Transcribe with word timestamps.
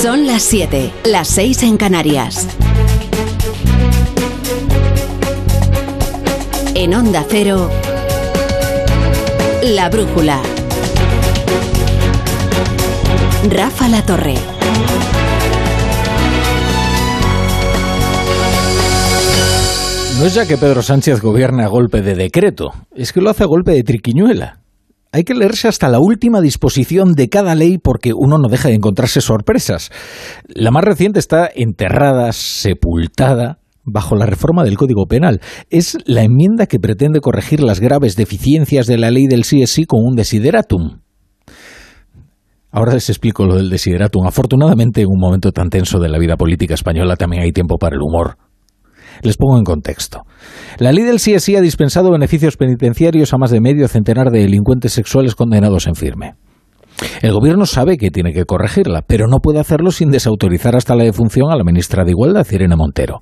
Son 0.00 0.26
las 0.26 0.42
7, 0.42 0.92
las 1.06 1.26
6 1.28 1.62
en 1.62 1.78
Canarias. 1.78 2.46
En 6.74 6.94
Onda 6.94 7.24
Cero, 7.26 7.70
La 9.62 9.88
Brújula. 9.88 10.42
Rafa 13.48 13.88
La 13.88 14.04
Torre. 14.04 14.34
No 20.18 20.26
es 20.26 20.34
ya 20.34 20.46
que 20.46 20.58
Pedro 20.58 20.82
Sánchez 20.82 21.22
gobierne 21.22 21.64
a 21.64 21.68
golpe 21.68 22.02
de 22.02 22.14
decreto, 22.14 22.74
es 22.94 23.14
que 23.14 23.22
lo 23.22 23.30
hace 23.30 23.44
a 23.44 23.46
golpe 23.46 23.72
de 23.72 23.82
triquiñuela. 23.82 24.65
Hay 25.16 25.24
que 25.24 25.32
leerse 25.32 25.66
hasta 25.66 25.88
la 25.88 25.98
última 25.98 26.42
disposición 26.42 27.14
de 27.14 27.30
cada 27.30 27.54
ley 27.54 27.78
porque 27.78 28.12
uno 28.14 28.36
no 28.36 28.48
deja 28.50 28.68
de 28.68 28.74
encontrarse 28.74 29.22
sorpresas. 29.22 29.90
La 30.46 30.70
más 30.70 30.84
reciente 30.84 31.18
está 31.18 31.48
enterrada, 31.54 32.32
sepultada, 32.32 33.58
bajo 33.82 34.14
la 34.14 34.26
reforma 34.26 34.62
del 34.62 34.76
Código 34.76 35.06
Penal. 35.06 35.40
Es 35.70 35.96
la 36.04 36.22
enmienda 36.22 36.66
que 36.66 36.78
pretende 36.78 37.20
corregir 37.20 37.62
las 37.62 37.80
graves 37.80 38.14
deficiencias 38.14 38.86
de 38.86 38.98
la 38.98 39.10
ley 39.10 39.26
del 39.26 39.44
CSI 39.44 39.86
con 39.86 40.04
un 40.04 40.16
desideratum. 40.16 41.00
Ahora 42.70 42.92
les 42.92 43.08
explico 43.08 43.46
lo 43.46 43.56
del 43.56 43.70
desideratum. 43.70 44.26
Afortunadamente, 44.26 45.00
en 45.00 45.08
un 45.08 45.18
momento 45.18 45.50
tan 45.50 45.70
tenso 45.70 45.98
de 45.98 46.10
la 46.10 46.18
vida 46.18 46.36
política 46.36 46.74
española 46.74 47.16
también 47.16 47.42
hay 47.42 47.52
tiempo 47.52 47.78
para 47.78 47.96
el 47.96 48.02
humor. 48.02 48.36
Les 49.22 49.36
pongo 49.36 49.58
en 49.58 49.64
contexto. 49.64 50.22
La 50.78 50.92
ley 50.92 51.04
del 51.04 51.16
CSI 51.16 51.56
ha 51.56 51.60
dispensado 51.60 52.10
beneficios 52.10 52.56
penitenciarios 52.56 53.32
a 53.32 53.38
más 53.38 53.50
de 53.50 53.60
medio 53.60 53.88
centenar 53.88 54.30
de 54.30 54.40
delincuentes 54.40 54.92
sexuales 54.92 55.34
condenados 55.34 55.86
en 55.86 55.94
firme. 55.94 56.34
El 57.20 57.32
gobierno 57.32 57.66
sabe 57.66 57.98
que 57.98 58.10
tiene 58.10 58.32
que 58.32 58.44
corregirla, 58.44 59.02
pero 59.06 59.26
no 59.26 59.38
puede 59.38 59.60
hacerlo 59.60 59.90
sin 59.90 60.10
desautorizar 60.10 60.76
hasta 60.76 60.94
la 60.94 61.04
defunción 61.04 61.50
a 61.50 61.56
la 61.56 61.64
ministra 61.64 62.04
de 62.04 62.12
Igualdad, 62.12 62.46
Irene 62.50 62.76
Montero. 62.76 63.18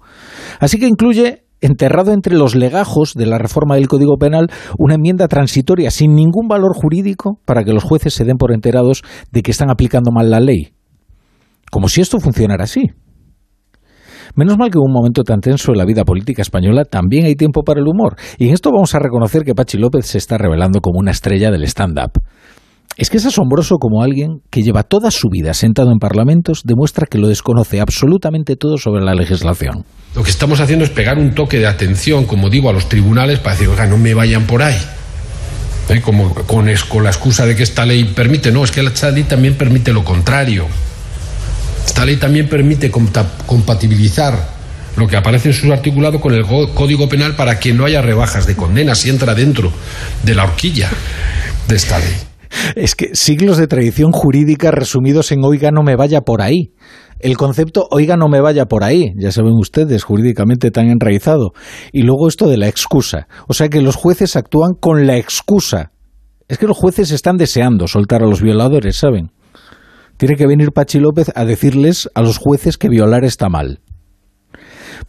Así 0.60 0.78
que 0.78 0.86
incluye 0.86 1.44
enterrado 1.60 2.12
entre 2.12 2.36
los 2.36 2.54
legajos 2.54 3.14
de 3.14 3.26
la 3.26 3.38
reforma 3.38 3.76
del 3.76 3.88
Código 3.88 4.16
Penal 4.18 4.50
una 4.78 4.94
enmienda 4.94 5.28
transitoria 5.28 5.90
sin 5.90 6.14
ningún 6.14 6.46
valor 6.46 6.74
jurídico 6.74 7.40
para 7.46 7.64
que 7.64 7.72
los 7.72 7.82
jueces 7.82 8.14
se 8.14 8.24
den 8.24 8.36
por 8.36 8.52
enterados 8.52 9.02
de 9.32 9.42
que 9.42 9.50
están 9.50 9.70
aplicando 9.70 10.10
mal 10.12 10.30
la 10.30 10.40
ley. 10.40 10.74
Como 11.70 11.88
si 11.88 12.00
esto 12.00 12.20
funcionara 12.20 12.64
así. 12.64 12.82
Menos 14.34 14.58
mal 14.58 14.70
que 14.70 14.78
en 14.78 14.84
un 14.86 14.92
momento 14.92 15.22
tan 15.22 15.40
tenso 15.40 15.72
en 15.72 15.78
la 15.78 15.84
vida 15.84 16.04
política 16.04 16.42
española 16.42 16.84
también 16.84 17.26
hay 17.26 17.34
tiempo 17.34 17.62
para 17.62 17.80
el 17.80 17.86
humor. 17.86 18.16
Y 18.38 18.48
en 18.48 18.54
esto 18.54 18.70
vamos 18.70 18.94
a 18.94 18.98
reconocer 18.98 19.42
que 19.42 19.54
Pachi 19.54 19.78
López 19.78 20.06
se 20.06 20.18
está 20.18 20.38
revelando 20.38 20.80
como 20.80 20.98
una 20.98 21.10
estrella 21.10 21.50
del 21.50 21.64
stand-up. 21.64 22.20
Es 22.96 23.10
que 23.10 23.16
es 23.16 23.26
asombroso 23.26 23.78
como 23.78 24.02
alguien 24.02 24.42
que 24.50 24.62
lleva 24.62 24.84
toda 24.84 25.10
su 25.10 25.28
vida 25.28 25.52
sentado 25.52 25.90
en 25.90 25.98
parlamentos 25.98 26.62
demuestra 26.64 27.06
que 27.10 27.18
lo 27.18 27.26
desconoce 27.26 27.80
absolutamente 27.80 28.54
todo 28.54 28.76
sobre 28.76 29.04
la 29.04 29.14
legislación. 29.14 29.84
Lo 30.14 30.22
que 30.22 30.30
estamos 30.30 30.60
haciendo 30.60 30.84
es 30.84 30.90
pegar 30.90 31.18
un 31.18 31.34
toque 31.34 31.58
de 31.58 31.66
atención, 31.66 32.24
como 32.24 32.50
digo, 32.50 32.70
a 32.70 32.72
los 32.72 32.88
tribunales 32.88 33.40
para 33.40 33.56
decir, 33.56 33.68
oiga, 33.68 33.86
no 33.86 33.98
me 33.98 34.14
vayan 34.14 34.46
por 34.46 34.62
ahí. 34.62 34.76
¿Eh? 35.88 36.00
Con, 36.00 36.66
la 36.66 37.10
excusa 37.10 37.46
de 37.46 37.56
que 37.56 37.64
esta 37.64 37.84
ley 37.84 38.04
permite, 38.04 38.52
no, 38.52 38.62
es 38.62 38.70
que 38.70 38.80
esta 38.80 39.10
ley 39.10 39.24
también 39.24 39.54
permite 39.54 39.92
lo 39.92 40.04
contrario. 40.04 40.66
Esta 41.84 42.04
ley 42.04 42.16
también 42.16 42.48
permite 42.48 42.90
compatibilizar 42.90 44.54
lo 44.96 45.06
que 45.06 45.16
aparece 45.16 45.48
en 45.48 45.54
su 45.54 45.72
articulado 45.72 46.20
con 46.20 46.34
el 46.34 46.44
Código 46.46 47.08
Penal 47.08 47.34
para 47.34 47.58
que 47.58 47.72
no 47.72 47.84
haya 47.84 48.00
rebajas 48.00 48.46
de 48.46 48.56
condena 48.56 48.94
si 48.94 49.10
entra 49.10 49.34
dentro 49.34 49.72
de 50.22 50.34
la 50.34 50.44
horquilla 50.44 50.90
de 51.68 51.76
esta 51.76 51.98
ley. 51.98 52.14
Es 52.76 52.94
que 52.94 53.14
siglos 53.14 53.58
de 53.58 53.66
tradición 53.66 54.12
jurídica 54.12 54.70
resumidos 54.70 55.32
en 55.32 55.44
oiga 55.44 55.70
no 55.72 55.82
me 55.82 55.96
vaya 55.96 56.20
por 56.20 56.40
ahí. 56.40 56.72
El 57.18 57.36
concepto 57.36 57.86
oiga 57.90 58.16
no 58.16 58.28
me 58.28 58.40
vaya 58.40 58.66
por 58.66 58.84
ahí, 58.84 59.12
ya 59.16 59.32
saben 59.32 59.54
ustedes, 59.54 60.04
jurídicamente 60.04 60.70
tan 60.70 60.88
enraizado. 60.88 61.52
Y 61.92 62.02
luego 62.02 62.28
esto 62.28 62.48
de 62.48 62.56
la 62.56 62.68
excusa. 62.68 63.26
O 63.48 63.54
sea 63.54 63.68
que 63.68 63.80
los 63.80 63.96
jueces 63.96 64.36
actúan 64.36 64.74
con 64.78 65.06
la 65.06 65.16
excusa. 65.16 65.92
Es 66.48 66.58
que 66.58 66.66
los 66.66 66.76
jueces 66.76 67.10
están 67.10 67.36
deseando 67.36 67.88
soltar 67.88 68.22
a 68.22 68.26
los 68.26 68.42
violadores, 68.42 68.96
¿saben? 68.96 69.30
Tiene 70.16 70.36
que 70.36 70.46
venir 70.46 70.72
Pachi 70.72 71.00
López 71.00 71.32
a 71.34 71.44
decirles 71.44 72.08
a 72.14 72.22
los 72.22 72.38
jueces 72.38 72.78
que 72.78 72.88
violar 72.88 73.24
está 73.24 73.48
mal. 73.48 73.80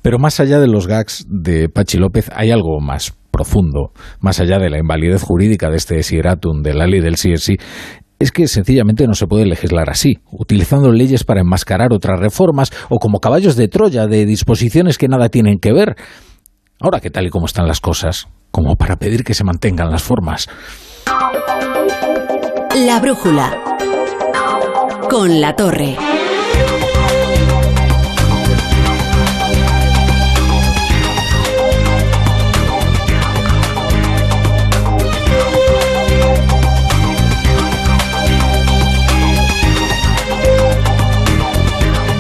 Pero 0.01 0.19
más 0.19 0.39
allá 0.39 0.59
de 0.59 0.67
los 0.67 0.87
gags 0.87 1.25
de 1.29 1.69
Pachi 1.69 1.97
López 1.97 2.29
hay 2.33 2.51
algo 2.51 2.79
más 2.79 3.13
profundo, 3.31 3.91
más 4.19 4.39
allá 4.39 4.59
de 4.59 4.69
la 4.69 4.79
invalidez 4.79 5.21
jurídica 5.21 5.69
de 5.69 5.77
este 5.77 6.01
sieratum 6.03 6.61
de 6.61 6.73
la 6.73 6.87
ley 6.87 7.01
del 7.01 7.15
CSI, 7.15 7.57
es 8.17 8.31
que 8.31 8.47
sencillamente 8.47 9.07
no 9.07 9.13
se 9.13 9.27
puede 9.27 9.45
legislar 9.45 9.89
así, 9.89 10.19
utilizando 10.31 10.91
leyes 10.91 11.23
para 11.23 11.41
enmascarar 11.41 11.91
otras 11.91 12.19
reformas 12.19 12.71
o 12.89 12.97
como 12.97 13.19
caballos 13.19 13.55
de 13.55 13.67
Troya 13.67 14.07
de 14.07 14.25
disposiciones 14.25 14.97
que 14.97 15.07
nada 15.07 15.29
tienen 15.29 15.59
que 15.59 15.73
ver. 15.73 15.95
Ahora 16.79 16.99
que 16.99 17.09
tal 17.09 17.27
y 17.27 17.29
como 17.29 17.45
están 17.45 17.67
las 17.67 17.81
cosas, 17.81 18.27
como 18.51 18.75
para 18.75 18.95
pedir 18.95 19.23
que 19.23 19.33
se 19.33 19.43
mantengan 19.43 19.91
las 19.91 20.03
formas. 20.03 20.47
La 22.85 22.99
brújula 22.99 23.74
con 25.09 25.41
la 25.41 25.55
torre. 25.55 25.97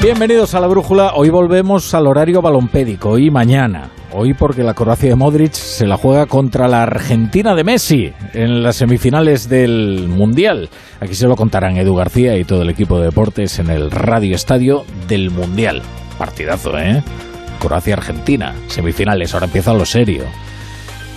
Bienvenidos 0.01 0.53
a 0.53 0.59
la 0.59 0.67
brújula. 0.67 1.13
Hoy 1.15 1.29
volvemos 1.29 1.93
al 1.93 2.07
horario 2.07 2.41
balompédico 2.41 3.17
y 3.17 3.31
mañana. 3.31 3.89
Hoy 4.17 4.33
porque 4.33 4.63
la 4.63 4.73
Croacia 4.73 5.09
de 5.09 5.15
Modric 5.17 5.51
se 5.51 5.85
la 5.85 5.97
juega 5.97 6.25
contra 6.25 6.69
la 6.69 6.83
Argentina 6.83 7.53
de 7.53 7.65
Messi 7.65 8.13
en 8.31 8.63
las 8.63 8.77
semifinales 8.77 9.49
del 9.49 10.07
Mundial. 10.07 10.69
Aquí 11.01 11.13
se 11.15 11.27
lo 11.27 11.35
contarán 11.35 11.75
Edu 11.75 11.95
García 11.95 12.37
y 12.37 12.45
todo 12.45 12.61
el 12.61 12.69
equipo 12.69 12.97
de 12.97 13.07
deportes 13.07 13.59
en 13.59 13.69
el 13.69 13.91
Radio 13.91 14.33
Estadio 14.33 14.85
del 15.09 15.31
Mundial. 15.31 15.81
Partidazo, 16.17 16.77
¿eh? 16.77 17.03
Croacia-Argentina, 17.59 18.55
semifinales, 18.67 19.33
ahora 19.33 19.47
empieza 19.47 19.73
lo 19.73 19.85
serio. 19.85 20.23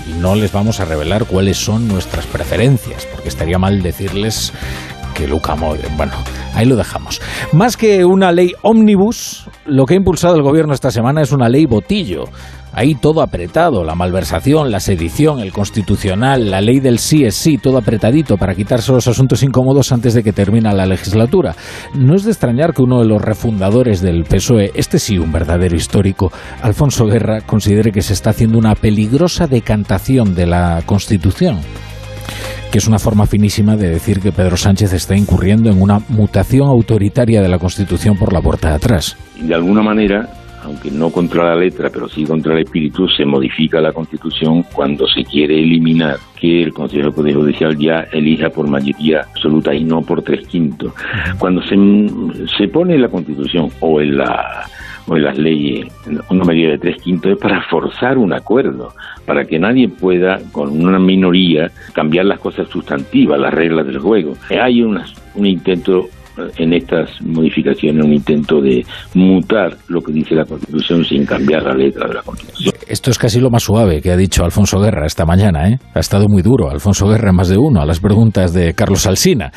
Y 0.08 0.18
no 0.18 0.34
les 0.34 0.50
vamos 0.50 0.80
a 0.80 0.84
revelar 0.84 1.26
cuáles 1.26 1.56
son 1.56 1.86
nuestras 1.86 2.26
preferencias, 2.26 3.06
porque 3.06 3.28
estaría 3.28 3.60
mal 3.60 3.80
decirles 3.80 4.52
que 5.14 5.28
Luca 5.28 5.54
Modric. 5.54 5.96
Bueno, 5.96 6.14
ahí 6.52 6.66
lo 6.66 6.74
dejamos. 6.74 7.20
Más 7.52 7.76
que 7.76 8.04
una 8.04 8.32
ley 8.32 8.54
ómnibus, 8.62 9.48
lo 9.66 9.86
que 9.86 9.94
ha 9.94 9.96
impulsado 9.96 10.34
el 10.34 10.42
gobierno 10.42 10.74
esta 10.74 10.90
semana 10.90 11.22
es 11.22 11.30
una 11.30 11.48
ley 11.48 11.64
botillo 11.66 12.24
ahí 12.78 12.94
todo 12.94 13.22
apretado, 13.22 13.82
la 13.82 13.96
malversación, 13.96 14.70
la 14.70 14.78
sedición, 14.78 15.40
el 15.40 15.52
constitucional, 15.52 16.48
la 16.48 16.60
ley 16.60 16.78
del 16.78 17.00
sí 17.00 17.24
es 17.24 17.34
sí, 17.34 17.58
todo 17.58 17.76
apretadito 17.76 18.36
para 18.36 18.54
quitarse 18.54 18.92
los 18.92 19.08
asuntos 19.08 19.42
incómodos 19.42 19.90
antes 19.90 20.14
de 20.14 20.22
que 20.22 20.32
termine 20.32 20.72
la 20.72 20.86
legislatura. 20.86 21.56
No 21.94 22.14
es 22.14 22.22
de 22.22 22.30
extrañar 22.30 22.74
que 22.74 22.82
uno 22.82 23.00
de 23.00 23.06
los 23.06 23.20
refundadores 23.20 24.00
del 24.00 24.22
PSOE, 24.22 24.70
este 24.74 25.00
sí 25.00 25.18
un 25.18 25.32
verdadero 25.32 25.74
histórico, 25.74 26.30
Alfonso 26.62 27.06
Guerra, 27.06 27.40
considere 27.40 27.90
que 27.90 28.02
se 28.02 28.12
está 28.12 28.30
haciendo 28.30 28.58
una 28.58 28.76
peligrosa 28.76 29.48
decantación 29.48 30.36
de 30.36 30.46
la 30.46 30.82
Constitución 30.86 31.58
que 32.70 32.76
es 32.78 32.86
una 32.86 32.98
forma 32.98 33.24
finísima 33.24 33.76
de 33.76 33.88
decir 33.88 34.20
que 34.20 34.30
Pedro 34.30 34.58
Sánchez 34.58 34.92
está 34.92 35.16
incurriendo 35.16 35.70
en 35.70 35.80
una 35.80 36.00
mutación 36.10 36.68
autoritaria 36.68 37.40
de 37.40 37.48
la 37.48 37.58
Constitución 37.58 38.18
por 38.18 38.34
la 38.34 38.42
puerta 38.42 38.68
de 38.68 38.74
atrás. 38.74 39.16
De 39.40 39.54
alguna 39.54 39.80
manera, 39.80 40.28
aunque 40.68 40.90
no 40.90 41.10
contra 41.10 41.44
la 41.44 41.56
letra, 41.56 41.90
pero 41.90 42.08
sí 42.08 42.24
contra 42.24 42.52
el 42.52 42.60
espíritu, 42.60 43.08
se 43.08 43.24
modifica 43.24 43.80
la 43.80 43.92
Constitución 43.92 44.62
cuando 44.74 45.06
se 45.08 45.24
quiere 45.24 45.60
eliminar 45.60 46.18
que 46.38 46.62
el 46.62 46.72
Consejo 46.72 47.22
de 47.22 47.34
Judicial 47.34 47.76
ya 47.76 48.06
elija 48.12 48.50
por 48.50 48.68
mayoría 48.68 49.22
absoluta 49.22 49.74
y 49.74 49.82
no 49.82 50.02
por 50.02 50.22
tres 50.22 50.46
quintos. 50.46 50.92
Cuando 51.38 51.62
se, 51.62 51.76
se 52.56 52.68
pone 52.68 52.94
en 52.94 53.02
la 53.02 53.08
Constitución 53.08 53.70
o 53.80 54.00
en 54.00 54.18
la 54.18 54.66
o 55.06 55.16
en 55.16 55.24
las 55.24 55.38
leyes 55.38 55.86
una 56.28 56.44
mayoría 56.44 56.72
de 56.72 56.78
tres 56.78 57.02
quintos 57.02 57.32
es 57.32 57.38
para 57.38 57.62
forzar 57.62 58.18
un 58.18 58.34
acuerdo, 58.34 58.92
para 59.24 59.46
que 59.46 59.58
nadie 59.58 59.88
pueda, 59.88 60.38
con 60.52 60.84
una 60.84 60.98
minoría, 60.98 61.70
cambiar 61.94 62.26
las 62.26 62.38
cosas 62.40 62.68
sustantivas, 62.68 63.40
las 63.40 63.54
reglas 63.54 63.86
del 63.86 64.00
juego. 64.00 64.34
Hay 64.50 64.82
un 64.82 65.00
intento 65.36 66.08
en 66.56 66.72
estas 66.72 67.10
modificaciones 67.22 68.04
un 68.04 68.12
intento 68.12 68.60
de 68.60 68.84
mutar 69.14 69.76
lo 69.88 70.00
que 70.00 70.12
dice 70.12 70.34
la 70.34 70.44
Constitución 70.44 71.04
sin 71.04 71.24
cambiar 71.24 71.62
la 71.62 71.74
letra 71.74 72.08
de 72.08 72.14
la 72.14 72.22
Constitución. 72.22 72.74
Esto 72.86 73.10
es 73.10 73.18
casi 73.18 73.40
lo 73.40 73.50
más 73.50 73.62
suave 73.62 74.00
que 74.00 74.10
ha 74.10 74.16
dicho 74.16 74.44
Alfonso 74.44 74.78
Guerra 74.80 75.06
esta 75.06 75.24
mañana. 75.24 75.68
¿eh? 75.68 75.78
Ha 75.94 76.00
estado 76.00 76.26
muy 76.28 76.42
duro 76.42 76.70
Alfonso 76.70 77.08
Guerra 77.08 77.32
más 77.32 77.48
de 77.48 77.58
uno 77.58 77.80
a 77.80 77.86
las 77.86 78.00
preguntas 78.00 78.52
de 78.52 78.74
Carlos 78.74 79.06
Alsina. 79.06 79.52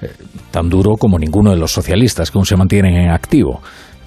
Eh, 0.00 0.08
tan 0.50 0.68
duro 0.68 0.96
como 0.96 1.18
ninguno 1.18 1.50
de 1.50 1.56
los 1.56 1.72
socialistas 1.72 2.30
que 2.30 2.38
aún 2.38 2.46
se 2.46 2.56
mantienen 2.56 2.94
en 2.94 3.10
activo. 3.10 3.60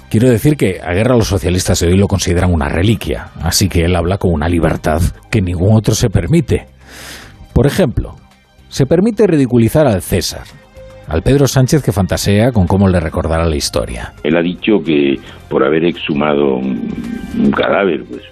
Quiero 0.10 0.30
decir 0.30 0.56
que 0.56 0.80
a 0.82 0.94
Guerra 0.94 1.16
los 1.16 1.28
socialistas 1.28 1.80
de 1.80 1.88
hoy 1.88 1.98
lo 1.98 2.08
consideran 2.08 2.54
una 2.54 2.70
reliquia, 2.70 3.32
así 3.42 3.68
que 3.68 3.86
él 3.86 3.96
habla 3.96 4.18
con 4.18 4.32
una 4.32 4.48
libertad 4.48 5.02
que 5.32 5.42
ningún 5.42 5.76
otro 5.76 5.96
se 5.96 6.10
permite. 6.10 6.68
Por 7.54 7.66
ejemplo, 7.66 8.16
se 8.70 8.86
permite 8.86 9.26
ridiculizar 9.26 9.88
al 9.88 10.02
César, 10.02 10.44
al 11.08 11.22
Pedro 11.22 11.48
Sánchez 11.48 11.84
que 11.84 11.92
fantasea 11.92 12.52
con 12.52 12.68
cómo 12.68 12.88
le 12.88 13.00
recordará 13.00 13.46
la 13.46 13.56
historia. 13.56 14.14
Él 14.24 14.36
ha 14.38 14.42
dicho 14.42 14.80
que 14.84 15.16
por 15.50 15.64
haber 15.64 15.86
exhumado 15.86 16.56
un, 16.58 17.52
cadáver, 17.52 18.04
pues, 18.10 18.24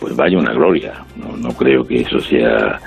pues 0.00 0.16
vaya 0.16 0.38
una 0.38 0.52
gloria. 0.52 0.92
No, 1.16 1.36
no 1.36 1.50
creo 1.50 1.84
que 1.84 2.00
eso 2.00 2.18
sea 2.20 2.78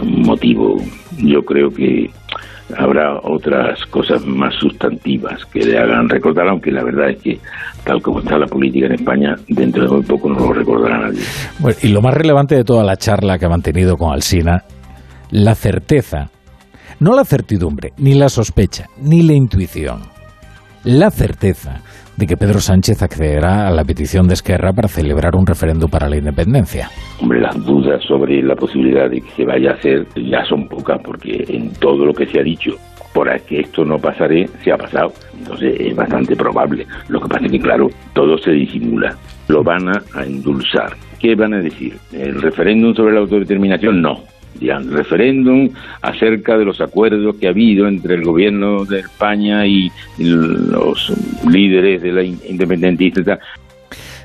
un 0.00 0.22
motivo. 0.22 0.76
Yo 1.18 1.42
creo 1.42 1.70
que 1.70 2.10
habrá 2.76 3.18
otras 3.22 3.84
cosas 3.86 4.24
más 4.24 4.54
sustantivas 4.54 5.44
que 5.46 5.60
le 5.60 5.78
hagan 5.78 6.08
recordar, 6.08 6.48
aunque 6.48 6.70
la 6.70 6.84
verdad 6.84 7.10
es 7.10 7.22
que 7.22 7.38
tal 7.84 8.00
como 8.02 8.20
está 8.20 8.38
la 8.38 8.46
política 8.46 8.86
en 8.86 8.92
España, 8.92 9.36
dentro 9.48 9.84
de 9.84 9.90
muy 9.90 10.02
poco 10.02 10.28
no 10.28 10.38
lo 10.38 10.52
recordará 10.52 10.98
nadie. 10.98 11.20
Bueno, 11.58 11.76
y 11.82 11.88
lo 11.88 12.00
más 12.00 12.14
relevante 12.14 12.54
de 12.54 12.64
toda 12.64 12.84
la 12.84 12.96
charla 12.96 13.38
que 13.38 13.46
ha 13.46 13.48
mantenido 13.48 13.96
con 13.96 14.12
Alsina, 14.12 14.64
la 15.30 15.54
certeza, 15.54 16.30
no 17.00 17.14
la 17.14 17.24
certidumbre, 17.24 17.92
ni 17.96 18.14
la 18.14 18.28
sospecha, 18.28 18.86
ni 19.02 19.22
la 19.22 19.32
intuición, 19.32 20.00
la 20.84 21.10
certeza 21.10 21.80
de 22.16 22.26
que 22.26 22.36
Pedro 22.36 22.60
Sánchez 22.60 23.02
accederá 23.02 23.66
a 23.66 23.70
la 23.70 23.84
petición 23.84 24.28
de 24.28 24.34
Esquerra 24.34 24.74
para 24.74 24.88
celebrar 24.88 25.34
un 25.34 25.46
referéndum 25.46 25.90
para 25.90 26.10
la 26.10 26.18
independencia. 26.18 26.90
Hombre, 27.18 27.40
las 27.40 27.56
dudas 27.64 28.04
sobre 28.04 28.42
la 28.42 28.54
posibilidad 28.54 29.08
de 29.08 29.22
que 29.22 29.30
se 29.30 29.44
vaya 29.46 29.70
a 29.70 29.74
hacer 29.74 30.06
ya 30.16 30.44
son 30.44 30.68
pocas, 30.68 31.00
porque 31.02 31.42
en 31.48 31.72
todo 31.72 32.04
lo 32.04 32.12
que 32.12 32.26
se 32.26 32.38
ha 32.38 32.42
dicho 32.42 32.72
por 33.14 33.28
que 33.42 33.60
esto 33.60 33.84
no 33.84 33.96
pasaré, 33.96 34.46
se 34.62 34.70
ha 34.70 34.76
pasado. 34.76 35.12
Entonces 35.36 35.74
es 35.80 35.96
bastante 35.96 36.36
probable. 36.36 36.86
Lo 37.08 37.20
que 37.20 37.28
pasa 37.28 37.46
es 37.46 37.52
que, 37.52 37.58
claro, 37.58 37.88
todo 38.14 38.38
se 38.38 38.52
disimula. 38.52 39.16
Lo 39.48 39.64
van 39.64 39.88
a 39.88 40.22
endulzar. 40.22 40.92
¿Qué 41.18 41.34
van 41.34 41.54
a 41.54 41.60
decir? 41.60 41.96
¿El 42.12 42.40
referéndum 42.40 42.94
sobre 42.94 43.14
la 43.14 43.20
autodeterminación? 43.20 44.00
No 44.00 44.29
referéndum 44.58 45.70
acerca 46.02 46.58
de 46.58 46.64
los 46.64 46.80
acuerdos 46.80 47.36
que 47.36 47.46
ha 47.46 47.50
habido 47.50 47.88
entre 47.88 48.14
el 48.14 48.24
gobierno 48.24 48.84
de 48.84 49.00
España 49.00 49.66
y 49.66 49.90
los 50.18 51.12
líderes 51.48 52.02
de 52.02 52.12
la 52.12 52.22
independentista 52.22 53.38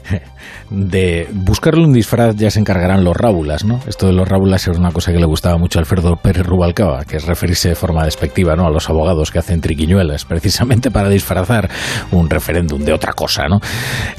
de 0.69 1.27
buscarle 1.33 1.85
un 1.85 1.93
disfraz 1.93 2.35
ya 2.35 2.49
se 2.49 2.59
encargarán 2.59 3.03
los 3.03 3.15
rábulas, 3.15 3.65
¿no? 3.65 3.79
Esto 3.87 4.07
de 4.07 4.13
los 4.13 4.27
rábulas 4.27 4.67
era 4.67 4.77
una 4.77 4.91
cosa 4.91 5.11
que 5.11 5.19
le 5.19 5.25
gustaba 5.25 5.57
mucho 5.57 5.79
a 5.79 5.81
Alfredo 5.81 6.15
Pérez 6.15 6.45
Rubalcaba, 6.45 7.05
que 7.05 7.17
es 7.17 7.25
referirse 7.25 7.69
de 7.69 7.75
forma 7.75 8.03
despectiva, 8.05 8.55
¿no? 8.55 8.65
A 8.65 8.71
los 8.71 8.89
abogados 8.89 9.31
que 9.31 9.39
hacen 9.39 9.61
triquiñuelas, 9.61 10.25
precisamente 10.25 10.91
para 10.91 11.09
disfrazar 11.09 11.69
un 12.11 12.29
referéndum 12.29 12.83
de 12.83 12.93
otra 12.93 13.13
cosa, 13.13 13.47
¿no? 13.47 13.59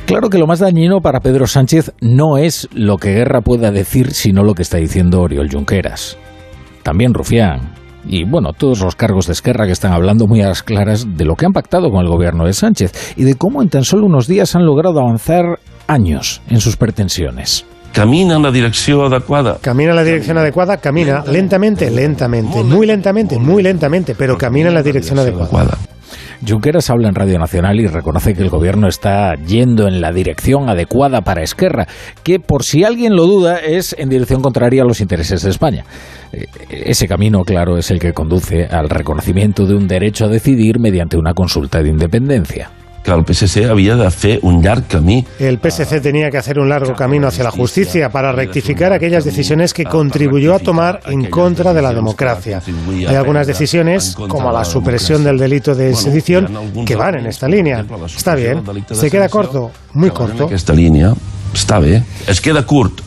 Claro 0.06 0.28
que 0.31 0.38
lo 0.38 0.46
más 0.46 0.60
dañino 0.60 1.00
para 1.00 1.20
Pedro 1.20 1.46
Sánchez 1.46 1.93
no 2.00 2.38
es 2.38 2.69
lo 2.72 2.96
que 2.96 3.12
Guerra 3.12 3.40
pueda 3.40 3.70
decir, 3.70 4.12
sino 4.12 4.44
lo 4.44 4.54
que 4.54 4.62
está 4.62 4.78
diciendo 4.78 5.22
Oriol 5.22 5.50
Junqueras. 5.50 6.16
También 6.82 7.14
Rufián, 7.14 7.75
y 8.08 8.25
bueno, 8.25 8.52
todos 8.52 8.81
los 8.81 8.94
cargos 8.94 9.26
de 9.26 9.32
Esquerra 9.32 9.66
que 9.66 9.72
están 9.72 9.92
hablando 9.92 10.26
muy 10.26 10.40
a 10.40 10.49
las 10.49 10.62
claras 10.62 11.16
de 11.16 11.25
lo 11.25 11.34
que 11.34 11.46
han 11.46 11.52
pactado 11.52 11.90
con 11.90 12.04
el 12.04 12.08
gobierno 12.08 12.44
de 12.44 12.52
Sánchez 12.52 13.14
y 13.16 13.25
de 13.25 13.34
cómo 13.34 13.62
en 13.62 13.69
tan 13.69 13.82
solo 13.82 14.06
unos 14.06 14.28
días 14.28 14.54
han 14.54 14.64
logrado 14.64 15.00
avanzar 15.00 15.58
años 15.87 16.43
en 16.49 16.61
sus 16.61 16.77
pretensiones. 16.77 17.65
Camina 17.93 18.37
en 18.37 18.43
la 18.43 18.50
dirección 18.50 19.00
adecuada. 19.11 19.56
Camina 19.61 19.91
en 19.91 19.97
la 19.97 20.05
dirección 20.05 20.37
adecuada, 20.37 20.77
camina 20.77 21.25
lentamente, 21.25 21.91
lentamente, 21.91 22.62
muy 22.62 22.87
lentamente, 22.87 23.38
muy 23.38 23.62
lentamente, 23.62 24.15
pero 24.15 24.37
camina 24.37 24.69
en 24.69 24.75
la 24.75 24.83
dirección 24.83 25.19
adecuada. 25.19 25.79
Junqueras 26.47 26.91
habla 26.91 27.09
en 27.09 27.15
Radio 27.15 27.38
Nacional 27.38 27.81
y 27.81 27.87
reconoce 27.87 28.35
que 28.35 28.43
el 28.43 28.50
gobierno 28.50 28.88
está 28.88 29.35
yendo 29.35 29.88
en 29.88 30.03
la 30.03 30.12
dirección 30.12 30.69
adecuada 30.69 31.23
para 31.23 31.43
Esquerra, 31.43 31.87
que 32.23 32.38
por 32.38 32.65
si 32.65 32.85
alguien 32.85 33.17
lo 33.17 33.25
duda 33.25 33.59
es 33.59 33.97
en 33.99 34.11
dirección 34.11 34.43
contraria 34.43 34.83
a 34.83 34.87
los 34.87 35.00
intereses 35.00 35.43
de 35.43 35.50
España. 35.50 35.85
Eh, 36.33 36.44
ese 36.69 37.09
camino, 37.09 37.44
claro, 37.44 37.79
es 37.79 37.91
el 37.91 37.99
que 37.99 38.12
conduce 38.12 38.67
al 38.67 38.91
reconocimiento 38.91 39.65
de 39.65 39.75
un 39.75 39.88
derecho 39.88 40.27
a 40.27 40.29
decidir 40.29 40.79
mediante 40.79 41.17
una 41.17 41.33
consulta 41.33 41.83
de 41.83 41.88
independencia 41.88 42.71
que 43.06 43.12
el 43.12 43.25
PSC 43.25 43.61
de 43.97 44.41
un. 44.43 45.26
El 45.38 45.61
tenía 46.03 46.31
que 46.31 46.38
hacer 46.38 46.58
un 46.58 46.69
largo 46.69 46.93
camino 46.94 47.29
hacia 47.29 47.44
la 47.44 47.53
justicia 47.53 48.11
para 48.11 48.32
rectificar 48.32 48.93
aquellas 48.93 49.25
decisiones 49.25 49.73
que 49.73 49.85
contribuyó 49.85 50.55
a 50.55 50.58
tomar 50.58 51.00
en 51.06 51.31
contra 51.31 51.73
de 51.73 51.82
la 51.82 51.94
democracia. 51.94 52.61
Hay 52.88 53.14
algunas 53.14 53.47
decisiones, 53.47 54.17
como 54.17 54.50
la 54.50 54.64
supresión 54.64 55.23
del 55.23 55.38
delito 55.38 55.75
de 55.75 55.94
sedición, 55.94 56.49
que 56.85 56.97
van 56.97 57.20
en 57.20 57.26
esta 57.26 57.49
línea. 57.49 57.85
Está 58.06 58.35
bien. 58.35 58.64
Se 58.91 59.11
queda 59.11 59.29
corto, 59.29 59.70
muy 59.93 60.11
corto. 60.11 60.49
Esta 60.50 60.73
línea 60.73 61.14
está 61.54 61.78
bien. 61.78 62.04
Es 62.26 62.40
queda 62.40 62.66
corto 62.66 63.02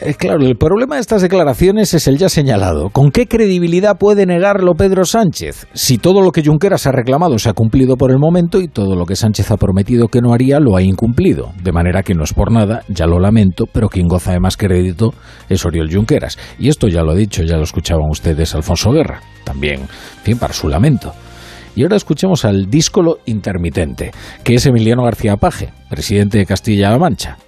eh, 0.00 0.14
claro, 0.14 0.46
el 0.46 0.56
problema 0.56 0.94
de 0.94 1.00
estas 1.00 1.22
declaraciones 1.22 1.92
es 1.92 2.06
el 2.06 2.18
ya 2.18 2.28
señalado. 2.28 2.90
¿Con 2.90 3.10
qué 3.10 3.26
credibilidad 3.26 3.98
puede 3.98 4.26
negarlo 4.26 4.74
Pedro 4.74 5.04
Sánchez? 5.04 5.66
Si 5.74 5.98
todo 5.98 6.22
lo 6.22 6.30
que 6.30 6.44
Junqueras 6.44 6.86
ha 6.86 6.92
reclamado 6.92 7.38
se 7.38 7.48
ha 7.48 7.52
cumplido 7.52 7.96
por 7.96 8.10
el 8.10 8.18
momento 8.18 8.60
y 8.60 8.68
todo 8.68 8.94
lo 8.94 9.06
que 9.06 9.16
Sánchez 9.16 9.50
ha 9.50 9.56
prometido 9.56 10.08
que 10.08 10.20
no 10.20 10.32
haría 10.32 10.60
lo 10.60 10.76
ha 10.76 10.82
incumplido. 10.82 11.52
De 11.62 11.72
manera 11.72 12.02
que 12.02 12.14
no 12.14 12.24
es 12.24 12.32
por 12.32 12.52
nada, 12.52 12.82
ya 12.88 13.06
lo 13.06 13.18
lamento, 13.18 13.64
pero 13.70 13.88
quien 13.88 14.06
goza 14.06 14.32
de 14.32 14.40
más 14.40 14.56
crédito 14.56 15.12
es 15.48 15.64
Oriol 15.66 15.92
Junqueras. 15.92 16.38
Y 16.58 16.68
esto 16.68 16.86
ya 16.86 17.02
lo 17.02 17.12
ha 17.12 17.16
dicho, 17.16 17.42
ya 17.42 17.56
lo 17.56 17.64
escuchaban 17.64 18.08
ustedes 18.08 18.54
Alfonso 18.54 18.92
Guerra. 18.92 19.20
También, 19.44 19.80
en 19.80 20.22
fin, 20.22 20.38
para 20.38 20.54
su 20.54 20.68
lamento. 20.68 21.12
Y 21.78 21.84
ahora 21.84 21.94
escuchemos 21.94 22.44
al 22.44 22.68
díscolo 22.68 23.20
intermitente, 23.26 24.10
que 24.42 24.56
es 24.56 24.66
Emiliano 24.66 25.04
García 25.04 25.36
Paje, 25.36 25.68
presidente 25.88 26.36
de 26.36 26.44
Castilla-La 26.44 26.98
Mancha. 26.98 27.38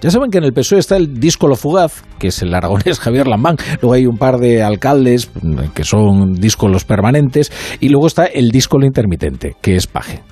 Ya 0.00 0.12
saben 0.12 0.30
que 0.30 0.38
en 0.38 0.44
el 0.44 0.52
PSOE 0.52 0.78
está 0.78 0.96
el 0.96 1.18
díscolo 1.18 1.56
fugaz, 1.56 2.04
que 2.20 2.28
es 2.28 2.40
el 2.40 2.54
aragonés 2.54 3.00
Javier 3.00 3.26
Lambán. 3.26 3.56
Luego 3.82 3.94
hay 3.94 4.06
un 4.06 4.16
par 4.16 4.38
de 4.38 4.62
alcaldes 4.62 5.28
mm, 5.42 5.72
que 5.74 5.82
son 5.82 6.34
díscolos 6.34 6.84
permanentes. 6.84 7.50
Y 7.80 7.88
luego 7.88 8.06
está 8.06 8.26
el 8.26 8.52
díscolo 8.52 8.86
intermitente, 8.86 9.56
que 9.60 9.74
es 9.74 9.88
Paje 9.88 10.22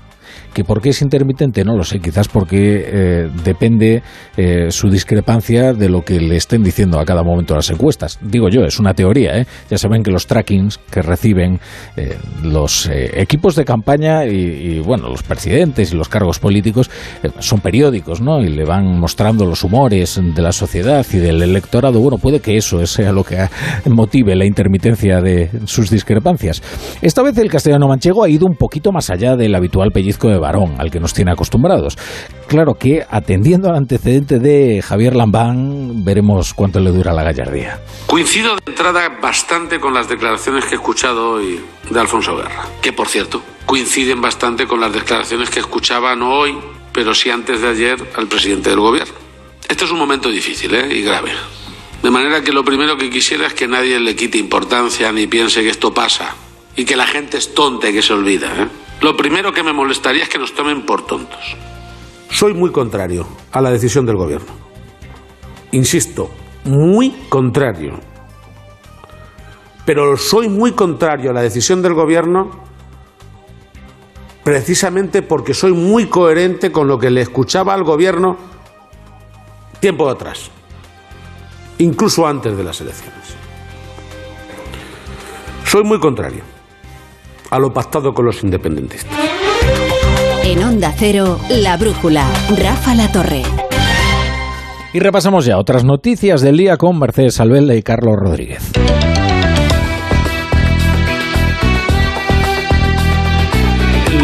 que 0.52 0.64
por 0.64 0.80
qué 0.80 0.90
es 0.90 1.02
intermitente 1.02 1.64
no 1.64 1.76
lo 1.76 1.84
sé, 1.84 2.00
quizás 2.00 2.28
porque 2.28 2.84
eh, 2.86 3.30
depende 3.44 4.02
eh, 4.36 4.70
su 4.70 4.88
discrepancia 4.88 5.72
de 5.72 5.88
lo 5.88 6.02
que 6.02 6.20
le 6.20 6.36
estén 6.36 6.62
diciendo 6.62 6.98
a 6.98 7.04
cada 7.04 7.22
momento 7.22 7.54
las 7.54 7.70
encuestas. 7.70 8.18
Digo 8.22 8.48
yo, 8.48 8.62
es 8.64 8.78
una 8.78 8.94
teoría, 8.94 9.38
¿eh? 9.38 9.46
Ya 9.70 9.78
saben 9.78 10.02
que 10.02 10.10
los 10.10 10.26
trackings 10.26 10.78
que 10.90 11.02
reciben 11.02 11.60
los 12.42 12.88
equipos 12.92 13.54
de 13.56 13.64
campaña 13.64 14.24
y, 14.24 14.80
bueno, 14.80 15.08
los 15.08 15.22
presidentes 15.22 15.92
y 15.92 15.96
los 15.96 16.08
cargos 16.08 16.38
políticos 16.38 16.90
son 17.38 17.60
periódicos, 17.60 18.20
¿no? 18.20 18.40
Y 18.40 18.48
le 18.48 18.64
van 18.64 18.98
mostrando 18.98 19.44
los 19.44 19.64
humores 19.64 20.20
de 20.22 20.42
la 20.42 20.52
sociedad 20.52 21.04
y 21.12 21.18
del 21.18 21.42
electorado. 21.42 22.00
Bueno, 22.00 22.18
puede 22.18 22.40
que 22.40 22.56
eso 22.56 22.84
sea 22.86 23.12
lo 23.12 23.24
que 23.24 23.46
motive 23.86 24.34
la 24.36 24.44
intermitencia 24.46 25.20
de 25.20 25.50
sus 25.64 25.90
discrepancias. 25.90 26.62
Esta 27.02 27.22
vez 27.22 27.36
el 27.38 27.50
castellano 27.50 27.88
manchego 27.88 28.24
ha 28.24 28.28
ido 28.28 28.46
un 28.46 28.56
poquito 28.56 28.92
más 28.92 29.10
allá 29.10 29.36
del 29.36 29.54
habitual 29.54 29.90
pellizco 29.92 30.28
de 30.28 30.37
varón 30.38 30.76
al 30.78 30.90
que 30.90 31.00
nos 31.00 31.14
tiene 31.14 31.32
acostumbrados. 31.32 31.96
Claro 32.46 32.74
que, 32.74 33.04
atendiendo 33.08 33.68
al 33.68 33.76
antecedente 33.76 34.38
de 34.38 34.82
Javier 34.82 35.14
Lambán, 35.14 36.04
veremos 36.04 36.54
cuánto 36.54 36.80
le 36.80 36.90
dura 36.90 37.12
la 37.12 37.22
gallardía. 37.22 37.80
Coincido 38.06 38.54
de 38.56 38.62
entrada 38.66 39.08
bastante 39.20 39.78
con 39.80 39.92
las 39.94 40.08
declaraciones 40.08 40.64
que 40.64 40.72
he 40.72 40.78
escuchado 40.78 41.32
hoy 41.32 41.60
de 41.90 42.00
Alfonso 42.00 42.36
Guerra, 42.36 42.64
que 42.80 42.92
por 42.92 43.08
cierto 43.08 43.42
coinciden 43.66 44.20
bastante 44.20 44.66
con 44.66 44.80
las 44.80 44.92
declaraciones 44.92 45.50
que 45.50 45.60
escuchaba 45.60 46.16
no 46.16 46.32
hoy, 46.32 46.56
pero 46.92 47.14
sí 47.14 47.30
antes 47.30 47.60
de 47.60 47.68
ayer 47.68 47.96
al 48.16 48.26
presidente 48.26 48.70
del 48.70 48.80
gobierno. 48.80 49.14
Este 49.68 49.84
es 49.84 49.90
un 49.90 49.98
momento 49.98 50.30
difícil 50.30 50.74
¿eh? 50.74 50.88
y 50.90 51.02
grave. 51.02 51.32
De 52.02 52.10
manera 52.10 52.42
que 52.42 52.52
lo 52.52 52.64
primero 52.64 52.96
que 52.96 53.10
quisiera 53.10 53.46
es 53.46 53.54
que 53.54 53.68
nadie 53.68 54.00
le 54.00 54.16
quite 54.16 54.38
importancia 54.38 55.12
ni 55.12 55.26
piense 55.26 55.62
que 55.62 55.68
esto 55.68 55.92
pasa 55.92 56.34
y 56.76 56.84
que 56.84 56.96
la 56.96 57.06
gente 57.06 57.36
es 57.36 57.54
tonta 57.54 57.90
y 57.90 57.92
que 57.92 58.02
se 58.02 58.14
olvida. 58.14 58.46
¿eh? 58.56 58.68
Lo 59.00 59.16
primero 59.16 59.52
que 59.52 59.62
me 59.62 59.72
molestaría 59.72 60.24
es 60.24 60.28
que 60.28 60.38
nos 60.38 60.54
tomen 60.54 60.84
por 60.84 61.06
tontos. 61.06 61.56
Soy 62.30 62.52
muy 62.52 62.72
contrario 62.72 63.26
a 63.52 63.60
la 63.60 63.70
decisión 63.70 64.04
del 64.04 64.16
gobierno. 64.16 64.52
Insisto, 65.72 66.30
muy 66.64 67.10
contrario. 67.28 68.00
Pero 69.84 70.16
soy 70.16 70.48
muy 70.48 70.72
contrario 70.72 71.30
a 71.30 71.34
la 71.34 71.42
decisión 71.42 71.80
del 71.80 71.94
gobierno 71.94 72.66
precisamente 74.42 75.22
porque 75.22 75.54
soy 75.54 75.72
muy 75.72 76.06
coherente 76.06 76.72
con 76.72 76.88
lo 76.88 76.98
que 76.98 77.10
le 77.10 77.20
escuchaba 77.20 77.74
al 77.74 77.84
gobierno 77.84 78.36
tiempo 79.78 80.08
atrás, 80.08 80.50
incluso 81.78 82.26
antes 82.26 82.56
de 82.56 82.64
las 82.64 82.80
elecciones. 82.80 83.36
Soy 85.64 85.84
muy 85.84 86.00
contrario 86.00 86.57
a 87.50 87.58
lo 87.58 87.72
pactado 87.72 88.12
con 88.12 88.26
los 88.26 88.42
independentistas. 88.42 89.12
En 90.44 90.62
Onda 90.62 90.92
Cero, 90.96 91.38
La 91.50 91.76
Brújula, 91.76 92.24
Rafa 92.56 92.94
La 92.94 93.10
Torre. 93.12 93.42
Y 94.92 95.00
repasamos 95.00 95.44
ya 95.44 95.58
otras 95.58 95.84
noticias 95.84 96.40
del 96.40 96.56
día 96.56 96.76
con 96.76 96.98
Mercedes 96.98 97.34
Salvela 97.34 97.74
y 97.74 97.82
Carlos 97.82 98.14
Rodríguez. 98.16 98.72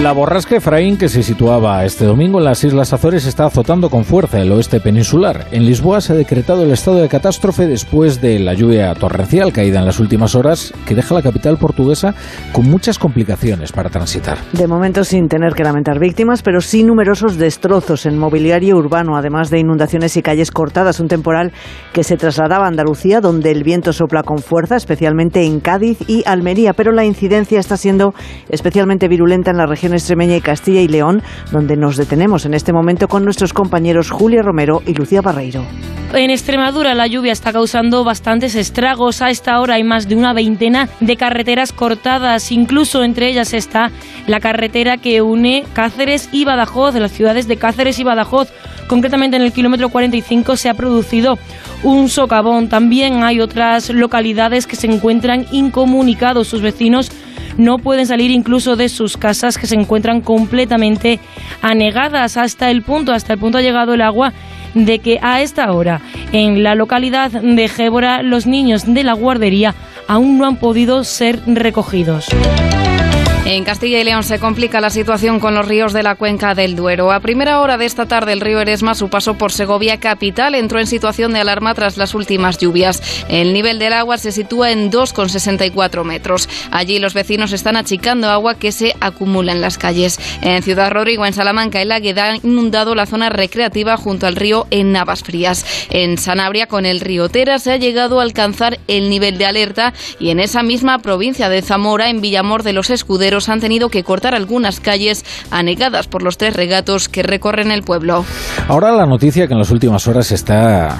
La 0.05 0.13
borrasca 0.13 0.57
Efraín, 0.57 0.99
que 0.99 1.09
se 1.09 1.23
situaba 1.23 1.83
este 1.87 2.05
domingo 2.05 2.37
en 2.39 2.45
las 2.45 2.63
Islas 2.63 2.93
Azores, 2.93 3.25
está 3.25 3.47
azotando 3.47 3.89
con 3.89 4.05
fuerza 4.05 4.39
el 4.39 4.53
oeste 4.53 4.79
peninsular. 4.79 5.47
En 5.51 5.65
Lisboa 5.65 6.03
se 6.03 6.13
ha 6.13 6.17
decretado 6.17 6.63
el 6.63 6.73
estado 6.73 6.99
de 6.99 7.09
catástrofe 7.09 7.67
después 7.67 8.21
de 8.21 8.39
la 8.39 8.53
lluvia 8.53 8.95
torrencial 8.97 9.51
caída 9.51 9.79
en 9.79 9.87
las 9.87 10.01
últimas 10.01 10.35
horas, 10.35 10.75
que 10.87 10.95
deja 10.95 11.15
la 11.15 11.23
capital 11.23 11.57
portuguesa 11.57 12.15
con 12.53 12.69
muchas 12.69 12.99
complicaciones 12.99 13.73
para 13.73 13.89
transitar. 13.89 14.37
De 14.53 14.67
momento 14.67 15.05
sin 15.05 15.27
tener 15.27 15.55
que 15.55 15.65
lamentar 15.65 15.99
víctimas, 15.99 16.43
pero 16.43 16.61
sí 16.61 16.85
numerosos 16.85 17.39
destrozos 17.39 18.05
en 18.05 18.19
mobiliario 18.19 18.77
urbano, 18.77 19.17
además 19.17 19.49
de 19.49 19.61
inundaciones 19.61 20.19
y 20.19 20.23
calles 20.23 20.51
cortadas. 20.51 21.01
Un 21.01 21.09
temporal 21.09 21.55
que 21.95 22.05
se 22.05 22.19
trasladaba 22.19 22.67
a 22.67 22.69
Andalucía, 22.69 23.23
donde 23.23 23.53
el 23.53 23.65
viento 23.65 23.95
sopla 23.95 24.23
con 24.23 24.37
fuerza, 24.37 24.77
especialmente 24.77 25.45
en 25.45 25.61
Cádiz 25.61 25.97
y 26.07 26.25
Almería, 26.27 26.75
pero 26.75 26.93
la 26.93 27.07
incidencia 27.07 27.59
está 27.59 27.79
siendo 27.79 28.13
especialmente 28.51 29.09
virulenta 29.09 29.51
en 29.51 29.57
la 29.57 29.65
región 29.65 29.94
extremeña 29.95 30.37
y 30.37 30.41
Castilla 30.41 30.81
y 30.81 30.89
León, 30.89 31.23
donde 31.51 31.77
nos 31.77 31.97
detenemos 31.97 32.45
en 32.47 32.55
este 32.55 32.73
momento 32.73 33.09
con 33.09 33.25
nuestros 33.25 33.53
compañeros 33.53 34.11
Julia 34.11 34.43
Romero 34.43 34.83
y 34.87 34.95
Lucía 34.95 35.23
Barreiro. 35.23 35.65
En 36.13 36.31
Extremadura 36.31 36.95
la 36.95 37.09
lluvia 37.09 37.33
está 37.33 37.53
causando 37.53 38.05
bastantes 38.05 38.55
estragos. 38.55 39.21
A 39.21 39.31
esta 39.31 39.61
hora 39.61 39.75
hay 39.75 39.83
más 39.83 40.09
de 40.09 40.15
una 40.15 40.33
veintena 40.33 40.89
de 41.01 41.17
carreteras 41.17 41.73
cortadas. 41.73 42.53
Incluso 42.53 43.03
entre 43.03 43.29
ellas 43.29 43.53
está 43.53 43.91
la 44.29 44.39
carretera 44.39 44.97
que 44.97 45.23
une 45.23 45.65
Cáceres 45.73 46.29
y 46.31 46.45
Badajoz, 46.45 46.95
las 46.95 47.11
ciudades 47.11 47.49
de 47.49 47.57
Cáceres 47.57 47.99
y 47.99 48.05
Badajoz. 48.05 48.53
Concretamente 48.87 49.37
en 49.37 49.43
el 49.43 49.53
kilómetro 49.53 49.89
45 49.89 50.57
se 50.57 50.69
ha 50.69 50.75
producido 50.75 51.37
un 51.83 52.09
socavón. 52.09 52.69
También 52.69 53.25
hay 53.25 53.41
otras 53.41 53.91
localidades 53.91 54.69
que 54.69 54.77
se 54.77 54.87
encuentran 54.87 55.47
incomunicados. 55.51 56.47
Sus 56.47 56.63
vecinos 56.63 57.11
no 57.57 57.79
pueden 57.79 58.07
salir 58.07 58.31
incluso 58.31 58.77
de 58.77 58.89
sus 58.89 59.17
casas 59.17 59.59
que 59.59 59.67
se 59.67 59.75
encuentran 59.75 60.21
completamente 60.21 61.21
anegadas 61.63 62.37
hasta 62.37 62.71
el 62.71 62.83
punto, 62.83 63.13
hasta 63.13 63.35
el 63.35 63.39
punto 63.39 63.59
ha 63.59 63.63
llegado 63.63 63.95
el 63.95 64.03
agua 64.03 64.33
de 64.75 64.99
que 64.99 65.19
a 65.23 65.41
esta 65.41 65.71
hora 65.73 66.01
en 66.33 66.63
la 66.63 66.75
localidad 66.75 67.31
de 67.31 67.69
Gébora 67.69 68.23
los 68.23 68.47
niños 68.47 68.93
de 68.93 69.05
la 69.05 69.13
guardería 69.13 69.75
aún 70.09 70.39
no 70.39 70.47
han 70.47 70.57
podido 70.57 71.05
ser 71.05 71.41
recogidos. 71.47 72.27
En 73.47 73.63
Castilla 73.63 74.01
y 74.01 74.05
León 74.05 74.23
se 74.23 74.39
complica 74.39 74.81
la 74.81 74.89
situación 74.89 75.39
con 75.39 75.55
los 75.55 75.69
ríos 75.69 75.93
de 75.93 76.03
la 76.03 76.15
cuenca 76.15 76.55
del 76.55 76.77
Duero. 76.77 77.13
A 77.13 77.21
primera 77.21 77.61
hora 77.61 77.77
de 77.77 77.85
esta 77.85 78.07
tarde, 78.07 78.33
el 78.33 78.41
río 78.41 78.59
Eresma, 78.59 78.95
su 78.95 79.11
paso 79.11 79.35
por 79.35 79.53
Segovia 79.53 80.01
capital, 80.01 80.55
entró 80.55 80.81
en 80.81 80.87
situación 80.87 81.35
de 81.35 81.41
alarma 81.41 81.75
tras 81.75 81.99
las 81.99 82.15
últimas 82.15 82.57
lluvias. 82.57 83.03
El 83.29 83.53
nivel 83.53 83.79
del 83.79 83.93
agua 83.93 84.17
se 84.17 84.33
sitúa 84.33 84.71
en 84.71 84.91
2,64 84.91 86.05
metros. 86.05 86.49
Allí 86.71 86.99
los 86.99 87.13
vecinos 87.13 87.53
están 87.53 87.77
achicando 87.77 88.31
agua 88.31 88.55
que 88.55 88.73
se 88.73 88.95
acumula 89.01 89.53
en 89.53 89.61
las 89.61 89.77
calles. 89.77 90.19
En 90.41 90.63
Ciudad 90.63 90.91
Rodrigo, 90.91 91.27
en 91.27 91.35
Salamanca, 91.35 91.83
el 91.83 91.93
Águeda 91.93 92.31
ha 92.31 92.37
inundado 92.37 92.95
la 92.95 93.05
zona 93.05 93.29
recreativa 93.29 93.99
junto 93.99 94.27
al 94.27 94.37
río 94.37 94.67
en 94.71 94.93
Navas 94.93 95.23
Frías. 95.23 95.67
En 95.91 96.17
Sanabria, 96.17 96.67
con 96.67 96.87
el 96.87 97.01
río 97.01 97.29
Tera, 97.29 97.59
se 97.59 97.73
ha 97.73 97.77
llegado 97.77 98.21
a 98.21 98.23
alcanzar 98.23 98.79
el 98.89 99.11
nivel 99.11 99.37
de 99.37 99.45
alerta 99.45 99.93
y 100.19 100.31
en 100.31 100.41
esa 100.41 100.63
misma 100.63 101.01
provincia 101.01 101.51
de 101.51 101.61
Zamora, 101.61 102.09
en 102.09 102.23
Villamor 102.23 102.63
de 102.63 102.73
los 102.73 102.89
Escuderos, 102.89 103.34
han 103.49 103.61
tenido 103.61 103.88
que 103.88 104.05
cortar 104.05 104.35
algunas 104.35 104.81
calles 104.81 105.25
anegadas 105.50 106.07
por 106.07 106.23
los 106.23 106.38
tres 106.38 106.55
regatos 106.55 107.09
que 107.09 107.23
recorren 107.23 107.71
el 107.71 107.83
pueblo. 107.83 108.25
Ahora 108.69 108.93
la 108.93 109.07
noticia 109.07 109.47
que 109.47 109.53
en 109.53 109.59
las 109.59 109.71
últimas 109.71 110.07
horas 110.07 110.33
está 110.33 110.99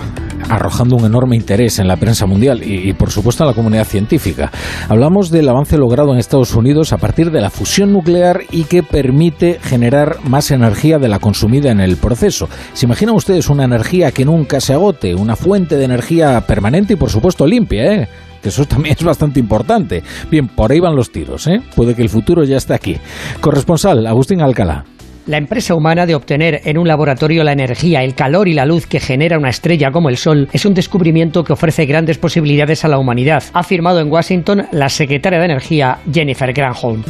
arrojando 0.49 0.97
un 0.97 1.07
enorme 1.07 1.37
interés 1.37 1.79
en 1.79 1.89
la 1.89 1.97
prensa 1.97 2.27
mundial 2.27 2.63
y, 2.63 2.91
y, 2.91 2.93
por 2.93 3.11
supuesto 3.11 3.45
en 3.45 3.49
la 3.49 3.55
comunidad 3.55 3.87
científica. 3.87 4.51
Hablamos 4.89 5.31
del 5.31 5.49
avance 5.49 5.79
logrado 5.79 6.13
en 6.13 6.19
Estados 6.19 6.55
Unidos 6.55 6.93
a 6.93 6.99
partir 6.99 7.31
de 7.31 7.41
la 7.41 7.51
fusión 7.51 7.93
nuclear 7.93 8.43
y 8.51 8.65
que 8.65 8.83
permite 8.83 9.59
generar 9.63 10.19
más 10.25 10.51
energía 10.51 10.99
de 10.99 11.09
la 11.09 11.19
consumida 11.19 11.71
en 11.71 11.81
el 11.81 11.97
proceso. 11.97 12.49
¿Se 12.73 12.87
imaginan 12.87 13.15
ustedes 13.15 13.49
una 13.49 13.65
energía 13.65 14.13
que 14.13 14.25
nunca 14.25 14.61
se 14.61 14.75
agote, 14.75 15.15
una 15.15 15.37
fuente 15.37 15.77
de 15.77 15.85
energía 15.85 16.41
permanente 16.43 16.95
y 16.95 16.97
por 16.97 17.11
supuesto 17.11 17.47
limpia, 17.47 17.93
eh? 17.93 18.09
Eso 18.49 18.65
también 18.65 18.97
es 18.99 19.05
bastante 19.05 19.41
importante. 19.41 20.03
Bien, 20.31 20.49
por 20.49 20.73
ahí 20.73 20.81
van 20.81 20.97
los 20.97 21.13
tiros, 21.13 21.47
¿eh? 21.47 21.63
Puede 21.75 21.95
que 21.95 22.03
el 22.03 22.09
futuro 22.09 22.45
ya 22.45 22.57
esté 22.57 22.75
aquí. 22.75 22.97
Corresponsal, 23.41 24.07
Agustín 24.07 24.41
Alcalá. 24.41 24.85
La 25.27 25.39
empresa 25.39 25.75
humana 25.75 26.05
de 26.05 26.15
obtener 26.15 26.61
en 26.65 26.77
un 26.77 26.87
laboratorio 26.87 27.45
la 27.45 27.53
energía, 27.53 28.03
el 28.03 28.15
calor 28.15 28.47
y 28.47 28.53
la 28.53 28.67
luz 28.67 28.87
que 28.87 29.01
genera 29.01 29.39
una 29.39 29.49
estrella 29.49 29.91
como 29.91 30.11
el 30.11 30.19
Sol 30.19 30.51
es 30.53 30.67
un 30.67 30.75
descubrimiento 30.75 31.45
que 31.45 31.55
ofrece 31.55 31.87
grandes 31.87 32.19
posibilidades 32.19 32.85
a 32.85 32.89
la 32.89 32.99
humanidad, 32.99 33.43
ha 33.55 33.61
afirmado 33.61 34.01
en 34.01 34.13
Washington 34.13 34.67
la 34.71 34.91
secretaria 34.91 35.39
de 35.39 35.47
Energía, 35.47 35.99
Jennifer 36.13 36.53
Granholm. 36.53 37.05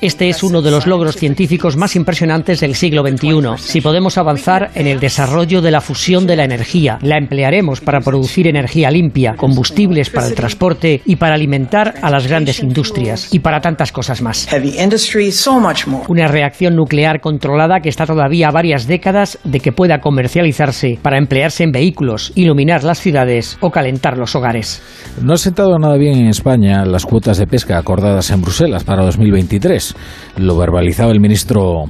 Este 0.00 0.28
es 0.28 0.44
uno 0.44 0.62
de 0.62 0.70
los 0.70 0.86
logros 0.86 1.16
científicos 1.16 1.76
más 1.76 1.96
impresionantes 1.96 2.60
del 2.60 2.76
siglo 2.76 3.02
XXI. 3.02 3.58
Si 3.58 3.80
podemos 3.80 4.18
avanzar 4.18 4.70
en 4.76 4.86
el 4.86 5.00
desarrollo 5.00 5.60
de 5.62 5.72
la 5.72 5.80
fusión 5.80 6.28
de 6.28 6.36
la 6.36 6.44
energía, 6.44 7.00
la 7.02 7.18
emplearemos 7.18 7.80
para 7.80 8.00
producir 8.00 8.46
energía 8.46 8.92
limpia, 8.92 9.34
combustibles 9.36 10.10
para 10.10 10.28
el 10.28 10.34
transporte 10.34 11.02
y 11.04 11.16
para 11.16 11.34
alimentar 11.34 11.94
a 12.00 12.08
las 12.08 12.28
grandes 12.28 12.60
industrias 12.60 13.34
y 13.34 13.40
para 13.40 13.60
tantas 13.60 13.90
cosas 13.90 14.22
más. 14.22 14.46
Una 16.08 16.28
reacción 16.28 16.76
nuclear 16.76 17.20
controlada 17.20 17.80
que 17.80 17.88
está 17.88 18.06
todavía 18.06 18.48
a 18.48 18.52
varias 18.52 18.86
décadas 18.86 19.38
de 19.44 19.60
que 19.60 19.72
pueda 19.72 20.00
comercializarse 20.00 20.98
para 21.00 21.18
emplearse 21.18 21.64
en 21.64 21.72
vehículos, 21.72 22.32
iluminar 22.34 22.84
las 22.84 23.00
ciudades 23.00 23.58
o 23.60 23.70
calentar 23.70 24.18
los 24.18 24.34
hogares. 24.34 24.82
No 25.22 25.34
ha 25.34 25.38
sentado 25.38 25.78
nada 25.78 25.96
bien 25.96 26.18
en 26.18 26.28
España 26.28 26.84
las 26.84 27.06
cuotas 27.06 27.38
de 27.38 27.46
pesca 27.46 27.78
acordadas 27.78 28.30
en 28.30 28.42
Bruselas 28.42 28.84
para 28.84 29.02
2023. 29.04 29.94
Lo 30.36 30.56
verbalizaba 30.56 31.12
el 31.12 31.20
ministro 31.20 31.84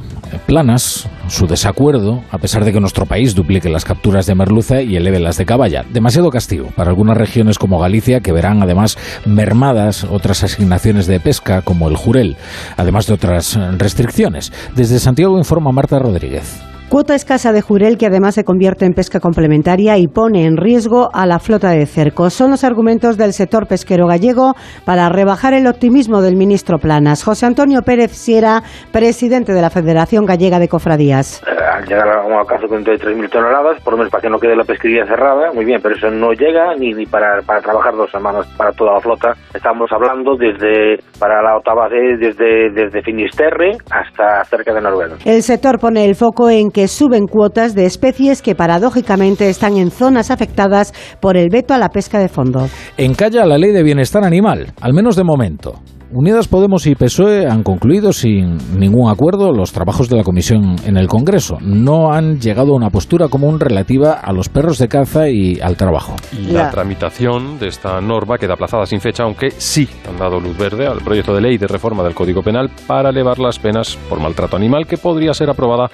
Planas, 0.47 1.09
su 1.29 1.47
desacuerdo, 1.47 2.23
a 2.31 2.39
pesar 2.39 2.65
de 2.65 2.73
que 2.73 2.81
nuestro 2.81 3.07
país 3.07 3.35
duplique 3.35 3.69
las 3.69 3.85
capturas 3.85 4.27
de 4.27 4.35
merluza 4.35 4.83
y 4.83 4.97
eleve 4.97 5.21
las 5.21 5.37
de 5.37 5.47
caballa. 5.47 5.85
Demasiado 5.91 6.31
castigo 6.31 6.69
para 6.77 6.91
algunas 6.91 7.17
regiones 7.17 7.59
como 7.59 7.79
Galicia, 7.79 8.21
que 8.21 8.33
verán 8.33 8.63
además 8.63 8.99
mermadas 9.27 10.05
otras 10.05 10.45
asignaciones 10.45 11.07
de 11.07 11.21
pesca, 11.21 11.63
como 11.63 11.89
el 11.89 11.97
jurel, 11.97 12.37
además 12.77 13.07
de 13.07 13.15
otras 13.15 13.57
restricciones. 13.89 14.53
Desde 14.77 14.99
Santiago 14.99 15.39
informa 15.39 15.73
Marta 15.73 15.99
Rodríguez. 15.99 16.68
Cuota 16.89 17.15
escasa 17.15 17.53
de 17.53 17.61
jurel 17.61 17.99
que 17.99 18.07
además 18.07 18.35
se 18.35 18.45
convierte 18.45 18.87
en 18.87 18.95
pesca 18.95 19.21
complementaria 19.21 19.99
y 19.99 20.09
pone 20.09 20.47
en 20.47 20.57
riesgo 20.57 21.11
a 21.13 21.27
la 21.27 21.39
flota 21.39 21.69
de 21.69 21.85
cercos. 21.85 22.33
Son 22.33 22.51
los 22.51 22.65
argumentos 22.65 23.19
del 23.19 23.35
sector 23.35 23.67
pesquero 23.67 24.07
gallego 24.07 24.55
para 24.87 25.11
rebajar 25.11 25.53
el 25.53 25.67
optimismo 25.67 26.23
del 26.23 26.37
ministro 26.37 26.79
Planas. 26.79 27.23
José 27.23 27.45
Antonio 27.45 27.83
Pérez 27.83 28.13
Sierra, 28.13 28.63
presidente 28.91 29.53
de 29.53 29.61
la 29.61 29.69
Federación 29.69 30.25
Gallega 30.25 30.59
de 30.59 30.69
Cofradías. 30.69 31.43
Al 31.47 31.85
llegar 31.85 32.09
a 32.09 32.25
un 32.25 32.33
alcance 32.33 32.67
de 32.67 32.75
43.000 32.75 33.29
toneladas, 33.29 33.83
por 33.83 33.93
lo 33.93 33.99
menos 33.99 34.11
para 34.11 34.23
que 34.23 34.31
no 34.31 34.39
quede 34.39 34.57
la 34.57 34.65
pesquería 34.65 35.05
cerrada, 35.05 35.53
muy 35.53 35.67
bien, 35.67 35.81
pero 35.83 35.95
eso 35.95 36.11
no 36.11 36.33
llega 36.33 36.75
ni, 36.79 36.95
ni 36.95 37.05
para, 37.05 37.43
para 37.43 37.61
trabajar 37.61 37.95
dos 37.97 38.11
semanas 38.11 38.47
para 38.57 38.73
toda 38.73 38.95
la 38.95 39.01
flota. 39.01 39.35
Estamos 39.53 39.91
hablando 39.93 40.37
desde 40.37 40.97
para 41.21 41.43
la 41.43 41.57
octava 41.59 41.89
desde, 41.91 42.71
desde 42.73 43.03
Finisterre 43.03 43.73
hasta 43.91 44.43
cerca 44.45 44.73
de 44.73 44.81
Noruega. 44.81 45.17
El 45.27 45.43
sector 45.43 45.79
pone 45.79 46.07
el 46.07 46.15
foco 46.15 46.49
en 46.49 46.71
que 46.71 46.78
suben 46.87 47.27
cuotas 47.27 47.75
de 47.75 47.87
especies 47.87 48.43
que 48.43 48.55
paradójicamente 48.55 49.49
están 49.49 49.77
en 49.77 49.91
zonas 49.91 50.31
afectadas 50.31 50.93
por 51.21 51.37
el 51.37 51.49
veto 51.51 51.75
a 51.75 51.79
la 51.79 51.89
pesca 51.89 52.21
de 52.21 52.29
fondo. 52.29 52.69
Encalla 52.97 53.45
la 53.47 53.59
ley 53.59 53.73
de 53.73 53.83
bienestar 53.83 54.25
animal, 54.25 54.73
al 54.81 54.95
menos 54.95 55.17
de 55.17 55.25
momento. 55.25 55.81
Unidas 56.11 56.49
Podemos 56.49 56.87
y 56.87 56.95
PSOE 56.95 57.47
han 57.47 57.63
concluido 57.63 58.15
sin 58.15 58.57
ningún 58.79 59.11
acuerdo 59.11 59.53
los 59.53 59.73
trabajos 59.73 60.09
de 60.09 60.17
la 60.17 60.25
comisión 60.25 60.77
en 60.87 60.97
el 60.97 61.07
Congreso. 61.07 61.59
No 61.61 62.15
han 62.15 62.41
llegado 62.41 62.73
a 62.73 62.77
una 62.77 62.89
postura 62.89 63.29
común 63.29 63.61
relativa 63.61 64.13
a 64.13 64.33
los 64.33 64.49
perros 64.49 64.79
de 64.79 64.89
caza 64.89 65.29
y 65.29 65.61
al 65.61 65.77
trabajo. 65.77 66.17
Y 66.33 66.51
la 66.53 66.71
tramitación 66.71 67.59
de 67.59 67.69
esta 67.69 68.01
norma 68.01 68.39
queda 68.39 68.55
aplazada 68.55 68.87
sin 68.87 69.03
fecha, 69.03 69.25
aunque 69.25 69.51
sí 69.51 69.87
han 70.09 70.17
dado 70.17 70.41
luz 70.41 70.57
verde 70.57 70.87
al 70.87 71.03
proyecto 71.03 71.35
de 71.35 71.43
ley 71.43 71.59
de 71.59 71.67
reforma 71.67 72.03
del 72.03 72.15
Código 72.15 72.41
Penal 72.41 72.71
para 72.87 73.11
elevar 73.11 73.39
las 73.39 73.59
penas 73.59 73.99
por 74.09 74.19
maltrato 74.19 74.57
animal 74.57 74.87
que 74.87 74.97
podría 74.97 75.35
ser 75.35 75.51
aprobada 75.51 75.91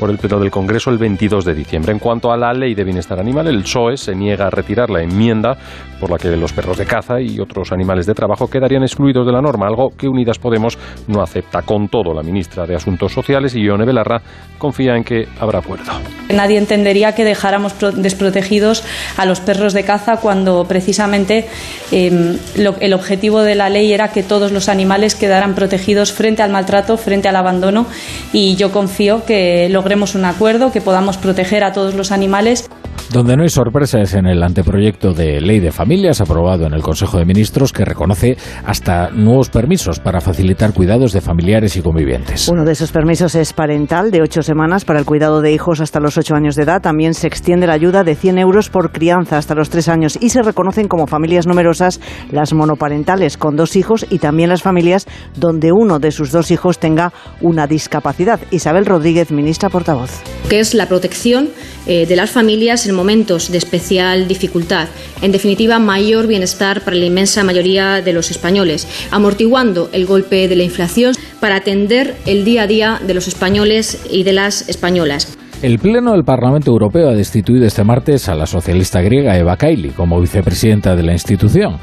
por 0.00 0.08
el 0.08 0.16
Pleno 0.16 0.40
del 0.40 0.50
Congreso 0.50 0.88
el 0.88 0.96
22 0.96 1.44
de 1.44 1.54
diciembre. 1.54 1.92
En 1.92 1.98
cuanto 1.98 2.32
a 2.32 2.38
la 2.38 2.54
ley 2.54 2.74
de 2.74 2.84
bienestar 2.84 3.20
animal, 3.20 3.48
el 3.48 3.62
PSOE 3.62 3.98
se 3.98 4.14
niega 4.14 4.46
a 4.46 4.50
retirar 4.50 4.88
la 4.88 5.02
enmienda 5.02 5.58
por 6.00 6.10
la 6.10 6.16
que 6.16 6.34
los 6.36 6.54
perros 6.54 6.78
de 6.78 6.86
caza 6.86 7.20
y 7.20 7.38
otros 7.38 7.70
animales 7.70 8.06
de 8.06 8.14
trabajo 8.14 8.48
quedarían 8.48 8.82
excluidos 8.82 9.26
de 9.26 9.32
la 9.32 9.42
norma 9.42 9.57
algo 9.66 9.90
que 9.96 10.08
Unidas 10.08 10.38
Podemos 10.38 10.78
no 11.06 11.22
acepta. 11.22 11.62
Con 11.62 11.88
todo, 11.88 12.14
la 12.14 12.22
ministra 12.22 12.66
de 12.66 12.76
Asuntos 12.76 13.12
Sociales, 13.12 13.54
Ione 13.54 13.84
Belarra, 13.84 14.20
confía 14.58 14.96
en 14.96 15.04
que 15.04 15.28
habrá 15.40 15.60
acuerdo. 15.60 15.92
Nadie 16.28 16.58
entendería 16.58 17.14
que 17.14 17.24
dejáramos 17.24 17.74
desprotegidos 17.96 18.84
a 19.16 19.24
los 19.24 19.40
perros 19.40 19.72
de 19.72 19.84
caza 19.84 20.18
cuando 20.18 20.64
precisamente 20.66 21.46
lo, 22.56 22.76
el 22.80 22.92
objetivo 22.92 23.42
de 23.42 23.54
la 23.54 23.70
ley 23.70 23.92
era 23.92 24.08
que 24.08 24.22
todos 24.22 24.52
los 24.52 24.68
animales 24.68 25.14
quedaran 25.14 25.54
protegidos 25.54 26.12
frente 26.12 26.42
al 26.42 26.50
maltrato, 26.50 26.96
frente 26.96 27.28
al 27.28 27.36
abandono 27.36 27.86
y 28.32 28.56
yo 28.56 28.72
confío 28.72 29.24
que 29.24 29.68
logremos 29.70 30.14
un 30.14 30.24
acuerdo, 30.24 30.72
que 30.72 30.80
podamos 30.80 31.16
proteger 31.16 31.64
a 31.64 31.72
todos 31.72 31.94
los 31.94 32.12
animales. 32.12 32.68
Donde 33.12 33.36
no 33.36 33.42
hay 33.42 33.48
sorpresa 33.48 34.02
es 34.02 34.12
en 34.12 34.26
el 34.26 34.42
anteproyecto 34.42 35.14
de 35.14 35.40
ley 35.40 35.60
de 35.60 35.72
familias 35.72 36.20
aprobado 36.20 36.66
en 36.66 36.74
el 36.74 36.82
Consejo 36.82 37.16
de 37.16 37.24
Ministros 37.24 37.72
que 37.72 37.86
reconoce 37.86 38.36
hasta 38.66 39.08
nuevos 39.08 39.48
permisos 39.48 39.98
para 39.98 40.20
facilitar 40.20 40.74
cuidados 40.74 41.14
de 41.14 41.22
familiares 41.22 41.74
y 41.76 41.80
convivientes. 41.80 42.48
Uno 42.48 42.66
de 42.66 42.72
esos 42.72 42.92
permisos 42.92 43.34
es 43.34 43.54
parental 43.54 44.10
de 44.10 44.20
ocho 44.20 44.42
semanas 44.42 44.84
para 44.84 44.98
el 44.98 45.06
cuidado 45.06 45.40
de 45.40 45.52
hijos 45.52 45.80
hasta 45.80 46.00
los 46.00 46.18
ocho 46.18 46.34
años 46.34 46.54
de 46.54 46.64
edad. 46.64 46.82
También 46.82 47.14
se 47.14 47.26
extiende 47.26 47.66
la 47.66 47.72
ayuda 47.72 48.04
de 48.04 48.14
100 48.14 48.38
euros 48.40 48.68
por 48.68 48.92
crianza 48.92 49.38
hasta 49.38 49.54
los 49.54 49.70
tres 49.70 49.88
años 49.88 50.18
y 50.20 50.28
se 50.28 50.42
reconocen 50.42 50.86
como 50.86 51.06
familias 51.06 51.46
numerosas 51.46 52.02
las 52.30 52.52
monoparentales 52.52 53.38
con 53.38 53.56
dos 53.56 53.74
hijos 53.76 54.04
y 54.10 54.18
también 54.18 54.50
las 54.50 54.62
familias 54.62 55.06
donde 55.34 55.72
uno 55.72 55.98
de 55.98 56.10
sus 56.10 56.30
dos 56.30 56.50
hijos 56.50 56.78
tenga 56.78 57.14
una 57.40 57.66
discapacidad. 57.66 58.38
Isabel 58.50 58.84
Rodríguez, 58.84 59.30
ministra 59.30 59.70
portavoz. 59.70 60.10
Que 60.50 60.60
es 60.60 60.74
la 60.74 60.86
protección 60.88 61.48
eh, 61.86 62.04
de 62.04 62.16
las 62.16 62.30
familias 62.30 62.86
en 62.86 62.97
momentos 62.98 63.50
de 63.50 63.56
especial 63.56 64.28
dificultad. 64.28 64.88
En 65.22 65.32
definitiva, 65.32 65.78
mayor 65.78 66.26
bienestar 66.26 66.82
para 66.82 66.96
la 66.96 67.06
inmensa 67.06 67.44
mayoría 67.44 68.02
de 68.02 68.12
los 68.12 68.30
españoles, 68.30 68.86
amortiguando 69.10 69.88
el 69.92 70.04
golpe 70.04 70.48
de 70.48 70.56
la 70.56 70.64
inflación 70.64 71.14
para 71.40 71.56
atender 71.56 72.16
el 72.26 72.44
día 72.44 72.64
a 72.64 72.66
día 72.66 73.00
de 73.06 73.14
los 73.14 73.28
españoles 73.28 74.04
y 74.10 74.24
de 74.24 74.32
las 74.32 74.68
españolas. 74.68 75.38
El 75.62 75.78
Pleno 75.78 76.12
del 76.12 76.24
Parlamento 76.24 76.70
Europeo 76.70 77.08
ha 77.08 77.14
destituido 77.14 77.66
este 77.66 77.82
martes 77.82 78.28
a 78.28 78.34
la 78.34 78.46
socialista 78.46 79.00
griega 79.00 79.36
Eva 79.36 79.56
Kaili 79.56 79.90
como 79.90 80.20
vicepresidenta 80.20 80.94
de 80.94 81.02
la 81.02 81.12
institución. 81.12 81.78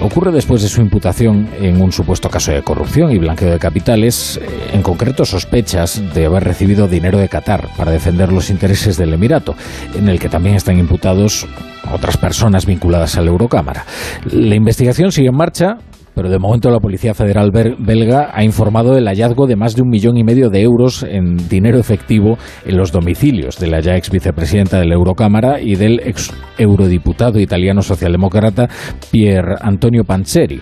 Ocurre 0.00 0.30
después 0.30 0.62
de 0.62 0.68
su 0.68 0.80
imputación 0.80 1.48
en 1.60 1.80
un 1.82 1.90
supuesto 1.90 2.30
caso 2.30 2.52
de 2.52 2.62
corrupción 2.62 3.10
y 3.10 3.18
blanqueo 3.18 3.50
de 3.50 3.58
capitales, 3.58 4.38
eh, 4.40 4.70
en 4.72 4.82
concreto 4.82 5.24
sospechas 5.24 6.00
de 6.14 6.26
haber 6.26 6.44
recibido 6.44 6.86
dinero 6.86 7.18
de 7.18 7.28
Qatar 7.28 7.68
para 7.76 7.90
defender 7.90 8.32
los 8.32 8.48
intereses 8.48 8.96
del 8.96 9.12
Emirato, 9.12 9.56
en 9.96 10.08
el 10.08 10.20
que 10.20 10.28
también 10.28 10.54
están 10.54 10.78
imputados 10.78 11.46
otras 11.92 12.16
personas 12.16 12.64
vinculadas 12.64 13.16
a 13.16 13.22
la 13.22 13.28
Eurocámara. 13.30 13.86
La 14.30 14.54
investigación 14.54 15.10
sigue 15.10 15.28
en 15.28 15.36
marcha 15.36 15.78
pero 16.18 16.30
de 16.30 16.40
momento 16.40 16.68
la 16.68 16.80
Policía 16.80 17.14
Federal 17.14 17.52
belga 17.52 18.32
ha 18.34 18.42
informado 18.42 18.92
del 18.92 19.06
hallazgo 19.06 19.46
de 19.46 19.54
más 19.54 19.76
de 19.76 19.82
un 19.82 19.88
millón 19.88 20.16
y 20.16 20.24
medio 20.24 20.50
de 20.50 20.62
euros 20.62 21.04
en 21.04 21.36
dinero 21.48 21.78
efectivo 21.78 22.36
en 22.64 22.76
los 22.76 22.90
domicilios 22.90 23.56
de 23.60 23.68
la 23.68 23.78
ya 23.78 23.94
ex 23.94 24.10
vicepresidenta 24.10 24.80
de 24.80 24.86
la 24.86 24.96
Eurocámara 24.96 25.60
y 25.60 25.76
del 25.76 26.00
ex 26.00 26.32
eurodiputado 26.58 27.38
italiano 27.38 27.82
socialdemócrata 27.82 28.68
Pier 29.12 29.44
Antonio 29.60 30.02
Panzeri. 30.02 30.60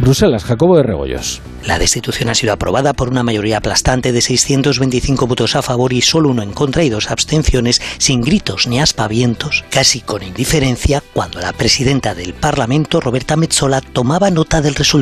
Bruselas, 0.00 0.44
Jacobo 0.44 0.76
de 0.76 0.82
Rebollos. 0.82 1.40
La 1.64 1.78
destitución 1.78 2.28
ha 2.28 2.34
sido 2.34 2.52
aprobada 2.52 2.92
por 2.92 3.08
una 3.08 3.22
mayoría 3.22 3.58
aplastante 3.58 4.12
de 4.12 4.20
625 4.20 5.26
votos 5.26 5.56
a 5.56 5.62
favor 5.62 5.92
y 5.92 6.02
solo 6.02 6.28
uno 6.28 6.42
en 6.42 6.52
contra 6.52 6.84
y 6.84 6.90
dos 6.90 7.10
abstenciones, 7.10 7.80
sin 7.98 8.20
gritos 8.20 8.66
ni 8.66 8.78
aspavientos, 8.78 9.64
casi 9.70 10.00
con 10.00 10.22
indiferencia, 10.22 11.02
cuando 11.14 11.40
la 11.40 11.52
presidenta 11.52 12.14
del 12.14 12.34
Parlamento, 12.34 13.00
Roberta 13.00 13.36
Metzola, 13.36 13.80
tomaba 13.80 14.30
nota 14.30 14.60
del 14.60 14.74
resultado. 14.74 14.95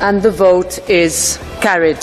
And 0.00 0.22
the 0.22 0.30
vote 0.30 0.80
is 0.88 1.38
carried. 1.60 1.98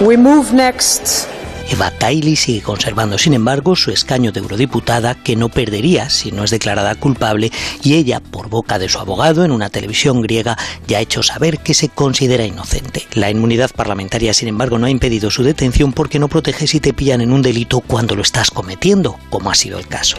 We 0.00 0.16
move 0.16 0.52
next 0.52 1.28
Eva 1.70 1.92
Kaili 1.92 2.34
sigue 2.34 2.62
conservando, 2.62 3.16
sin 3.16 3.32
embargo, 3.32 3.76
su 3.76 3.92
escaño 3.92 4.32
de 4.32 4.40
eurodiputada, 4.40 5.14
que 5.14 5.36
no 5.36 5.48
perdería 5.48 6.10
si 6.10 6.32
no 6.32 6.42
es 6.42 6.50
declarada 6.50 6.96
culpable, 6.96 7.52
y 7.84 7.94
ella, 7.94 8.18
por 8.18 8.48
boca 8.48 8.80
de 8.80 8.88
su 8.88 8.98
abogado 8.98 9.44
en 9.44 9.52
una 9.52 9.70
televisión 9.70 10.20
griega, 10.20 10.58
ya 10.88 10.98
ha 10.98 11.00
hecho 11.00 11.22
saber 11.22 11.58
que 11.58 11.74
se 11.74 11.88
considera 11.88 12.44
inocente. 12.44 13.06
La 13.12 13.30
inmunidad 13.30 13.70
parlamentaria, 13.70 14.34
sin 14.34 14.48
embargo, 14.48 14.78
no 14.78 14.86
ha 14.86 14.90
impedido 14.90 15.30
su 15.30 15.44
detención 15.44 15.92
porque 15.92 16.18
no 16.18 16.26
protege 16.26 16.66
si 16.66 16.80
te 16.80 16.92
pillan 16.92 17.20
en 17.20 17.30
un 17.30 17.40
delito 17.40 17.80
cuando 17.80 18.16
lo 18.16 18.22
estás 18.22 18.50
cometiendo, 18.50 19.16
como 19.30 19.50
ha 19.50 19.54
sido 19.54 19.78
el 19.78 19.86
caso. 19.86 20.16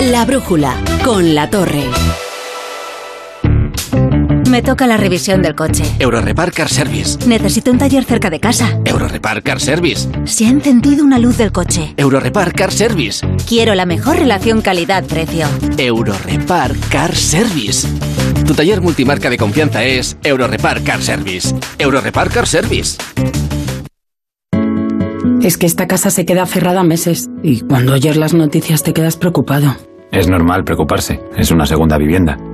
La 0.00 0.24
brújula, 0.24 0.76
con 1.02 1.34
la 1.34 1.50
torre. 1.50 1.84
Me 4.54 4.62
toca 4.62 4.86
la 4.86 4.96
revisión 4.96 5.42
del 5.42 5.56
coche. 5.56 5.82
Eurorepar 5.98 6.52
Car 6.52 6.68
Service. 6.68 7.18
Necesito 7.26 7.72
un 7.72 7.78
taller 7.78 8.04
cerca 8.04 8.30
de 8.30 8.38
casa. 8.38 8.78
Eurorepar 8.84 9.42
Car 9.42 9.60
Service. 9.60 10.08
Se 10.26 10.46
ha 10.46 10.50
encendido 10.50 11.04
una 11.04 11.18
luz 11.18 11.38
del 11.38 11.50
coche. 11.50 11.92
Eurorepar 11.96 12.52
Car 12.52 12.70
Service. 12.70 13.26
Quiero 13.48 13.74
la 13.74 13.84
mejor 13.84 14.16
relación 14.16 14.62
calidad-precio. 14.62 15.48
Eurorepar 15.76 16.70
Car 16.88 17.16
Service. 17.16 17.88
Tu 18.46 18.54
taller 18.54 18.80
multimarca 18.80 19.28
de 19.28 19.38
confianza 19.38 19.82
es 19.82 20.16
Eurorepar 20.22 20.84
Car 20.84 21.02
Service. 21.02 21.52
Eurorepar 21.80 22.30
Car 22.30 22.46
Service. 22.46 22.96
Es 25.42 25.58
que 25.58 25.66
esta 25.66 25.88
casa 25.88 26.10
se 26.10 26.24
queda 26.24 26.46
cerrada 26.46 26.84
meses 26.84 27.28
y 27.42 27.62
cuando 27.62 27.94
oyes 27.94 28.16
las 28.16 28.34
noticias 28.34 28.84
te 28.84 28.92
quedas 28.92 29.16
preocupado. 29.16 29.74
Es 30.12 30.28
normal 30.28 30.62
preocuparse, 30.62 31.20
es 31.36 31.50
una 31.50 31.66
segunda 31.66 31.98
vivienda. 31.98 32.38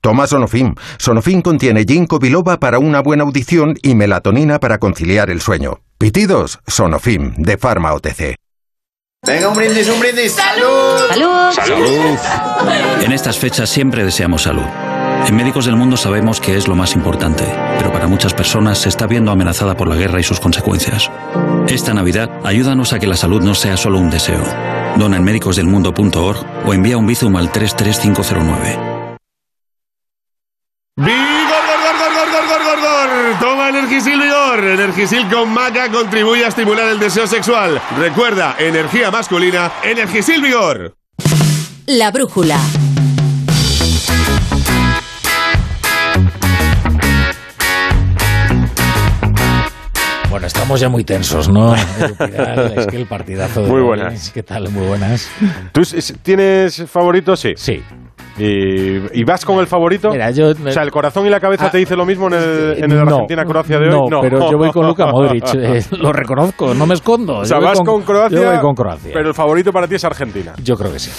Toma 0.00 0.26
Sonofim. 0.26 0.74
Sonofim 0.98 1.42
contiene 1.42 1.84
ginkgo 1.84 2.18
biloba 2.18 2.58
para 2.58 2.78
una 2.78 3.00
buena 3.00 3.24
audición 3.24 3.76
y 3.82 3.94
melatonina 3.94 4.58
para 4.58 4.78
conciliar 4.78 5.28
el 5.28 5.40
sueño. 5.40 5.80
Pitidos, 5.98 6.60
Sonofim, 6.66 7.34
de 7.36 7.58
Pharma 7.58 7.92
OTC. 7.92 8.36
Venga, 9.26 9.48
un 9.50 9.56
brindis, 9.56 9.88
un 9.90 10.00
brindis. 10.00 10.32
¡Salud! 10.32 10.98
¡Salud! 11.10 11.52
¡Salud! 11.52 13.04
En 13.04 13.12
estas 13.12 13.38
fechas 13.38 13.68
siempre 13.68 14.02
deseamos 14.02 14.42
salud. 14.42 14.64
En 15.26 15.36
Médicos 15.36 15.66
del 15.66 15.76
Mundo 15.76 15.98
sabemos 15.98 16.40
que 16.40 16.56
es 16.56 16.66
lo 16.66 16.74
más 16.74 16.94
importante, 16.94 17.44
pero 17.76 17.92
para 17.92 18.06
muchas 18.06 18.32
personas 18.32 18.78
se 18.78 18.88
está 18.88 19.06
viendo 19.06 19.30
amenazada 19.30 19.76
por 19.76 19.86
la 19.86 19.96
guerra 19.96 20.18
y 20.18 20.22
sus 20.22 20.40
consecuencias. 20.40 21.10
Esta 21.68 21.92
Navidad, 21.92 22.30
ayúdanos 22.42 22.94
a 22.94 22.98
que 22.98 23.06
la 23.06 23.16
salud 23.16 23.42
no 23.42 23.54
sea 23.54 23.76
solo 23.76 23.98
un 23.98 24.08
deseo. 24.08 24.42
Dona 24.96 25.18
en 25.18 25.24
médicosdelmundo.org 25.24 26.66
o 26.66 26.72
envía 26.72 26.96
un 26.96 27.06
bizum 27.06 27.36
al 27.36 27.52
33509. 27.52 28.89
¡Vigor, 31.02 31.16
gor, 31.16 31.80
gor, 31.80 32.12
gor, 32.12 32.30
gor, 32.30 32.46
gor, 32.46 32.62
gor, 32.62 32.80
gor! 32.82 33.40
Toma 33.40 33.70
Energisil 33.70 34.20
Vigor. 34.20 34.62
Energisil 34.62 35.26
con 35.30 35.50
maca 35.50 35.90
contribuye 35.90 36.44
a 36.44 36.48
estimular 36.48 36.88
el 36.88 36.98
deseo 36.98 37.26
sexual. 37.26 37.80
Recuerda, 37.96 38.56
energía 38.58 39.10
masculina, 39.10 39.72
Energisil 39.82 40.42
Vigor. 40.42 40.94
La 41.86 42.10
brújula. 42.10 42.58
Bueno, 50.28 50.46
estamos 50.46 50.80
ya 50.80 50.90
muy 50.90 51.04
tensos, 51.04 51.48
¿no? 51.48 51.74
es 52.76 52.86
que 52.88 52.96
el 52.96 53.06
partidazo 53.06 53.62
de 53.62 53.68
Muy 53.68 53.80
hoy, 53.80 53.86
buenas. 53.86 54.30
¿Qué 54.32 54.42
tal? 54.42 54.68
Muy 54.68 54.86
buenas. 54.86 55.30
¿Tú 55.72 55.80
tienes 56.22 56.84
favorito? 56.90 57.36
Sí. 57.36 57.54
Sí. 57.56 57.82
¿Y, 58.40 59.20
y 59.20 59.24
vas 59.24 59.44
con 59.44 59.58
el 59.58 59.66
favorito? 59.66 60.10
Mira, 60.10 60.30
yo- 60.30 60.50
o 60.50 60.70
sea, 60.72 60.82
¿el 60.82 60.90
corazón 60.90 61.26
y 61.26 61.30
la 61.30 61.40
cabeza 61.40 61.66
Ah, 61.66 61.70
te 61.70 61.78
dice 61.78 61.94
lo 61.94 62.06
mismo 62.06 62.28
en 62.28 62.34
el, 62.34 62.74
en 62.84 62.90
el 62.90 63.04
No, 63.04 63.14
Argentina-Croacia 63.16 63.78
de 63.78 63.88
hoy? 63.90 64.08
No, 64.10 64.20
pero 64.20 64.50
yo 64.50 64.56
voy 64.56 64.70
con 64.70 64.86
Luka 64.86 65.06
Modric, 65.06 65.44
eh, 65.54 65.82
lo 65.98 66.12
reconozco, 66.12 66.72
no 66.74 66.86
me 66.86 66.94
escondo. 66.94 67.38
O 67.38 67.44
sea, 67.44 67.58
vas 67.58 67.80
con, 67.80 68.02
Croacia, 68.02 68.38
Yo 68.40 68.50
voy 68.50 68.58
con 68.60 68.74
Croacia. 68.74 69.10
pero 69.12 69.28
el 69.28 69.34
favorito 69.34 69.72
para 69.72 69.86
ti 69.86 69.96
es 69.96 70.04
Argentina. 70.04 70.52
Yo 70.62 70.76
creo 70.76 70.92
que 70.92 70.98
sí. 70.98 71.10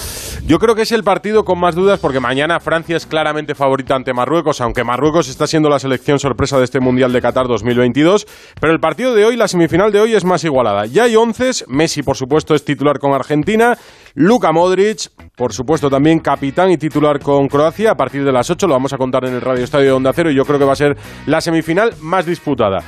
Yo 0.48 0.58
creo 0.58 0.74
que 0.74 0.82
es 0.82 0.92
el 0.92 1.04
partido 1.04 1.44
con 1.44 1.60
más 1.60 1.76
dudas 1.76 2.00
porque 2.00 2.20
mañana 2.20 2.60
Francia 2.60 2.98
es 2.98 3.06
claramente 3.06 3.54
favorita 3.54 3.96
ante 3.96 4.14
Marruecos, 4.14 4.60
aunque 4.62 4.84
Marruecos 4.84 5.30
está 5.30 5.46
siendo 5.46 5.70
la 5.70 5.78
selección 5.80 6.18
sorpresa 6.18 6.58
de 6.58 6.64
este 6.64 6.80
Mundial 6.80 7.14
de 7.14 7.22
Qatar 7.22 7.48
2022. 7.48 8.26
Pero 8.60 8.74
el 8.74 8.80
partido 8.80 9.14
de 9.14 9.26
hoy, 9.26 9.36
la 9.38 9.48
semifinal 9.48 9.92
de 9.92 10.00
hoy 10.02 10.14
es 10.14 10.26
más 10.26 10.44
igualada. 10.44 10.86
Ya 10.88 11.04
hay 11.04 11.16
once, 11.16 11.52
Messi 11.68 12.02
por 12.04 12.18
supuesto 12.18 12.56
es 12.56 12.66
titular 12.66 12.98
con 13.00 13.14
Argentina, 13.14 13.78
Luka 14.16 14.52
Modric, 14.52 15.10
por 15.36 15.54
supuesto 15.54 15.90
también 15.90 16.20
capitán 16.20 16.72
y 16.72 16.78
titular 16.78 17.11
con 17.20 17.48
Croacia 17.48 17.92
a 17.92 17.96
partir 17.96 18.24
de 18.24 18.32
las 18.32 18.50
8, 18.50 18.68
lo 18.68 18.74
vamos 18.74 18.94
a 18.94 18.98
contar 18.98 19.26
en 19.26 19.34
el 19.34 19.42
Radio 19.42 19.64
Estadio 19.64 19.88
de 19.88 19.92
Onda 19.92 20.12
Cero 20.14 20.32
y 20.32 20.36
yo 20.36 20.46
creo 20.46 20.60
que 20.60 20.66
va 20.66 20.74
a 20.74 20.76
ser 20.76 20.98
la 21.26 21.42
semifinal 21.42 21.92
más 22.02 22.26
disputada. 22.26 22.80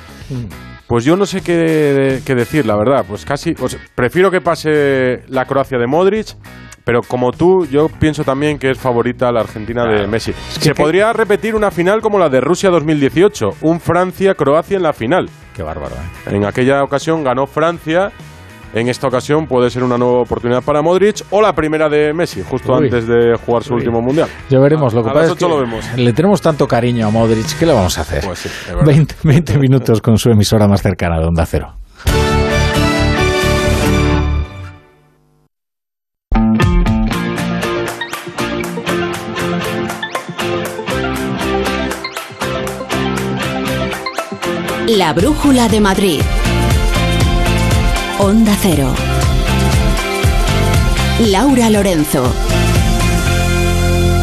Pues 0.87 1.05
yo 1.05 1.15
no 1.15 1.25
sé 1.25 1.41
qué, 1.41 2.21
qué 2.25 2.35
decir, 2.35 2.65
la 2.65 2.75
verdad. 2.75 3.05
Pues 3.07 3.25
casi. 3.25 3.53
pues 3.53 3.77
prefiero 3.95 4.29
que 4.29 4.41
pase 4.41 5.23
la 5.27 5.45
Croacia 5.45 5.77
de 5.77 5.87
Modric, 5.87 6.27
Pero 6.83 7.01
como 7.01 7.31
tú, 7.31 7.65
yo 7.65 7.87
pienso 7.87 8.23
también 8.23 8.59
que 8.59 8.69
es 8.69 8.77
favorita 8.77 9.31
la 9.31 9.39
Argentina 9.39 9.85
de 9.85 10.05
Messi. 10.05 10.33
Se 10.33 10.75
podría 10.75 11.13
repetir 11.13 11.55
una 11.55 11.71
final 11.71 12.01
como 12.01 12.19
la 12.19 12.27
de 12.29 12.41
Rusia 12.41 12.69
2018, 12.69 13.49
un 13.61 13.79
Francia-Croacia 13.79 14.77
en 14.77 14.83
la 14.83 14.91
final. 14.91 15.29
Qué 15.55 15.63
bárbaro. 15.63 15.95
¿eh? 15.95 16.35
En 16.35 16.45
aquella 16.45 16.83
ocasión 16.83 17.23
ganó 17.23 17.47
Francia. 17.47 18.11
En 18.73 18.89
esta 18.89 19.07
ocasión 19.07 19.45
puede 19.45 19.69
ser 19.69 19.83
una 19.83 19.97
nueva 19.99 20.19
oportunidad 20.21 20.63
para 20.63 20.81
Modric 20.81 21.21
o 21.29 21.41
la 21.41 21.53
primera 21.53 21.89
de 21.89 22.11
Messi, 22.11 22.41
justo 22.41 22.73
Uy. 22.73 22.85
antes 22.85 23.07
de 23.07 23.35
jugar 23.45 23.63
su 23.63 23.75
último 23.75 24.01
mundial. 24.01 24.27
Ya 24.49 24.59
veremos. 24.59 24.93
Lo 24.95 25.03
que 25.03 25.09
A 25.11 25.13
pasa 25.13 25.25
las 25.27 25.31
es 25.33 25.37
que 25.37 25.47
lo 25.47 25.59
vemos. 25.59 25.85
le 25.95 26.11
tenemos 26.13 26.41
tanto 26.41 26.67
cariño 26.67 27.07
a 27.07 27.11
Modric. 27.11 27.57
¿Qué 27.59 27.67
le 27.67 27.73
vamos 27.73 27.97
a 27.99 28.01
hacer? 28.01 28.23
Pues 28.25 28.39
sí, 28.39 28.49
de 28.67 28.73
verdad. 28.75 28.85
20, 28.87 29.15
20 29.23 29.57
minutos 29.59 30.01
con 30.01 30.17
su 30.17 30.29
emisora 30.31 30.67
más 30.67 30.81
cercana 30.81 31.19
de 31.19 31.25
Onda 31.27 31.45
Cero. 31.45 31.75
La 44.87 45.13
brújula 45.13 45.67
de 45.69 45.79
Madrid. 45.79 46.21
Onda 48.19 48.55
Cero. 48.61 48.93
Laura 51.19 51.69
Lorenzo. 51.69 52.62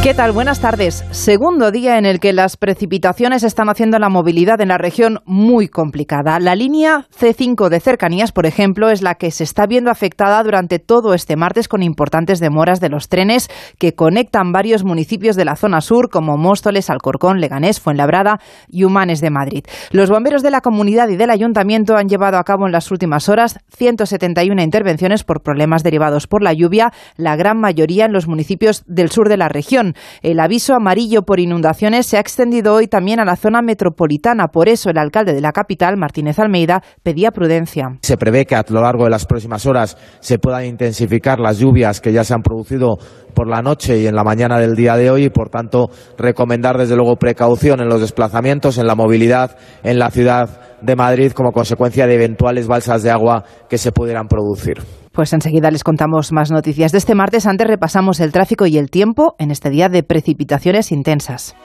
¿Qué 0.03 0.15
tal? 0.15 0.33
Buenas 0.33 0.61
tardes. 0.61 1.05
Segundo 1.11 1.71
día 1.71 1.99
en 1.99 2.07
el 2.07 2.21
que 2.21 2.33
las 2.33 2.57
precipitaciones 2.57 3.43
están 3.43 3.69
haciendo 3.69 3.99
la 3.99 4.09
movilidad 4.09 4.59
en 4.63 4.69
la 4.69 4.79
región 4.79 5.19
muy 5.27 5.69
complicada. 5.69 6.41
La 6.41 6.55
línea 6.55 7.07
C5 7.15 7.69
de 7.69 7.81
cercanías, 7.81 8.33
por 8.33 8.47
ejemplo, 8.47 8.89
es 8.89 9.03
la 9.03 9.17
que 9.17 9.31
se 9.31 9.45
está 9.45 9.67
viendo 9.67 9.91
afectada 9.91 10.43
durante 10.43 10.79
todo 10.79 11.13
este 11.13 11.37
martes 11.37 11.69
con 11.69 11.83
importantes 11.83 12.41
demoras 12.41 12.81
de 12.81 12.89
los 12.89 13.11
trenes 13.11 13.51
que 13.79 13.95
conectan 13.95 14.53
varios 14.53 14.85
municipios 14.85 15.37
de 15.37 15.45
la 15.45 15.55
zona 15.55 15.83
sur 15.83 16.09
como 16.09 16.39
Móstoles, 16.39 16.89
Alcorcón, 16.89 17.39
Leganés, 17.39 17.79
Fuenlabrada 17.79 18.41
y 18.71 18.85
Humanes 18.85 19.21
de 19.21 19.29
Madrid. 19.29 19.65
Los 19.91 20.09
bomberos 20.09 20.43
de 20.43 20.51
la 20.51 20.63
comunidad 20.63 21.11
y 21.11 21.17
del 21.17 21.29
ayuntamiento 21.29 21.99
han 21.99 22.09
llevado 22.09 22.39
a 22.39 22.45
cabo 22.45 22.65
en 22.65 22.73
las 22.73 22.91
últimas 22.91 23.29
horas 23.29 23.59
171 23.77 24.63
intervenciones 24.63 25.25
por 25.25 25.43
problemas 25.43 25.83
derivados 25.83 26.27
por 26.27 26.43
la 26.43 26.55
lluvia, 26.55 26.91
la 27.19 27.37
gran 27.37 27.61
mayoría 27.61 28.07
en 28.07 28.15
los 28.15 28.27
municipios 28.27 28.83
del 28.87 29.11
sur 29.11 29.29
de 29.29 29.37
la 29.37 29.51
región. 29.51 29.90
El 30.23 30.41
aviso 30.41 30.75
amarillo 30.75 31.23
por 31.23 31.41
inundaciones 31.41 32.07
se 32.07 32.17
ha 32.17 32.21
extendido 32.21 32.75
hoy 32.75 32.87
también 32.87 33.21
a 33.21 33.25
la 33.25 33.37
zona 33.37 33.63
metropolitana. 33.63 34.49
Por 34.49 34.69
eso 34.69 34.91
el 34.91 34.99
alcalde 34.99 35.33
de 35.33 35.41
la 35.41 35.53
capital, 35.53 35.97
Martínez 35.97 36.39
Almeida, 36.39 36.83
pedía 37.03 37.31
prudencia. 37.31 37.99
Se 38.03 38.17
prevé 38.17 38.47
que 38.47 38.57
a 38.57 38.65
lo 38.69 38.83
largo 38.83 39.05
de 39.05 39.11
las 39.11 39.27
próximas 39.27 39.67
horas 39.67 39.97
se 40.21 40.39
puedan 40.39 40.65
intensificar 40.65 41.39
las 41.39 41.59
lluvias 41.59 42.01
que 42.01 42.13
ya 42.13 42.25
se 42.25 42.35
han 42.35 42.43
producido 42.43 42.97
por 43.35 43.49
la 43.49 43.63
noche 43.63 43.99
y 43.99 44.07
en 44.07 44.17
la 44.17 44.25
mañana 44.25 44.59
del 44.59 44.75
día 44.75 44.97
de 44.97 45.11
hoy 45.11 45.25
y, 45.25 45.31
por 45.31 45.51
tanto, 45.51 45.89
recomendar 46.19 46.77
desde 46.79 46.97
luego 46.97 47.17
precaución 47.17 47.81
en 47.81 47.89
los 47.89 48.01
desplazamientos, 48.01 48.77
en 48.79 48.87
la 48.87 48.95
movilidad 48.95 49.57
en 49.83 49.99
la 49.99 50.11
ciudad 50.11 50.81
de 50.81 50.97
Madrid 50.97 51.33
como 51.33 51.53
consecuencia 51.53 52.07
de 52.07 52.15
eventuales 52.15 52.67
balsas 52.67 53.03
de 53.03 53.11
agua 53.11 53.45
que 53.69 53.79
se 53.79 53.93
pudieran 53.93 54.29
producir. 54.29 54.79
Pues 55.13 55.33
enseguida 55.33 55.71
les 55.71 55.85
contamos 55.85 56.33
más 56.33 56.51
noticias 56.51 56.93
de 56.93 56.99
este 56.99 57.15
martes. 57.15 57.47
Antes 57.47 57.67
repasamos 57.67 58.21
el 58.21 58.33
tráfico 58.33 58.67
y 58.67 58.79
el 58.79 58.91
tiempo 58.91 59.35
en 59.39 59.51
este 59.51 59.71
día 59.71 59.89
de 59.89 60.03
precipitaciones 60.03 60.93
intensas. 60.93 61.57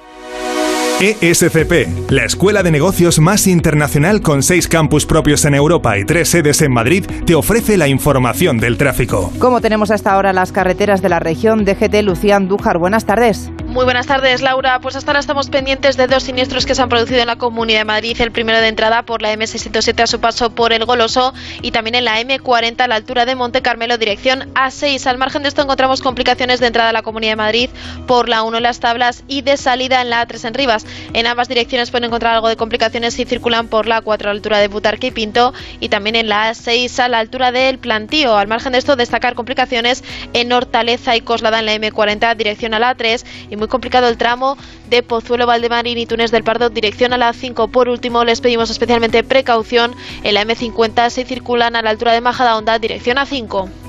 ESCP, 1.01 2.09
la 2.09 2.23
escuela 2.23 2.63
de 2.63 2.71
negocios 2.71 3.19
más 3.19 3.47
internacional 3.47 4.21
con 4.21 4.41
seis 4.41 4.69
campus 4.69 5.05
propios 5.05 5.43
en 5.43 5.53
Europa 5.53 5.97
y 5.97 6.05
tres 6.05 6.29
sedes 6.29 6.61
en 6.61 6.71
Madrid, 6.71 7.05
te 7.25 7.35
ofrece 7.35 7.75
la 7.75 7.89
información 7.89 8.59
del 8.59 8.77
tráfico. 8.77 9.29
Como 9.37 9.59
tenemos 9.59 9.91
hasta 9.91 10.13
ahora 10.13 10.31
las 10.31 10.53
carreteras 10.53 11.01
de 11.01 11.09
la 11.09 11.19
región, 11.19 11.65
DGT 11.65 12.01
Lucía 12.01 12.37
Andújar, 12.37 12.77
buenas 12.77 13.05
tardes. 13.05 13.51
Muy 13.75 13.83
buenas 13.83 14.07
tardes, 14.07 14.41
Laura. 14.41 14.79
Pues 14.79 14.95
hasta 14.95 15.11
ahora 15.11 15.19
estamos 15.19 15.49
pendientes 15.49 15.97
de 15.97 16.07
dos 16.07 16.23
siniestros 16.23 16.65
que 16.65 16.73
se 16.73 16.81
han 16.81 16.87
producido 16.87 17.19
en 17.19 17.27
la 17.27 17.35
Comunidad 17.35 17.79
de 17.79 17.83
Madrid. 17.83 18.15
El 18.21 18.31
primero 18.31 18.61
de 18.61 18.69
entrada 18.69 19.03
por 19.03 19.21
la 19.21 19.33
M607 19.33 20.01
a 20.01 20.07
su 20.07 20.21
paso 20.21 20.49
por 20.49 20.71
el 20.71 20.85
Goloso 20.85 21.33
y 21.61 21.71
también 21.71 21.95
en 21.95 22.05
la 22.05 22.21
M40 22.21 22.79
a 22.79 22.87
la 22.87 22.95
altura 22.95 23.25
de 23.25 23.35
Monte 23.35 23.61
Carmelo, 23.61 23.97
dirección 23.97 24.53
A6. 24.53 25.05
Al 25.07 25.17
margen 25.17 25.43
de 25.43 25.49
esto 25.49 25.61
encontramos 25.61 26.01
complicaciones 26.01 26.61
de 26.61 26.67
entrada 26.67 26.91
a 26.91 26.93
la 26.93 27.01
Comunidad 27.01 27.33
de 27.33 27.35
Madrid 27.35 27.69
por 28.07 28.29
la 28.29 28.43
1 28.43 28.55
en 28.55 28.63
las 28.63 28.79
tablas 28.79 29.25
y 29.27 29.41
de 29.41 29.57
salida 29.57 30.01
en 30.01 30.09
la 30.09 30.25
A3 30.25 30.47
en 30.47 30.53
Rivas. 30.53 30.85
En 31.11 31.27
ambas 31.27 31.49
direcciones 31.49 31.91
pueden 31.91 32.05
encontrar 32.05 32.33
algo 32.33 32.47
de 32.47 32.55
complicaciones 32.55 33.15
si 33.15 33.25
circulan 33.25 33.67
por 33.67 33.87
la 33.87 33.99
4 33.99 34.29
a 34.29 34.31
la 34.31 34.37
altura 34.37 34.59
de 34.59 34.69
Butarque 34.69 35.07
y 35.07 35.11
Pinto 35.11 35.53
y 35.81 35.89
también 35.89 36.15
en 36.15 36.29
la 36.29 36.49
A6 36.49 36.97
a 36.99 37.09
la 37.09 37.19
altura 37.19 37.51
del 37.51 37.77
Plantío. 37.77 38.37
Al 38.37 38.47
margen 38.47 38.71
de 38.71 38.77
esto, 38.77 38.95
destacar 38.95 39.35
complicaciones 39.35 40.01
en 40.31 40.53
Hortaleza 40.53 41.17
y 41.17 41.19
Coslada 41.19 41.59
en 41.59 41.65
la 41.65 41.75
M40 41.75 42.37
dirección 42.37 42.73
a 42.73 42.79
la 42.79 42.95
A3 42.95 43.25
y 43.49 43.57
muy 43.57 43.64
complicado 43.67 44.07
el 44.07 44.17
tramo 44.17 44.57
de 44.89 45.03
Pozuelo, 45.03 45.45
Valdemarín 45.45 45.97
y 45.97 46.05
Túnez 46.05 46.31
del 46.31 46.43
Pardo 46.43 46.69
dirección 46.69 47.13
a 47.13 47.17
la 47.17 47.31
A5. 47.31 47.69
Por 47.69 47.89
último, 47.89 48.23
les 48.23 48.41
pedimos 48.41 48.69
especialmente 48.69 49.23
precaución 49.23 49.95
en 50.23 50.33
la 50.33 50.43
M50 50.43 51.09
si 51.09 51.23
circulan 51.23 51.75
a 51.75 51.81
la 51.81 51.89
altura 51.89 52.13
de 52.13 52.21
Majadahonda 52.21 52.79
dirección 52.79 53.17
A5. 53.17 53.84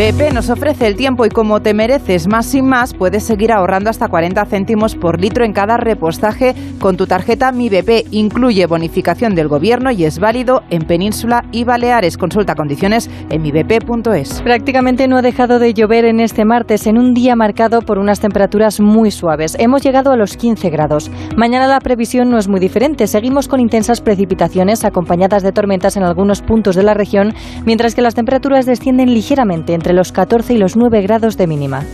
BP 0.00 0.32
nos 0.32 0.48
ofrece 0.48 0.86
el 0.86 0.96
tiempo 0.96 1.26
y 1.26 1.28
como 1.28 1.60
te 1.60 1.74
mereces 1.74 2.26
más 2.26 2.46
sin 2.46 2.64
más, 2.64 2.94
puedes 2.94 3.22
seguir 3.22 3.52
ahorrando 3.52 3.90
hasta 3.90 4.08
40 4.08 4.46
céntimos 4.46 4.94
por 4.94 5.20
litro 5.20 5.44
en 5.44 5.52
cada 5.52 5.76
repostaje 5.76 6.54
con 6.78 6.96
tu 6.96 7.06
tarjeta 7.06 7.52
Mi 7.52 7.68
BP. 7.68 8.06
Incluye 8.10 8.66
bonificación 8.66 9.34
del 9.34 9.48
gobierno 9.48 9.90
y 9.90 10.04
es 10.04 10.18
válido 10.18 10.62
en 10.70 10.82
Península 10.82 11.44
y 11.52 11.64
Baleares. 11.64 12.16
Consulta 12.16 12.54
condiciones 12.54 13.10
en 13.28 13.42
mibp.es. 13.42 14.40
Prácticamente 14.42 15.06
no 15.06 15.18
ha 15.18 15.22
dejado 15.22 15.58
de 15.58 15.74
llover 15.74 16.04
en 16.04 16.20
este 16.20 16.44
martes, 16.44 16.86
en 16.86 16.96
un 16.96 17.12
día 17.12 17.36
marcado 17.36 17.82
por 17.82 17.98
unas 17.98 18.20
temperaturas 18.20 18.80
muy 18.80 19.10
suaves. 19.10 19.56
Hemos 19.58 19.82
llegado 19.82 20.12
a 20.12 20.16
los 20.16 20.36
15 20.36 20.70
grados. 20.70 21.10
Mañana 21.36 21.66
la 21.66 21.80
previsión 21.80 22.30
no 22.30 22.38
es 22.38 22.48
muy 22.48 22.60
diferente. 22.60 23.06
Seguimos 23.06 23.48
con 23.48 23.60
intensas 23.60 24.00
precipitaciones 24.00 24.84
acompañadas 24.84 25.42
de 25.42 25.52
tormentas 25.52 25.96
en 25.96 26.04
algunos 26.04 26.40
puntos 26.42 26.74
de 26.74 26.84
la 26.84 26.94
región, 26.94 27.34
mientras 27.66 27.94
que 27.94 28.02
las 28.02 28.14
temperaturas 28.14 28.66
descienden 28.66 29.12
ligeramente 29.12 29.69
entre 29.72 29.92
los 29.92 30.12
14 30.12 30.54
y 30.54 30.58
los 30.58 30.76
9 30.76 31.02
grados 31.02 31.36
de 31.36 31.46
mínima. 31.46 31.84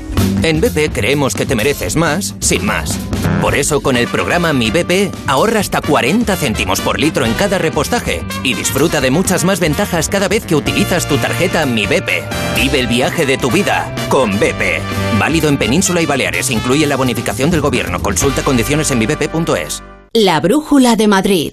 En 0.43 0.61
BP 0.61 0.93
creemos 0.93 1.35
que 1.35 1.47
te 1.47 1.57
mereces 1.57 1.97
más, 1.97 2.35
sin 2.41 2.65
más. 2.65 2.99
Por 3.41 3.55
eso, 3.55 3.81
con 3.81 3.97
el 3.97 4.07
programa 4.07 4.53
Mi 4.53 4.71
BP, 4.71 5.13
ahorra 5.27 5.61
hasta 5.61 5.81
40 5.81 6.37
céntimos 6.37 6.81
por 6.81 6.99
litro 6.99 7.25
en 7.25 7.35
cada 7.35 7.59
repostaje 7.59 8.23
y 8.43 8.55
disfruta 8.55 9.01
de 9.01 9.11
muchas 9.11 9.45
más 9.45 9.61
ventajas 9.61 10.09
cada 10.09 10.29
vez 10.29 10.45
que 10.45 10.57
utilizas 10.57 11.09
tu 11.09 11.17
tarjeta 11.17 11.67
Mi 11.67 11.87
BP. 11.87 12.25
Vive 12.57 12.81
el 12.81 12.87
viaje 12.87 13.27
de 13.27 13.39
tu 13.39 13.51
vida 13.51 13.95
con 14.09 14.39
BP. 14.39 14.81
Válido 15.19 15.49
en 15.49 15.59
Península 15.59 16.01
y 16.01 16.07
Baleares. 16.07 16.51
Incluye 16.51 16.87
la 16.87 16.97
bonificación 16.97 17.51
del 17.51 17.61
gobierno. 17.61 18.01
Consulta 18.01 18.43
condiciones 18.43 18.91
en 18.91 18.99
mibp.es. 18.99 19.83
La 20.13 20.41
brújula 20.41 20.97
de 20.97 21.09
Madrid. 21.09 21.53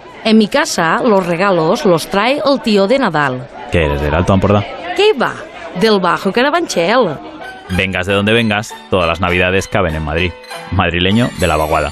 En 0.23 0.37
mi 0.37 0.47
casa 0.47 1.01
los 1.03 1.25
regalos 1.25 1.85
los 1.85 2.07
trae 2.07 2.41
el 2.45 2.61
tío 2.61 2.87
de 2.87 2.99
Nadal. 2.99 3.47
¿Qué 3.71 3.85
eres, 3.85 4.01
del 4.01 4.13
Alto 4.13 4.33
Ampordá? 4.33 4.63
¿Qué 4.95 5.13
va? 5.13 5.33
Del 5.79 5.99
Bajo 5.99 6.31
Carabanchel. 6.31 7.17
Vengas 7.69 8.05
de 8.05 8.13
donde 8.13 8.33
vengas, 8.33 8.73
todas 8.89 9.07
las 9.07 9.19
navidades 9.19 9.67
caben 9.67 9.95
en 9.95 10.03
Madrid. 10.03 10.31
Madrileño 10.71 11.29
de 11.39 11.47
la 11.47 11.57
vaguada. 11.57 11.91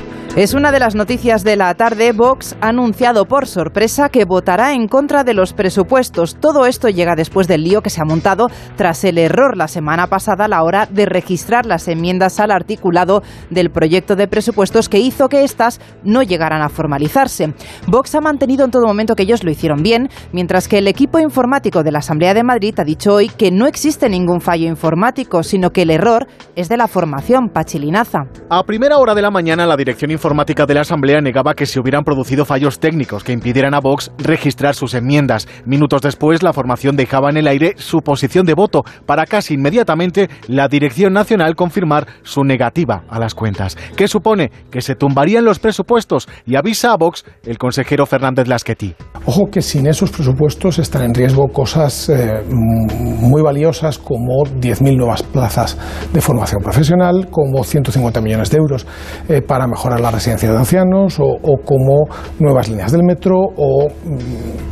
Es 0.37 0.53
una 0.53 0.71
de 0.71 0.79
las 0.79 0.95
noticias 0.95 1.43
de 1.43 1.57
la 1.57 1.73
tarde. 1.73 2.13
Vox 2.13 2.55
ha 2.61 2.69
anunciado 2.69 3.25
por 3.25 3.47
sorpresa 3.47 4.07
que 4.07 4.23
votará 4.23 4.73
en 4.73 4.87
contra 4.87 5.25
de 5.25 5.33
los 5.33 5.51
presupuestos. 5.51 6.37
Todo 6.39 6.65
esto 6.65 6.87
llega 6.87 7.17
después 7.17 7.49
del 7.49 7.65
lío 7.65 7.81
que 7.81 7.89
se 7.89 7.99
ha 7.99 8.05
montado 8.05 8.47
tras 8.77 9.03
el 9.03 9.17
error 9.17 9.57
la 9.57 9.67
semana 9.67 10.07
pasada 10.07 10.45
a 10.45 10.47
la 10.47 10.63
hora 10.63 10.85
de 10.85 11.05
registrar 11.05 11.65
las 11.65 11.89
enmiendas 11.89 12.39
al 12.39 12.51
articulado 12.51 13.23
del 13.49 13.71
proyecto 13.71 14.15
de 14.15 14.29
presupuestos 14.29 14.87
que 14.87 14.99
hizo 14.99 15.27
que 15.27 15.43
éstas 15.43 15.81
no 16.05 16.23
llegaran 16.23 16.61
a 16.61 16.69
formalizarse. 16.69 17.53
Vox 17.87 18.15
ha 18.15 18.21
mantenido 18.21 18.63
en 18.63 18.71
todo 18.71 18.87
momento 18.87 19.17
que 19.17 19.23
ellos 19.23 19.43
lo 19.43 19.51
hicieron 19.51 19.83
bien, 19.83 20.07
mientras 20.31 20.69
que 20.69 20.77
el 20.77 20.87
equipo 20.87 21.19
informático 21.19 21.83
de 21.83 21.91
la 21.91 21.99
Asamblea 21.99 22.33
de 22.33 22.43
Madrid 22.43 22.73
ha 22.79 22.85
dicho 22.85 23.15
hoy 23.15 23.27
que 23.27 23.51
no 23.51 23.67
existe 23.67 24.07
ningún 24.07 24.39
fallo 24.39 24.69
informático, 24.69 25.43
sino 25.43 25.71
que 25.71 25.81
el 25.81 25.89
error 25.89 26.25
es 26.55 26.69
de 26.69 26.77
la 26.77 26.87
formación 26.87 27.49
pachilinaza. 27.49 28.19
A 28.49 28.63
primera 28.63 28.97
hora 28.97 29.13
de 29.13 29.21
la 29.21 29.29
mañana 29.29 29.67
la 29.67 29.75
dirección 29.75 30.20
informática 30.21 30.67
de 30.67 30.75
la 30.75 30.81
Asamblea 30.81 31.19
negaba 31.19 31.55
que 31.55 31.65
se 31.65 31.79
hubieran 31.79 32.03
producido 32.03 32.45
fallos 32.45 32.79
técnicos 32.79 33.23
que 33.23 33.31
impidieran 33.31 33.73
a 33.73 33.79
Vox 33.79 34.11
registrar 34.19 34.75
sus 34.75 34.93
enmiendas. 34.93 35.47
Minutos 35.65 36.03
después, 36.03 36.43
la 36.43 36.53
formación 36.53 36.95
dejaba 36.95 37.31
en 37.31 37.37
el 37.37 37.47
aire 37.47 37.73
su 37.77 38.01
posición 38.01 38.45
de 38.45 38.53
voto 38.53 38.83
para 39.07 39.25
casi 39.25 39.55
inmediatamente 39.55 40.29
la 40.47 40.67
Dirección 40.67 41.13
Nacional 41.13 41.55
confirmar 41.55 42.05
su 42.21 42.43
negativa 42.43 43.03
a 43.09 43.17
las 43.17 43.33
cuentas. 43.33 43.75
¿Qué 43.95 44.07
supone? 44.07 44.51
Que 44.69 44.81
se 44.81 44.93
tumbarían 44.93 45.43
los 45.43 45.57
presupuestos 45.57 46.29
y 46.45 46.55
avisa 46.55 46.91
a 46.91 46.97
Vox 46.97 47.25
el 47.43 47.57
consejero 47.57 48.05
Fernández 48.05 48.47
Lasqueti. 48.47 48.93
Ojo 49.25 49.49
que 49.51 49.63
sin 49.63 49.87
esos 49.87 50.11
presupuestos 50.11 50.77
están 50.77 51.01
en 51.01 51.15
riesgo 51.15 51.47
cosas 51.47 52.09
eh, 52.09 52.43
muy 52.47 53.41
valiosas 53.41 53.97
como 53.97 54.43
10.000 54.45 54.97
nuevas 54.97 55.23
plazas 55.23 55.79
de 56.13 56.21
formación 56.21 56.61
profesional, 56.61 57.27
como 57.31 57.63
150 57.63 58.21
millones 58.21 58.51
de 58.51 58.57
euros 58.57 58.85
eh, 59.27 59.41
para 59.41 59.65
mejorar 59.65 59.99
la 59.99 60.10
residencia 60.11 60.51
de 60.51 60.57
ancianos 60.57 61.17
o, 61.19 61.57
como 61.63 62.07
nuevas 62.39 62.69
líneas 62.69 62.91
del 62.91 63.03
metro 63.03 63.37
o 63.55 63.87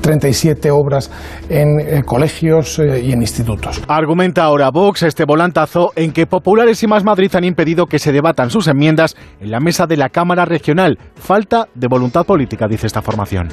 37 0.01 0.71
obras 0.71 1.11
en 1.49 1.79
eh, 1.79 2.03
colegios 2.05 2.79
eh, 2.79 3.01
y 3.03 3.11
en 3.11 3.21
institutos. 3.21 3.81
Argumenta 3.87 4.43
ahora 4.43 4.69
Vox 4.71 5.03
este 5.03 5.25
volantazo 5.25 5.91
en 5.95 6.11
que 6.11 6.27
Populares 6.27 6.81
y 6.83 6.87
Más 6.87 7.03
Madrid 7.03 7.31
han 7.35 7.43
impedido 7.43 7.85
que 7.85 7.99
se 7.99 8.11
debatan 8.11 8.49
sus 8.49 8.67
enmiendas 8.67 9.15
en 9.39 9.51
la 9.51 9.59
mesa 9.59 9.87
de 9.87 9.97
la 9.97 10.09
Cámara 10.09 10.45
Regional. 10.45 10.97
Falta 11.15 11.67
de 11.75 11.87
voluntad 11.87 12.25
política, 12.25 12.67
dice 12.67 12.87
esta 12.87 13.01
formación. 13.01 13.49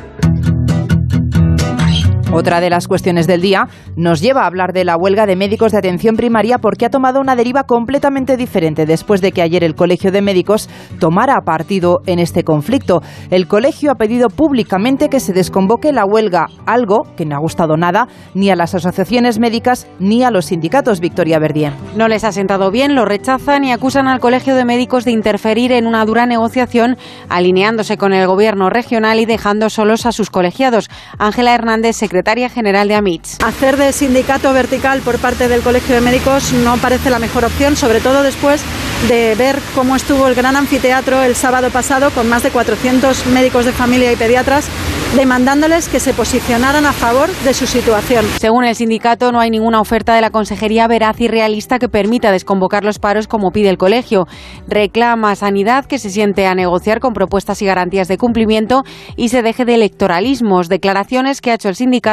Otra 2.33 2.61
de 2.61 2.71
las 2.71 2.89
cuestiones 2.89 3.29
del 3.29 3.41
día 3.41 3.69
nos 3.95 4.21
lleva 4.21 4.43
a 4.43 4.47
hablar 4.47 4.73
de 4.73 4.85
la 4.85 4.97
huelga 4.97 5.27
de 5.27 5.37
médicos 5.37 5.71
de 5.71 5.79
atención 5.79 6.17
primaria 6.17 6.59
porque 6.59 6.85
ha 6.85 6.91
tomado 6.91 7.21
una 7.21 7.37
deriva 7.37 7.65
completamente 7.65 8.37
diferente 8.37 8.85
después 8.85 9.21
de 9.21 9.31
que 9.31 9.43
ayer 9.43 9.62
el 9.62 9.77
Colegio 9.77 10.11
de 10.11 10.23
Médicos 10.23 10.69
tomara 10.99 11.41
partido 11.43 12.01
en 12.05 12.19
este 12.19 12.43
conflicto. 12.43 13.01
El 13.31 13.47
colegio 13.47 13.93
ha 13.93 13.95
pedido 13.95 14.29
públicamente 14.29 15.09
que 15.09 15.21
se 15.21 15.33
desconvoque 15.33 15.93
la 15.93 16.05
huelga, 16.05 16.47
algo 16.67 17.05
que 17.17 17.25
no 17.25 17.37
ha 17.37 17.39
gustado 17.39 17.77
nada 17.77 18.09
ni 18.35 18.51
a 18.51 18.57
las 18.57 18.75
asociaciones 18.75 19.39
médicas 19.39 19.87
ni 20.01 20.25
a 20.25 20.33
los 20.33 20.47
sindicatos, 20.47 20.99
Victoria 20.99 21.39
Verdier. 21.39 21.73
No 21.97 22.09
les 22.09 22.25
ha 22.25 22.33
sentado 22.33 22.73
bien, 22.73 22.97
lo 22.97 23.05
rechazan 23.05 23.62
y 23.65 23.73
acusan 23.73 24.09
al 24.09 24.21
Colegio 24.21 24.57
de 24.57 24.65
Médicos 24.65 25.05
de 25.05 25.12
interferir 25.12 25.71
en 25.71 25.87
una 25.87 26.05
dura 26.05 26.27
negociación, 26.27 26.97
alineándose 27.29 27.97
con 27.97 28.12
el 28.12 28.27
gobierno 28.27 28.69
regional 28.69 29.21
y 29.21 29.27
dejando 29.27 29.71
solos 29.71 30.07
a 30.07 30.12
sus 30.12 30.29
colegiados. 30.29 30.91
Ángela 31.19 31.55
Hernández, 31.55 31.95
secretaria 31.97 32.15
secretaria 32.16 32.48
general 32.48 32.88
de 32.88 32.94
AMITS. 32.94 33.37
Hacer 33.44 33.76
de 33.76 33.92
sindicato 33.92 34.50
vertical 34.55 35.02
por 35.02 35.18
parte 35.18 35.48
del 35.48 35.61
Colegio 35.61 35.96
de 35.96 36.00
Médicos 36.00 36.50
no 36.64 36.79
parece 36.79 37.11
la 37.11 37.18
mejor 37.18 37.44
opción, 37.44 37.76
sobre 37.76 38.00
todo 38.00 38.22
después 38.22 38.62
de 39.07 39.35
ver 39.35 39.61
cómo 39.74 39.94
estuvo 39.94 40.26
el 40.26 40.35
gran 40.35 40.57
anfiteatro 40.57 41.22
el 41.22 41.35
sábado 41.35 41.68
pasado 41.68 42.11
con 42.12 42.26
más 42.26 42.42
de 42.42 42.48
400 42.48 43.26
médicos 43.26 43.66
de 43.66 43.72
familia 43.72 44.11
y 44.11 44.16
pediatras 44.16 44.70
demandándoles 45.14 45.88
que 45.88 46.00
se 46.00 46.12
posicionaran 46.12 46.85
a 46.85 46.92
favor 46.92 47.31
de 47.44 47.55
su 47.55 47.66
situación. 47.66 48.24
Según 48.38 48.64
el 48.64 48.74
sindicato, 48.74 49.31
no 49.31 49.40
hay 49.40 49.50
ninguna 49.50 49.81
oferta 49.81 50.14
de 50.14 50.20
la 50.20 50.31
Consejería 50.31 50.88
veraz 50.88 51.20
y 51.20 51.29
realista 51.29 51.79
que 51.79 51.88
permita 51.88 52.33
desconvocar 52.33 52.85
los 52.85 52.98
paros 52.98 53.29
como 53.29 53.50
pide 53.50 53.68
el 53.68 53.79
colegio. 53.79 54.26
Reclama 54.68 55.35
Sanidad 55.37 55.85
que 55.85 55.98
se 55.98 56.11
siente 56.11 56.46
a 56.46 56.55
negociar 56.55 57.00
con 57.00 57.12
propuestas 57.12 57.62
y 57.62 57.66
garantías 57.66 58.09
de 58.09 58.18
cumplimiento 58.18 58.83
y 59.16 59.29
se 59.29 59.42
deje 59.42 59.64
de 59.64 59.74
electoralismos, 59.74 60.68
declaraciones 60.68 61.40
que 61.40 61.50
ha 61.50 61.55
hecho 61.55 61.68
el 61.68 61.76
sindicato 61.76 62.06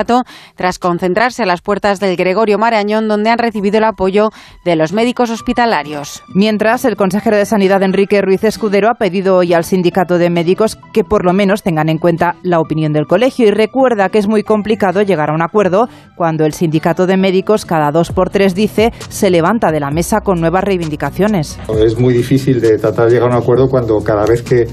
tras 0.56 0.80
concentrarse 0.80 1.44
a 1.44 1.46
las 1.46 1.62
puertas 1.62 2.00
del 2.00 2.16
Gregorio 2.16 2.58
Marañón, 2.58 3.08
donde 3.08 3.30
han 3.30 3.38
recibido 3.38 3.78
el 3.78 3.84
apoyo 3.84 4.30
de 4.66 4.76
los 4.76 4.92
médicos 4.92 5.30
hospitalarios. 5.30 6.24
Mientras, 6.34 6.84
el 6.86 6.96
consejero 6.96 7.38
de 7.38 7.46
Sanidad, 7.46 7.84
Enrique 7.84 8.22
Ruiz 8.22 8.44
Escudero, 8.44 8.90
ha 8.90 8.96
pedido 8.96 9.38
hoy 9.38 9.54
al 9.54 9.64
sindicato 9.64 10.18
de 10.18 10.30
médicos 10.30 10.78
que 10.94 11.04
por 11.04 11.26
lo 11.26 11.34
menos 11.34 11.62
tengan 11.62 11.90
en 11.90 12.00
cuenta 12.00 12.36
la 12.42 12.60
opinión 12.60 12.92
del 12.92 13.06
colegio 13.06 13.48
y 13.48 13.52
recuerda 13.52 14.10
que 14.10 14.18
es 14.18 14.28
muy 14.28 14.44
complicado 14.44 15.02
llegar 15.04 15.30
a 15.30 15.34
un 15.34 15.42
acuerdo 15.42 15.88
cuando 16.16 16.46
el 16.46 16.54
sindicato 16.54 17.06
de 17.06 17.18
médicos 17.18 17.66
cada 17.66 17.92
dos 17.92 18.12
por 18.12 18.30
tres 18.30 18.56
dice 18.56 18.92
se 19.10 19.30
levanta 19.30 19.72
de 19.72 19.80
la 19.80 19.92
mesa 19.92 20.22
con 20.22 20.40
nuevas 20.40 20.64
reivindicaciones. 20.64 21.60
Es 21.86 22.00
muy 22.00 22.14
difícil 22.14 22.60
de 22.62 22.78
tratar 22.78 23.08
de 23.08 23.14
llegar 23.14 23.32
a 23.32 23.38
un 23.38 23.44
acuerdo 23.44 23.68
cuando 23.70 23.98
cada 24.00 24.26
vez 24.26 24.42
que 24.42 24.68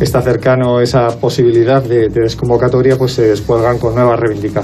está 0.00 0.20
cercano 0.22 0.80
esa 0.80 1.08
posibilidad 1.20 1.82
de, 1.82 2.08
de 2.08 2.20
desconvocatoria 2.22 2.96
pues 2.96 3.12
se 3.12 3.28
descuelgan 3.28 3.78
con 3.78 3.94
nuevas 3.94 4.18
reivindicaciones, 4.18 4.63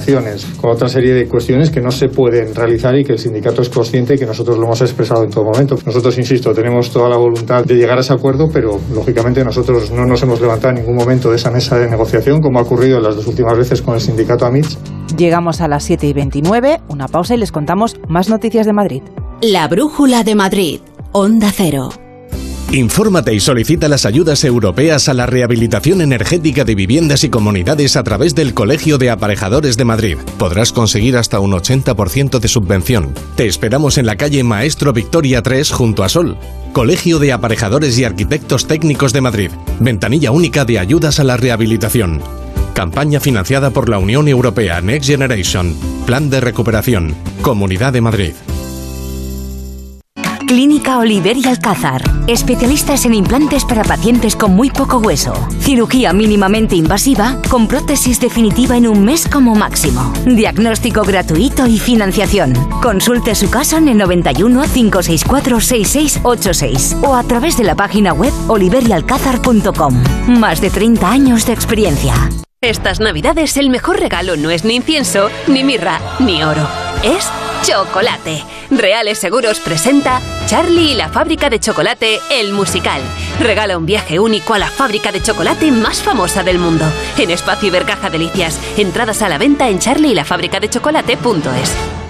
con 0.60 0.70
otra 0.70 0.88
serie 0.88 1.14
de 1.14 1.26
cuestiones 1.26 1.70
que 1.70 1.80
no 1.80 1.90
se 1.90 2.08
pueden 2.08 2.54
realizar 2.54 2.96
y 2.98 3.04
que 3.04 3.12
el 3.12 3.18
sindicato 3.18 3.62
es 3.62 3.68
consciente 3.68 4.14
y 4.14 4.18
que 4.18 4.26
nosotros 4.26 4.58
lo 4.58 4.64
hemos 4.64 4.80
expresado 4.80 5.24
en 5.24 5.30
todo 5.30 5.44
momento. 5.44 5.78
Nosotros, 5.84 6.16
insisto, 6.18 6.52
tenemos 6.52 6.90
toda 6.90 7.08
la 7.08 7.16
voluntad 7.16 7.64
de 7.64 7.74
llegar 7.74 7.98
a 7.98 8.00
ese 8.00 8.12
acuerdo, 8.12 8.48
pero 8.52 8.78
lógicamente 8.92 9.44
nosotros 9.44 9.90
no 9.90 10.06
nos 10.06 10.22
hemos 10.22 10.40
levantado 10.40 10.74
en 10.74 10.80
ningún 10.82 10.96
momento 10.96 11.30
de 11.30 11.36
esa 11.36 11.50
mesa 11.50 11.78
de 11.78 11.88
negociación 11.88 12.40
como 12.40 12.58
ha 12.58 12.62
ocurrido 12.62 13.00
las 13.00 13.16
dos 13.16 13.26
últimas 13.26 13.56
veces 13.56 13.82
con 13.82 13.94
el 13.94 14.00
sindicato 14.00 14.46
AMITS. 14.46 14.78
Llegamos 15.16 15.60
a 15.60 15.68
las 15.68 15.84
7 15.84 16.06
y 16.06 16.12
29, 16.12 16.80
una 16.88 17.08
pausa 17.08 17.34
y 17.34 17.38
les 17.38 17.52
contamos 17.52 17.96
más 18.08 18.28
noticias 18.28 18.66
de 18.66 18.72
Madrid. 18.72 19.02
La 19.42 19.68
Brújula 19.68 20.22
de 20.24 20.34
Madrid, 20.34 20.80
Onda 21.12 21.50
Cero. 21.52 21.90
Infórmate 22.72 23.34
y 23.34 23.40
solicita 23.40 23.88
las 23.88 24.06
ayudas 24.06 24.44
europeas 24.44 25.08
a 25.08 25.14
la 25.14 25.26
rehabilitación 25.26 26.00
energética 26.02 26.64
de 26.64 26.76
viviendas 26.76 27.24
y 27.24 27.28
comunidades 27.28 27.96
a 27.96 28.04
través 28.04 28.36
del 28.36 28.54
Colegio 28.54 28.96
de 28.96 29.10
Aparejadores 29.10 29.76
de 29.76 29.84
Madrid. 29.84 30.18
Podrás 30.38 30.72
conseguir 30.72 31.16
hasta 31.16 31.40
un 31.40 31.50
80% 31.50 32.38
de 32.38 32.46
subvención. 32.46 33.12
Te 33.34 33.46
esperamos 33.46 33.98
en 33.98 34.06
la 34.06 34.14
calle 34.14 34.44
Maestro 34.44 34.92
Victoria 34.92 35.42
3 35.42 35.68
junto 35.72 36.04
a 36.04 36.08
Sol. 36.08 36.36
Colegio 36.72 37.18
de 37.18 37.32
Aparejadores 37.32 37.98
y 37.98 38.04
Arquitectos 38.04 38.68
Técnicos 38.68 39.12
de 39.12 39.20
Madrid. 39.20 39.50
Ventanilla 39.80 40.30
única 40.30 40.64
de 40.64 40.78
ayudas 40.78 41.18
a 41.18 41.24
la 41.24 41.36
rehabilitación. 41.36 42.22
Campaña 42.72 43.18
financiada 43.18 43.70
por 43.70 43.88
la 43.88 43.98
Unión 43.98 44.28
Europea 44.28 44.80
Next 44.80 45.08
Generation. 45.08 45.74
Plan 46.06 46.30
de 46.30 46.40
recuperación. 46.40 47.16
Comunidad 47.42 47.92
de 47.92 48.00
Madrid. 48.00 48.32
Clínica 50.50 50.98
Oliver 50.98 51.36
y 51.36 51.46
Alcázar. 51.46 52.02
Especialistas 52.26 53.04
en 53.04 53.14
implantes 53.14 53.64
para 53.64 53.84
pacientes 53.84 54.34
con 54.34 54.50
muy 54.50 54.68
poco 54.68 54.98
hueso. 54.98 55.32
Cirugía 55.60 56.12
mínimamente 56.12 56.74
invasiva 56.74 57.36
con 57.48 57.68
prótesis 57.68 58.18
definitiva 58.18 58.76
en 58.76 58.88
un 58.88 59.04
mes 59.04 59.28
como 59.28 59.54
máximo. 59.54 60.12
Diagnóstico 60.26 61.02
gratuito 61.04 61.68
y 61.68 61.78
financiación. 61.78 62.54
Consulte 62.82 63.36
su 63.36 63.48
caso 63.48 63.76
en 63.76 63.86
el 63.90 63.98
91 63.98 64.64
564 64.74 65.60
6686 65.60 66.96
o 67.04 67.14
a 67.14 67.22
través 67.22 67.56
de 67.56 67.62
la 67.62 67.76
página 67.76 68.12
web 68.12 68.32
oliverialcázar.com. 68.48 70.02
Más 70.26 70.60
de 70.60 70.70
30 70.70 71.08
años 71.08 71.46
de 71.46 71.52
experiencia. 71.52 72.28
Estas 72.60 72.98
navidades 72.98 73.56
el 73.56 73.70
mejor 73.70 74.00
regalo 74.00 74.36
no 74.36 74.50
es 74.50 74.64
ni 74.64 74.74
incienso, 74.74 75.28
ni 75.46 75.62
mirra, 75.62 76.00
ni 76.18 76.42
oro. 76.42 76.89
Es 77.02 77.30
chocolate. 77.62 78.44
Reales 78.70 79.18
Seguros 79.18 79.58
presenta 79.58 80.20
Charlie 80.46 80.92
y 80.92 80.94
la 80.94 81.08
fábrica 81.08 81.48
de 81.48 81.58
chocolate, 81.58 82.20
el 82.30 82.52
musical. 82.52 83.00
Regala 83.38 83.78
un 83.78 83.86
viaje 83.86 84.18
único 84.18 84.52
a 84.52 84.58
la 84.58 84.68
fábrica 84.68 85.10
de 85.10 85.22
chocolate 85.22 85.70
más 85.70 86.02
famosa 86.02 86.42
del 86.42 86.58
mundo. 86.58 86.84
En 87.16 87.30
Espacio 87.30 87.68
Ibercaja 87.68 88.10
Delicias. 88.10 88.60
Entradas 88.76 89.22
a 89.22 89.30
la 89.30 89.38
venta 89.38 89.70
en 89.70 89.78
charlieylafabricadechocolate.es. 89.78 92.09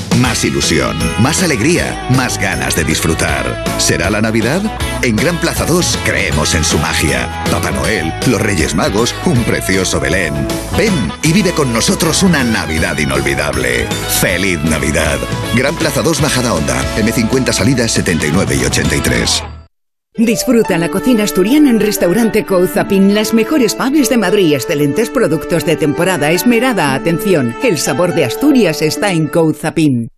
Más 0.19 0.43
ilusión, 0.43 0.97
más 1.19 1.41
alegría, 1.41 2.07
más 2.15 2.37
ganas 2.37 2.75
de 2.75 2.83
disfrutar. 2.83 3.63
¿Será 3.77 4.09
la 4.09 4.21
Navidad? 4.21 4.61
En 5.01 5.15
Gran 5.15 5.37
Plaza 5.37 5.65
2 5.65 5.99
creemos 6.05 6.53
en 6.53 6.63
su 6.63 6.77
magia. 6.79 7.43
Papá 7.49 7.71
Noel, 7.71 8.13
los 8.27 8.41
Reyes 8.41 8.75
Magos, 8.75 9.15
un 9.25 9.41
precioso 9.43 9.99
Belén. 9.99 10.33
Ven 10.77 11.11
y 11.23 11.31
vive 11.31 11.51
con 11.51 11.73
nosotros 11.73 12.23
una 12.23 12.43
Navidad 12.43 12.97
inolvidable. 12.97 13.87
¡Feliz 14.19 14.59
Navidad! 14.63 15.17
Gran 15.55 15.75
Plaza 15.75 16.01
2 16.01 16.21
Bajada 16.21 16.53
Onda, 16.53 16.83
M50 16.97 17.53
Salidas 17.53 17.91
79 17.91 18.57
y 18.61 18.65
83. 18.65 19.43
Disfruta 20.17 20.77
la 20.77 20.89
cocina 20.89 21.23
asturiana 21.23 21.69
en 21.69 21.79
Restaurante 21.79 22.45
Couzapin. 22.45 23.15
Las 23.15 23.33
mejores 23.33 23.77
faves 23.77 24.09
de 24.09 24.17
Madrid, 24.17 24.53
excelentes 24.53 25.09
productos 25.09 25.65
de 25.65 25.77
temporada, 25.77 26.31
esmerada 26.31 26.93
atención. 26.93 27.55
El 27.63 27.77
sabor 27.77 28.13
de 28.13 28.25
Asturias 28.25 28.81
está 28.81 29.13
en 29.13 29.27
Couzapin. 29.27 30.09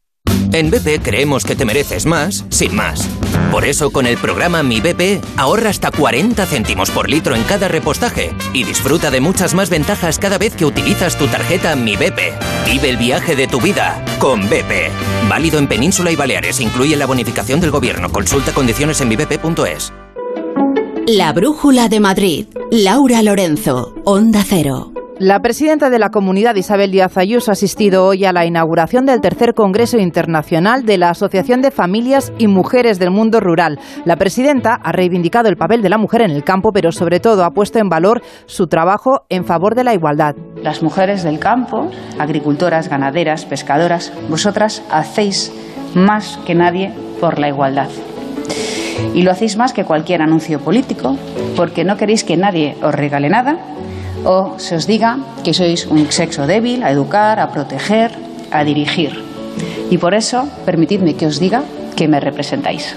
En 0.52 0.72
BP 0.72 1.04
creemos 1.04 1.44
que 1.44 1.56
te 1.56 1.66
mereces 1.66 2.08
más, 2.08 2.44
sin 2.50 2.76
más. 2.76 3.08
Por 3.52 3.66
eso 3.66 3.92
con 3.92 4.06
el 4.06 4.18
programa 4.18 4.64
Mi 4.64 4.82
BP 4.82 5.24
ahorra 5.38 5.70
hasta 5.70 5.92
40 5.92 6.46
céntimos 6.46 6.90
por 6.90 7.10
litro 7.10 7.36
en 7.36 7.44
cada 7.44 7.68
repostaje 7.68 8.34
y 8.54 8.64
disfruta 8.64 9.12
de 9.12 9.22
muchas 9.22 9.54
más 9.54 9.70
ventajas 9.70 10.20
cada 10.20 10.38
vez 10.38 10.56
que 10.56 10.66
utilizas 10.66 11.18
tu 11.18 11.28
tarjeta 11.28 11.76
Mi 11.76 11.96
BP. 11.96 12.20
Vive 12.66 12.90
el 12.90 12.98
viaje 12.98 13.36
de 13.36 13.48
tu 13.48 13.62
vida 13.62 14.04
con 14.20 14.50
BP. 14.50 14.90
Válido 15.30 15.60
en 15.60 15.68
Península 15.68 16.12
y 16.12 16.16
Baleares. 16.16 16.60
Incluye 16.60 16.96
la 16.96 17.06
bonificación 17.06 17.60
del 17.60 17.72
gobierno. 17.72 18.12
Consulta 18.12 18.54
condiciones 18.54 19.02
en 19.02 19.10
mibp.es. 19.10 19.94
La 21.08 21.34
Brújula 21.34 21.90
de 21.90 22.00
Madrid. 22.00 22.46
Laura 22.72 23.22
Lorenzo. 23.22 23.94
Onda 24.06 24.44
Cero. 24.48 24.94
La 25.20 25.42
presidenta 25.42 25.92
de 25.92 26.00
la 26.00 26.10
comunidad, 26.10 26.56
Isabel 26.56 26.90
Díaz 26.90 27.18
Ayuso, 27.18 27.52
ha 27.52 27.54
asistido 27.54 28.04
hoy 28.04 28.26
a 28.26 28.34
la 28.34 28.48
inauguración 28.48 29.06
del 29.06 29.22
tercer 29.22 29.54
Congreso 29.54 30.00
Internacional 30.00 30.86
de 30.88 30.98
la 30.98 31.12
Asociación 31.12 31.62
de 31.62 31.70
Familias 31.70 32.34
y 32.40 32.48
Mujeres 32.48 32.98
del 32.98 33.12
Mundo 33.12 33.40
Rural. 33.40 33.80
La 34.06 34.16
presidenta 34.16 34.74
ha 34.74 34.92
reivindicado 34.92 35.50
el 35.50 35.56
papel 35.56 35.84
de 35.84 35.90
la 35.90 36.00
mujer 36.00 36.22
en 36.22 36.32
el 36.32 36.44
campo, 36.44 36.72
pero 36.74 36.92
sobre 36.92 37.20
todo 37.20 37.46
ha 37.46 37.52
puesto 37.52 37.78
en 37.78 37.90
valor 37.90 38.24
su 38.48 38.66
trabajo 38.66 39.26
en 39.30 39.46
favor 39.46 39.76
de 39.76 39.84
la 39.84 39.94
igualdad. 39.94 40.36
Las 40.64 40.82
mujeres 40.82 41.22
del 41.22 41.38
campo, 41.38 41.92
agricultoras, 42.18 42.90
ganaderas, 42.90 43.46
pescadoras, 43.46 44.12
vosotras 44.30 44.82
hacéis 44.90 45.54
más 45.94 46.40
que 46.48 46.56
nadie 46.56 46.92
por 47.22 47.38
la 47.38 47.50
igualdad. 47.50 47.90
Y 49.14 49.22
lo 49.22 49.30
hacéis 49.30 49.58
más 49.58 49.74
que 49.74 49.86
cualquier 49.86 50.24
anuncio 50.24 50.60
político, 50.60 51.18
porque 51.56 51.84
no 51.84 51.98
queréis 51.98 52.24
que 52.24 52.36
nadie 52.36 52.76
os 52.82 52.96
regale 52.96 53.30
nada 53.30 53.73
o 54.26 54.56
se 54.58 54.76
os 54.76 54.88
diga 54.88 55.20
que 55.44 55.54
sois 55.54 55.86
un 55.88 56.08
sexo 56.12 56.48
débil 56.48 56.84
a 56.84 56.92
educar, 56.92 57.40
a 57.40 57.52
proteger, 57.52 58.12
a 58.52 58.64
dirigir. 58.64 59.14
Y 59.90 59.98
por 59.98 60.14
eso, 60.14 60.48
permitidme 60.66 61.16
que 61.16 61.28
os 61.28 61.40
diga 61.40 61.64
que 61.96 62.08
me 62.08 62.20
representáis. 62.20 62.96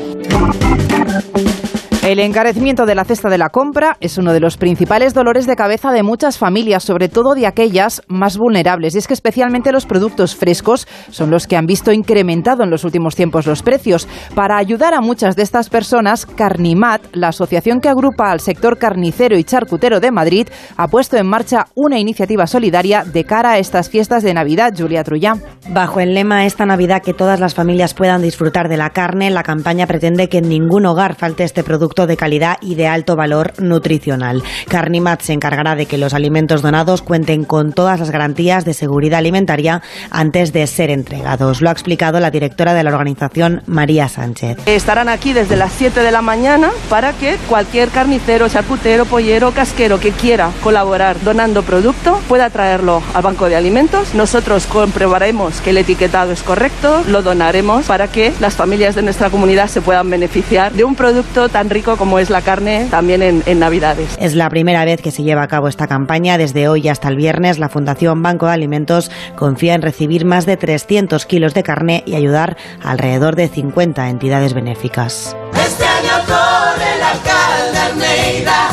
El 2.07 2.21
encarecimiento 2.21 2.87
de 2.87 2.95
la 2.95 3.05
cesta 3.05 3.29
de 3.29 3.37
la 3.37 3.49
compra 3.49 3.97
es 3.99 4.17
uno 4.17 4.33
de 4.33 4.39
los 4.39 4.59
principales 4.59 5.13
dolores 5.13 5.45
de 5.45 5.57
cabeza 5.57 5.91
de 5.91 6.05
muchas 6.05 6.39
familias, 6.39 6.85
sobre 6.85 7.09
todo 7.09 7.35
de 7.35 7.49
aquellas 7.49 8.01
más 8.07 8.39
vulnerables. 8.39 8.95
Y 8.95 8.99
es 8.99 9.09
que 9.09 9.15
especialmente 9.15 9.73
los 9.73 9.87
productos 9.87 10.37
frescos 10.37 10.87
son 11.11 11.33
los 11.33 11.49
que 11.49 11.57
han 11.57 11.67
visto 11.67 11.91
incrementado 11.91 12.63
en 12.63 12.71
los 12.71 12.85
últimos 12.85 13.17
tiempos 13.17 13.45
los 13.49 13.65
precios. 13.65 14.07
Para 14.37 14.57
ayudar 14.57 14.95
a 14.95 15.01
muchas 15.01 15.35
de 15.35 15.43
estas 15.43 15.69
personas, 15.69 16.27
Carnimat, 16.27 17.03
la 17.13 17.31
asociación 17.31 17.81
que 17.81 17.89
agrupa 17.89 18.31
al 18.31 18.39
sector 18.39 18.79
carnicero 18.79 19.37
y 19.37 19.43
charcutero 19.43 19.99
de 19.99 20.13
Madrid, 20.13 20.47
ha 20.77 20.87
puesto 20.87 21.17
en 21.17 21.27
marcha 21.27 21.67
una 21.75 21.99
iniciativa 21.99 22.47
solidaria 22.47 23.03
de 23.03 23.25
cara 23.25 23.51
a 23.51 23.59
estas 23.59 23.91
fiestas 23.91 24.23
de 24.23 24.33
Navidad. 24.33 24.73
Julia 24.79 25.03
Trullán. 25.03 25.43
Bajo 25.71 25.99
el 25.99 26.15
lema 26.15 26.47
Esta 26.47 26.67
Navidad 26.67 27.03
que 27.03 27.15
todas 27.15 27.41
las 27.41 27.57
familias 27.57 27.95
puedan 27.95 28.23
disfrutar 28.23 28.69
de 28.69 28.77
la 28.77 28.91
carne, 28.91 29.29
la 29.31 29.43
campaña 29.43 29.89
pretende 29.89 30.29
que 30.29 30.39
en 30.39 30.49
ningún 30.49 30.87
hogar 30.87 31.17
falte 31.17 31.43
este 31.43 31.65
producto 31.65 31.96
de 32.05 32.19
calidad 32.19 32.59
y 32.61 32.75
de 32.75 32.89
alto 32.89 33.17
valor 33.17 33.55
nutricional. 33.59 34.43
Carnimat 34.69 35.23
se 35.23 35.33
encargará 35.33 35.75
de 35.77 35.87
que 35.87 35.97
los 35.97 36.13
alimentos 36.13 36.61
donados 36.61 37.01
cuenten 37.01 37.45
con 37.45 37.73
todas 37.73 38.01
las 38.01 38.11
garantías 38.11 38.67
de 38.67 38.75
seguridad 38.75 39.21
alimentaria 39.21 39.81
antes 40.11 40.53
de 40.53 40.67
ser 40.67 40.91
entregados. 40.91 41.63
Lo 41.63 41.71
ha 41.71 41.73
explicado 41.73 42.21
la 42.21 42.31
directora 42.31 42.75
de 42.75 42.83
la 42.83 42.91
organización, 42.91 43.63
María 43.67 44.09
Sánchez. 44.09 44.59
Estarán 44.67 45.09
aquí 45.09 45.33
desde 45.33 45.57
las 45.57 45.73
7 45.73 46.01
de 46.03 46.11
la 46.11 46.21
mañana 46.21 46.71
para 46.91 47.13
que 47.13 47.37
cualquier 47.49 47.89
carnicero, 47.89 48.49
charcutero, 48.49 49.07
pollero, 49.07 49.53
casquero 49.53 50.01
que 50.01 50.11
quiera 50.11 50.51
colaborar 50.63 51.21
donando 51.23 51.63
producto 51.63 52.21
pueda 52.29 52.51
traerlo 52.51 53.03
al 53.15 53.23
banco 53.23 53.49
de 53.49 53.57
alimentos. 53.57 54.15
Nosotros 54.15 54.67
comprobaremos 54.67 55.61
que 55.61 55.71
el 55.71 55.79
etiquetado 55.79 56.33
es 56.33 56.43
correcto, 56.43 57.05
lo 57.09 57.23
donaremos 57.23 57.87
para 57.87 58.09
que 58.09 58.33
las 58.41 58.55
familias 58.55 58.95
de 58.95 59.03
nuestra 59.03 59.31
comunidad 59.31 59.69
se 59.69 59.81
puedan 59.81 60.11
beneficiar 60.11 60.73
de 60.73 60.85
un 60.85 60.95
producto 60.95 61.49
tan 61.49 61.71
rico 61.71 61.86
como 61.95 62.19
es 62.19 62.31
la 62.31 62.43
carne 62.43 62.89
también 62.91 63.23
en, 63.23 63.45
en, 63.47 63.61
Navidades. 63.61 64.17
Es 64.19 64.35
la 64.35 64.51
primera 64.51 64.85
vez 64.85 65.01
que 65.01 65.13
se 65.13 65.23
lleva 65.23 65.45
a 65.45 65.49
cabo 65.49 65.69
esta 65.69 65.87
campaña. 65.87 66.39
Desde 66.39 66.67
hoy 66.69 66.89
hasta 66.89 67.09
el 67.09 67.17
viernes, 67.17 67.61
la 67.61 67.69
Fundación 67.69 68.23
Banco 68.23 68.47
de 68.47 68.53
Alimentos 68.53 69.13
confía 69.37 69.75
en 69.75 69.83
recibir 69.83 70.25
más 70.25 70.45
de 70.47 70.57
300 70.57 71.25
kilos 71.27 71.55
de 71.55 71.63
carne 71.63 72.03
y 72.05 72.17
ayudar 72.17 72.57
a 72.83 72.91
alrededor 72.91 73.37
de 73.37 73.49
50 73.49 74.09
entidades 74.09 74.55
benéficas. 74.55 75.37
Este 75.53 75.85
año 75.85 76.25
corre 76.27 76.97
el 76.97 77.03
alcalde 77.03 77.79
Almeida. 77.79 78.69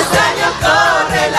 Este 0.00 0.18
año 0.18 0.52
corre. 0.60 0.91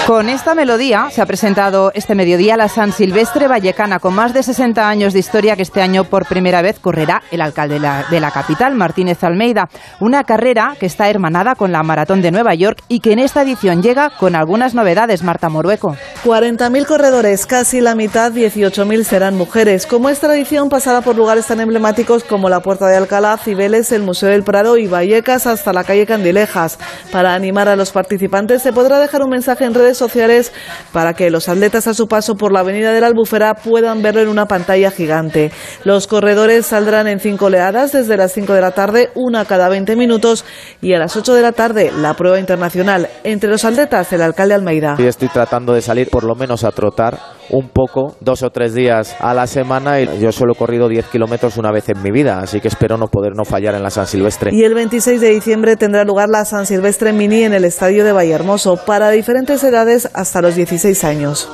Con 0.08 0.28
esta 0.28 0.54
melodía 0.54 1.08
se 1.12 1.22
ha 1.22 1.26
presentado 1.26 1.92
este 1.96 2.14
mediodía 2.14 2.58
la 2.58 2.68
San 2.68 2.92
Silvestre 2.92 3.48
Vallecana, 3.48 4.00
con 4.00 4.14
más 4.14 4.34
de 4.34 4.44
60 4.44 4.88
años 4.88 5.14
de 5.14 5.20
historia 5.20 5.56
que 5.56 5.62
este 5.62 5.82
año 5.82 6.04
por 6.04 6.26
primera 6.26 6.62
vez 6.62 6.78
correrá 6.78 7.24
el 7.32 7.40
alcalde 7.40 7.76
de 7.76 8.20
la, 8.20 8.32
capital, 8.32 8.76
Martínez 8.76 9.24
Almeida. 9.24 9.70
Una 10.02 10.26
carrera 10.26 10.76
que 10.78 10.88
está 10.88 11.10
hermanada 11.10 11.56
con 11.56 11.72
la 11.72 11.84
Maratón 11.84 12.22
de 12.22 12.32
Nueva 12.32 12.54
York 12.54 12.84
y 12.90 13.00
que 13.00 13.14
en 13.14 13.20
esta 13.20 13.44
edición 13.44 13.82
llega 13.82 14.10
con 14.10 14.36
algunas 14.36 14.74
novedades, 14.74 15.24
Marta 15.24 15.48
Morueco. 15.48 15.96
40.000 16.26 16.86
corredores, 16.86 17.46
casi 17.46 17.80
la 17.80 17.96
mitad, 17.96 18.34
18.000 18.34 19.04
serán 19.06 19.38
mujeres. 19.38 19.88
Como 19.88 20.10
es 20.10 20.20
tradición, 20.20 20.68
pasará 20.68 21.00
por 21.00 21.16
lugares 21.16 21.48
tan 21.48 21.62
emblemáticos 21.62 22.26
como 22.26 22.50
la 22.50 22.60
Puerta 22.60 22.88
de 22.88 22.98
Alcalá, 22.98 23.38
Cibeles, 23.38 23.92
el 23.94 24.02
Museo 24.02 24.30
del 24.30 24.44
Prado 24.44 24.78
y 24.78 24.88
Vallecas 24.88 25.48
hasta 25.48 25.72
la 25.72 25.86
calle 25.86 26.06
Candilejas. 26.06 26.78
Para 27.12 27.36
animar 27.36 27.70
a 27.70 27.78
los 27.78 27.92
participantes 27.92 28.62
se 28.62 28.74
podrá 28.74 29.00
dejar 29.00 29.24
un 29.24 29.30
mensaje 29.30 29.64
en 29.64 29.73
redes 29.74 29.98
sociales 29.98 30.52
para 30.92 31.14
que 31.14 31.30
los 31.30 31.50
atletas 31.50 31.88
a 31.88 31.94
su 31.94 32.08
paso 32.08 32.36
por 32.36 32.52
la 32.52 32.62
avenida 32.62 32.92
de 32.92 33.02
la 33.02 33.08
Albufera 33.08 33.56
puedan 33.56 34.02
verlo 34.02 34.22
en 34.22 34.28
una 34.28 34.46
pantalla 34.46 34.92
gigante. 34.92 35.52
Los 35.84 36.08
corredores 36.08 36.66
saldrán 36.66 37.08
en 37.08 37.20
cinco 37.20 37.46
oleadas 37.46 37.92
desde 37.92 38.18
las 38.18 38.34
5 38.34 38.54
de 38.54 38.62
la 38.62 38.72
tarde, 38.72 39.12
una 39.16 39.46
cada 39.46 39.70
20 39.70 39.96
minutos, 39.96 40.46
y 40.82 40.94
a 40.94 41.00
las 41.00 41.16
8 41.16 41.34
de 41.34 41.42
la 41.42 41.52
tarde 41.52 41.92
la 41.96 42.14
prueba 42.14 42.40
internacional. 42.40 43.10
Entre 43.24 43.50
los 43.50 43.66
atletas, 43.66 44.12
el 44.14 44.22
alcalde 44.22 44.54
Almeida. 44.54 44.96
Sí, 44.98 45.06
estoy 45.06 45.30
tratando 45.30 45.74
de 45.74 45.82
salir 45.82 46.10
por 46.10 46.24
lo 46.24 46.36
menos 46.36 46.64
a 46.64 46.72
trotar 46.72 47.20
un 47.50 47.70
poco, 47.70 48.16
dos 48.20 48.44
o 48.44 48.50
tres 48.50 48.74
días 48.74 49.16
a 49.20 49.34
la 49.34 49.48
semana 49.48 50.00
y 50.00 50.20
yo 50.20 50.32
solo 50.32 50.54
he 50.54 50.56
corrido 50.56 50.88
10 50.88 51.08
kilómetros 51.08 51.58
una 51.58 51.72
vez 51.72 51.90
en 51.90 52.02
mi 52.02 52.12
vida, 52.12 52.40
así 52.40 52.60
que 52.60 52.68
espero 52.68 52.98
no 52.98 53.08
poder 53.08 53.34
no 53.36 53.46
fallar 53.46 53.76
en 53.76 53.84
la 53.84 53.90
San 53.90 54.08
Silvestre. 54.08 54.52
Y 54.54 54.64
el 54.64 54.74
26 54.74 55.22
de 55.22 55.30
diciembre 55.30 55.76
tendrá 55.76 56.04
lugar 56.04 56.30
la 56.30 56.46
San 56.46 56.66
Silvestre 56.66 57.14
Mini 57.14 57.44
en 57.44 57.54
el 57.54 57.66
estadio 57.66 58.04
de 58.04 58.12
Vallehermoso 58.12 58.78
para 58.78 59.10
diferentes 59.12 59.64
edades 59.64 60.10
hasta 60.14 60.42
los 60.42 60.56
16 60.56 61.04
años. 61.04 61.50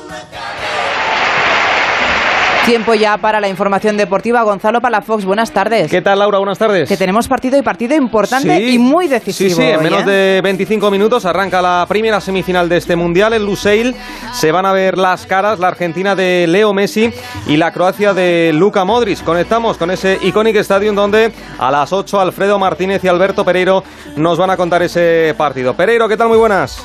Tiempo 2.69 2.93
ya 2.93 3.17
para 3.17 3.39
la 3.39 3.49
información 3.49 3.97
deportiva. 3.97 4.43
Gonzalo 4.43 4.79
Palafox, 4.79 5.25
buenas 5.25 5.51
tardes. 5.51 5.89
¿Qué 5.89 6.03
tal, 6.03 6.19
Laura? 6.19 6.37
Buenas 6.37 6.59
tardes. 6.59 6.87
Que 6.87 6.97
tenemos 6.97 7.27
partido 7.27 7.57
y 7.57 7.63
partido 7.63 7.95
importante 7.95 8.55
Sí. 8.57 8.75
y 8.75 8.77
muy 8.77 9.07
decisivo. 9.07 9.49
Sí, 9.49 9.55
sí, 9.55 9.63
en 9.63 9.81
menos 9.81 10.03
¿eh? 10.03 10.05
de 10.05 10.41
25 10.43 10.91
minutos 10.91 11.25
arranca 11.25 11.63
la 11.63 11.87
primera 11.89 12.21
semifinal 12.21 12.69
de 12.69 12.77
este 12.77 12.95
Mundial. 12.95 13.33
En 13.33 13.43
Lusail 13.43 13.95
se 14.33 14.51
van 14.51 14.67
a 14.67 14.71
ver 14.71 14.99
las 14.99 15.25
caras, 15.25 15.57
la 15.57 15.67
Argentina 15.69 16.13
de 16.15 16.45
Leo 16.47 16.71
Messi 16.71 17.11
y 17.47 17.57
la 17.57 17.71
Croacia 17.71 18.13
de 18.13 18.51
Luka 18.53 18.85
Modric. 18.85 19.23
Conectamos 19.23 19.79
con 19.79 19.89
ese 19.89 20.19
Iconic 20.21 20.57
Stadium 20.57 20.95
donde 20.95 21.31
a 21.57 21.71
las 21.71 21.91
8 21.91 22.19
Alfredo 22.19 22.59
Martínez 22.59 23.03
y 23.03 23.07
Alberto 23.07 23.43
Pereiro 23.43 23.83
nos 24.15 24.37
van 24.37 24.51
a 24.51 24.57
contar 24.57 24.83
ese 24.83 25.33
partido. 25.35 25.73
Pereiro, 25.73 26.07
¿qué 26.07 26.17
tal? 26.17 26.27
Muy 26.27 26.37
buenas. 26.37 26.77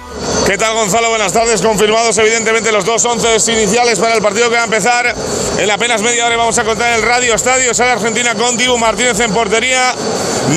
¿Qué 0.47 0.59
tal 0.59 0.75
Gonzalo? 0.75 1.09
Buenas 1.09 1.33
tardes. 1.33 1.63
Confirmados 1.63 2.19
evidentemente 2.19 2.71
los 2.71 2.85
dos 2.85 3.03
once 3.07 3.29
iniciales 3.51 3.99
para 3.99 4.15
el 4.15 4.21
partido 4.21 4.51
que 4.51 4.57
va 4.57 4.61
a 4.61 4.65
empezar. 4.65 5.15
En 5.59 5.71
apenas 5.71 6.03
media 6.03 6.27
hora 6.27 6.37
vamos 6.37 6.59
a 6.59 6.65
contar 6.65 6.93
el 6.93 7.03
Radio 7.03 7.35
Estadio. 7.35 7.73
Sale 7.73 7.93
Argentina 7.93 8.35
con 8.35 8.55
Dibu 8.59 8.77
Martínez 8.77 9.19
en 9.21 9.33
portería. 9.33 9.95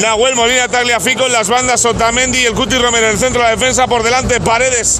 Nahuel 0.01 0.35
Molina 0.35 0.67
Tagliafico 0.67 1.27
en 1.27 1.31
las 1.31 1.47
bandas. 1.47 1.85
Otamendi 1.85 2.39
y 2.39 2.45
el 2.47 2.53
Cuti 2.53 2.77
Romero 2.77 3.05
en 3.05 3.13
el 3.13 3.17
centro 3.17 3.41
de 3.41 3.47
la 3.47 3.55
defensa. 3.55 3.88
Por 3.88 4.03
delante 4.03 4.41
Paredes, 4.41 4.99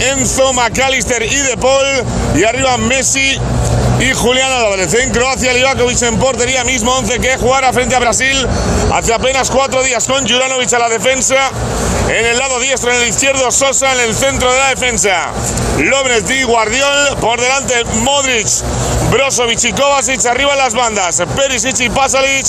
Enzo, 0.00 0.52
McAllister 0.52 1.22
y 1.22 1.36
De 1.36 1.56
Paul. 1.56 2.04
Y 2.36 2.44
arriba 2.44 2.76
Messi 2.76 3.38
y 4.02 4.12
Julián 4.14 4.50
Álvarez. 4.50 4.92
En 4.94 5.10
Croacia, 5.10 5.52
Livakovic 5.52 6.02
en 6.02 6.18
portería, 6.18 6.64
mismo 6.64 6.92
11 6.92 7.20
que 7.20 7.36
jugará 7.36 7.72
frente 7.72 7.94
a 7.94 8.00
Brasil 8.00 8.46
hace 8.92 9.14
apenas 9.14 9.50
cuatro 9.50 9.82
días 9.82 10.06
con 10.06 10.28
Juranovic 10.28 10.72
a 10.72 10.78
la 10.78 10.88
defensa. 10.88 11.50
En 12.08 12.26
el 12.26 12.36
lado 12.36 12.58
diestro, 12.58 12.90
en 12.90 13.00
el 13.00 13.08
izquierdo, 13.08 13.50
Sosa 13.52 13.92
en 13.92 14.00
el 14.00 14.14
centro 14.14 14.52
de 14.52 14.58
la 14.58 14.68
defensa. 14.70 15.30
López 15.78 16.28
y 16.30 16.42
Guardiol, 16.42 17.16
por 17.20 17.40
delante 17.40 17.84
Modric, 18.02 18.48
Brozovic 19.10 19.64
y 19.64 19.72
Kovacic 19.72 20.24
arriba 20.26 20.52
en 20.52 20.58
las 20.58 20.74
bandas. 20.74 21.22
Perisic 21.36 21.78
y 21.80 21.90
Pasalic 21.90 22.46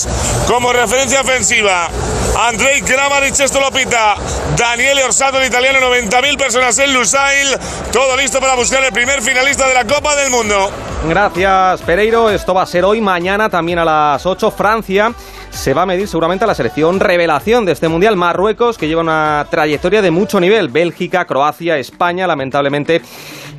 como 0.47 0.73
referencia 0.73 1.21
ofensiva. 1.21 1.89
Andrei 2.35 2.81
Kramaric, 2.81 3.39
esto 3.39 3.59
lo 3.59 3.71
pita. 3.71 4.15
Daniele 4.57 5.03
Orsato, 5.03 5.39
el 5.39 5.47
italiano, 5.47 5.79
90.000 5.79 6.37
personas 6.37 6.77
en 6.79 6.93
Lusail. 6.93 7.47
Todo 7.91 8.17
listo 8.17 8.39
para 8.39 8.55
buscar 8.55 8.83
el 8.83 8.91
primer 8.91 9.21
finalista 9.21 9.67
de 9.67 9.75
la 9.75 9.85
Copa 9.85 10.15
del 10.15 10.31
Mundo. 10.31 10.71
Gracias, 11.05 11.42
Pereiro. 11.85 12.29
Esto 12.29 12.53
va 12.53 12.61
a 12.61 12.65
ser 12.65 12.85
hoy, 12.85 13.01
mañana 13.01 13.49
también 13.49 13.77
a 13.79 13.85
las 13.85 14.25
8. 14.25 14.51
Francia 14.51 15.11
se 15.49 15.73
va 15.73 15.81
a 15.81 15.85
medir 15.85 16.07
seguramente 16.07 16.45
a 16.45 16.47
la 16.47 16.55
selección 16.55 17.01
revelación 17.01 17.65
de 17.65 17.73
este 17.73 17.89
mundial. 17.89 18.15
Marruecos, 18.15 18.77
que 18.77 18.87
lleva 18.87 19.01
una 19.01 19.45
trayectoria 19.49 20.01
de 20.01 20.09
mucho 20.09 20.39
nivel. 20.39 20.69
Bélgica, 20.69 21.25
Croacia, 21.25 21.77
España, 21.77 22.27
lamentablemente. 22.27 23.01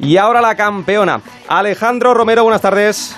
Y 0.01 0.17
ahora 0.17 0.41
la 0.41 0.55
campeona. 0.55 1.21
Alejandro 1.49 2.15
Romero, 2.15 2.43
buenas 2.45 2.63
tardes. 2.63 3.15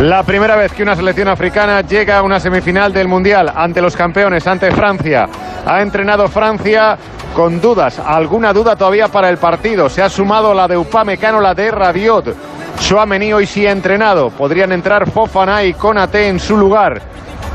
La 0.00 0.24
primera 0.24 0.56
vez 0.56 0.72
que 0.72 0.82
una 0.82 0.96
selección 0.96 1.28
africana 1.28 1.82
llega 1.82 2.18
a 2.18 2.22
una 2.22 2.40
semifinal 2.40 2.92
del 2.92 3.06
Mundial 3.06 3.52
ante 3.54 3.80
los 3.80 3.94
campeones, 3.94 4.46
ante 4.48 4.72
Francia. 4.72 5.28
Ha 5.64 5.80
entrenado 5.80 6.26
Francia 6.28 6.98
con 7.36 7.60
dudas, 7.60 7.98
alguna 7.98 8.52
duda 8.52 8.74
todavía 8.74 9.08
para 9.08 9.28
el 9.28 9.38
partido. 9.38 9.88
Se 9.88 10.02
ha 10.02 10.08
sumado 10.08 10.54
la 10.54 10.66
de 10.66 10.76
Upamecano, 10.76 11.40
la 11.40 11.54
de 11.54 11.70
Rabiot. 11.70 12.36
Chouameni 12.80 13.32
hoy 13.32 13.46
sí 13.46 13.66
ha 13.66 13.72
entrenado. 13.72 14.30
Podrían 14.30 14.72
entrar 14.72 15.10
Fofana 15.10 15.64
y 15.64 15.74
Konate 15.74 16.28
en 16.28 16.40
su 16.40 16.56
lugar. 16.56 17.00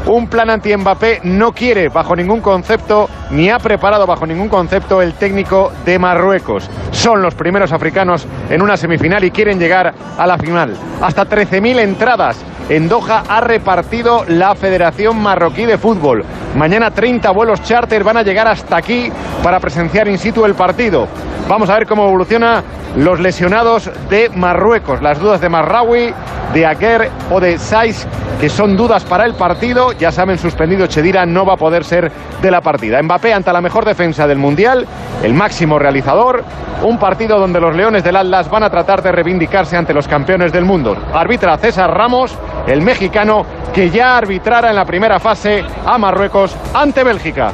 Un 0.08 0.28
plan 0.28 0.50
anti-Mbappé 0.50 1.20
no 1.24 1.52
quiere 1.52 1.90
bajo 1.90 2.16
ningún 2.16 2.40
concepto, 2.40 3.10
ni 3.32 3.50
ha 3.50 3.60
preparado 3.60 4.08
bajo 4.08 4.26
ningún 4.26 4.48
concepto 4.48 5.02
el 5.02 5.14
técnico 5.16 5.74
de 5.84 6.00
Marruecos. 6.00 6.70
Son 6.92 7.22
los 7.22 7.36
primeros 7.36 7.74
africanos 7.74 8.26
en 8.50 8.62
una 8.62 8.78
semifinal 8.78 9.26
y 9.26 9.32
quieren 9.32 9.60
llegar 9.60 9.94
a 10.18 10.26
la 10.26 10.38
final. 10.38 10.78
Hasta 11.02 11.28
13.000 11.28 11.80
entradas 11.80 12.42
en 12.70 12.88
Doha 12.88 13.24
ha 13.28 13.42
repartido 13.42 14.24
la 14.30 14.56
Federación 14.56 15.22
Marroquí 15.22 15.66
de 15.66 15.78
Fútbol. 15.78 16.24
Mañana 16.56 16.92
30 16.92 17.30
vuelos 17.32 17.62
charter 17.64 18.06
van 18.06 18.18
a 18.18 18.24
llegar 18.24 18.48
hasta 18.48 18.78
aquí 18.78 19.12
para 19.44 19.60
presenciar 19.60 20.08
in 20.08 20.18
situ 20.18 20.46
el 20.46 20.56
partido. 20.56 21.08
Vamos 21.50 21.70
a 21.70 21.76
ver 21.76 21.86
cómo 21.86 22.08
evoluciona 22.08 22.64
los 22.96 23.20
lesionados 23.20 23.92
de 24.10 24.30
Marruecos, 24.30 25.02
las 25.02 25.20
dudas 25.20 25.40
de 25.40 25.50
Marraoui, 25.50 26.14
de 26.54 26.66
Aguer 26.66 27.10
o 27.32 27.40
de 27.40 27.58
Saiz, 27.58 28.08
que 28.40 28.50
son 28.50 28.76
dudas 28.76 29.04
para 29.04 29.26
el 29.26 29.34
partido. 29.36 29.94
Ya 30.00 30.12
saben, 30.12 30.38
suspendido 30.38 30.88
Chedira 30.88 31.26
no 31.26 31.46
va 31.46 31.54
a 31.54 31.58
poder 31.58 31.84
ser 31.84 32.12
de 32.42 32.52
la 32.52 32.62
partida. 32.62 33.02
Mbappé 33.02 33.34
ante 33.34 33.52
la 33.52 33.62
mejor 33.62 33.86
defensa 33.86 34.28
del 34.28 34.38
Mundial, 34.38 34.86
el 35.24 35.34
máximo 35.34 35.80
realizador, 35.80 36.44
un 36.84 37.00
partido 37.00 37.40
donde 37.40 37.60
los 37.60 37.76
Leones 37.76 38.04
del 38.04 38.16
Atlas 38.16 38.50
van 38.50 38.64
a 38.64 38.70
tratar 38.70 39.02
de 39.02 39.12
reivindicarse 39.12 39.76
ante 39.76 39.94
los 39.94 40.08
campeones 40.08 40.52
del 40.52 40.66
mundo. 40.66 40.96
Arbitra 41.14 41.58
César 41.58 41.92
Ramos, 41.92 42.36
el 42.68 42.82
mexicano 42.82 43.46
que 43.74 43.90
ya 43.90 44.18
arbitrara 44.18 44.70
en 44.70 44.76
la 44.76 44.86
primera 44.86 45.20
fase 45.20 45.64
a 45.86 45.98
Marruecos 45.98 46.56
ante 46.74 47.04
Bélgica. 47.04 47.52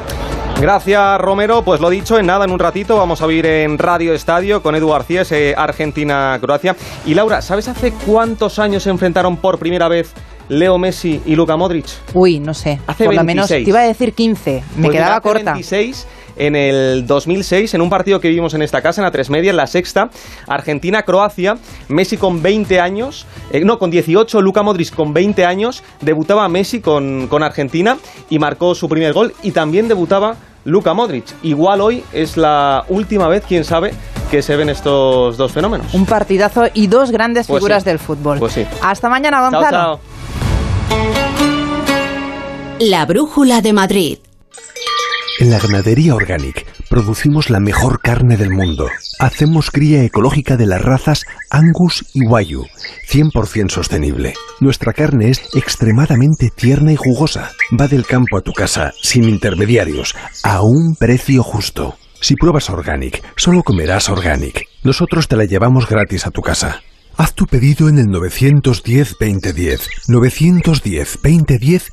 Gracias, 0.60 1.20
Romero. 1.20 1.62
Pues 1.62 1.80
lo 1.80 1.90
dicho, 1.90 2.18
en 2.18 2.26
nada, 2.26 2.44
en 2.44 2.52
un 2.52 2.58
ratito 2.58 2.96
vamos 2.96 3.20
a 3.22 3.26
vivir 3.26 3.46
en 3.46 3.76
Radio 3.76 4.14
Estadio 4.14 4.62
con 4.62 4.74
Edu 4.74 4.88
García, 4.88 5.22
ese 5.22 5.54
Argentina-Croacia. 5.56 6.76
Y 7.04 7.14
Laura, 7.14 7.42
¿sabes 7.42 7.68
hace 7.68 7.92
cuántos 8.06 8.58
años 8.58 8.84
se 8.84 8.90
enfrentaron 8.90 9.36
por 9.36 9.58
primera 9.58 9.88
vez 9.88 10.14
Leo 10.48 10.78
Messi 10.78 11.20
y 11.24 11.34
Luka 11.36 11.56
Modric? 11.56 11.86
Uy, 12.12 12.38
no 12.40 12.54
sé. 12.54 12.78
Hace 12.86 13.04
Por 13.06 13.14
lo 13.14 13.24
menos 13.24 13.48
26. 13.48 13.64
te 13.64 13.70
iba 13.70 13.80
a 13.80 13.84
decir 13.86 14.12
15. 14.12 14.62
Me 14.76 14.82
Pues 14.86 14.92
quedaba 14.92 15.06
mira, 15.06 15.16
hace 15.16 15.22
corta. 15.22 15.52
26 15.52 16.06
en 16.36 16.56
el 16.56 17.06
2006, 17.06 17.74
en 17.74 17.80
un 17.80 17.88
partido 17.88 18.20
que 18.20 18.28
vimos 18.28 18.54
en 18.54 18.62
esta 18.62 18.82
casa, 18.82 19.00
en 19.00 19.04
la 19.04 19.12
tres 19.12 19.30
media, 19.30 19.50
en 19.50 19.56
la 19.56 19.68
sexta, 19.68 20.10
Argentina-Croacia, 20.48 21.56
Messi 21.88 22.16
con 22.16 22.42
20 22.42 22.80
años, 22.80 23.26
eh, 23.52 23.64
no, 23.64 23.78
con 23.78 23.90
18, 23.90 24.40
Luka 24.40 24.62
Modric 24.62 24.92
con 24.94 25.14
20 25.14 25.44
años, 25.44 25.82
debutaba 26.00 26.48
Messi 26.48 26.80
con, 26.80 27.28
con 27.28 27.42
Argentina 27.44 27.96
y 28.30 28.38
marcó 28.40 28.74
su 28.74 28.88
primer 28.88 29.12
gol 29.12 29.32
y 29.44 29.52
también 29.52 29.86
debutaba 29.86 30.36
Luka 30.64 30.92
Modric. 30.94 31.26
Igual 31.44 31.80
hoy 31.80 32.02
es 32.12 32.36
la 32.36 32.84
última 32.88 33.28
vez, 33.28 33.44
quién 33.46 33.62
sabe, 33.64 33.92
que 34.30 34.42
se 34.42 34.56
ven 34.56 34.70
estos 34.70 35.36
dos 35.36 35.52
fenómenos. 35.52 35.92
Un 35.94 36.06
partidazo 36.06 36.64
y 36.74 36.86
dos 36.88 37.10
grandes 37.12 37.46
Pues 37.46 37.60
figuras 37.60 37.84
sí. 37.84 37.90
del 37.90 37.98
fútbol. 38.00 38.38
Pues 38.40 38.54
sí. 38.54 38.66
Hasta 38.82 39.08
mañana, 39.08 39.36
Chao, 39.38 39.50
Gonzalo. 39.52 39.70
chao. 39.70 40.00
La 42.80 43.06
brújula 43.06 43.62
de 43.62 43.72
Madrid. 43.72 44.18
En 45.38 45.50
la 45.50 45.60
ganadería 45.60 46.16
Organic 46.16 46.66
producimos 46.90 47.48
la 47.48 47.60
mejor 47.60 48.00
carne 48.00 48.36
del 48.36 48.50
mundo. 48.50 48.88
Hacemos 49.20 49.70
cría 49.70 50.02
ecológica 50.02 50.56
de 50.56 50.66
las 50.66 50.82
razas 50.82 51.24
Angus 51.50 52.04
y 52.14 52.26
Wayu, 52.26 52.66
100% 53.08 53.70
sostenible. 53.70 54.34
Nuestra 54.58 54.92
carne 54.92 55.30
es 55.30 55.40
extremadamente 55.54 56.50
tierna 56.50 56.92
y 56.92 56.96
jugosa. 56.96 57.52
Va 57.80 57.86
del 57.86 58.06
campo 58.06 58.38
a 58.38 58.40
tu 58.40 58.52
casa, 58.52 58.92
sin 59.00 59.24
intermediarios, 59.24 60.16
a 60.42 60.62
un 60.62 60.96
precio 60.96 61.44
justo. 61.44 61.96
Si 62.20 62.34
pruebas 62.34 62.70
Organic, 62.70 63.22
solo 63.36 63.62
comerás 63.62 64.08
Organic. 64.08 64.66
Nosotros 64.82 65.28
te 65.28 65.36
la 65.36 65.44
llevamos 65.44 65.88
gratis 65.88 66.26
a 66.26 66.32
tu 66.32 66.42
casa. 66.42 66.82
Haz 67.16 67.34
tu 67.34 67.46
pedido 67.46 67.88
en 67.88 67.98
el 67.98 68.06
910-2010, 68.06 69.80
910-2010 70.08 71.92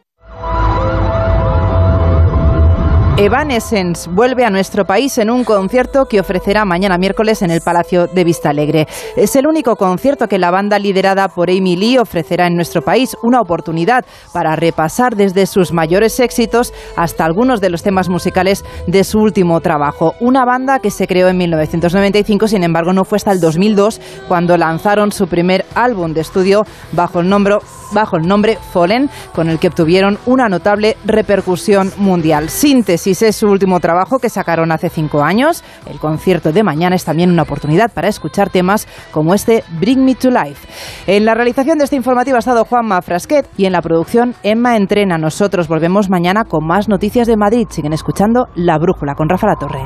Evanescence 3.21 4.09
vuelve 4.09 4.45
a 4.45 4.49
nuestro 4.49 4.83
país 4.83 5.19
en 5.19 5.29
un 5.29 5.43
concierto 5.43 6.05
que 6.05 6.19
ofrecerá 6.19 6.65
mañana 6.65 6.97
miércoles 6.97 7.43
en 7.43 7.51
el 7.51 7.61
Palacio 7.61 8.07
de 8.07 8.23
Vista 8.23 8.49
Alegre. 8.49 8.87
Es 9.15 9.35
el 9.35 9.45
único 9.45 9.75
concierto 9.75 10.27
que 10.27 10.39
la 10.39 10.49
banda 10.49 10.79
liderada 10.79 11.27
por 11.27 11.51
Amy 11.51 11.75
Lee 11.75 11.99
ofrecerá 11.99 12.47
en 12.47 12.55
nuestro 12.55 12.81
país, 12.81 13.15
una 13.21 13.39
oportunidad 13.39 14.05
para 14.33 14.55
repasar 14.55 15.15
desde 15.15 15.45
sus 15.45 15.71
mayores 15.71 16.19
éxitos 16.19 16.73
hasta 16.95 17.23
algunos 17.23 17.61
de 17.61 17.69
los 17.69 17.83
temas 17.83 18.09
musicales 18.09 18.65
de 18.87 19.03
su 19.03 19.19
último 19.19 19.61
trabajo. 19.61 20.15
Una 20.19 20.43
banda 20.43 20.79
que 20.79 20.89
se 20.89 21.05
creó 21.05 21.27
en 21.27 21.37
1995, 21.37 22.47
sin 22.47 22.63
embargo 22.63 22.91
no 22.91 23.05
fue 23.05 23.17
hasta 23.17 23.33
el 23.33 23.39
2002 23.39 24.01
cuando 24.27 24.57
lanzaron 24.57 25.11
su 25.11 25.27
primer 25.27 25.63
álbum 25.75 26.13
de 26.13 26.21
estudio 26.21 26.65
bajo 26.91 27.19
el 27.19 27.29
nombre, 27.29 27.57
bajo 27.91 28.17
el 28.17 28.27
nombre 28.27 28.57
Fallen, 28.73 29.11
con 29.35 29.47
el 29.47 29.59
que 29.59 29.67
obtuvieron 29.67 30.17
una 30.25 30.49
notable 30.49 30.97
repercusión 31.05 31.91
mundial. 31.97 32.49
Síntesis 32.49 33.10
es 33.11 33.35
su 33.35 33.47
último 33.47 33.79
trabajo 33.79 34.19
que 34.19 34.29
sacaron 34.29 34.71
hace 34.71 34.89
cinco 34.89 35.23
años. 35.23 35.63
El 35.85 35.99
concierto 35.99 36.51
de 36.51 36.63
mañana 36.63 36.95
es 36.95 37.03
también 37.03 37.29
una 37.29 37.43
oportunidad 37.43 37.91
para 37.91 38.07
escuchar 38.07 38.49
temas 38.49 38.87
como 39.11 39.33
este 39.33 39.63
Bring 39.79 40.03
Me 40.03 40.15
to 40.15 40.29
Life. 40.29 40.67
En 41.07 41.25
la 41.25 41.33
realización 41.33 41.77
de 41.77 41.83
este 41.83 41.95
informativo 41.95 42.37
ha 42.37 42.39
estado 42.39 42.65
Juanma 42.65 43.01
Frasquet 43.01 43.47
y 43.57 43.65
en 43.65 43.73
la 43.73 43.81
producción 43.81 44.33
Emma 44.43 44.77
Entrena. 44.77 45.17
Nosotros 45.17 45.67
volvemos 45.67 46.09
mañana 46.09 46.45
con 46.45 46.65
más 46.65 46.87
noticias 46.87 47.27
de 47.27 47.37
Madrid. 47.37 47.67
Siguen 47.69 47.93
escuchando 47.93 48.47
La 48.55 48.77
Brújula 48.77 49.13
con 49.15 49.29
Rafa 49.29 49.47
La 49.47 49.55
Torre. 49.55 49.81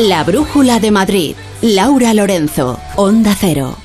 La 0.00 0.24
Brújula 0.24 0.80
de 0.80 0.90
Madrid. 0.90 1.36
Laura 1.62 2.12
Lorenzo, 2.12 2.78
Onda 2.96 3.34
Cero. 3.38 3.76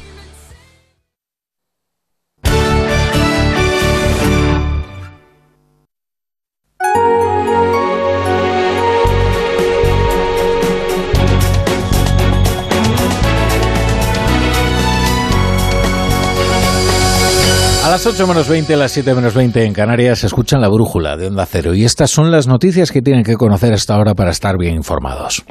A 17.88 17.89
las 17.89 18.05
8 18.05 18.27
menos 18.27 18.49
20, 18.49 18.73
a 18.73 18.77
las 18.77 18.91
7 18.91 19.15
menos 19.15 19.33
20 19.33 19.63
en 19.63 19.71
Canarias 19.71 20.19
se 20.19 20.27
escuchan 20.27 20.59
la 20.59 20.67
brújula 20.67 21.15
de 21.15 21.27
Onda 21.27 21.45
Cero 21.49 21.73
y 21.73 21.85
estas 21.85 22.11
son 22.11 22.31
las 22.31 22.45
noticias 22.45 22.91
que 22.91 23.01
tienen 23.01 23.23
que 23.23 23.38
conocer 23.38 23.71
hasta 23.71 23.95
ahora 23.95 24.13
para 24.13 24.31
estar 24.31 24.57
bien 24.57 24.75
informados. 24.75 25.45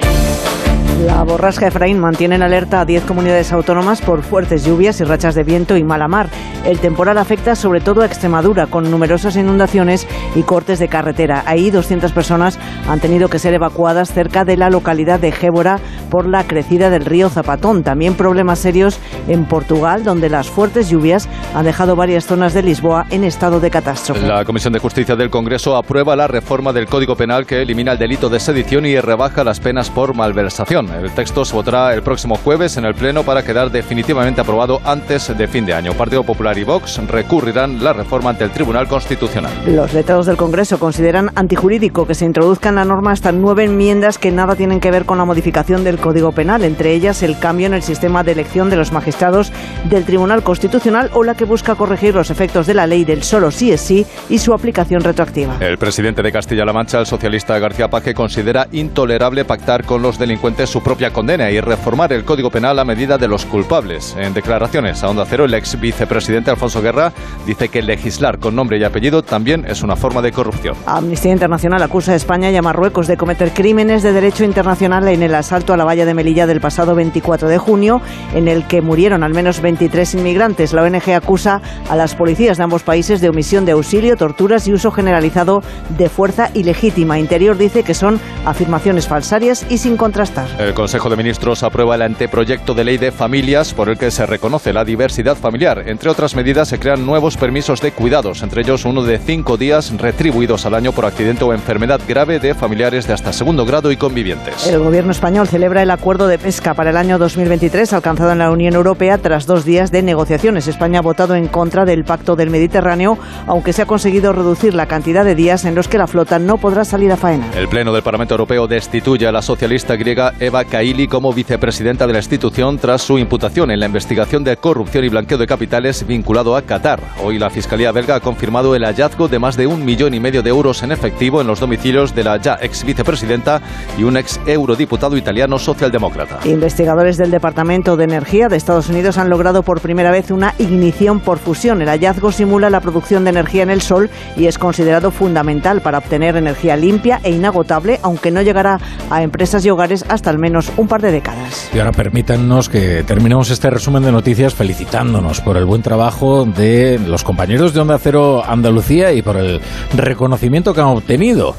La 1.05 1.23
borrasca 1.23 1.67
Efraín 1.67 1.99
mantiene 1.99 2.35
en 2.35 2.43
alerta 2.43 2.81
a 2.81 2.85
10 2.85 3.05
comunidades 3.05 3.51
autónomas 3.51 4.01
por 4.01 4.23
fuertes 4.23 4.65
lluvias 4.65 4.99
y 4.99 5.03
rachas 5.03 5.35
de 5.35 5.43
viento 5.43 5.77
y 5.77 5.83
mala 5.83 6.07
mar. 6.07 6.27
El 6.65 6.79
temporal 6.79 7.17
afecta 7.17 7.55
sobre 7.55 7.81
todo 7.81 8.01
a 8.01 8.05
Extremadura, 8.05 8.67
con 8.67 8.89
numerosas 8.89 9.35
inundaciones 9.35 10.07
y 10.35 10.41
cortes 10.41 10.79
de 10.79 10.87
carretera. 10.89 11.43
Ahí 11.45 11.71
200 11.71 12.11
personas 12.11 12.59
han 12.87 12.99
tenido 12.99 13.29
que 13.29 13.39
ser 13.39 13.53
evacuadas 13.53 14.11
cerca 14.11 14.43
de 14.43 14.57
la 14.57 14.69
localidad 14.69 15.19
de 15.19 15.31
Gébora 15.31 15.79
por 16.09 16.27
la 16.27 16.45
crecida 16.45 16.89
del 16.89 17.05
río 17.05 17.29
Zapatón. 17.29 17.83
También 17.83 18.15
problemas 18.15 18.59
serios 18.59 18.99
en 19.27 19.45
Portugal, 19.45 20.03
donde 20.03 20.29
las 20.29 20.47
fuertes 20.47 20.89
lluvias 20.89 21.27
han 21.53 21.65
dejado 21.65 21.95
varias 21.95 22.25
zonas 22.25 22.53
de 22.53 22.63
Lisboa 22.63 23.05
en 23.09 23.23
estado 23.23 23.59
de 23.59 23.69
catástrofe. 23.69 24.25
La 24.25 24.45
Comisión 24.45 24.73
de 24.73 24.79
Justicia 24.79 25.15
del 25.15 25.29
Congreso 25.29 25.75
aprueba 25.75 26.15
la 26.15 26.27
reforma 26.27 26.73
del 26.73 26.87
Código 26.87 27.15
Penal 27.15 27.45
que 27.45 27.61
elimina 27.61 27.93
el 27.93 27.97
delito 27.97 28.29
de 28.29 28.39
sedición 28.39 28.85
y 28.85 28.99
rebaja 28.99 29.43
las 29.43 29.59
penas 29.59 29.89
por 29.89 30.15
malversación. 30.15 30.89
El 30.89 31.11
texto 31.11 31.45
se 31.45 31.53
votará 31.53 31.93
el 31.93 32.01
próximo 32.01 32.35
jueves 32.35 32.77
en 32.77 32.85
el 32.85 32.95
Pleno 32.95 33.23
para 33.23 33.43
quedar 33.43 33.71
definitivamente 33.71 34.41
aprobado 34.41 34.81
antes 34.83 35.35
de 35.37 35.47
fin 35.47 35.65
de 35.65 35.73
año. 35.73 35.93
Partido 35.93 36.23
Popular 36.23 36.57
y 36.57 36.63
Vox 36.63 36.99
recurrirán 37.07 37.83
la 37.83 37.93
reforma 37.93 38.31
ante 38.31 38.43
el 38.43 38.51
Tribunal 38.51 38.87
Constitucional. 38.87 39.51
Los 39.65 39.93
letrados 39.93 40.25
del 40.25 40.37
Congreso 40.37 40.79
consideran 40.79 41.31
antijurídico 41.35 42.05
que 42.07 42.15
se 42.15 42.25
introduzca 42.25 42.69
en 42.69 42.75
la 42.75 42.85
norma 42.85 43.11
hasta 43.11 43.31
nueve 43.31 43.63
enmiendas 43.65 44.17
que 44.17 44.31
nada 44.31 44.55
tienen 44.55 44.79
que 44.79 44.91
ver 44.91 45.05
con 45.05 45.17
la 45.17 45.25
modificación 45.25 45.83
del 45.83 45.96
Código 45.97 46.31
Penal, 46.31 46.63
entre 46.63 46.93
ellas 46.93 47.23
el 47.23 47.37
cambio 47.39 47.67
en 47.67 47.73
el 47.73 47.81
sistema 47.81 48.23
de 48.23 48.31
elección 48.31 48.69
de 48.69 48.75
los 48.75 48.91
magistrados 48.91 49.51
del 49.89 50.05
Tribunal 50.05 50.43
Constitucional 50.43 51.09
o 51.13 51.23
la 51.23 51.35
que 51.35 51.45
busca 51.45 51.75
corregir 51.75 52.15
los 52.15 52.29
efectos 52.29 52.67
de 52.67 52.73
la 52.73 52.87
ley 52.87 53.05
del 53.05 53.23
solo 53.23 53.51
sí 53.51 53.71
es 53.71 53.81
sí 53.81 54.05
y 54.29 54.39
su 54.39 54.53
aplicación 54.53 55.01
retroactiva. 55.01 55.57
El 55.59 55.77
presidente 55.77 56.21
de 56.21 56.31
Castilla-La 56.31 56.73
Mancha, 56.73 56.99
el 56.99 57.05
socialista 57.05 57.57
García 57.59 57.89
Paje, 57.89 58.13
considera 58.13 58.67
intolerable 58.71 59.45
pactar 59.45 59.83
con 59.85 60.01
los 60.01 60.17
delincuentes 60.17 60.69
su 60.69 60.81
propia 60.81 61.11
condena 61.11 61.49
y 61.51 61.59
reformar 61.59 62.13
el 62.13 62.23
Código 62.23 62.49
Penal 62.49 62.79
a 62.79 62.85
medida 62.85 63.17
de 63.17 63.27
los 63.27 63.45
culpables. 63.45 64.15
En 64.17 64.33
declaraciones 64.33 65.03
a 65.03 65.09
Onda 65.09 65.25
Cero, 65.27 65.45
el 65.45 65.53
ex 65.53 65.79
vicepresidente 65.79 66.51
Alfonso 66.51 66.81
Guerra 66.81 67.11
dice 67.45 67.69
que 67.69 67.81
legislar 67.81 68.39
con 68.39 68.55
nombre 68.55 68.77
y 68.77 68.83
apellido 68.83 69.23
también 69.23 69.65
es 69.67 69.83
una 69.83 69.95
forma 69.95 70.21
de 70.21 70.31
corrupción. 70.31 70.75
Amnistía 70.85 71.31
Internacional 71.31 71.81
acusa 71.81 72.13
a 72.13 72.15
España 72.15 72.51
y 72.51 72.55
a 72.55 72.61
Marruecos 72.61 73.07
de 73.07 73.17
cometer 73.17 73.51
crímenes 73.51 74.03
de 74.03 74.13
derecho 74.13 74.43
internacional 74.43 75.07
en 75.07 75.23
el 75.23 75.35
asalto 75.35 75.73
a 75.73 75.77
la 75.77 75.85
valla 75.87 76.05
de 76.05 76.13
Melilla 76.13 76.45
del 76.45 76.59
pasado 76.59 76.95
24 76.95 77.47
de 77.47 77.57
junio, 77.57 78.01
en 78.35 78.47
el 78.47 78.67
que 78.67 78.81
murieron 78.81 79.23
al 79.23 79.33
menos 79.33 79.61
23 79.61 80.15
inmigrantes. 80.15 80.73
La 80.73 80.83
ONG 80.83 81.13
acusa 81.15 81.61
a 81.89 81.95
las 81.95 82.13
policías 82.13 82.57
de 82.57 82.63
ambos 82.63 82.83
países 82.83 83.21
de 83.21 83.29
omisión 83.29 83.65
de 83.65 83.71
auxilio, 83.71 84.17
torturas 84.17 84.67
y 84.67 84.73
uso 84.73 84.91
generalizado 84.91 85.63
de 85.97 86.09
fuerza 86.09 86.51
ilegítima. 86.53 87.19
Interior 87.19 87.57
dice 87.57 87.83
que 87.83 87.93
son 87.93 88.19
afirmaciones 88.45 89.07
falsarias 89.07 89.65
y 89.69 89.77
sin 89.77 89.95
contrastar. 89.95 90.47
El 90.59 90.73
Consejo 90.73 91.09
de 91.09 91.15
Ministros 91.15 91.63
aprueba 91.63 91.95
el 91.95 92.01
anteproyecto 92.01 92.73
de 92.73 92.83
ley 92.83 92.97
de 92.97 93.11
familias 93.11 93.73
por 93.73 93.87
el 93.87 93.97
que 93.97 94.11
se 94.11 94.25
reconoce 94.25 94.73
la 94.73 94.83
diversidad 94.83 95.37
familiar. 95.37 95.83
Entre 95.87 96.09
otras 96.09 96.35
medidas, 96.35 96.67
se 96.67 96.79
crean 96.79 97.05
nuevos 97.05 97.37
permisos 97.37 97.79
de 97.81 97.91
cuidados, 97.93 98.43
entre 98.43 98.61
ellos 98.61 98.83
uno 98.83 99.03
de 99.03 99.19
cinco 99.19 99.55
días 99.55 99.93
retribuidos 99.97 100.65
al 100.65 100.75
año 100.75 100.91
por 100.91 101.05
accidente 101.05 101.45
o 101.45 101.53
enfermedad 101.53 102.01
grave 102.07 102.39
de 102.39 102.53
familiares 102.53 103.07
de 103.07 103.13
hasta 103.13 103.31
segundo 103.31 103.65
grado 103.65 103.91
y 103.91 103.97
convivientes. 103.97 104.67
El 104.67 104.79
gobierno 104.79 105.11
español 105.11 105.47
celebra 105.47 105.76
el 105.81 105.91
acuerdo 105.91 106.27
de 106.27 106.37
pesca 106.37 106.73
para 106.73 106.89
el 106.89 106.97
año 106.97 107.17
2023 107.17 107.93
alcanzado 107.93 108.31
en 108.31 108.39
la 108.39 108.51
Unión 108.51 108.75
Europea 108.75 109.17
tras 109.17 109.45
dos 109.45 109.65
días 109.65 109.91
de 109.91 110.01
negociaciones. 110.01 110.67
España 110.67 110.99
ha 110.99 111.01
votado 111.01 111.35
en 111.35 111.47
contra 111.47 111.85
del 111.85 112.03
Pacto 112.03 112.35
del 112.35 112.49
Mediterráneo, 112.49 113.17
aunque 113.45 113.73
se 113.73 113.81
ha 113.81 113.85
conseguido 113.85 114.33
reducir 114.33 114.73
la 114.73 114.87
cantidad 114.87 115.25
de 115.25 115.35
días 115.35 115.65
en 115.65 115.75
los 115.75 115.87
que 115.87 115.97
la 115.97 116.07
flota 116.07 116.39
no 116.39 116.57
podrá 116.57 116.85
salir 116.85 117.11
a 117.11 117.17
faena. 117.17 117.47
El 117.55 117.67
Pleno 117.67 117.93
del 117.93 118.03
Parlamento 118.03 118.33
Europeo 118.33 118.67
destituye 118.67 119.27
a 119.27 119.31
la 119.31 119.41
socialista 119.41 119.95
griega 119.95 120.33
Eva 120.39 120.63
Kaili 120.65 121.07
como 121.07 121.33
vicepresidenta 121.33 122.07
de 122.07 122.13
la 122.13 122.19
institución 122.19 122.77
tras 122.77 123.01
su 123.01 123.17
imputación 123.17 123.71
en 123.71 123.79
la 123.79 123.85
investigación 123.85 124.43
de 124.43 124.57
corrupción 124.57 125.03
y 125.05 125.09
blanqueo 125.09 125.37
de 125.37 125.47
capitales 125.47 126.05
vinculado 126.05 126.55
a 126.55 126.61
Qatar. 126.61 126.99
Hoy 127.23 127.39
la 127.39 127.49
Fiscalía 127.49 127.91
belga 127.91 128.15
ha 128.15 128.19
confirmado 128.19 128.75
el 128.75 128.83
hallazgo 128.83 129.27
de 129.27 129.39
más 129.39 129.57
de 129.57 129.67
un 129.67 129.85
millón 129.85 130.13
y 130.13 130.19
medio 130.19 130.43
de 130.43 130.49
euros 130.49 130.83
en 130.83 130.91
efectivo 130.91 131.41
en 131.41 131.47
los 131.47 131.59
domicilios 131.59 132.15
de 132.15 132.23
la 132.23 132.37
ya 132.37 132.57
ex 132.61 132.83
vicepresidenta 132.83 133.61
y 133.97 134.03
un 134.03 134.17
ex 134.17 134.39
eurodiputado 134.45 135.17
italiano 135.17 135.59
socialdemócrata. 135.67 136.39
Investigadores 136.45 137.17
del 137.17 137.29
Departamento 137.29 137.97
de 137.97 138.05
Energía 138.05 138.47
de 138.47 138.55
Estados 138.55 138.87
Unidos 138.87 139.17
han 139.17 139.29
logrado 139.29 139.63
por 139.63 139.81
primera 139.81 140.11
vez 140.11 140.31
una 140.31 140.53
ignición 140.59 141.19
por 141.19 141.39
fusión. 141.39 141.81
El 141.81 141.89
hallazgo 141.89 142.31
simula 142.31 142.69
la 142.69 142.79
producción 142.79 143.25
de 143.25 143.31
energía 143.31 143.63
en 143.63 143.69
el 143.69 143.81
Sol 143.81 144.09
y 144.37 144.45
es 144.45 144.57
considerado 144.57 145.11
fundamental 145.11 145.81
para 145.81 145.97
obtener 145.97 146.37
energía 146.37 146.77
limpia 146.77 147.19
e 147.21 147.31
inagotable, 147.31 147.99
aunque 148.01 148.31
no 148.31 148.41
llegará 148.41 148.79
a 149.09 149.23
empresas 149.23 149.65
y 149.65 149.69
hogares 149.69 150.05
hasta 150.07 150.29
al 150.29 150.39
menos 150.39 150.71
un 150.77 150.87
par 150.87 151.01
de 151.01 151.11
décadas. 151.11 151.69
Y 151.73 151.79
ahora 151.79 151.91
permítanos 151.91 152.69
que 152.69 153.03
terminemos 153.03 153.49
este 153.49 153.69
resumen 153.69 154.03
de 154.03 154.13
noticias 154.13 154.53
felicitándonos 154.53 155.41
por 155.41 155.57
el 155.57 155.65
buen 155.65 155.81
trabajo 155.81 156.45
de 156.45 156.97
los 157.05 157.25
compañeros 157.25 157.73
de 157.73 157.81
Onda 157.81 157.99
Cero 157.99 158.41
Andalucía 158.47 159.11
y 159.11 159.21
por 159.21 159.35
el 159.35 159.59
reconocimiento 159.93 160.73
que 160.73 160.79
han 160.79 160.87
obtenido. 160.87 161.55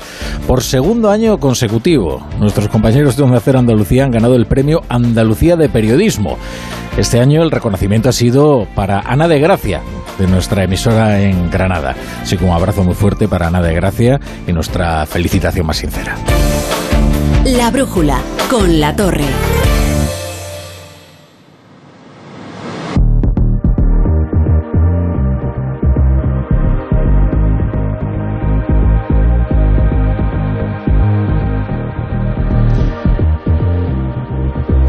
Por 0.47 0.63
segundo 0.63 1.11
año 1.11 1.39
consecutivo, 1.39 2.27
nuestros 2.39 2.69
compañeros 2.69 3.15
de 3.15 3.23
Onda 3.25 3.41
Cero 3.45 3.59
Andalucía 3.59 3.98
han 4.05 4.11
ganado 4.11 4.37
el 4.37 4.47
premio 4.47 4.83
Andalucía 4.89 5.57
de 5.57 5.69
Periodismo. 5.69 6.39
Este 6.97 7.21
año 7.21 7.43
el 7.43 7.51
reconocimiento 7.51 8.09
ha 8.09 8.13
sido 8.13 8.67
para 8.75 9.01
Ana 9.01 9.29
de 9.29 9.39
Gracia, 9.39 9.81
de 10.19 10.27
nuestra 10.27 10.65
emisora 10.65 11.21
en 11.21 11.51
Granada. 11.51 11.95
Así 12.23 12.37
un 12.41 12.51
abrazo 12.51 12.83
muy 12.83 12.95
fuerte 12.95 13.29
para 13.29 13.47
Ana 13.47 13.63
de 13.63 13.75
Gracia 13.75 14.21
y 14.47 14.53
nuestra 14.53 15.07
felicitación 15.07 15.67
más 15.67 15.77
sincera. 15.77 16.17
La 17.45 17.71
brújula 17.71 18.21
con 18.51 18.81
la 18.81 18.95
torre. 18.97 19.68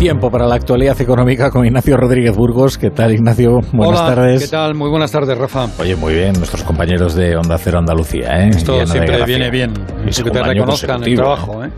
Tiempo 0.09 0.31
para 0.31 0.47
la 0.47 0.55
actualidad 0.55 0.99
económica 0.99 1.51
con 1.51 1.63
Ignacio 1.67 1.95
Rodríguez 1.95 2.35
Burgos. 2.35 2.79
¿Qué 2.79 2.89
tal, 2.89 3.13
Ignacio? 3.13 3.59
Buenas 3.71 3.99
Hola, 3.99 4.15
tardes. 4.15 4.41
¿Qué 4.41 4.47
tal? 4.47 4.73
Muy 4.73 4.89
buenas 4.89 5.11
tardes, 5.11 5.37
Rafa. 5.37 5.67
Oye, 5.77 5.95
muy 5.95 6.15
bien, 6.15 6.33
nuestros 6.33 6.63
compañeros 6.63 7.13
de 7.13 7.37
Onda 7.37 7.59
Cero 7.59 7.77
Andalucía. 7.77 8.43
¿eh? 8.43 8.49
Esto 8.49 8.73
Lleno 8.73 8.87
siempre 8.87 9.23
viene 9.25 9.51
bien. 9.51 9.71
Y 10.07 10.23
que 10.23 10.31
te 10.31 10.41
reconozcan 10.41 11.03
el 11.03 11.13
trabajo. 11.13 11.63
¿eh? 11.63 11.69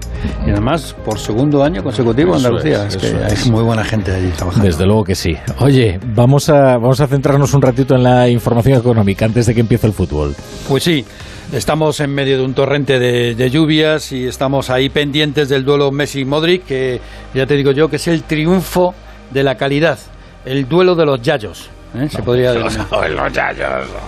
Y 0.48 0.52
además, 0.52 0.96
por 1.04 1.20
segundo 1.20 1.62
año 1.62 1.84
consecutivo 1.84 2.30
en 2.30 2.38
Andalucía. 2.38 2.88
Es, 2.88 2.96
que 2.96 3.08
hay 3.08 3.52
muy 3.52 3.64
buena 3.64 3.84
gente 3.84 4.14
allí 4.14 4.30
trabajando. 4.30 4.66
Desde 4.66 4.86
luego 4.86 5.04
que 5.04 5.16
sí. 5.16 5.36
Oye, 5.60 6.00
vamos 6.16 6.48
a, 6.48 6.78
vamos 6.78 7.02
a 7.02 7.08
centrarnos 7.08 7.54
un 7.54 7.62
ratito 7.62 7.96
en 7.96 8.04
la 8.04 8.30
información 8.30 8.80
económica 8.80 9.26
antes 9.26 9.46
de 9.46 9.54
que 9.54 9.60
empiece 9.60 9.88
el 9.88 9.94
fútbol. 9.94 10.34
Pues 10.70 10.84
sí. 10.84 11.04
Estamos 11.52 12.00
en 12.00 12.12
medio 12.12 12.38
de 12.38 12.46
un 12.46 12.54
torrente 12.54 12.98
de, 12.98 13.50
lluvias 13.50 14.14
y 14.14 14.26
estamos 14.26 14.70
ahí 14.70 14.88
pendientes 14.88 15.50
del 15.50 15.66
duelo 15.66 15.92
Messi-Modric, 15.92 16.64
que 16.64 17.02
ya 17.34 17.46
te 17.46 17.58
digo 17.58 17.72
yo 17.72 17.90
que 17.90 17.98
es 17.98 18.08
el 18.08 18.24
triunfo 18.24 18.96
de 19.32 19.44
la 19.44 19.56
calidad, 19.56 20.00
el 20.46 20.70
duelo 20.70 20.96
de 20.96 21.06
los 21.06 21.22
yayos. 21.22 21.70
¿Eh? 21.96 22.10
Se 22.10 22.22
podría. 22.24 22.54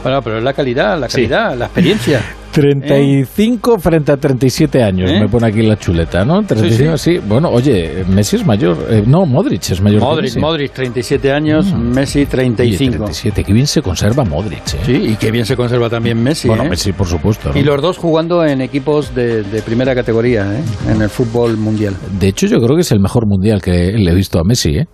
Bueno, 0.04 0.22
pero 0.24 0.38
es 0.38 0.44
la 0.44 0.54
calidad, 0.54 1.00
la 1.00 1.08
calidad, 1.08 1.58
la 1.58 1.66
experiencia. 1.66 2.22
35 2.54 3.80
frente 3.80 4.12
a 4.12 4.18
37 4.18 4.84
años, 4.84 5.10
¿Eh? 5.10 5.20
me 5.20 5.28
pone 5.28 5.48
aquí 5.48 5.64
la 5.64 5.76
chuleta, 5.76 6.24
¿no? 6.24 6.44
35, 6.44 6.98
sí, 6.98 7.18
Bueno, 7.18 7.50
oye, 7.50 8.04
Messi 8.08 8.36
es 8.36 8.46
mayor. 8.46 8.78
eh, 8.90 9.04
no, 9.08 9.26
Modric 9.26 9.72
es 9.72 9.82
mayor. 9.82 10.00
que 10.02 10.06
Modric, 10.06 10.24
Messi. 10.26 10.40
Modric 10.40 10.72
37 10.72 11.32
años, 11.32 11.74
Messi 11.74 12.20
Oye, 12.20 12.26
35. 12.28 12.92
37, 13.06 13.44
qué 13.44 13.54
bien 13.54 13.66
se 13.66 13.82
conserva 13.82 14.24
Modric, 14.24 14.60
¿eh? 14.76 14.80
Sí, 14.86 14.92
y 14.94 15.16
qué 15.16 15.32
bien 15.32 15.46
se 15.48 15.56
conserva 15.56 15.90
también 15.90 16.22
Messi. 16.22 16.48
Bueno, 16.48 16.64
¿eh? 16.66 16.70
Messi, 16.70 16.92
por 16.94 17.08
supuesto. 17.08 17.52
¿no? 17.52 17.60
Y 17.60 17.64
los 17.64 17.82
dos 17.82 17.98
jugando 17.98 18.46
en 18.46 18.62
equipos 18.62 19.16
de, 19.16 19.42
de 19.42 19.62
primera 19.64 19.96
categoría, 19.96 20.44
¿eh? 20.54 20.62
en 20.92 21.02
el 21.02 21.10
fútbol 21.10 21.58
mundial. 21.58 21.96
De 22.20 22.28
hecho, 22.28 22.46
yo 22.46 22.60
creo 22.60 22.76
que 22.76 22.82
es 22.82 22.92
el 22.92 23.00
mejor 23.00 23.26
mundial 23.28 23.62
que 23.64 23.94
le 23.94 24.12
he 24.12 24.16
visto 24.16 24.40
a 24.40 24.44
Messi, 24.44 24.78
¿eh? 24.78 24.86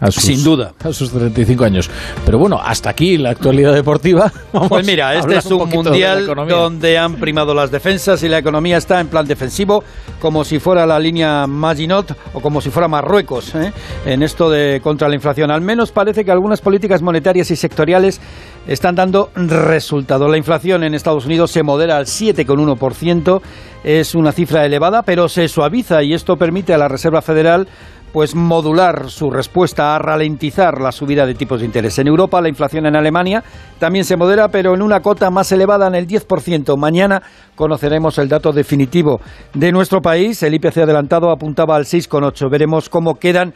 A 0.00 0.10
sus- 0.10 0.24
Sin 0.24 0.42
duda. 0.44 0.72
A 0.82 0.92
sus 0.92 1.10
35 1.10 1.64
años. 1.64 1.88
Pero 2.26 2.38
bueno, 2.38 2.58
hasta 2.62 2.90
aquí 2.90 3.16
la 3.16 3.30
actualidad 3.30 3.72
deportiva. 3.72 4.30
Vamos 4.52 4.68
Pues 4.68 4.86
mira, 4.86 5.14
este 5.14 5.36
es 5.36 5.46
un 5.46 5.68
mundial 5.68 6.26
donde 6.48 6.98
han 6.98 7.14
primado 7.14 7.54
las 7.54 7.70
defensas 7.70 8.22
y 8.22 8.28
la 8.28 8.38
economía 8.38 8.76
está 8.76 9.00
en 9.00 9.08
plan 9.08 9.24
defensivo, 9.26 9.82
como 10.20 10.44
si 10.44 10.58
fuera 10.58 10.84
la 10.84 10.98
línea 10.98 11.46
Maginot 11.46 12.16
o 12.34 12.40
como 12.40 12.60
si 12.60 12.70
fuera 12.70 12.88
Marruecos, 12.88 13.54
¿eh? 13.54 13.72
en 14.04 14.22
esto 14.22 14.50
de 14.50 14.80
contra 14.82 15.08
la 15.08 15.14
inflación. 15.14 15.50
Al 15.50 15.60
menos 15.62 15.92
parece 15.92 16.24
que 16.24 16.30
algunas 16.32 16.60
políticas 16.60 17.00
monetarias 17.00 17.50
y 17.50 17.56
sectoriales 17.56 18.20
están 18.66 18.94
dando 18.94 19.30
resultado. 19.34 20.28
La 20.28 20.36
inflación 20.38 20.84
en 20.84 20.94
Estados 20.94 21.26
Unidos 21.26 21.50
se 21.50 21.62
modera 21.62 21.96
al 21.96 22.06
7,1%, 22.06 23.40
es 23.84 24.14
una 24.14 24.32
cifra 24.32 24.64
elevada, 24.64 25.02
pero 25.02 25.28
se 25.28 25.46
suaviza 25.48 26.02
y 26.02 26.14
esto 26.14 26.36
permite 26.36 26.72
a 26.74 26.78
la 26.78 26.88
Reserva 26.88 27.20
Federal 27.22 27.68
pues 28.14 28.36
modular 28.36 29.10
su 29.10 29.28
respuesta 29.28 29.96
a 29.96 29.98
ralentizar 29.98 30.80
la 30.80 30.92
subida 30.92 31.26
de 31.26 31.34
tipos 31.34 31.58
de 31.58 31.66
interés. 31.66 31.98
En 31.98 32.06
Europa 32.06 32.40
la 32.40 32.48
inflación 32.48 32.86
en 32.86 32.94
Alemania 32.94 33.42
también 33.80 34.04
se 34.04 34.16
modera, 34.16 34.46
pero 34.50 34.72
en 34.72 34.82
una 34.82 35.00
cota 35.00 35.32
más 35.32 35.50
elevada 35.50 35.88
en 35.88 35.96
el 35.96 36.06
10%. 36.06 36.78
Mañana 36.78 37.20
conoceremos 37.56 38.16
el 38.18 38.28
dato 38.28 38.52
definitivo 38.52 39.20
de 39.52 39.72
nuestro 39.72 40.00
país. 40.00 40.40
El 40.44 40.54
IPC 40.54 40.78
adelantado 40.78 41.32
apuntaba 41.32 41.74
al 41.74 41.86
6,8. 41.86 42.48
Veremos 42.48 42.88
cómo 42.88 43.16
quedan 43.16 43.52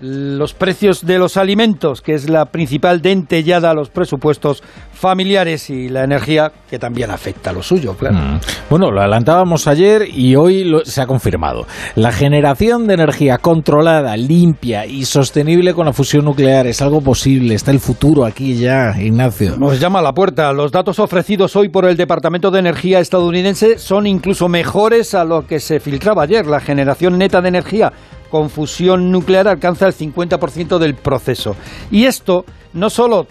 los 0.00 0.54
precios 0.54 1.04
de 1.04 1.18
los 1.18 1.36
alimentos, 1.36 2.00
que 2.00 2.14
es 2.14 2.28
la 2.30 2.46
principal 2.46 3.00
dentellada 3.02 3.70
a 3.70 3.74
los 3.74 3.90
presupuestos 3.90 4.62
familiares 4.92 5.70
y 5.70 5.88
la 5.88 6.04
energía, 6.04 6.52
que 6.68 6.78
también 6.78 7.10
afecta 7.10 7.50
a 7.50 7.52
lo 7.52 7.62
suyo, 7.62 7.94
claro. 7.94 8.16
Mm. 8.16 8.40
Bueno, 8.68 8.90
lo 8.90 9.00
adelantábamos 9.00 9.66
ayer 9.66 10.02
y 10.12 10.36
hoy 10.36 10.64
lo- 10.64 10.84
se 10.84 11.00
ha 11.00 11.06
confirmado. 11.06 11.66
La 11.96 12.12
generación 12.12 12.86
de 12.86 12.94
energía 12.94 13.38
controlada, 13.38 14.16
limpia 14.16 14.86
y 14.86 15.04
sostenible 15.04 15.72
con 15.74 15.86
la 15.86 15.92
fusión 15.92 16.24
nuclear 16.24 16.66
es 16.66 16.82
algo 16.82 17.00
posible. 17.00 17.54
Está 17.54 17.70
el 17.70 17.80
futuro 17.80 18.24
aquí 18.24 18.54
ya, 18.56 18.94
Ignacio. 19.00 19.56
Nos 19.56 19.80
llama 19.80 20.00
a 20.00 20.02
la 20.02 20.12
puerta. 20.12 20.52
Los 20.52 20.70
datos 20.72 20.98
ofrecidos 20.98 21.56
hoy 21.56 21.68
por 21.68 21.84
el 21.86 21.96
Departamento 21.96 22.50
de 22.50 22.58
Energía 22.60 23.00
estadounidense 23.00 23.78
son 23.78 24.06
incluso 24.06 24.48
mejores 24.48 25.14
a 25.14 25.24
lo 25.24 25.46
que 25.46 25.60
se 25.60 25.80
filtraba 25.80 26.24
ayer. 26.24 26.46
La 26.46 26.60
generación 26.60 27.18
neta 27.18 27.40
de 27.40 27.48
energía 27.48 27.92
con 28.30 28.50
fusión 28.50 29.10
nuclear 29.10 29.48
alcanza 29.48 29.86
el 29.86 29.94
50% 29.94 30.78
del 30.78 30.94
proceso. 30.94 31.56
Y 31.90 32.04
esto 32.04 32.44
no 32.72 32.88
solo 32.90 33.26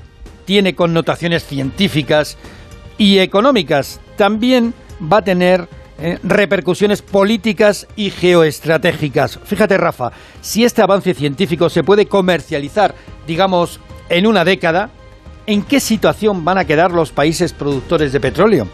tiene 0.46 0.76
connotaciones 0.76 1.46
científicas 1.46 2.38
y 2.98 3.20
económicas, 3.20 4.00
también 4.18 4.74
va 5.02 5.18
a 5.18 5.24
tener 5.24 5.68
eh, 6.02 6.18
repercusiones 6.24 7.02
políticas 7.02 7.88
y 7.96 8.10
geoestratégicas. 8.10 9.40
Fíjate, 9.44 9.78
Rafa, 9.78 10.12
si 10.42 10.64
este 10.64 10.82
avance 10.82 11.14
científico 11.14 11.70
se 11.70 11.84
puede 11.84 12.06
comercializar, 12.06 12.96
digamos, 13.28 13.80
en 14.10 14.26
una 14.26 14.44
década, 14.44 14.90
¿en 15.46 15.62
qué 15.62 15.80
situación 15.80 16.44
van 16.46 16.58
a 16.58 16.66
quedar 16.66 16.92
los 16.92 17.12
países 17.12 17.54
productores 17.54 18.12
de 18.12 18.20
petróleo? 18.20 18.68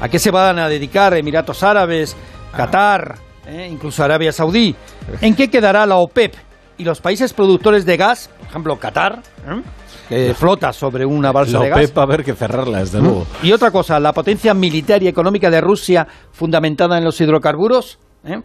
¿A 0.00 0.08
qué 0.08 0.18
se 0.18 0.30
van 0.30 0.58
a 0.58 0.68
dedicar 0.68 1.14
Emiratos 1.14 1.62
Árabes, 1.62 2.16
Qatar, 2.56 3.16
eh, 3.50 3.68
incluso 3.70 4.04
Arabia 4.04 4.32
Saudí? 4.32 4.74
¿En 5.20 5.34
qué 5.34 5.48
quedará 5.50 5.84
la 5.86 5.96
OPEP 5.96 6.34
y 6.78 6.84
los 6.84 7.00
países 7.00 7.32
productores 7.32 7.84
de 7.84 7.96
gas, 7.96 8.30
por 8.38 8.48
ejemplo 8.48 8.76
Qatar, 8.78 9.22
eh, 10.08 10.28
que 10.28 10.34
flota 10.34 10.72
sobre 10.72 11.04
una 11.04 11.32
balsa 11.32 11.58
La 11.58 11.64
de 11.64 11.70
gas? 11.70 11.78
OPEP 11.78 11.98
va 11.98 12.02
a 12.02 12.04
haber 12.04 12.24
que 12.24 12.34
cerrarla, 12.34 12.78
desde 12.78 13.00
luego. 13.00 13.26
Y 13.42 13.52
otra 13.52 13.70
cosa, 13.70 13.98
la 13.98 14.12
potencia 14.12 14.54
militar 14.54 15.02
y 15.02 15.08
económica 15.08 15.50
de 15.50 15.60
Rusia 15.60 16.06
fundamentada 16.32 16.96
en 16.96 17.04
los 17.04 17.20
hidrocarburos, 17.20 17.98
¿eh? 18.24 18.40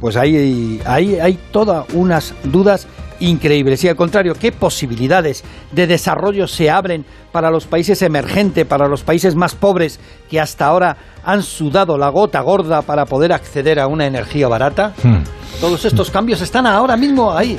pues 0.00 0.16
ahí, 0.16 0.80
ahí 0.84 1.18
hay 1.18 1.38
todas 1.50 1.92
unas 1.94 2.34
dudas 2.44 2.86
increíbles. 3.22 3.82
Y 3.84 3.88
al 3.88 3.96
contrario, 3.96 4.34
¿qué 4.34 4.52
posibilidades 4.52 5.44
de 5.70 5.86
desarrollo 5.86 6.46
se 6.46 6.70
abren 6.70 7.04
para 7.30 7.50
los 7.50 7.66
países 7.66 8.02
emergentes, 8.02 8.66
para 8.66 8.88
los 8.88 9.02
países 9.02 9.34
más 9.34 9.54
pobres 9.54 9.98
que 10.28 10.40
hasta 10.40 10.66
ahora 10.66 10.96
han 11.24 11.42
sudado 11.42 11.96
la 11.96 12.08
gota 12.08 12.40
gorda 12.40 12.82
para 12.82 13.06
poder 13.06 13.32
acceder 13.32 13.80
a 13.80 13.86
una 13.86 14.06
energía 14.06 14.48
barata? 14.48 14.92
Hmm. 15.02 15.22
Todos 15.60 15.84
estos 15.84 16.10
cambios 16.10 16.40
están 16.40 16.66
ahora 16.66 16.96
mismo 16.96 17.32
ahí. 17.32 17.58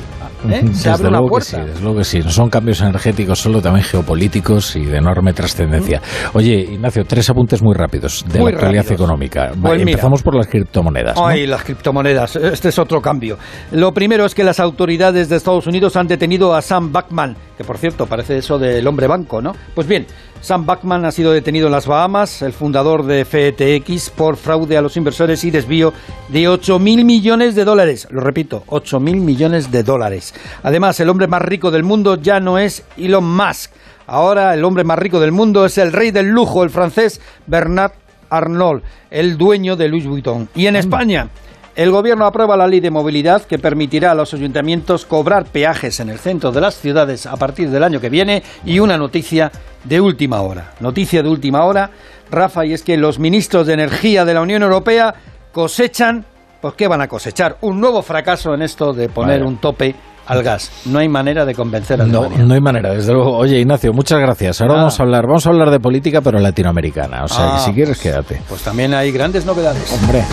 ¿Eh? 0.49 0.61
Se 0.61 0.67
Desde 0.67 0.89
abre 0.89 1.07
una 1.07 1.17
luego 1.19 1.25
que 1.27 1.29
puerta. 1.31 1.45
sí, 1.57 1.61
desde 1.67 1.81
luego 1.81 1.97
que 1.97 2.03
sí. 2.03 2.19
No 2.19 2.29
son 2.29 2.49
cambios 2.49 2.81
energéticos 2.81 3.39
solo, 3.39 3.61
también 3.61 3.85
geopolíticos 3.85 4.75
y 4.75 4.85
de 4.85 4.97
enorme 4.97 5.33
trascendencia. 5.33 6.01
Oye, 6.33 6.53
Ignacio, 6.71 7.03
tres 7.05 7.29
apuntes 7.29 7.61
muy 7.61 7.73
rápidos 7.75 8.23
de 8.27 8.39
Muy 8.39 8.51
la 8.51 8.57
actualidad 8.57 8.83
rápidos. 8.83 9.01
económica. 9.01 9.51
Pues 9.61 9.79
mira. 9.79 9.91
empezamos 9.91 10.21
por 10.23 10.35
las 10.35 10.47
criptomonedas. 10.47 11.15
¿no? 11.15 11.27
Ay, 11.27 11.45
las 11.47 11.63
criptomonedas. 11.63 12.35
Este 12.35 12.69
es 12.69 12.79
otro 12.79 13.01
cambio. 13.01 13.37
Lo 13.71 13.91
primero 13.93 14.25
es 14.25 14.35
que 14.35 14.43
las 14.43 14.59
autoridades 14.59 15.29
de 15.29 15.35
Estados 15.35 15.67
Unidos 15.67 15.95
han 15.95 16.07
detenido 16.07 16.53
a 16.53 16.61
Sam 16.61 16.91
Backman, 16.91 17.35
que 17.57 17.63
por 17.63 17.77
cierto 17.77 18.05
parece 18.05 18.37
eso 18.37 18.57
del 18.57 18.85
hombre 18.87 19.07
banco, 19.07 19.41
¿no? 19.41 19.53
Pues 19.75 19.87
bien, 19.87 20.05
Sam 20.43 20.65
Backman 20.65 21.05
ha 21.05 21.13
sido 21.13 21.31
detenido 21.31 21.67
en 21.67 21.71
las 21.71 21.87
Bahamas, 21.87 22.41
el 22.41 22.51
fundador 22.51 23.05
de 23.05 23.23
FTX, 23.23 24.09
por 24.09 24.35
fraude 24.35 24.75
a 24.75 24.81
los 24.81 24.97
inversores 24.97 25.41
y 25.45 25.51
desvío 25.51 25.93
de 26.27 26.49
8 26.49 26.79
mil 26.79 27.05
millones 27.05 27.55
de 27.55 27.63
dólares. 27.63 28.09
Lo 28.11 28.19
repito, 28.19 28.65
8 28.67 28.99
mil 28.99 29.21
millones 29.21 29.71
de 29.71 29.83
dólares. 29.83 30.33
Además, 30.61 30.99
el 30.99 31.07
hombre 31.07 31.27
más 31.27 31.41
rico 31.43 31.71
del 31.71 31.83
mundo 31.83 32.15
ya 32.15 32.41
no 32.41 32.59
es 32.59 32.83
Elon 32.97 33.23
Musk. 33.23 33.71
Ahora 34.05 34.53
el 34.53 34.65
hombre 34.65 34.83
más 34.83 34.99
rico 34.99 35.21
del 35.21 35.31
mundo 35.31 35.65
es 35.65 35.77
el 35.77 35.93
rey 35.93 36.11
del 36.11 36.27
lujo, 36.27 36.65
el 36.65 36.71
francés 36.71 37.21
Bernard 37.47 37.93
Arnault, 38.29 38.83
el 39.11 39.37
dueño 39.37 39.77
de 39.77 39.87
Louis 39.87 40.05
Vuitton. 40.05 40.49
Y 40.55 40.67
en 40.67 40.75
España, 40.75 41.29
el 41.75 41.89
gobierno 41.89 42.27
aprueba 42.27 42.55
la 42.55 42.67
ley 42.67 42.81
de 42.81 42.91
movilidad 42.91 43.43
que 43.43 43.57
permitirá 43.57 44.11
a 44.11 44.15
los 44.15 44.33
ayuntamientos 44.33 45.05
cobrar 45.07 45.45
peajes 45.45 45.99
en 46.01 46.09
el 46.09 46.19
centro 46.19 46.51
de 46.51 46.61
las 46.61 46.75
ciudades 46.75 47.25
a 47.25 47.35
partir 47.35 47.71
del 47.71 47.81
año 47.81 47.99
que 47.99 48.09
viene 48.09 48.43
y 48.63 48.77
una 48.77 48.95
noticia 48.95 49.51
de 49.83 50.01
última 50.01 50.41
hora. 50.41 50.71
Noticia 50.79 51.21
de 51.23 51.29
última 51.29 51.63
hora, 51.65 51.89
Rafa, 52.31 52.65
y 52.65 52.73
es 52.73 52.83
que 52.83 52.97
los 52.97 53.19
ministros 53.19 53.67
de 53.67 53.73
Energía 53.73 54.25
de 54.25 54.33
la 54.33 54.41
Unión 54.41 54.63
Europea 54.63 55.13
cosechan, 55.51 56.25
pues 56.61 56.73
¿qué 56.75 56.87
van 56.87 57.01
a 57.01 57.07
cosechar? 57.07 57.57
Un 57.61 57.79
nuevo 57.79 58.01
fracaso 58.01 58.53
en 58.53 58.61
esto 58.61 58.93
de 58.93 59.09
poner 59.09 59.43
un 59.43 59.57
tope 59.57 59.95
al 60.25 60.41
gas. 60.41 60.71
No 60.85 60.99
hay 60.99 61.09
manera 61.09 61.43
de 61.45 61.53
convencer 61.53 62.01
a 62.01 62.05
No, 62.05 62.21
Alemania. 62.21 62.45
no 62.45 62.53
hay 62.53 62.61
manera, 62.61 62.93
desde 62.93 63.11
luego. 63.13 63.35
Oye, 63.37 63.59
Ignacio, 63.59 63.91
muchas 63.91 64.19
gracias. 64.19 64.61
Ahora 64.61 64.75
Ah. 64.75 64.77
vamos 64.77 64.99
a 64.99 65.03
hablar, 65.03 65.25
vamos 65.27 65.45
a 65.45 65.49
hablar 65.49 65.69
de 65.69 65.79
política, 65.81 66.21
pero 66.21 66.39
latinoamericana. 66.39 67.25
O 67.25 67.27
sea, 67.27 67.37
que 67.45 67.51
Ah, 67.55 67.59
si 67.59 67.73
quieres, 67.73 67.99
quédate. 67.99 68.41
Pues 68.47 68.61
también 68.61 68.93
hay 68.93 69.11
grandes 69.11 69.45
novedades. 69.45 69.91
Hombre. 69.91 70.23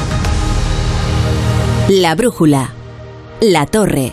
La 1.89 2.15
brújula. 2.15 2.71
La 3.41 3.67
torre. 3.67 4.13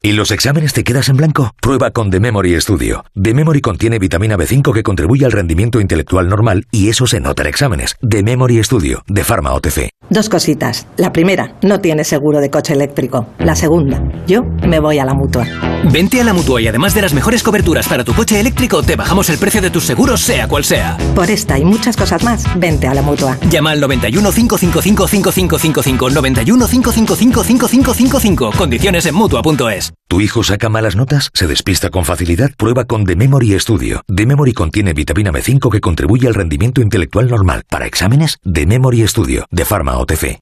¿Y 0.00 0.12
los 0.12 0.30
exámenes 0.30 0.74
te 0.74 0.84
quedas 0.84 1.08
en 1.08 1.16
blanco? 1.16 1.52
Prueba 1.60 1.90
con 1.90 2.08
The 2.08 2.20
Memory 2.20 2.60
Studio. 2.60 3.04
The 3.20 3.34
Memory 3.34 3.60
contiene 3.60 3.98
vitamina 3.98 4.36
B5 4.36 4.72
que 4.72 4.84
contribuye 4.84 5.24
al 5.26 5.32
rendimiento 5.32 5.80
intelectual 5.80 6.28
normal 6.28 6.68
y 6.70 6.88
eso 6.88 7.08
se 7.08 7.18
nota 7.18 7.42
en 7.42 7.48
exámenes. 7.48 7.96
The 8.08 8.22
Memory 8.22 8.62
Studio, 8.62 9.02
de 9.08 9.24
Pharma 9.24 9.52
OTC. 9.54 9.90
Dos 10.08 10.28
cositas. 10.28 10.86
La 10.96 11.12
primera, 11.12 11.56
no 11.62 11.80
tiene 11.80 12.04
seguro 12.04 12.38
de 12.38 12.48
coche 12.48 12.74
eléctrico. 12.74 13.26
La 13.40 13.56
segunda, 13.56 14.00
yo 14.28 14.44
me 14.66 14.78
voy 14.78 15.00
a 15.00 15.04
la 15.04 15.14
mutua. 15.14 15.46
Vente 15.92 16.20
a 16.20 16.24
la 16.24 16.32
mutua 16.32 16.60
y 16.60 16.68
además 16.68 16.94
de 16.94 17.02
las 17.02 17.12
mejores 17.12 17.42
coberturas 17.42 17.88
para 17.88 18.04
tu 18.04 18.14
coche 18.14 18.38
eléctrico, 18.38 18.84
te 18.84 18.94
bajamos 18.94 19.28
el 19.30 19.38
precio 19.38 19.60
de 19.60 19.70
tus 19.70 19.84
seguros, 19.84 20.20
sea 20.20 20.46
cual 20.46 20.62
sea. 20.62 20.96
Por 21.16 21.28
esta 21.28 21.58
y 21.58 21.64
muchas 21.64 21.96
cosas 21.96 22.22
más, 22.22 22.44
vente 22.56 22.86
a 22.86 22.94
la 22.94 23.02
mutua. 23.02 23.36
Llama 23.50 23.72
al 23.72 23.80
91 23.80 24.30
555 24.30 25.08
5555 25.08 26.10
91 26.10 26.68
555 26.68 27.44
5555. 27.44 28.52
Condiciones 28.56 29.04
en 29.04 29.14
mutua.es. 29.16 29.88
¿Tu 30.06 30.20
hijo 30.20 30.42
saca 30.42 30.68
malas 30.68 30.96
notas? 30.96 31.30
¿Se 31.34 31.46
despista 31.46 31.90
con 31.90 32.04
facilidad? 32.04 32.50
Prueba 32.56 32.84
con 32.84 33.04
The 33.04 33.16
Memory 33.16 33.58
Studio. 33.58 34.02
The 34.06 34.26
Memory 34.26 34.52
contiene 34.52 34.94
vitamina 34.94 35.32
B5 35.32 35.70
que 35.70 35.80
contribuye 35.80 36.26
al 36.28 36.34
rendimiento 36.34 36.80
intelectual 36.80 37.28
normal. 37.28 37.64
Para 37.68 37.86
exámenes, 37.86 38.38
The 38.42 38.66
Memory 38.66 39.06
Studio, 39.06 39.46
de 39.50 39.64
Pharma 39.64 39.98
OTC. 39.98 40.38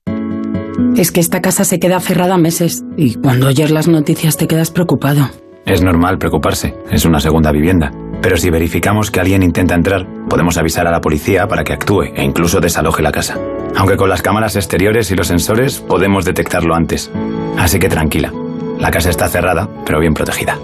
Es 0.97 1.11
que 1.11 1.21
esta 1.21 1.41
casa 1.41 1.65
se 1.65 1.81
queda 1.81 1.99
cerrada 2.01 2.37
meses 2.37 2.85
y 2.97 3.15
cuando 3.15 3.49
oyes 3.49 3.71
las 3.71 3.89
noticias 3.89 4.37
te 4.37 4.47
quedas 4.47 4.71
preocupado. 4.71 5.31
Es 5.65 5.83
normal 5.83 6.19
preocuparse, 6.19 6.75
es 6.91 7.05
una 7.05 7.19
segunda 7.19 7.51
vivienda. 7.51 7.91
Pero 8.23 8.37
si 8.37 8.51
verificamos 8.51 9.11
que 9.11 9.21
alguien 9.21 9.43
intenta 9.43 9.75
entrar, 9.75 10.07
podemos 10.29 10.57
avisar 10.59 10.87
a 10.87 10.91
la 10.91 11.01
policía 11.01 11.49
para 11.49 11.65
que 11.65 11.73
actúe 11.73 12.05
e 12.15 12.23
incluso 12.25 12.61
desaloje 12.61 13.03
la 13.03 13.13
casa. 13.13 13.39
Aunque 13.75 13.97
con 13.97 14.09
las 14.09 14.23
cámaras 14.23 14.57
exteriores 14.57 15.11
y 15.11 15.17
los 15.17 15.27
sensores 15.27 15.81
podemos 15.81 16.25
detectarlo 16.25 16.75
antes. 16.75 17.11
Así 17.59 17.79
que 17.79 17.89
tranquila, 17.89 18.33
la 18.79 18.91
casa 18.91 19.11
está 19.11 19.29
cerrada, 19.29 19.69
pero 19.85 20.01
bien 20.01 20.15
protegida. 20.15 20.59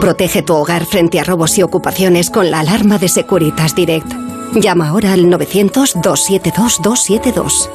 Protege 0.00 0.42
tu 0.42 0.54
hogar 0.54 0.84
frente 0.84 1.18
a 1.20 1.24
robos 1.24 1.56
y 1.58 1.62
ocupaciones 1.62 2.30
con 2.30 2.50
la 2.50 2.60
alarma 2.60 2.98
de 2.98 3.08
Securitas 3.08 3.74
Direct. 3.74 4.12
Llama 4.54 4.88
ahora 4.88 5.12
al 5.12 5.24
900-272-272. 5.26 7.68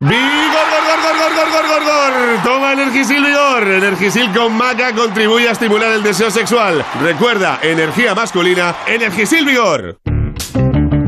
¡Vigor, 0.00 0.66
gor, 0.70 0.82
gor, 0.86 1.02
gor, 1.02 1.34
gor, 1.34 1.50
gor, 1.50 1.66
gor, 1.68 1.82
gor! 1.84 2.12
Toma 2.44 2.72
Energisil 2.72 3.22
Vigor. 3.24 3.68
Energisil 3.68 4.32
con 4.32 4.56
maca 4.56 4.94
contribuye 4.94 5.48
a 5.48 5.52
estimular 5.52 5.92
el 5.92 6.02
deseo 6.02 6.30
sexual. 6.30 6.84
Recuerda, 7.02 7.58
energía 7.62 8.14
masculina, 8.14 8.74
Energisil 8.86 9.44
Vigor. 9.44 9.98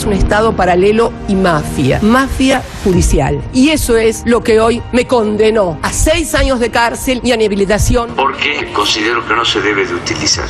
Es 0.00 0.06
un 0.06 0.12
Estado 0.14 0.56
paralelo 0.56 1.12
y 1.28 1.34
mafia, 1.34 1.98
mafia 2.00 2.62
judicial. 2.84 3.38
Y 3.52 3.68
eso 3.68 3.98
es 3.98 4.22
lo 4.24 4.42
que 4.42 4.58
hoy 4.58 4.80
me 4.92 5.06
condenó 5.06 5.78
a 5.82 5.92
seis 5.92 6.34
años 6.34 6.58
de 6.58 6.70
cárcel 6.70 7.20
y 7.22 7.32
a 7.32 7.34
inhabilitación. 7.34 8.14
Porque 8.16 8.70
considero 8.72 9.26
que 9.28 9.34
no 9.34 9.44
se 9.44 9.60
debe 9.60 9.84
de 9.84 9.94
utilizar 9.94 10.46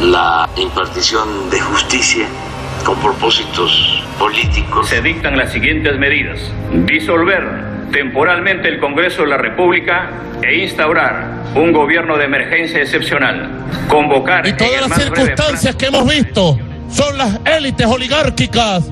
la 0.00 0.48
impartición 0.56 1.50
de 1.50 1.60
justicia 1.60 2.26
con 2.86 2.98
propósitos 3.00 4.02
políticos. 4.18 4.88
Se 4.88 5.02
dictan 5.02 5.36
las 5.36 5.52
siguientes 5.52 5.98
medidas. 5.98 6.40
Disolver 6.86 7.90
temporalmente 7.92 8.68
el 8.68 8.80
Congreso 8.80 9.22
de 9.22 9.28
la 9.28 9.36
República 9.36 10.10
e 10.42 10.62
instaurar 10.62 11.44
un 11.54 11.70
gobierno 11.72 12.16
de 12.16 12.24
emergencia 12.24 12.80
excepcional. 12.80 13.66
Convocar... 13.88 14.46
Y 14.46 14.54
todas 14.54 14.88
las 14.88 15.02
circunstancias 15.02 15.76
que 15.76 15.86
hemos 15.86 16.08
visto 16.08 16.58
son 16.90 17.18
las 17.18 17.40
élites 17.44 17.86
oligárquicas 17.86 18.84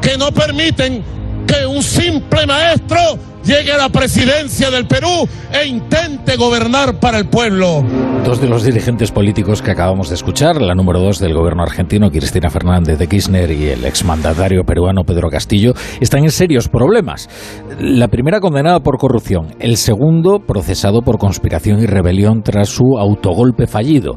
que 0.00 0.16
no 0.18 0.32
permiten 0.32 1.02
que 1.46 1.66
un 1.66 1.82
simple 1.82 2.46
maestro 2.46 2.98
llegue 3.44 3.72
a 3.72 3.76
la 3.76 3.88
presidencia 3.88 4.70
del 4.70 4.86
Perú 4.86 5.28
e 5.52 5.66
intente 5.66 6.36
gobernar 6.36 7.00
para 7.00 7.18
el 7.18 7.26
pueblo. 7.26 7.82
Dos 8.24 8.40
de 8.40 8.48
los 8.48 8.62
dirigentes 8.62 9.10
políticos 9.10 9.60
que 9.60 9.72
acabamos 9.72 10.08
de 10.08 10.14
escuchar, 10.14 10.62
la 10.62 10.74
número 10.74 11.00
dos 11.00 11.18
del 11.18 11.34
gobierno 11.34 11.64
argentino, 11.64 12.08
Cristina 12.10 12.50
Fernández 12.50 12.98
de 12.98 13.08
Kirchner, 13.08 13.50
y 13.50 13.68
el 13.68 13.84
exmandatario 13.84 14.62
peruano 14.62 15.02
Pedro 15.02 15.28
Castillo, 15.28 15.72
están 16.00 16.22
en 16.22 16.30
serios 16.30 16.68
problemas. 16.68 17.28
La 17.80 18.06
primera 18.08 18.38
condenada 18.38 18.80
por 18.80 18.96
corrupción, 18.96 19.48
el 19.58 19.76
segundo 19.76 20.38
procesado 20.38 21.02
por 21.02 21.18
conspiración 21.18 21.80
y 21.80 21.86
rebelión 21.86 22.42
tras 22.42 22.68
su 22.68 22.96
autogolpe 22.96 23.66
fallido. 23.66 24.14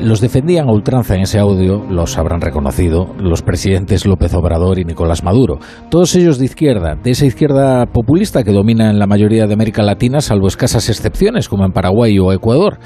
Los 0.00 0.20
defendían 0.20 0.68
a 0.68 0.72
ultranza 0.72 1.16
en 1.16 1.22
ese 1.22 1.40
audio, 1.40 1.84
los 1.90 2.16
habrán 2.18 2.40
reconocido, 2.40 3.14
los 3.18 3.42
presidentes 3.42 4.06
López 4.06 4.32
Obrador 4.34 4.78
y 4.78 4.84
Nicolás 4.84 5.24
Maduro. 5.24 5.58
Todos 5.90 6.14
ellos 6.14 6.38
de 6.38 6.44
izquierda, 6.44 6.94
de 6.94 7.10
esa 7.10 7.26
izquierda 7.26 7.86
populista 7.86 8.44
que 8.44 8.52
domina 8.52 8.90
en 8.90 9.00
la 9.00 9.08
mayoría 9.08 9.46
de 9.46 9.54
América 9.54 9.82
Latina, 9.82 10.20
salvo 10.20 10.46
escasas 10.46 10.88
excepciones 10.88 11.48
como 11.48 11.64
en 11.64 11.72
Paraguay 11.72 12.16
o 12.20 12.32
Ecuador. 12.32 12.78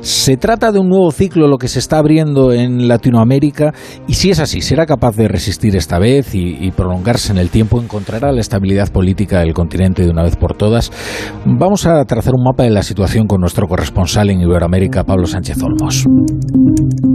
Se 0.00 0.38
trata 0.38 0.72
de 0.72 0.78
un 0.78 0.88
nuevo 0.88 1.10
ciclo 1.10 1.48
lo 1.48 1.58
que 1.58 1.68
se 1.68 1.78
está 1.78 1.98
abriendo 1.98 2.52
en 2.52 2.88
Latinoamérica 2.88 3.74
y 4.06 4.14
si 4.14 4.30
es 4.30 4.40
así, 4.40 4.62
será 4.62 4.86
capaz 4.86 5.16
de 5.16 5.28
resistir 5.28 5.76
esta 5.76 5.98
vez 5.98 6.34
y, 6.34 6.56
y 6.60 6.70
prolongarse 6.70 7.30
en 7.30 7.38
el 7.38 7.50
tiempo, 7.50 7.80
encontrará 7.80 8.32
la 8.32 8.40
estabilidad 8.40 8.90
política 8.90 9.40
del 9.40 9.52
continente 9.52 10.02
de 10.02 10.10
una 10.10 10.22
vez 10.22 10.36
por 10.36 10.56
todas. 10.56 10.90
Vamos 11.44 11.86
a 11.86 12.02
trazar 12.06 12.32
un 12.34 12.44
mapa 12.44 12.64
de 12.64 12.70
la 12.70 12.82
situación 12.82 13.26
con 13.26 13.40
nuestro 13.40 13.68
corresponsal 13.68 14.30
en 14.30 14.40
Iberoamérica, 14.40 15.04
Pablo 15.04 15.26
Sánchez 15.26 15.62
Olmos. 15.62 16.06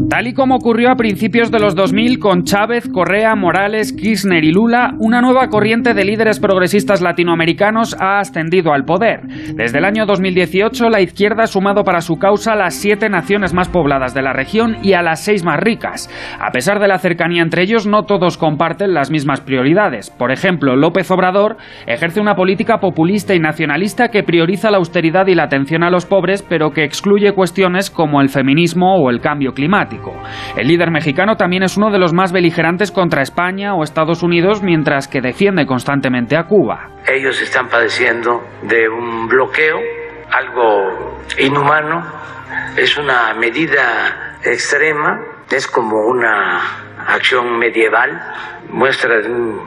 Tal 0.10 0.28
y 0.28 0.34
como 0.34 0.56
ocurrió 0.56 0.90
a 0.92 0.96
principios 0.96 1.50
de 1.50 1.60
los 1.60 1.74
2000 1.74 2.20
con 2.20 2.44
Chávez, 2.44 2.90
Correa, 2.90 3.36
Morales, 3.36 3.94
Kirchner 3.94 4.44
y 4.44 4.52
Lula, 4.52 4.96
una 5.00 5.22
nueva 5.22 5.48
corriente 5.48 5.94
de 5.94 6.04
líderes 6.04 6.42
progresistas 6.42 7.02
latinoamericanos 7.02 7.96
ha 8.02 8.20
ascendido 8.20 8.74
al 8.74 8.84
poder. 8.84 9.22
Desde 9.56 9.78
el 9.78 9.86
año 9.86 10.06
2018, 10.06 10.90
la 10.90 11.00
izquierda 11.00 11.44
ha 11.44 11.48
sumado 11.48 11.86
para 11.86 12.02
su 12.02 12.18
causa 12.18 12.56
las 12.56 12.74
siete 12.74 13.08
naciones 13.08 13.54
más 13.54 13.70
pobladas 13.70 14.14
de 14.14 14.24
la 14.24 14.34
región 14.34 14.78
y 14.84 14.92
a 14.92 15.04
las 15.04 15.24
seis 15.24 15.46
más 15.46 15.60
ricas. 15.60 16.10
A 16.38 16.52
pesar 16.52 16.80
de 16.80 16.90
la 16.90 16.98
cercanía 16.98 17.42
entre 17.42 17.62
ellos, 17.62 17.88
no 17.88 18.04
todos 18.04 18.38
comparten 18.38 18.94
las 18.94 19.12
mismas 19.12 19.40
prioridades. 19.40 20.10
Por 20.10 20.34
ejemplo, 20.34 20.76
López 20.76 21.10
Obrador 21.12 21.56
ejerce 21.88 22.20
una 22.20 22.36
política 22.36 22.80
populista 22.80 23.36
y 23.36 23.40
nacionalista 23.40 24.10
que 24.10 24.24
prioriza 24.24 24.70
la 24.70 24.80
austeridad 24.80 25.28
y 25.28 25.36
la 25.36 25.44
atención 25.44 25.84
a 25.84 25.92
los 25.92 26.06
pobres, 26.06 26.42
pero 26.42 26.72
que 26.72 26.84
excluye 26.84 27.32
cuestiones 27.32 27.90
como 27.90 28.20
el 28.22 28.28
feminismo 28.28 28.98
o 28.98 29.10
el 29.10 29.22
cambio 29.22 29.29
climático. 29.54 30.14
El 30.56 30.68
líder 30.68 30.92
mexicano 30.92 31.36
también 31.36 31.64
es 31.64 31.78
uno 31.78 31.92
de 31.92 32.00
los 32.00 32.14
más 32.14 32.32
beligerantes 32.32 32.92
contra 32.92 33.22
España 33.22 33.76
o 33.76 33.84
Estados 33.84 34.24
Unidos, 34.24 34.62
mientras 34.62 35.08
que 35.08 35.22
defiende 35.22 35.66
constantemente 35.66 36.38
a 36.38 36.44
Cuba. 36.44 36.90
Ellos 37.08 37.42
están 37.42 37.68
padeciendo 37.68 38.42
de 38.64 38.90
un 38.90 39.28
bloqueo, 39.28 39.78
algo 40.32 41.20
inhumano, 41.40 42.04
es 42.78 42.98
una 42.98 43.34
medida 43.34 44.38
extrema, 44.44 45.20
es 45.52 45.68
como 45.68 45.98
una 46.08 46.62
acción 47.08 47.58
medieval, 47.58 48.10
muestra 48.70 49.20
de 49.20 49.32
un 49.32 49.62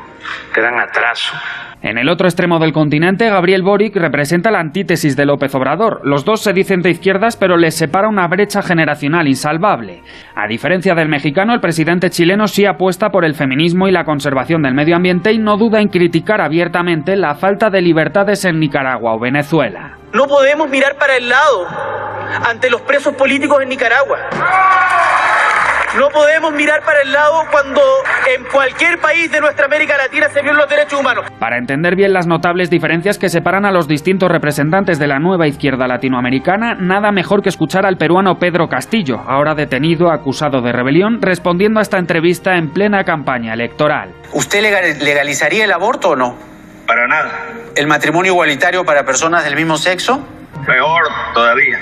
gran 0.54 0.78
atraso. 0.80 1.34
En 1.82 1.98
el 1.98 2.08
otro 2.08 2.28
extremo 2.28 2.60
del 2.60 2.72
continente, 2.72 3.28
Gabriel 3.28 3.64
Boric 3.64 3.96
representa 3.96 4.52
la 4.52 4.60
antítesis 4.60 5.16
de 5.16 5.26
López 5.26 5.52
Obrador. 5.56 6.00
Los 6.04 6.24
dos 6.24 6.40
se 6.40 6.52
dicen 6.52 6.80
de 6.80 6.90
izquierdas, 6.90 7.36
pero 7.36 7.56
les 7.56 7.74
separa 7.74 8.08
una 8.08 8.28
brecha 8.28 8.62
generacional 8.62 9.26
insalvable. 9.26 10.00
A 10.36 10.46
diferencia 10.46 10.94
del 10.94 11.08
mexicano, 11.08 11.52
el 11.52 11.60
presidente 11.60 12.08
chileno 12.08 12.46
sí 12.46 12.66
apuesta 12.66 13.10
por 13.10 13.24
el 13.24 13.34
feminismo 13.34 13.88
y 13.88 13.90
la 13.90 14.04
conservación 14.04 14.62
del 14.62 14.74
medio 14.74 14.94
ambiente 14.94 15.32
y 15.32 15.38
no 15.38 15.56
duda 15.56 15.80
en 15.80 15.88
criticar 15.88 16.40
abiertamente 16.40 17.16
la 17.16 17.34
falta 17.34 17.68
de 17.68 17.82
libertades 17.82 18.44
en 18.44 18.60
Nicaragua 18.60 19.14
o 19.14 19.18
Venezuela. 19.18 19.98
No 20.12 20.28
podemos 20.28 20.70
mirar 20.70 20.94
para 20.96 21.16
el 21.16 21.28
lado 21.28 21.66
ante 22.48 22.70
los 22.70 22.82
presos 22.82 23.16
políticos 23.16 23.60
en 23.60 23.70
Nicaragua. 23.70 24.18
No 25.98 26.08
podemos 26.08 26.54
mirar 26.54 26.82
para 26.82 27.02
el 27.02 27.12
lado 27.12 27.42
cuando 27.50 27.82
en 28.34 28.44
cualquier 28.44 28.98
país 28.98 29.30
de 29.30 29.42
nuestra 29.42 29.66
América 29.66 29.94
Latina 29.98 30.26
se 30.30 30.40
violan 30.40 30.62
los 30.62 30.70
derechos 30.70 30.98
humanos. 30.98 31.26
Para 31.38 31.58
entender 31.58 31.96
bien 31.96 32.14
las 32.14 32.26
notables 32.26 32.70
diferencias 32.70 33.18
que 33.18 33.28
separan 33.28 33.66
a 33.66 33.72
los 33.72 33.88
distintos 33.88 34.30
representantes 34.30 34.98
de 34.98 35.06
la 35.06 35.18
nueva 35.18 35.46
izquierda 35.46 35.86
latinoamericana, 35.86 36.76
nada 36.76 37.12
mejor 37.12 37.42
que 37.42 37.50
escuchar 37.50 37.84
al 37.84 37.98
peruano 37.98 38.38
Pedro 38.38 38.68
Castillo, 38.68 39.20
ahora 39.26 39.54
detenido 39.54 40.10
acusado 40.10 40.62
de 40.62 40.72
rebelión, 40.72 41.20
respondiendo 41.20 41.78
a 41.78 41.82
esta 41.82 41.98
entrevista 41.98 42.56
en 42.56 42.70
plena 42.70 43.04
campaña 43.04 43.52
electoral. 43.52 44.14
¿Usted 44.32 44.62
legalizaría 44.62 45.66
el 45.66 45.72
aborto 45.72 46.10
o 46.10 46.16
no? 46.16 46.38
Para 46.86 47.06
nada. 47.06 47.32
¿El 47.76 47.86
matrimonio 47.86 48.32
igualitario 48.32 48.84
para 48.84 49.04
personas 49.04 49.44
del 49.44 49.56
mismo 49.56 49.76
sexo? 49.76 50.26
Peor 50.66 51.02
todavía. 51.34 51.78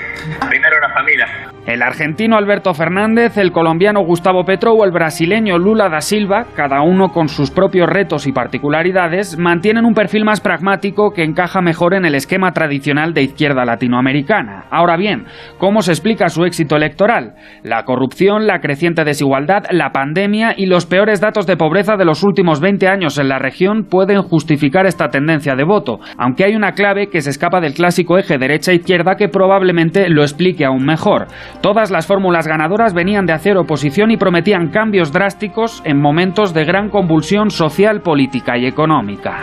Primero 0.49 0.79
la 0.79 0.89
familia. 0.93 1.51
El 1.67 1.83
argentino 1.83 2.37
Alberto 2.37 2.73
Fernández, 2.73 3.37
el 3.37 3.51
colombiano 3.51 4.01
Gustavo 4.01 4.43
Petro 4.43 4.73
o 4.73 4.83
el 4.83 4.91
brasileño 4.91 5.59
Lula 5.59 5.89
da 5.89 6.01
Silva, 6.01 6.47
cada 6.55 6.81
uno 6.81 7.09
con 7.09 7.29
sus 7.29 7.51
propios 7.51 7.87
retos 7.87 8.25
y 8.25 8.31
particularidades, 8.31 9.37
mantienen 9.37 9.85
un 9.85 9.93
perfil 9.93 10.25
más 10.25 10.41
pragmático 10.41 11.11
que 11.13 11.23
encaja 11.23 11.61
mejor 11.61 11.93
en 11.93 12.05
el 12.05 12.15
esquema 12.15 12.51
tradicional 12.51 13.13
de 13.13 13.21
izquierda 13.21 13.63
latinoamericana. 13.63 14.65
Ahora 14.71 14.97
bien, 14.97 15.25
¿cómo 15.59 15.83
se 15.83 15.91
explica 15.91 16.29
su 16.29 16.45
éxito 16.45 16.75
electoral? 16.75 17.35
La 17.61 17.85
corrupción, 17.85 18.47
la 18.47 18.59
creciente 18.59 19.03
desigualdad, 19.03 19.65
la 19.69 19.91
pandemia 19.91 20.55
y 20.57 20.65
los 20.65 20.87
peores 20.87 21.21
datos 21.21 21.45
de 21.45 21.57
pobreza 21.57 21.95
de 21.95 22.05
los 22.05 22.23
últimos 22.23 22.59
20 22.59 22.87
años 22.87 23.19
en 23.19 23.29
la 23.29 23.37
región 23.37 23.85
pueden 23.85 24.23
justificar 24.23 24.87
esta 24.87 25.09
tendencia 25.09 25.55
de 25.55 25.63
voto, 25.63 25.99
aunque 26.17 26.43
hay 26.43 26.55
una 26.55 26.71
clave 26.71 27.09
que 27.09 27.21
se 27.21 27.29
escapa 27.29 27.61
del 27.61 27.75
clásico 27.75 28.17
eje 28.17 28.39
derecha-izquierda 28.71 29.15
que 29.15 29.29
probablemente 29.29 30.09
lo 30.09 30.23
explique 30.23 30.65
aún 30.65 30.85
mejor. 30.85 31.27
Todas 31.61 31.91
las 31.91 32.07
fórmulas 32.07 32.47
ganadoras 32.47 32.93
venían 32.93 33.25
de 33.25 33.33
hacer 33.33 33.57
oposición 33.57 34.11
y 34.11 34.17
prometían 34.17 34.69
cambios 34.69 35.11
drásticos 35.11 35.81
en 35.85 35.99
momentos 35.99 36.53
de 36.53 36.65
gran 36.65 36.89
convulsión 36.89 37.51
social, 37.51 38.01
política 38.01 38.57
y 38.57 38.65
económica. 38.65 39.37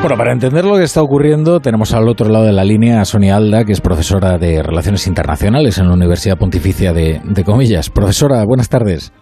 Bueno, 0.00 0.18
para 0.18 0.32
entender 0.32 0.66
lo 0.66 0.76
que 0.76 0.82
está 0.82 1.02
ocurriendo, 1.02 1.60
tenemos 1.60 1.94
al 1.94 2.08
otro 2.08 2.28
lado 2.28 2.44
de 2.44 2.52
la 2.52 2.62
línea 2.62 3.00
a 3.00 3.06
Sonia 3.06 3.36
Alda, 3.36 3.64
que 3.64 3.72
es 3.72 3.80
profesora 3.80 4.36
de 4.36 4.62
Relaciones 4.62 5.06
Internacionales 5.06 5.78
en 5.78 5.88
la 5.88 5.94
Universidad 5.94 6.36
Pontificia 6.36 6.92
de, 6.92 7.22
de 7.24 7.44
Comillas. 7.44 7.88
Profesora, 7.88 8.44
buenas 8.44 8.68
tardes. 8.68 9.12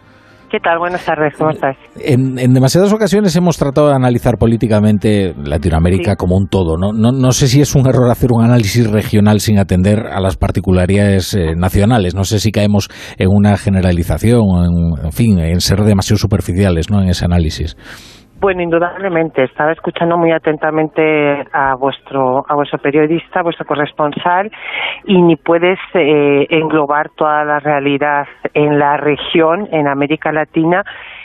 ¿Qué 0.53 0.61
tal? 0.61 0.79
Buenas 0.79 1.03
tardes, 1.03 1.33
¿cómo 1.39 1.49
estás? 1.49 1.79
En, 1.97 2.35
demasiadas 2.53 2.93
ocasiones 2.93 3.35
hemos 3.37 3.57
tratado 3.57 3.89
de 3.89 3.95
analizar 3.95 4.37
políticamente 4.37 5.33
Latinoamérica 5.35 6.15
como 6.17 6.37
un 6.37 6.47
todo. 6.47 6.77
¿no? 6.77 6.93
No, 6.93 7.33
sé 7.33 7.49
si 7.49 7.63
es 7.63 7.75
un 7.75 7.87
error 7.87 8.11
hacer 8.11 8.33
un 8.33 8.45
análisis 8.45 8.87
regional 8.91 9.41
sin 9.41 9.59
atender 9.59 10.09
a 10.09 10.21
las 10.21 10.37
particularidades 10.37 11.33
eh, 11.33 11.55
nacionales. 11.57 12.15
No 12.15 12.25
sé 12.25 12.39
si 12.39 12.53
caemos 12.53 12.91
en 13.17 13.29
una 13.31 13.57
generalización, 13.57 14.43
en, 14.43 15.07
en 15.07 15.13
fin, 15.13 15.39
en 15.39 15.63
ser 15.63 15.85
demasiado 15.85 16.19
superficiales 16.19 16.91
¿no? 16.91 17.01
en 17.01 17.09
ese 17.09 17.25
análisis. 17.25 17.75
Bueno, 18.43 18.61
indudablemente. 18.61 19.45
Estaba 19.45 19.71
escuchando 19.71 20.19
muy 20.19 20.33
atentamente 20.33 21.47
a 21.53 21.77
vuestro, 21.77 22.45
a 22.49 22.57
vuestro 22.57 22.81
periodista, 22.81 23.39
a 23.39 23.43
vuestro 23.45 23.65
corresponsal, 23.65 24.51
y 25.05 25.23
ni 25.23 25.37
puedes 25.37 25.79
eh, 25.95 26.49
englobar 26.51 27.11
toda 27.11 27.45
la 27.45 27.61
realidad 27.61 28.27
en 28.53 28.81
la 28.81 28.97
región, 28.97 29.69
en 29.71 29.87
América 29.87 30.33
Latina, 30.33 30.83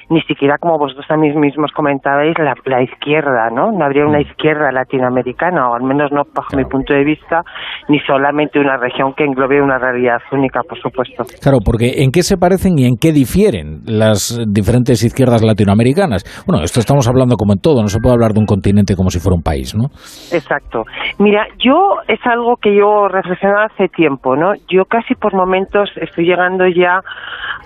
ni 0.09 0.21
siquiera 0.21 0.57
como 0.57 0.77
vosotros 0.77 1.05
también 1.07 1.39
mismos 1.39 1.71
comentabais, 1.71 2.37
la, 2.39 2.53
la 2.65 2.81
izquierda, 2.81 3.49
¿no? 3.49 3.71
No 3.71 3.85
habría 3.85 4.05
una 4.05 4.19
mm. 4.19 4.29
izquierda 4.29 4.71
latinoamericana, 4.71 5.69
o 5.69 5.75
al 5.75 5.83
menos 5.83 6.11
no 6.11 6.23
bajo 6.33 6.55
mi 6.55 6.65
punto 6.65 6.93
de 6.93 7.03
vista, 7.03 7.41
ni 7.89 7.99
solamente 8.01 8.59
una 8.59 8.77
región 8.77 9.13
que 9.13 9.23
englobe 9.23 9.61
una 9.61 9.77
realidad 9.77 10.19
única, 10.31 10.61
por 10.67 10.79
supuesto. 10.79 11.23
Claro, 11.41 11.59
porque 11.63 12.03
¿en 12.03 12.11
qué 12.11 12.23
se 12.23 12.37
parecen 12.37 12.77
y 12.77 12.85
en 12.85 12.95
qué 12.99 13.11
difieren 13.11 13.81
las 13.85 14.39
diferentes 14.47 15.03
izquierdas 15.03 15.43
latinoamericanas? 15.43 16.23
Bueno, 16.47 16.63
esto 16.63 16.79
estamos 16.79 17.07
hablando 17.07 17.35
como 17.35 17.53
en 17.53 17.59
todo, 17.59 17.81
no 17.81 17.87
se 17.87 17.99
puede 17.99 18.15
hablar 18.15 18.33
de 18.33 18.39
un 18.39 18.45
continente 18.45 18.95
como 18.95 19.09
si 19.09 19.19
fuera 19.19 19.35
un 19.35 19.43
país, 19.43 19.75
¿no? 19.75 19.85
Exacto. 20.31 20.83
Mira, 21.19 21.47
yo 21.59 21.97
es 22.07 22.19
algo 22.25 22.55
que 22.57 22.75
yo 22.75 23.07
reflexionaba 23.07 23.65
hace 23.65 23.87
tiempo, 23.89 24.35
¿no? 24.35 24.53
Yo 24.69 24.85
casi 24.85 25.15
por 25.15 25.33
momentos 25.33 25.89
estoy 26.01 26.25
llegando 26.25 26.65
ya 26.67 27.01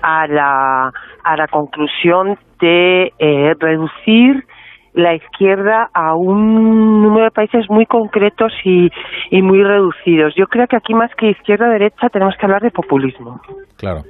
a 0.02 0.28
la 0.28 0.92
a 1.24 1.38
la 1.38 1.48
conclusión 1.48 2.38
de 2.60 3.14
eh, 3.20 3.54
reducir 3.60 4.46
la 4.94 5.16
izquierda 5.16 5.90
a 5.94 6.16
un 6.16 7.02
número 7.02 7.26
de 7.26 7.32
países 7.32 7.70
muy 7.70 7.86
concretos 7.86 8.52
y, 8.66 8.90
y 9.30 9.42
muy 9.42 9.64
reducidos. 9.64 10.34
Yo 10.36 10.48
creo 10.48 10.68
que 10.68 10.76
aquí 10.76 10.94
más 10.94 11.14
que 11.16 11.30
izquierda-derecha 11.30 12.10
tenemos 12.10 12.36
que 12.36 12.46
hablar 12.46 12.62
de 12.62 12.72
populismo. 12.72 13.40
Claro. 13.78 14.02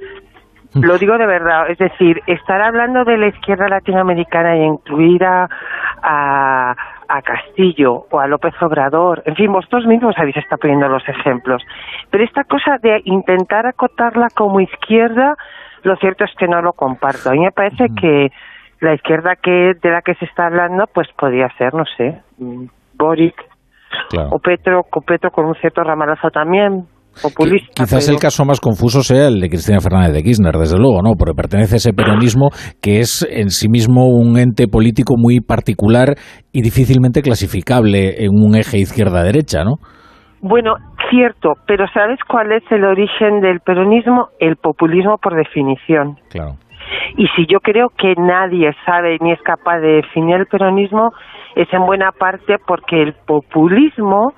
Lo 0.74 0.96
digo 0.96 1.18
de 1.18 1.26
verdad, 1.26 1.68
es 1.68 1.76
decir, 1.76 2.22
estar 2.26 2.62
hablando 2.62 3.04
de 3.04 3.18
la 3.18 3.26
izquierda 3.26 3.68
latinoamericana 3.68 4.56
y 4.56 4.62
incluir 4.62 5.22
a, 5.22 5.46
a, 6.02 6.74
a, 7.08 7.22
Castillo 7.22 8.06
o 8.10 8.18
a 8.18 8.26
López 8.26 8.54
Obrador, 8.62 9.22
en 9.26 9.36
fin, 9.36 9.52
vosotros 9.52 9.84
mismos 9.84 10.14
habéis 10.16 10.38
estado 10.38 10.60
poniendo 10.60 10.88
los 10.88 11.06
ejemplos, 11.06 11.62
pero 12.10 12.24
esta 12.24 12.44
cosa 12.44 12.78
de 12.82 13.02
intentar 13.04 13.66
acotarla 13.66 14.28
como 14.34 14.60
izquierda 14.60 15.36
lo 15.82 15.96
cierto 15.96 16.24
es 16.24 16.30
que 16.38 16.46
no 16.46 16.62
lo 16.62 16.72
comparto. 16.72 17.30
A 17.30 17.32
mí 17.32 17.40
me 17.40 17.52
parece 17.52 17.86
que 18.00 18.28
la 18.80 18.94
izquierda 18.94 19.36
que 19.36 19.72
de 19.80 19.90
la 19.90 20.02
que 20.02 20.14
se 20.14 20.24
está 20.24 20.46
hablando, 20.46 20.84
pues 20.92 21.08
podría 21.18 21.48
ser, 21.56 21.72
no 21.74 21.84
sé, 21.96 22.20
Boric 22.98 23.34
o 24.30 24.38
Petro, 24.38 24.82
con 24.90 25.02
Petro 25.04 25.30
con 25.30 25.46
un 25.46 25.54
cierto 25.54 25.82
ramalazo 25.82 26.30
también, 26.30 26.86
populista. 27.20 27.84
Quizás 27.84 28.08
el 28.08 28.18
caso 28.18 28.44
más 28.44 28.60
confuso 28.60 29.02
sea 29.02 29.28
el 29.28 29.40
de 29.40 29.48
Cristina 29.48 29.80
Fernández 29.80 30.12
de 30.12 30.22
Kirchner, 30.22 30.56
desde 30.56 30.78
luego, 30.78 31.02
¿no? 31.02 31.12
Porque 31.18 31.34
pertenece 31.34 31.74
a 31.74 31.76
ese 31.76 31.92
peronismo 31.92 32.48
que 32.80 33.00
es 33.00 33.26
en 33.30 33.50
sí 33.50 33.68
mismo 33.68 34.06
un 34.06 34.38
ente 34.38 34.66
político 34.66 35.14
muy 35.16 35.40
particular 35.40 36.14
y 36.52 36.62
difícilmente 36.62 37.22
clasificable 37.22 38.24
en 38.24 38.30
un 38.32 38.56
eje 38.56 38.78
izquierda-derecha, 38.78 39.64
¿no? 39.64 39.76
Bueno, 40.40 40.74
cierto, 41.12 41.54
pero 41.66 41.86
¿sabes 41.88 42.18
cuál 42.26 42.52
es 42.52 42.62
el 42.72 42.84
origen 42.84 43.42
del 43.42 43.60
peronismo? 43.60 44.28
El 44.40 44.56
populismo 44.56 45.18
por 45.18 45.34
definición. 45.34 46.16
Claro. 46.30 46.56
Y 47.16 47.28
si 47.36 47.46
yo 47.46 47.60
creo 47.60 47.90
que 47.90 48.14
nadie 48.16 48.74
sabe 48.86 49.18
ni 49.20 49.32
es 49.32 49.42
capaz 49.42 49.80
de 49.80 49.96
definir 49.96 50.36
el 50.36 50.46
peronismo, 50.46 51.12
es 51.54 51.72
en 51.72 51.84
buena 51.84 52.12
parte 52.12 52.56
porque 52.66 53.02
el 53.02 53.12
populismo 53.12 54.32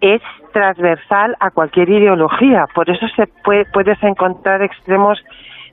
es 0.00 0.22
transversal 0.52 1.36
a 1.40 1.50
cualquier 1.50 1.90
ideología. 1.90 2.64
Por 2.74 2.88
eso 2.88 3.06
se 3.14 3.26
puede, 3.44 3.64
puedes 3.72 4.02
encontrar 4.02 4.62
extremos 4.62 5.22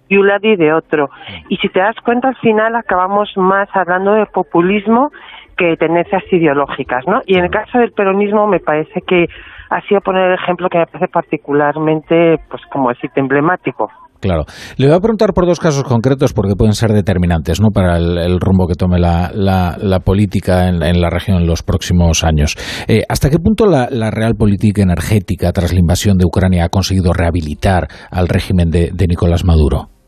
de 0.09 0.19
un 0.19 0.27
lado 0.27 0.47
y 0.47 0.57
de 0.57 0.73
otro. 0.73 1.09
Y 1.47 1.57
si 1.57 1.69
te 1.69 1.79
das 1.79 1.95
cuenta, 2.03 2.27
al 2.27 2.35
final 2.37 2.75
acabamos 2.75 3.31
más 3.37 3.69
hablando 3.73 4.13
de 4.13 4.25
populismo 4.25 5.11
que 5.57 5.67
de 5.67 5.77
tendencias 5.77 6.23
ideológicas, 6.31 7.07
¿no? 7.07 7.21
Y 7.25 7.37
en 7.37 7.45
el 7.45 7.51
caso 7.51 7.77
del 7.77 7.93
peronismo 7.93 8.47
me 8.47 8.59
parece 8.59 9.01
que 9.01 9.27
así 9.71 9.95
a 9.95 9.99
poner 10.01 10.29
el 10.29 10.35
ejemplo 10.35 10.67
que 10.69 10.79
me 10.79 10.85
parece 10.85 11.07
particularmente, 11.07 12.35
pues 12.49 12.61
como 12.71 12.89
decirte, 12.89 13.19
emblemático. 13.19 13.89
Claro. 14.19 14.43
Le 14.77 14.85
voy 14.85 14.95
a 14.95 14.99
preguntar 14.99 15.33
por 15.33 15.47
dos 15.47 15.59
casos 15.59 15.83
concretos 15.83 16.33
porque 16.33 16.53
pueden 16.55 16.73
ser 16.73 16.91
determinantes 16.91 17.59
¿no? 17.59 17.69
para 17.69 17.97
el, 17.97 18.39
rumbo 18.39 18.67
que 18.67 18.75
tome 18.75 18.99
la, 18.99 19.31
la, 19.33 19.99
política 19.99 20.67
en, 20.67 21.01
la 21.01 21.09
región 21.09 21.37
en 21.37 21.47
los 21.47 21.63
próximos 21.63 22.23
años. 22.23 22.55
Eh, 22.87 23.01
¿Hasta 23.09 23.31
qué 23.31 23.37
punto 23.39 23.65
la, 23.65 23.87
real 24.11 24.35
política 24.35 24.83
energética 24.83 25.51
tras 25.51 25.73
la 25.73 25.79
invasión 25.79 26.17
de 26.19 26.25
Ucrania 26.25 26.65
ha 26.65 26.69
conseguido 26.69 27.13
rehabilitar 27.13 27.87
al 28.11 28.27
régimen 28.27 28.69
de 28.69 29.05
Nicolás 29.07 29.43
Maduro? 29.43 30.00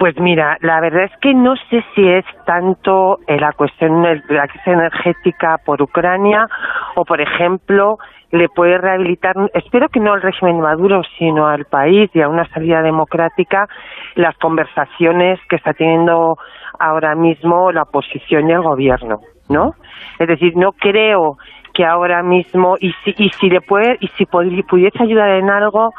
Pues 0.00 0.18
mira, 0.18 0.56
la 0.62 0.80
verdad 0.80 1.04
es 1.04 1.12
que 1.20 1.34
no 1.34 1.56
sé 1.68 1.84
si 1.94 2.08
es 2.08 2.24
tanto 2.46 3.18
la 3.28 3.52
cuestión 3.52 4.00
de 4.00 4.22
la 4.30 4.48
crisis 4.48 4.66
energética 4.68 5.58
por 5.62 5.82
Ucrania 5.82 6.48
o, 6.96 7.04
por 7.04 7.20
ejemplo, 7.20 7.98
le 8.30 8.48
puede 8.48 8.78
rehabilitar, 8.78 9.34
espero 9.52 9.90
que 9.90 10.00
no 10.00 10.14
al 10.14 10.22
régimen 10.22 10.58
Maduro, 10.58 11.02
sino 11.18 11.48
al 11.48 11.66
país 11.66 12.08
y 12.14 12.22
a 12.22 12.30
una 12.30 12.48
salida 12.48 12.80
democrática, 12.80 13.66
las 14.14 14.34
conversaciones 14.38 15.38
que 15.50 15.56
está 15.56 15.74
teniendo 15.74 16.38
ahora 16.78 17.14
mismo 17.14 17.70
la 17.70 17.82
oposición 17.82 18.48
y 18.48 18.52
el 18.52 18.62
gobierno, 18.62 19.18
¿no? 19.50 19.72
Es 20.18 20.28
decir, 20.28 20.54
no 20.56 20.72
creo 20.72 21.36
que 21.74 21.84
ahora 21.84 22.22
mismo, 22.22 22.76
y 22.80 22.94
si, 23.04 23.14
y 23.18 23.28
si 23.28 23.50
le 23.50 23.60
puede, 23.60 23.98
y 24.00 24.08
si 24.16 24.24
pudiese 24.24 25.02
ayudar 25.02 25.28
en 25.32 25.50
algo, 25.50 25.90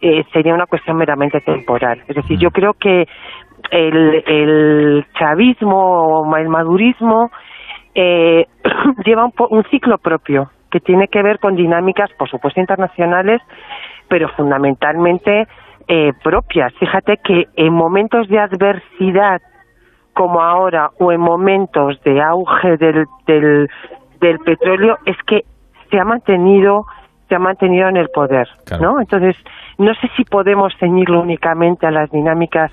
eh, 0.00 0.24
sería 0.32 0.54
una 0.54 0.66
cuestión 0.66 0.96
meramente 0.96 1.40
temporal. 1.40 2.02
Es 2.08 2.16
decir, 2.16 2.38
yo 2.38 2.50
creo 2.50 2.74
que 2.74 3.06
el, 3.70 4.24
el 4.26 5.06
chavismo 5.18 6.22
o 6.22 6.36
el 6.36 6.48
madurismo 6.48 7.30
eh, 7.94 8.46
lleva 9.04 9.24
un, 9.24 9.32
un 9.50 9.64
ciclo 9.64 9.98
propio 9.98 10.50
que 10.70 10.80
tiene 10.80 11.08
que 11.08 11.22
ver 11.22 11.38
con 11.38 11.56
dinámicas, 11.56 12.10
por 12.16 12.30
supuesto, 12.30 12.60
internacionales, 12.60 13.42
pero 14.08 14.28
fundamentalmente 14.30 15.46
eh, 15.88 16.12
propias. 16.22 16.72
Fíjate 16.74 17.18
que 17.18 17.46
en 17.56 17.72
momentos 17.72 18.28
de 18.28 18.38
adversidad 18.38 19.40
como 20.14 20.40
ahora 20.40 20.90
o 20.98 21.12
en 21.12 21.20
momentos 21.20 22.00
de 22.04 22.20
auge 22.20 22.76
del, 22.76 23.06
del, 23.26 23.68
del 24.20 24.38
petróleo 24.38 24.98
es 25.06 25.16
que 25.26 25.42
se 25.90 25.98
ha 25.98 26.04
mantenido 26.04 26.84
te 27.28 27.36
ha 27.36 27.38
mantenido 27.38 27.88
en 27.88 27.96
el 27.96 28.08
poder, 28.08 28.48
¿no? 28.80 29.00
Entonces, 29.00 29.36
no 29.80 29.94
sé 29.94 30.08
si 30.16 30.24
podemos 30.24 30.72
ceñirlo 30.78 31.22
únicamente 31.22 31.86
a 31.86 31.90
las 31.90 32.10
dinámicas 32.10 32.70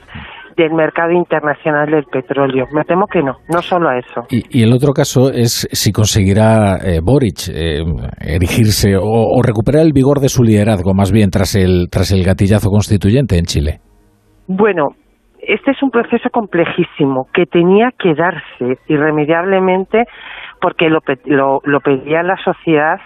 del 0.58 0.74
mercado 0.74 1.12
internacional 1.12 1.90
del 1.90 2.06
petróleo. 2.06 2.66
Me 2.74 2.84
temo 2.84 3.06
que 3.08 3.22
no, 3.22 3.38
no 3.48 3.62
solo 3.62 3.90
a 3.90 3.98
eso. 4.00 4.24
Y, 4.30 4.64
el 4.64 4.74
otro 4.74 4.92
caso 4.92 5.32
es 5.32 5.68
si 5.72 5.92
conseguirá 5.92 6.78
eh, 6.78 7.00
Boric 7.02 7.48
eh, 7.54 7.84
erigirse 8.20 8.98
o, 8.98 9.04
o, 9.04 9.42
recuperar 9.44 9.84
el 9.84 9.94
vigor 9.94 10.20
de 10.20 10.30
su 10.30 10.44
liderazgo, 10.44 10.94
más 10.94 11.12
bien 11.12 11.30
tras 11.30 11.56
el, 11.56 11.90
tras 11.92 12.12
el 12.12 12.24
gatillazo 12.26 12.70
constituyente 12.70 13.38
en 13.38 13.46
Chile. 13.46 13.80
Bueno, 14.48 14.96
este 15.40 15.72
es 15.72 15.84
un 15.84 15.92
proceso 15.92 16.30
complejísimo 16.32 17.28
que 17.34 17.46
tenía 17.46 17.92
que 17.98 18.16
darse 18.16 18.82
irremediablemente 18.88 20.06
porque 20.60 20.90
lo, 20.90 21.00
lo, 21.26 21.62
lo 21.64 21.80
pedía 21.82 22.24
la 22.24 22.36
sociedad 22.44 23.00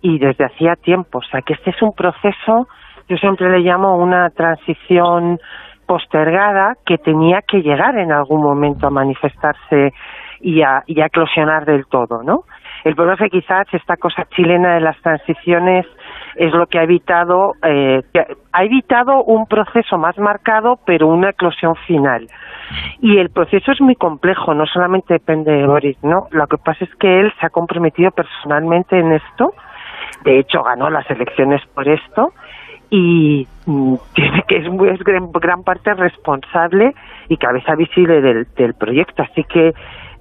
y 0.00 0.18
desde 0.18 0.44
hacía 0.44 0.76
tiempo. 0.76 1.18
O 1.18 1.22
sea, 1.30 1.40
que 1.40 1.54
este 1.54 1.70
es 1.70 1.82
un 1.82 1.92
proceso, 1.92 2.68
yo 3.08 3.16
siempre 3.16 3.50
le 3.50 3.60
llamo 3.60 3.96
una 3.96 4.30
transición 4.30 5.38
postergada 5.86 6.74
que 6.86 6.98
tenía 6.98 7.42
que 7.42 7.62
llegar 7.62 7.98
en 7.98 8.12
algún 8.12 8.42
momento 8.42 8.86
a 8.86 8.90
manifestarse 8.90 9.92
y 10.40 10.62
a, 10.62 10.82
y 10.86 11.00
a 11.00 11.06
eclosionar 11.06 11.64
del 11.64 11.86
todo, 11.86 12.22
¿no? 12.22 12.44
El 12.84 12.94
problema 12.94 13.14
es 13.14 13.30
que 13.30 13.40
quizás 13.40 13.66
esta 13.72 13.96
cosa 13.96 14.24
chilena 14.36 14.74
de 14.74 14.80
las 14.80 15.00
transiciones 15.00 15.86
es 16.36 16.52
lo 16.52 16.66
que 16.66 16.78
ha 16.78 16.82
evitado, 16.82 17.54
eh, 17.62 18.02
ha 18.52 18.64
evitado 18.64 19.24
un 19.24 19.46
proceso 19.46 19.96
más 19.96 20.18
marcado, 20.18 20.78
pero 20.84 21.08
una 21.08 21.30
eclosión 21.30 21.76
final. 21.86 22.26
Y 23.00 23.16
el 23.18 23.30
proceso 23.30 23.72
es 23.72 23.80
muy 23.80 23.94
complejo, 23.94 24.52
no 24.52 24.66
solamente 24.66 25.14
depende 25.14 25.52
de 25.52 25.66
Boris, 25.66 25.96
¿no? 26.02 26.26
Lo 26.30 26.46
que 26.46 26.58
pasa 26.58 26.84
es 26.84 26.94
que 26.96 27.20
él 27.20 27.32
se 27.40 27.46
ha 27.46 27.50
comprometido 27.50 28.10
personalmente 28.10 28.98
en 28.98 29.12
esto, 29.12 29.54
de 30.24 30.38
hecho 30.40 30.62
ganó 30.62 30.90
las 30.90 31.08
elecciones 31.10 31.62
por 31.74 31.88
esto, 31.88 32.32
y 32.90 33.46
mm, 33.66 33.94
tiene 34.14 34.42
que 34.48 34.56
es, 34.58 34.68
muy, 34.70 34.88
es 34.88 35.00
gran, 35.00 35.30
gran, 35.32 35.62
parte 35.62 35.94
responsable 35.94 36.94
y 37.28 37.36
cabeza 37.36 37.74
visible 37.74 38.20
del, 38.20 38.46
del 38.56 38.74
proyecto. 38.74 39.22
Así 39.22 39.44
que 39.44 39.72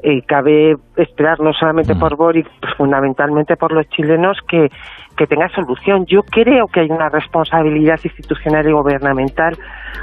eh, 0.05 0.22
cabe 0.28 0.76
esperar 0.97 1.39
no 1.39 1.53
solamente 1.53 1.95
mm. 1.95 1.99
por 1.99 2.18
Boric, 2.18 2.47
pues 2.59 2.74
fundamentalmente 2.76 3.55
por 3.55 3.72
los 3.72 3.88
chilenos 3.89 4.38
que, 4.47 4.70
que 5.16 5.28
tenga 5.28 5.47
solución. 5.49 6.05
Yo 6.07 6.24
creo 6.24 6.68
que 6.68 6.82
hay 6.82 6.89
una 6.89 7.09
responsabilidad 7.09 7.99
institucional 8.03 8.68
y 8.68 8.74
gubernamental 8.74 9.57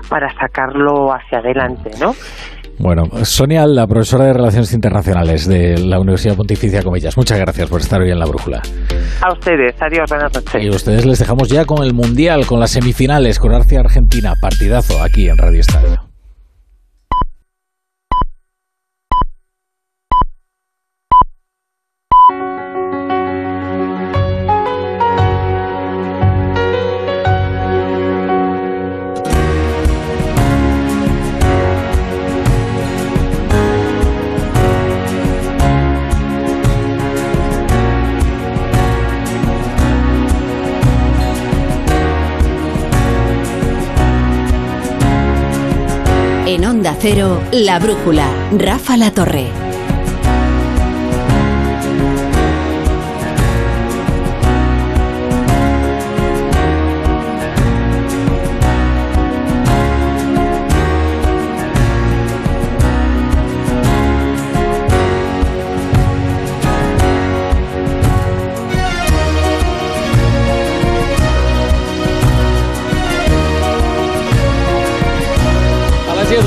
para 0.09 0.33
sacarlo 0.35 1.13
hacia 1.13 1.39
adelante, 1.39 1.91
¿no? 2.01 2.13
Bueno, 2.81 3.03
Sonia, 3.25 3.67
la 3.67 3.87
profesora 3.87 4.25
de 4.25 4.33
Relaciones 4.33 4.73
Internacionales 4.73 5.47
de 5.47 5.77
la 5.79 6.01
Universidad 6.01 6.35
Pontificia 6.35 6.83
Comillas, 6.83 7.15
muchas 7.15 7.39
gracias 7.39 7.69
por 7.69 7.83
estar 7.83 8.01
hoy 8.01 8.11
en 8.11 8.19
la 8.19 8.25
brújula. 8.25 8.63
A 9.21 9.33
ustedes, 9.35 9.75
adiós, 9.81 10.09
buenas 10.09 10.33
noches. 10.33 10.65
Y 10.65 10.69
a 10.69 10.71
ustedes 10.71 11.05
les 11.05 11.19
dejamos 11.19 11.51
ya 11.51 11.67
con 11.67 11.85
el 11.85 11.93
Mundial, 11.93 12.47
con 12.47 12.59
las 12.59 12.71
semifinales, 12.71 13.39
con 13.39 13.53
Arcia-Argentina, 13.53 14.33
partidazo 14.41 15.03
aquí 15.03 15.29
en 15.29 15.37
Radio 15.37 15.61
Estadio. 15.61 16.10
Cero, 47.01 47.43
La 47.51 47.79
Brújula, 47.79 48.29
Rafa 48.53 48.99
La 48.99 49.11
Torre. 49.11 49.70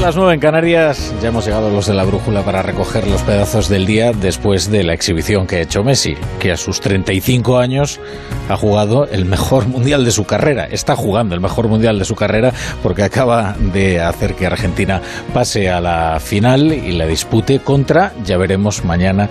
Las 0.03 0.17
9 0.17 0.33
en 0.33 0.39
Canarias. 0.41 1.15
Ya 1.21 1.29
hemos 1.29 1.45
llegado 1.45 1.69
los 1.69 1.87
de 1.87 1.93
la 1.93 2.03
brújula 2.03 2.41
para 2.41 2.61
recoger 2.61 3.07
los 3.07 3.21
pedazos 3.21 3.69
del 3.69 3.85
día 3.85 4.11
después 4.11 4.69
de 4.69 4.83
la 4.83 4.93
exhibición 4.93 5.47
que 5.47 5.55
ha 5.55 5.61
hecho 5.61 5.81
Messi, 5.81 6.17
que 6.41 6.51
a 6.51 6.57
sus 6.57 6.81
35 6.81 7.57
años 7.57 8.01
ha 8.49 8.57
jugado 8.57 9.07
el 9.07 9.23
mejor 9.23 9.65
mundial 9.65 10.03
de 10.03 10.11
su 10.11 10.25
carrera. 10.25 10.65
Está 10.65 10.97
jugando 10.97 11.35
el 11.35 11.39
mejor 11.41 11.69
mundial 11.69 11.99
de 11.99 12.03
su 12.03 12.15
carrera 12.15 12.51
porque 12.81 13.03
acaba 13.03 13.55
de 13.57 14.01
hacer 14.01 14.35
que 14.35 14.45
Argentina 14.45 15.01
pase 15.33 15.69
a 15.69 15.79
la 15.79 16.19
final 16.19 16.73
y 16.73 16.91
la 16.91 17.05
dispute 17.05 17.59
contra, 17.59 18.11
ya 18.25 18.35
veremos 18.35 18.83
mañana 18.83 19.29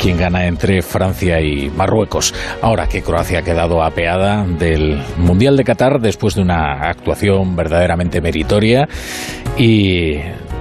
quién 0.00 0.16
gana 0.16 0.46
entre 0.46 0.80
Francia 0.80 1.42
y 1.42 1.68
Marruecos. 1.68 2.32
Ahora 2.62 2.88
que 2.88 3.02
Croacia 3.02 3.40
ha 3.40 3.42
quedado 3.42 3.82
apeada 3.82 4.42
del 4.46 5.02
mundial 5.18 5.58
de 5.58 5.64
Qatar 5.64 6.00
después 6.00 6.34
de 6.34 6.40
una 6.40 6.88
actuación 6.88 7.56
verdaderamente 7.56 8.22
meritoria 8.22 8.88
y 9.58 10.13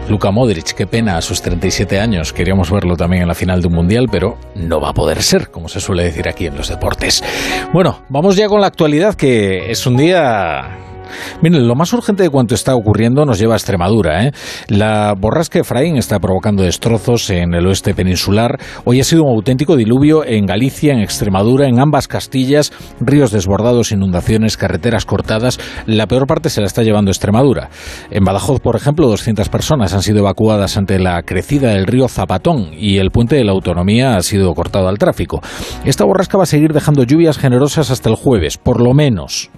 Luka 0.10 0.32
Modric, 0.32 0.74
qué 0.74 0.86
pena, 0.86 1.18
a 1.18 1.22
sus 1.22 1.42
37 1.42 2.00
años. 2.00 2.34
Queríamos 2.34 2.72
verlo 2.72 2.96
también 2.98 3.24
en 3.24 3.28
la 3.28 3.36
final 3.36 3.62
de 3.62 3.68
un 3.68 3.74
mundial, 3.74 4.08
pero 4.12 4.38
no 4.56 4.82
va 4.82 4.90
a 4.90 4.94
poder 4.94 5.22
ser, 5.22 5.50
como 5.50 5.70
se 5.70 5.80
suele 5.80 6.04
decir 6.04 6.28
aquí 6.28 6.46
en 6.46 6.56
los 6.56 6.70
deportes. 6.70 7.24
Bueno, 7.72 8.04
vamos 8.10 8.36
ya 8.36 8.48
con 8.48 8.62
la 8.62 8.68
actualidad, 8.68 9.16
que 9.16 9.72
es 9.72 9.86
un 9.86 9.98
día 9.98 10.78
Miren, 11.42 11.68
lo 11.68 11.76
más 11.76 11.94
urgente 11.94 12.24
de 12.24 12.30
cuanto 12.30 12.56
está 12.56 12.76
ocurriendo 12.76 13.26
nos 13.26 13.40
lleva 13.40 13.54
a 13.54 13.58
Extremadura. 13.58 14.26
¿eh? 14.26 14.32
La 14.68 15.14
borrasca 15.18 15.60
Efraín 15.60 15.98
está 15.98 16.20
provocando 16.20 16.64
destrozos 16.64 17.30
en 17.30 17.54
el 17.54 17.68
oeste 17.68 17.94
peninsular. 17.94 18.60
Hoy 18.86 19.00
ha 19.00 19.04
sido 19.04 19.24
un 19.24 19.36
auténtico 19.36 19.76
diluvio 19.76 20.26
en 20.26 20.46
Galicia, 20.46 20.94
en 20.94 21.00
Extremadura, 21.00 21.68
en 21.68 21.80
ambas 21.80 22.08
Castillas, 22.08 22.72
ríos 23.00 23.32
desbordados, 23.32 23.92
inundaciones, 23.92 24.58
carreteras 24.58 25.06
cortadas. 25.06 25.60
La 25.86 26.08
peor 26.08 26.28
parte 26.28 26.50
se 26.50 26.62
la 26.62 26.68
está 26.68 26.84
llevando 26.84 27.12
Extremadura. 27.12 27.70
En 28.10 28.24
Badajoz, 28.24 28.60
por 28.60 28.76
ejemplo, 28.76 29.08
200 29.08 29.50
personas 29.50 29.94
han 29.94 30.02
sido 30.02 30.20
evacuadas 30.20 30.78
ante 30.78 31.00
la 31.00 31.22
crecida 31.24 31.72
del 31.72 31.88
río 31.88 32.08
Zapatón 32.08 32.72
y 32.74 32.98
el 32.98 33.12
puente 33.12 33.36
de 33.36 33.44
la 33.44 33.52
autonomía 33.52 34.16
ha 34.16 34.22
sido 34.22 34.54
cortado 34.54 34.88
al 34.88 34.98
tráfico. 34.98 35.42
Esta 35.86 36.06
borrasca 36.06 36.38
va 36.38 36.44
a 36.44 36.48
seguir 36.48 36.74
dejando 36.74 37.04
lluvias 37.04 37.38
generosas 37.38 37.92
hasta 37.92 38.10
el 38.10 38.16
jueves, 38.16 38.58
por 38.58 38.82
lo 38.82 38.94
menos. 38.94 39.50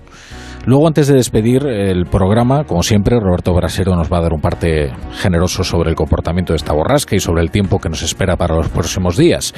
Luego, 0.66 0.88
antes 0.88 1.06
de 1.06 1.14
despedir 1.14 1.64
el 1.68 2.06
programa, 2.06 2.64
como 2.64 2.82
siempre, 2.82 3.20
Roberto 3.20 3.54
Brasero 3.54 3.96
nos 3.96 4.12
va 4.12 4.18
a 4.18 4.22
dar 4.22 4.34
un 4.34 4.42
parte 4.42 4.92
generoso 5.22 5.64
sobre 5.64 5.92
el 5.92 5.96
comportamiento 5.96 6.54
de 6.54 6.58
esta 6.58 6.74
borrasca 6.74 7.16
y 7.16 7.20
sobre 7.20 7.44
el 7.44 7.52
tiempo 7.52 7.78
que 7.78 7.88
nos 7.88 8.02
espera 8.02 8.36
para 8.36 8.56
los 8.56 8.70
próximos 8.70 9.16
días. 9.16 9.54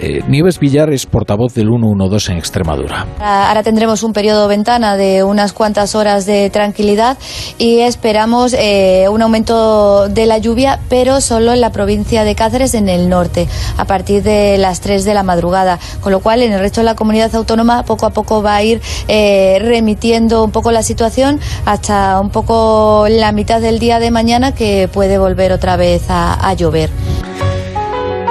Eh, 0.00 0.20
Nieves 0.26 0.58
Villar 0.58 0.92
es 0.92 1.06
portavoz 1.06 1.54
del 1.54 1.68
112 1.68 2.32
en 2.32 2.38
Extremadura. 2.38 3.06
Ahora 3.20 3.62
tendremos 3.62 4.02
un 4.02 4.12
periodo 4.12 4.48
ventana 4.48 4.96
de 4.96 5.22
unas 5.22 5.52
cuantas 5.52 5.94
horas 5.94 6.26
de 6.26 6.50
tranquilidad 6.50 7.16
y 7.58 7.78
esperamos 7.78 8.52
eh, 8.58 9.06
un 9.08 9.22
aumento 9.22 10.08
de 10.08 10.26
la 10.26 10.38
lluvia, 10.38 10.80
pero 10.88 11.20
solo 11.20 11.52
en 11.52 11.60
la 11.60 11.70
provincia 11.70 12.24
de 12.24 12.34
Cáceres, 12.34 12.74
en 12.74 12.88
el 12.88 13.08
norte, 13.08 13.46
a 13.76 13.84
partir 13.84 14.24
de 14.24 14.58
las 14.58 14.80
3 14.80 15.04
de 15.04 15.14
la 15.14 15.22
madrugada. 15.22 15.78
Con 16.00 16.10
lo 16.10 16.18
cual, 16.18 16.42
en 16.42 16.52
el 16.52 16.58
resto 16.58 16.80
de 16.80 16.86
la 16.86 16.96
comunidad 16.96 17.32
autónoma, 17.36 17.84
poco 17.84 18.06
a 18.06 18.10
poco 18.10 18.42
va 18.42 18.56
a 18.56 18.64
ir 18.64 18.82
eh, 19.06 19.60
remitiendo 19.60 20.31
un 20.32 20.50
poco 20.50 20.72
la 20.72 20.82
situación 20.82 21.40
hasta 21.66 22.20
un 22.20 22.30
poco 22.30 23.06
la 23.08 23.32
mitad 23.32 23.60
del 23.60 23.78
día 23.78 23.98
de 23.98 24.10
mañana 24.10 24.52
que 24.52 24.88
puede 24.92 25.18
volver 25.18 25.52
otra 25.52 25.76
vez 25.76 26.04
a, 26.08 26.52
llover. 26.54 26.90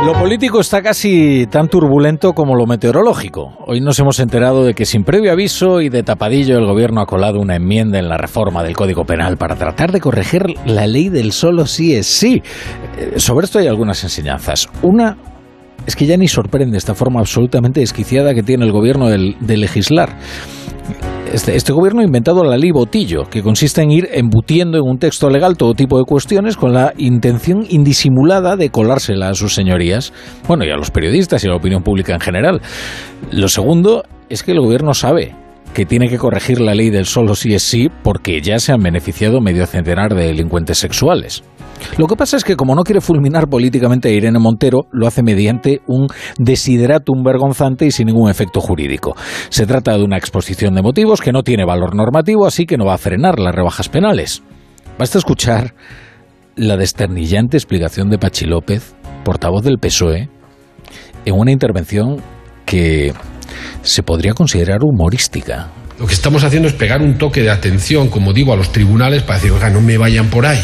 Lo 0.05 0.13
político 0.13 0.59
está 0.59 0.81
casi 0.81 1.47
tan 1.47 1.67
turbulento 1.67 2.33
como 2.33 2.55
lo 2.55 2.65
meteorológico. 2.65 3.53
Hoy 3.67 3.81
nos 3.81 3.99
hemos 3.99 4.19
enterado 4.19 4.63
de 4.63 4.73
que 4.73 4.85
sin 4.85 5.03
previo 5.03 5.31
aviso 5.31 5.79
y 5.79 5.89
de 5.89 6.01
tapadillo 6.01 6.57
el 6.57 6.65
gobierno 6.65 7.01
ha 7.01 7.05
colado 7.05 7.39
una 7.39 7.55
enmienda 7.55 7.99
en 7.99 8.09
la 8.09 8.17
reforma 8.17 8.63
del 8.63 8.75
Código 8.75 9.05
Penal 9.05 9.37
para 9.37 9.55
tratar 9.55 9.91
de 9.91 9.99
corregir 9.99 10.43
la 10.65 10.87
ley 10.87 11.09
del 11.09 11.31
solo 11.31 11.67
sí 11.67 11.95
es 11.95 12.07
sí. 12.07 12.41
Eh, 12.97 13.19
sobre 13.19 13.45
esto 13.45 13.59
hay 13.59 13.67
algunas 13.67 14.03
enseñanzas. 14.03 14.67
Una 14.81 15.17
es 15.85 15.95
que 15.95 16.05
ya 16.05 16.17
ni 16.17 16.27
sorprende 16.27 16.77
esta 16.77 16.95
forma 16.95 17.19
absolutamente 17.19 17.79
desquiciada 17.79 18.33
que 18.33 18.43
tiene 18.43 18.65
el 18.65 18.71
gobierno 18.71 19.07
de 19.07 19.57
legislar. 19.57 20.15
Este, 21.31 21.55
este, 21.55 21.71
gobierno 21.71 22.01
ha 22.01 22.03
inventado 22.03 22.43
la 22.43 22.57
ley 22.57 22.71
Botillo, 22.71 23.29
que 23.29 23.41
consiste 23.41 23.81
en 23.81 23.91
ir 23.91 24.09
embutiendo 24.11 24.77
en 24.77 24.83
un 24.83 24.97
texto 24.97 25.29
legal 25.29 25.55
todo 25.55 25.73
tipo 25.73 25.97
de 25.97 26.03
cuestiones 26.03 26.57
con 26.57 26.73
la 26.73 26.93
intención 26.97 27.65
indisimulada 27.69 28.57
de 28.57 28.69
colársela 28.69 29.29
a 29.29 29.33
sus 29.33 29.53
señorías, 29.55 30.11
bueno, 30.45 30.65
y 30.65 30.71
a 30.71 30.75
los 30.75 30.91
periodistas 30.91 31.41
y 31.41 31.47
a 31.47 31.51
la 31.51 31.55
opinión 31.55 31.83
pública 31.83 32.13
en 32.13 32.19
general. 32.19 32.61
Lo 33.31 33.47
segundo 33.47 34.03
es 34.27 34.43
que 34.43 34.51
el 34.51 34.59
gobierno 34.59 34.93
sabe 34.93 35.33
que 35.73 35.85
tiene 35.85 36.09
que 36.09 36.17
corregir 36.17 36.59
la 36.59 36.75
ley 36.75 36.89
del 36.89 37.05
solo 37.05 37.33
sí 37.33 37.53
es 37.53 37.63
sí 37.63 37.89
porque 38.03 38.41
ya 38.41 38.59
se 38.59 38.73
han 38.73 38.81
beneficiado 38.83 39.39
medio 39.39 39.65
centenar 39.65 40.13
de 40.13 40.27
delincuentes 40.27 40.79
sexuales. 40.79 41.43
Lo 41.97 42.07
que 42.07 42.15
pasa 42.15 42.37
es 42.37 42.43
que 42.43 42.55
como 42.55 42.75
no 42.75 42.83
quiere 42.83 43.01
fulminar 43.01 43.47
políticamente 43.47 44.09
a 44.09 44.11
Irene 44.11 44.39
Montero, 44.39 44.87
lo 44.91 45.07
hace 45.07 45.23
mediante 45.23 45.81
un 45.87 46.07
desideratum 46.37 47.23
vergonzante 47.23 47.85
y 47.85 47.91
sin 47.91 48.07
ningún 48.07 48.29
efecto 48.29 48.61
jurídico. 48.61 49.15
Se 49.49 49.65
trata 49.65 49.97
de 49.97 50.03
una 50.03 50.17
exposición 50.17 50.75
de 50.75 50.81
motivos 50.81 51.21
que 51.21 51.31
no 51.31 51.43
tiene 51.43 51.65
valor 51.65 51.95
normativo, 51.95 52.45
así 52.45 52.65
que 52.65 52.77
no 52.77 52.85
va 52.85 52.95
a 52.95 52.97
frenar 52.97 53.39
las 53.39 53.53
rebajas 53.53 53.89
penales. 53.89 54.43
Basta 54.97 55.17
escuchar 55.17 55.73
la 56.55 56.77
desternillante 56.77 57.57
explicación 57.57 58.09
de 58.09 58.17
Pachi 58.17 58.45
López, 58.45 58.93
portavoz 59.23 59.63
del 59.63 59.79
PSOE, 59.79 60.29
en 61.25 61.33
una 61.33 61.51
intervención 61.51 62.17
que 62.65 63.13
se 63.81 64.03
podría 64.03 64.33
considerar 64.33 64.79
humorística. 64.83 65.69
Lo 65.99 66.07
que 66.07 66.13
estamos 66.13 66.43
haciendo 66.43 66.67
es 66.67 66.73
pegar 66.73 67.01
un 67.01 67.17
toque 67.17 67.41
de 67.41 67.51
atención, 67.51 68.09
como 68.09 68.33
digo, 68.33 68.53
a 68.53 68.55
los 68.55 68.71
tribunales 68.71 69.23
para 69.23 69.37
decir, 69.37 69.51
oiga, 69.51 69.69
no 69.69 69.81
me 69.81 69.97
vayan 69.97 70.29
por 70.29 70.45
ahí. 70.45 70.61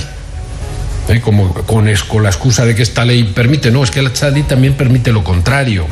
Como 1.24 1.54
con, 1.54 1.86
la 1.86 2.30
excusa 2.30 2.66
de 2.66 2.76
que 2.76 2.84
esta 2.84 3.06
ley 3.06 3.24
permite. 3.24 3.72
No, 3.72 3.84
es 3.84 3.92
que 3.92 4.02
esta 4.02 4.30
ley 4.30 4.44
también 4.44 4.74
permite 4.74 5.12
lo 5.12 5.24
contrario. 5.24 5.86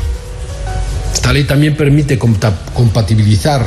Esta 1.14 1.32
ley 1.32 1.46
también 1.46 1.76
permite 1.76 2.20
compatibilizar 2.20 3.66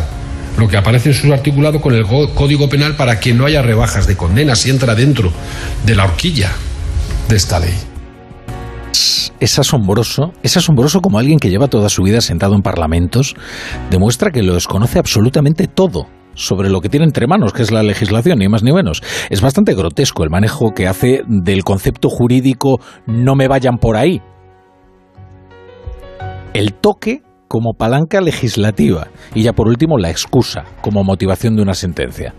lo 0.59 0.69
que 0.69 0.77
aparece 0.77 1.11
en 1.11 1.15
su 1.15 1.33
articulado 1.33 1.81
con 1.81 1.95
el 1.95 2.05
go- 2.05 2.35
Código 2.35 2.69
Penal 2.69 2.97
para 2.97 3.19
que 3.21 3.33
no 3.33 3.47
haya 3.47 3.63
rebajas 3.63 4.07
de 4.07 4.17
condenas 4.17 4.67
y 4.67 4.71
entra 4.71 4.95
dentro 4.95 5.33
de 5.87 5.95
la 5.95 6.05
horquilla 6.05 6.51
de 7.29 7.37
esta 7.37 7.59
ley. 7.61 7.75
Es 9.41 9.59
asombroso, 9.59 10.33
es 10.43 10.57
asombroso 10.57 11.01
como 11.01 11.19
alguien 11.19 11.39
que 11.39 11.49
lleva 11.49 11.69
toda 11.69 11.89
su 11.89 12.03
vida 12.03 12.21
sentado 12.21 12.57
en 12.57 12.63
parlamentos 12.63 13.37
demuestra 13.89 14.33
que 14.33 14.43
lo 14.43 14.55
desconoce 14.55 14.99
absolutamente 14.99 15.69
todo 15.69 16.09
sobre 16.39 16.71
lo 16.71 16.81
que 16.81 16.89
tiene 16.89 17.05
entre 17.05 17.27
manos, 17.27 17.53
que 17.53 17.63
es 17.63 17.71
la 17.71 17.83
legislación, 17.83 18.39
ni 18.39 18.49
más 18.49 18.63
ni 18.63 18.73
menos. 18.73 19.03
Es 19.29 19.41
bastante 19.41 19.75
grotesco 19.75 20.23
el 20.23 20.31
manejo 20.31 20.71
que 20.71 20.87
hace 20.87 21.23
del 21.27 21.65
concepto 21.65 22.09
jurídico 22.09 22.81
no 23.07 23.35
me 23.35 23.49
vayan 23.49 23.79
por 23.79 23.97
ahí. 23.97 24.23
El 26.55 26.75
toque 26.75 27.23
como 27.49 27.73
palanca 27.75 28.21
legislativa 28.21 29.09
y 29.35 29.43
ya 29.43 29.53
por 29.53 29.69
último 29.69 29.99
la 29.99 30.11
excusa 30.11 30.65
como 30.81 31.03
motivación 31.03 31.57
de 31.57 31.63
una 31.63 31.75
sentencia. 31.75 32.35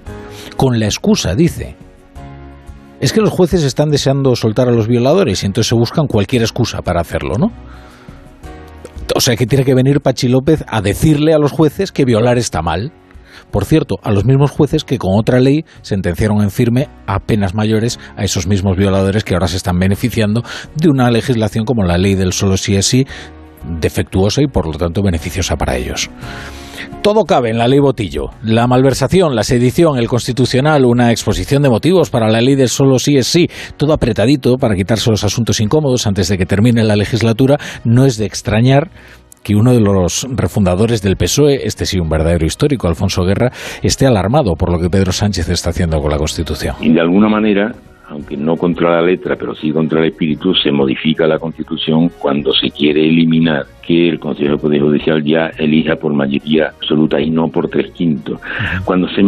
Con 0.56 0.80
la 0.80 0.86
excusa, 0.86 1.36
dice, 1.36 1.76
es 3.00 3.12
que 3.12 3.22
los 3.22 3.32
jueces 3.32 3.64
están 3.64 3.90
deseando 3.90 4.36
soltar 4.36 4.70
a 4.70 4.72
los 4.72 4.88
violadores 4.88 5.44
y 5.44 5.46
entonces 5.46 5.70
se 5.70 5.76
buscan 5.76 6.08
cualquier 6.08 6.44
excusa 6.44 6.82
para 6.82 7.02
hacerlo, 7.02 7.36
¿no? 7.38 7.52
O 9.16 9.22
sea 9.22 9.36
que 9.36 9.48
tiene 9.48 9.66
que 9.66 9.74
venir 9.74 10.02
Pachi 10.02 10.28
López 10.28 10.64
a 10.68 10.82
decirle 10.82 11.34
a 11.34 11.40
los 11.40 11.52
jueces 11.52 11.92
que 11.92 12.06
violar 12.06 12.38
está 12.38 12.62
mal. 12.62 12.92
Por 13.52 13.66
cierto, 13.66 13.98
a 14.04 14.12
los 14.12 14.26
mismos 14.26 14.52
jueces 14.52 14.84
que 14.84 14.98
con 14.98 15.12
otra 15.18 15.40
ley 15.40 15.66
sentenciaron 15.82 16.42
en 16.42 16.52
firme 16.52 16.88
a 17.08 17.20
penas 17.20 17.56
mayores 17.56 18.00
a 18.16 18.24
esos 18.24 18.48
mismos 18.48 18.78
violadores 18.78 19.24
que 19.24 19.34
ahora 19.34 19.48
se 19.48 19.58
están 19.58 19.80
beneficiando 19.80 20.44
de 20.76 20.90
una 20.90 21.10
legislación 21.12 21.66
como 21.66 21.84
la 21.84 21.98
ley 21.98 22.16
del 22.16 22.34
solo 22.34 22.58
sí 22.58 22.76
es 22.76 22.86
sí, 22.86 23.06
defectuosa 23.80 24.42
y 24.42 24.48
por 24.48 24.68
lo 24.68 24.74
tanto 24.74 25.02
beneficiosa 25.02 25.56
para 25.56 25.78
ellos. 25.78 26.10
Todo 27.02 27.24
cabe 27.24 27.50
en 27.50 27.58
la 27.58 27.68
ley 27.68 27.80
Botillo. 27.80 28.30
La 28.44 28.68
malversación, 28.68 29.34
la 29.34 29.44
sedición, 29.44 29.98
el 29.98 30.10
constitucional, 30.10 30.86
una 30.86 31.12
exposición 31.12 31.64
de 31.64 31.70
motivos 31.70 32.10
para 32.10 32.30
la 32.30 32.42
ley 32.42 32.56
del 32.56 32.68
solo 32.68 33.00
sí 33.00 33.16
es 33.16 33.26
sí, 33.26 33.48
todo 33.78 33.94
apretadito 33.94 34.58
para 34.58 34.76
quitarse 34.76 35.10
los 35.10 35.24
asuntos 35.24 35.62
incómodos 35.62 36.08
antes 36.08 36.28
de 36.28 36.38
que 36.38 36.46
termine 36.46 36.84
la 36.84 36.98
legislatura, 36.98 37.58
no 37.86 38.06
es 38.06 38.18
de 38.18 38.26
extrañar 38.26 38.90
que 39.44 39.56
uno 39.56 39.74
de 39.74 39.80
los 39.80 40.28
refundadores 40.36 41.02
del 41.02 41.18
PSOE, 41.18 41.66
este 41.66 41.86
sí 41.86 42.00
un 42.00 42.10
verdadero 42.10 42.46
histórico, 42.46 42.88
Alfonso 42.88 43.24
Guerra, 43.24 43.52
esté 43.82 44.06
alarmado 44.06 44.56
por 44.56 44.72
lo 44.72 44.80
que 44.80 44.90
Pedro 44.90 45.12
Sánchez 45.12 45.50
está 45.50 45.70
haciendo 45.70 46.00
con 46.02 46.12
la 46.12 46.18
Constitución. 46.18 46.76
Y 46.82 46.92
de 46.92 47.02
alguna 47.02 47.30
manera, 47.30 47.74
aunque 48.10 48.36
no 48.36 48.56
contra 48.56 48.96
la 48.96 49.02
letra, 49.02 49.36
pero 49.36 49.56
sí 49.56 49.72
contra 49.72 50.00
el 50.00 50.10
espíritu, 50.10 50.54
se 50.56 50.72
modifica 50.72 51.28
la 51.28 51.40
Constitución 51.40 52.10
cuando 52.20 52.52
se 52.54 52.70
quiere 52.72 53.08
eliminar 53.08 53.66
que 53.86 54.10
el 54.10 54.20
Consejo 54.20 54.54
de 54.54 54.58
Poder 54.58 54.82
Judicial 54.82 55.24
ya 55.24 55.52
elija 55.58 55.96
por 55.96 56.14
mayoría 56.14 56.68
absoluta 56.68 57.20
y 57.20 57.30
no 57.30 57.50
por 57.50 57.70
tres 57.70 57.92
quintos. 57.92 58.40
Cuando 58.84 59.08
se, 59.10 59.22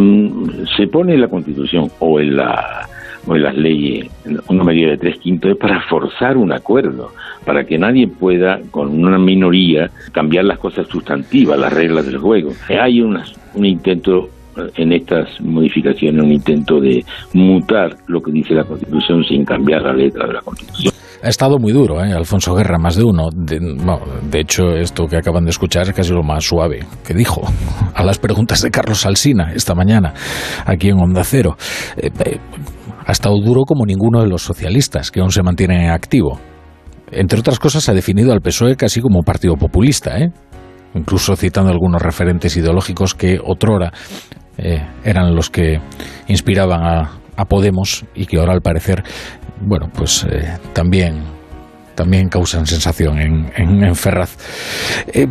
se 0.76 0.86
pone 0.88 1.14
en 1.14 1.20
la 1.20 1.28
Constitución 1.28 1.90
o 2.00 2.20
en 2.20 2.36
la 2.36 2.88
o 3.26 3.36
en 3.36 3.42
las 3.42 3.56
leyes 3.56 4.08
una 4.48 4.64
medida 4.64 4.90
de 4.90 4.98
tres 4.98 5.18
quintos 5.18 5.52
es 5.52 5.56
para 5.56 5.80
forzar 5.82 6.36
un 6.36 6.52
acuerdo, 6.52 7.12
para 7.44 7.64
que 7.64 7.78
nadie 7.78 8.06
pueda, 8.08 8.60
con 8.70 8.88
una 9.04 9.18
minoría, 9.18 9.90
cambiar 10.12 10.44
las 10.44 10.58
cosas 10.58 10.86
sustantivas, 10.88 11.58
las 11.58 11.72
reglas 11.72 12.06
del 12.06 12.18
juego. 12.18 12.50
Hay 12.68 13.00
una- 13.00 13.24
un 13.54 13.64
intento 13.66 14.28
eh, 14.56 14.70
en 14.76 14.92
estas 14.92 15.40
modificaciones, 15.40 16.22
un 16.22 16.32
intento 16.32 16.78
de 16.80 17.04
mutar 17.32 17.96
lo 18.06 18.22
que 18.22 18.32
dice 18.32 18.54
la 18.54 18.64
Constitución 18.64 19.24
sin 19.24 19.44
cambiar 19.46 19.82
la 19.82 19.92
letra 19.94 20.26
de 20.26 20.32
la 20.34 20.40
Constitución. 20.42 20.91
Ha 21.22 21.28
estado 21.28 21.58
muy 21.58 21.72
duro, 21.72 22.04
¿eh? 22.04 22.12
Alfonso 22.12 22.52
Guerra, 22.54 22.78
más 22.78 22.96
de 22.96 23.04
uno. 23.04 23.28
De, 23.32 23.60
de 23.60 24.40
hecho, 24.40 24.70
esto 24.76 25.06
que 25.06 25.16
acaban 25.16 25.44
de 25.44 25.50
escuchar 25.50 25.88
es 25.88 25.94
casi 25.94 26.12
lo 26.12 26.24
más 26.24 26.44
suave 26.44 26.84
que 27.06 27.14
dijo 27.14 27.42
a 27.94 28.02
las 28.02 28.18
preguntas 28.18 28.60
de 28.60 28.70
Carlos 28.70 29.06
Alsina 29.06 29.52
esta 29.54 29.74
mañana, 29.74 30.14
aquí 30.66 30.88
en 30.88 31.00
Onda 31.00 31.22
Cero. 31.22 31.56
Eh, 31.96 32.10
eh, 32.24 32.38
ha 33.06 33.12
estado 33.12 33.36
duro 33.40 33.62
como 33.64 33.86
ninguno 33.86 34.20
de 34.20 34.28
los 34.28 34.42
socialistas, 34.42 35.10
que 35.10 35.20
aún 35.20 35.30
se 35.30 35.42
mantienen 35.42 35.82
en 35.82 35.90
activo. 35.90 36.40
Entre 37.10 37.38
otras 37.38 37.58
cosas, 37.58 37.88
ha 37.88 37.94
definido 37.94 38.32
al 38.32 38.40
PSOE 38.40 38.74
casi 38.74 39.00
como 39.00 39.18
un 39.18 39.24
partido 39.24 39.54
populista, 39.56 40.18
¿eh? 40.18 40.32
incluso 40.94 41.36
citando 41.36 41.70
algunos 41.70 42.02
referentes 42.02 42.56
ideológicos 42.56 43.14
que 43.14 43.38
otrora 43.42 43.92
eh, 44.58 44.84
eran 45.04 45.34
los 45.34 45.50
que 45.50 45.80
inspiraban 46.26 46.82
a, 46.82 47.22
a 47.36 47.44
Podemos 47.44 48.04
y 48.14 48.26
que 48.26 48.38
ahora 48.38 48.52
al 48.52 48.60
parecer, 48.60 49.02
bueno, 49.64 49.88
pues 49.94 50.26
eh, 50.30 50.58
también 50.72 51.22
también 51.94 52.28
causan 52.28 52.64
sensación 52.64 53.18
en, 53.18 53.50
en, 53.54 53.84
en 53.84 53.94
Ferraz. 53.94 54.36
Eh, 55.12 55.26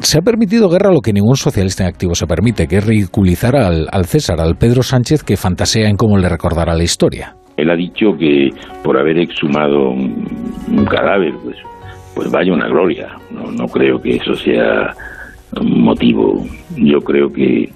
se 0.00 0.18
ha 0.18 0.20
permitido 0.20 0.68
guerra 0.68 0.92
lo 0.92 1.00
que 1.00 1.14
ningún 1.14 1.36
socialista 1.36 1.82
en 1.84 1.88
activo 1.88 2.14
se 2.14 2.26
permite, 2.26 2.66
que 2.66 2.76
es 2.76 2.86
ridiculizar 2.86 3.56
al, 3.56 3.88
al 3.90 4.04
César, 4.04 4.38
al 4.38 4.56
Pedro 4.56 4.82
Sánchez, 4.82 5.22
que 5.22 5.38
fantasea 5.38 5.88
en 5.88 5.96
cómo 5.96 6.18
le 6.18 6.28
recordará 6.28 6.74
la 6.74 6.82
historia. 6.82 7.34
Él 7.56 7.70
ha 7.70 7.76
dicho 7.76 8.08
que 8.18 8.50
por 8.82 8.98
haber 8.98 9.18
exhumado 9.18 9.90
un, 9.90 10.26
un 10.68 10.84
cadáver, 10.84 11.32
pues, 11.42 11.56
pues 12.14 12.30
vaya 12.30 12.52
una 12.52 12.68
gloria. 12.68 13.16
No, 13.30 13.50
no 13.50 13.66
creo 13.66 13.98
que 13.98 14.16
eso 14.16 14.34
sea 14.34 14.92
motivo. 15.62 16.44
Yo 16.76 16.98
creo 16.98 17.28
que 17.30 17.70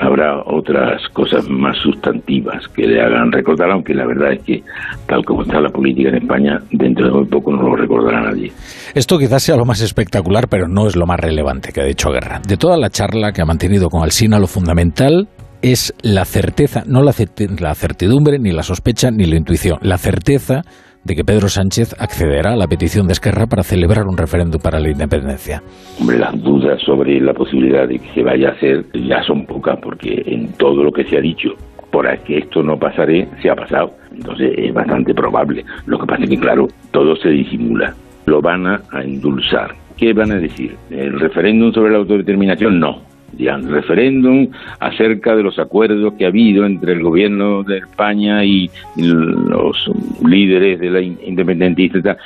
habrá 0.00 0.42
otras 0.44 1.02
cosas 1.12 1.48
más 1.48 1.76
sustantivas 1.78 2.66
que 2.74 2.86
le 2.86 3.00
hagan 3.00 3.32
recordar, 3.32 3.70
aunque 3.70 3.94
la 3.94 4.06
verdad 4.06 4.32
es 4.32 4.42
que 4.42 4.62
tal 5.06 5.24
como 5.24 5.42
está 5.42 5.60
la 5.60 5.70
política 5.70 6.10
en 6.10 6.16
España, 6.16 6.58
dentro 6.70 7.06
de 7.06 7.12
muy 7.12 7.26
poco 7.26 7.52
no 7.52 7.62
lo 7.62 7.76
recordará 7.76 8.22
nadie. 8.22 8.52
Esto 8.94 9.18
quizás 9.18 9.42
sea 9.42 9.56
lo 9.56 9.64
más 9.64 9.80
espectacular, 9.80 10.48
pero 10.48 10.68
no 10.68 10.86
es 10.86 10.96
lo 10.96 11.06
más 11.06 11.20
relevante 11.20 11.72
que 11.72 11.80
ha 11.80 11.84
dicho 11.84 12.10
Guerra. 12.10 12.40
De 12.46 12.56
toda 12.56 12.76
la 12.76 12.90
charla 12.90 13.32
que 13.32 13.42
ha 13.42 13.46
mantenido 13.46 13.88
con 13.88 14.02
Alsina, 14.02 14.38
lo 14.38 14.46
fundamental 14.46 15.28
es 15.62 15.94
la 16.02 16.24
certeza, 16.24 16.84
no 16.86 17.02
la, 17.02 17.12
certidumbre, 17.12 18.38
ni 18.38 18.52
la 18.52 18.62
sospecha, 18.62 19.10
ni 19.10 19.26
la 19.26 19.36
intuición, 19.36 19.78
la 19.82 19.98
certeza 19.98 20.62
de 21.04 21.14
que 21.14 21.24
Pedro 21.24 21.48
Sánchez 21.48 21.94
accederá 21.98 22.52
a 22.52 22.56
la 22.56 22.66
petición 22.66 23.06
de 23.06 23.12
Esquerra 23.12 23.46
para 23.46 23.62
celebrar 23.62 24.04
un 24.06 24.16
referéndum 24.16 24.60
para 24.60 24.80
la 24.80 24.90
independencia. 24.90 25.62
Hombre, 26.00 26.18
las 26.18 26.40
dudas 26.42 26.80
sobre 26.82 27.20
la 27.20 27.32
posibilidad 27.32 27.88
de 27.88 27.98
que 27.98 28.08
se 28.14 28.22
vaya 28.22 28.50
a 28.50 28.52
hacer 28.52 28.84
ya 28.94 29.22
son 29.22 29.46
pocas, 29.46 29.78
porque 29.82 30.22
en 30.26 30.52
todo 30.54 30.82
lo 30.82 30.92
que 30.92 31.04
se 31.04 31.16
ha 31.16 31.20
dicho, 31.20 31.50
por 31.90 32.06
que 32.20 32.38
esto 32.38 32.62
no 32.62 32.76
pasaré, 32.76 33.28
se 33.40 33.50
ha 33.50 33.54
pasado. 33.54 33.92
Entonces 34.12 34.52
es 34.56 34.72
bastante 34.74 35.14
probable. 35.14 35.64
Lo 35.86 35.98
que 35.98 36.06
pasa 36.06 36.24
es 36.24 36.30
que, 36.30 36.38
claro, 36.38 36.66
todo 36.90 37.16
se 37.16 37.30
disimula. 37.30 37.94
Lo 38.26 38.40
van 38.40 38.66
a, 38.66 38.80
a 38.92 39.02
endulzar. 39.02 39.74
¿Qué 39.96 40.12
van 40.12 40.32
a 40.32 40.36
decir? 40.36 40.76
¿El 40.90 41.18
referéndum 41.18 41.72
sobre 41.72 41.92
la 41.92 41.98
autodeterminación? 41.98 42.78
No. 42.78 43.02
Referéndum 43.36 44.48
acerca 44.80 45.36
de 45.36 45.42
los 45.42 45.58
acuerdos 45.58 46.14
que 46.14 46.24
ha 46.24 46.28
habido 46.28 46.64
entre 46.66 46.92
el 46.92 47.02
gobierno 47.02 47.62
de 47.62 47.78
España 47.78 48.44
y 48.44 48.70
los 48.96 49.90
líderes 50.24 50.80
de 50.80 50.90
la 50.90 51.00
in- 51.00 51.18
independentista. 51.24 52.16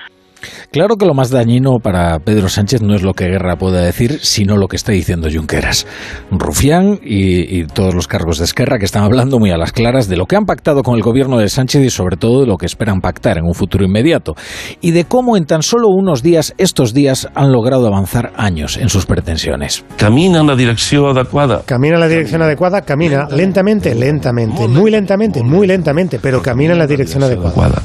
Claro 0.70 0.96
que 0.96 1.06
lo 1.06 1.14
más 1.14 1.30
dañino 1.30 1.78
para 1.78 2.18
Pedro 2.20 2.48
Sánchez 2.48 2.82
no 2.82 2.94
es 2.94 3.02
lo 3.02 3.14
que 3.14 3.26
Guerra 3.26 3.56
pueda 3.56 3.80
decir, 3.80 4.18
sino 4.22 4.56
lo 4.56 4.68
que 4.68 4.76
está 4.76 4.92
diciendo 4.92 5.28
Junqueras. 5.32 5.86
Rufián 6.30 6.98
y, 7.02 7.60
y 7.60 7.66
todos 7.66 7.94
los 7.94 8.08
cargos 8.08 8.38
de 8.38 8.44
Esquerra 8.44 8.78
que 8.78 8.84
están 8.84 9.04
hablando 9.04 9.38
muy 9.38 9.50
a 9.50 9.56
las 9.56 9.72
claras 9.72 10.08
de 10.08 10.16
lo 10.16 10.26
que 10.26 10.36
han 10.36 10.44
pactado 10.44 10.82
con 10.82 10.96
el 10.96 11.02
gobierno 11.02 11.38
de 11.38 11.48
Sánchez 11.48 11.82
y 11.82 11.90
sobre 11.90 12.16
todo 12.16 12.40
de 12.40 12.46
lo 12.46 12.56
que 12.56 12.66
esperan 12.66 13.00
pactar 13.00 13.38
en 13.38 13.44
un 13.44 13.54
futuro 13.54 13.84
inmediato. 13.84 14.34
Y 14.80 14.92
de 14.92 15.04
cómo 15.04 15.36
en 15.36 15.44
tan 15.44 15.62
solo 15.62 15.88
unos 15.88 16.22
días, 16.22 16.54
estos 16.58 16.94
días, 16.94 17.28
han 17.34 17.52
logrado 17.52 17.86
avanzar 17.86 18.32
años 18.36 18.76
en 18.76 18.88
sus 18.88 19.06
pretensiones. 19.06 19.84
Camina 19.96 20.40
en 20.40 20.46
la 20.46 20.56
dirección 20.56 21.06
adecuada. 21.06 21.62
Camina 21.64 21.94
en 21.94 22.00
la 22.00 22.08
dirección 22.08 22.42
adecuada, 22.42 22.82
camina 22.82 23.28
lentamente, 23.30 23.94
lentamente, 23.94 24.68
muy 24.68 24.90
lentamente, 24.90 25.42
muy 25.42 25.66
lentamente, 25.66 26.18
pero 26.20 26.42
camina 26.42 26.72
en 26.72 26.78
la 26.78 26.86
dirección 26.86 27.22
adecuada. 27.22 27.82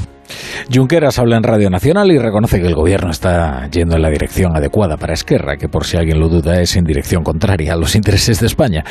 Junqueras 0.74 1.20
habla 1.20 1.38
en 1.38 1.44
Radio 1.44 1.70
Nacional 1.70 2.12
y 2.12 2.18
reconoce 2.18 2.60
que 2.60 2.68
el 2.68 2.76
gobierno 2.76 3.12
está 3.12 3.70
yendo 3.70 3.96
en 3.96 4.02
la 4.02 4.10
dirección 4.10 4.56
adecuada 4.56 4.98
para 4.98 5.14
Esquerra, 5.14 5.58
que 5.58 5.70
por 5.70 5.86
si 5.86 5.98
alguien 5.98 6.20
lo 6.20 6.30
duda 6.30 6.62
es 6.62 6.76
en 6.76 6.84
dirección 6.84 7.24
contraria 7.24 7.74
a 7.74 7.76
los 7.76 7.96
intereses 7.96 8.40
de 8.40 8.48
España. 8.48 8.84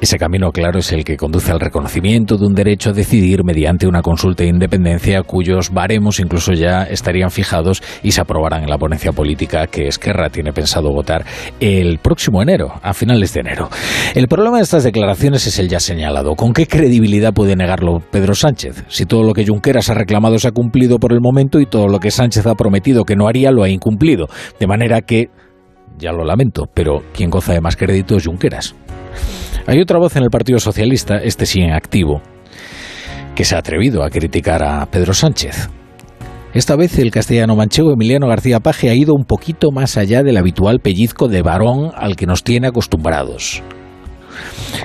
Ese 0.00 0.16
camino 0.16 0.50
claro 0.50 0.78
es 0.78 0.92
el 0.92 1.04
que 1.04 1.16
conduce 1.16 1.52
al 1.52 1.60
reconocimiento 1.60 2.36
de 2.36 2.46
un 2.46 2.54
derecho 2.54 2.90
a 2.90 2.92
decidir 2.94 3.44
mediante 3.44 3.86
una 3.86 4.00
consulta 4.00 4.44
de 4.44 4.48
independencia 4.48 5.22
cuyos 5.22 5.70
baremos 5.72 6.20
incluso 6.20 6.52
ya 6.52 6.84
estarían 6.84 7.30
fijados 7.30 7.82
y 8.02 8.12
se 8.12 8.20
aprobarán 8.20 8.62
en 8.62 8.70
la 8.70 8.78
ponencia 8.78 9.12
política 9.12 9.66
que 9.66 9.88
Esquerra 9.88 10.30
tiene 10.30 10.52
pensado 10.52 10.90
votar 10.90 11.26
el 11.60 11.98
próximo 11.98 12.40
enero, 12.40 12.72
a 12.82 12.94
finales 12.94 13.34
de 13.34 13.40
enero. 13.40 13.68
El 14.14 14.28
problema 14.28 14.56
de 14.56 14.62
estas 14.62 14.84
declaraciones 14.84 15.46
es 15.46 15.58
el 15.58 15.68
ya 15.68 15.80
señalado. 15.80 16.34
¿Con 16.34 16.52
qué 16.52 16.66
credibilidad 16.66 17.34
puede 17.34 17.56
negarlo 17.56 17.98
Pedro 18.10 18.34
Sánchez? 18.34 18.84
Si 18.88 19.04
todo 19.04 19.22
lo 19.22 19.34
que 19.34 19.46
Junqueras 19.46 19.90
ha 19.90 19.94
reclamado 19.94 20.38
se 20.38 20.48
ha 20.48 20.52
cumplido 20.52 20.98
por 21.00 21.12
el 21.12 21.20
momento 21.20 21.58
y 21.58 21.66
todo 21.66 21.88
lo 21.88 21.98
que 21.98 22.10
Sánchez 22.10 22.46
ha 22.46 22.54
prometido 22.54 23.04
que 23.04 23.16
no 23.16 23.26
haría 23.26 23.50
lo 23.50 23.64
ha 23.64 23.68
incumplido. 23.68 24.28
De 24.58 24.66
manera 24.66 25.00
que, 25.00 25.30
ya 25.98 26.12
lo 26.12 26.24
lamento, 26.24 26.66
pero 26.72 27.02
quien 27.12 27.30
goza 27.30 27.52
de 27.52 27.60
más 27.60 27.76
crédito 27.76 28.16
es 28.16 28.26
Junqueras. 28.26 28.74
Hay 29.66 29.80
otra 29.80 29.98
voz 29.98 30.16
en 30.16 30.22
el 30.22 30.30
Partido 30.30 30.58
Socialista, 30.58 31.16
este 31.16 31.46
sí 31.46 31.60
en 31.60 31.72
activo, 31.72 32.22
que 33.34 33.44
se 33.44 33.56
ha 33.56 33.58
atrevido 33.58 34.02
a 34.02 34.10
criticar 34.10 34.62
a 34.62 34.86
Pedro 34.86 35.14
Sánchez. 35.14 35.68
Esta 36.52 36.74
vez 36.74 36.98
el 36.98 37.12
castellano 37.12 37.54
manchego 37.54 37.92
Emiliano 37.92 38.26
García 38.26 38.58
Paje 38.58 38.90
ha 38.90 38.94
ido 38.94 39.14
un 39.14 39.24
poquito 39.24 39.70
más 39.70 39.96
allá 39.96 40.22
del 40.22 40.36
habitual 40.36 40.80
pellizco 40.80 41.28
de 41.28 41.42
varón 41.42 41.92
al 41.94 42.16
que 42.16 42.26
nos 42.26 42.42
tiene 42.42 42.66
acostumbrados. 42.66 43.62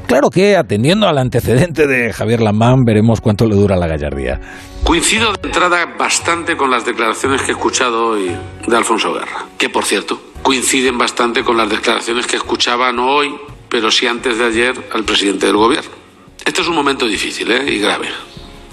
Claro 0.08 0.30
que, 0.30 0.56
atendiendo 0.56 1.08
al 1.08 1.18
antecedente 1.18 1.88
de 1.88 2.14
Javier 2.14 2.42
Lamán, 2.42 2.84
veremos 2.86 3.22
cuánto 3.22 3.46
le 3.46 3.56
dura 3.56 3.76
la 3.76 3.88
gallardía. 3.88 4.40
Coincido 4.84 5.32
de 5.34 5.40
entrada 5.48 5.86
bastante 5.98 6.56
con 6.56 6.70
las 6.70 6.86
declaraciones 6.86 7.42
que 7.42 7.52
he 7.52 7.56
escuchado 7.56 8.10
hoy 8.10 8.32
de 8.68 8.78
Alfonso 8.78 9.14
Guerra, 9.14 9.46
que 9.58 9.70
por 9.70 9.84
cierto 9.86 10.22
coinciden 10.44 10.98
bastante 10.98 11.44
con 11.44 11.58
las 11.58 11.70
declaraciones 11.70 12.28
que 12.28 12.36
escuchaba 12.36 12.92
no 12.92 13.08
hoy, 13.08 13.36
pero 13.68 13.90
sí 13.90 14.06
antes 14.06 14.38
de 14.38 14.46
ayer 14.46 14.90
al 14.94 15.04
presidente 15.04 15.48
del 15.48 15.58
gobierno. 15.58 15.90
Este 16.46 16.62
es 16.62 16.68
un 16.68 16.76
momento 16.76 17.08
difícil 17.08 17.50
¿eh? 17.50 17.64
y 17.68 17.80
grave. 17.80 18.10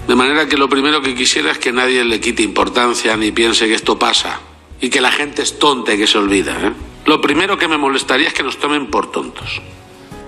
De 0.07 0.15
manera 0.15 0.47
que 0.47 0.57
lo 0.57 0.69
primero 0.69 1.01
que 1.01 1.15
quisiera 1.15 1.51
es 1.51 1.57
que 1.57 1.71
nadie 1.71 2.03
le 2.03 2.19
quite 2.19 2.43
importancia 2.43 3.17
ni 3.17 3.31
piense 3.31 3.67
que 3.67 3.73
esto 3.73 3.97
pasa 3.97 4.39
y 4.79 4.89
que 4.89 5.01
la 5.01 5.11
gente 5.11 5.41
es 5.41 5.57
tonta 5.57 5.93
y 5.93 5.97
que 5.97 6.05
se 6.05 6.19
olvida. 6.19 6.55
¿eh? 6.61 6.73
Lo 7.05 7.19
primero 7.21 7.57
que 7.57 7.67
me 7.67 7.77
molestaría 7.77 8.27
es 8.27 8.33
que 8.33 8.43
nos 8.43 8.59
tomen 8.59 8.87
por 8.87 9.11
tontos. 9.11 9.61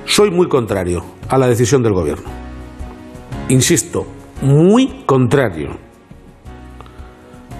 Soy 0.05 0.31
muy 0.31 0.47
contrario 0.47 1.03
a 1.29 1.37
la 1.37 1.47
decisión 1.47 1.81
del 1.83 1.93
gobierno. 1.93 2.29
Insisto, 3.49 4.05
muy 4.41 5.03
contrario. 5.05 5.77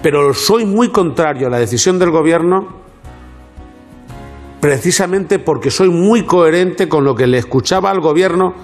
Pero 0.02 0.34
soy 0.34 0.66
muy 0.66 0.90
contrario 0.90 1.48
a 1.48 1.50
la 1.50 1.60
decisión 1.60 1.98
del 1.98 2.12
gobierno 2.12 2.86
precisamente 4.60 5.38
porque 5.38 5.70
soy 5.70 5.90
muy 5.90 6.26
coherente 6.26 6.90
con 6.90 7.04
lo 7.04 7.14
que 7.14 7.28
le 7.28 7.38
escuchaba 7.38 7.92
al 7.92 8.00
gobierno 8.00 8.56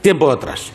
tiempo 0.00 0.30
atrás. 0.30 0.72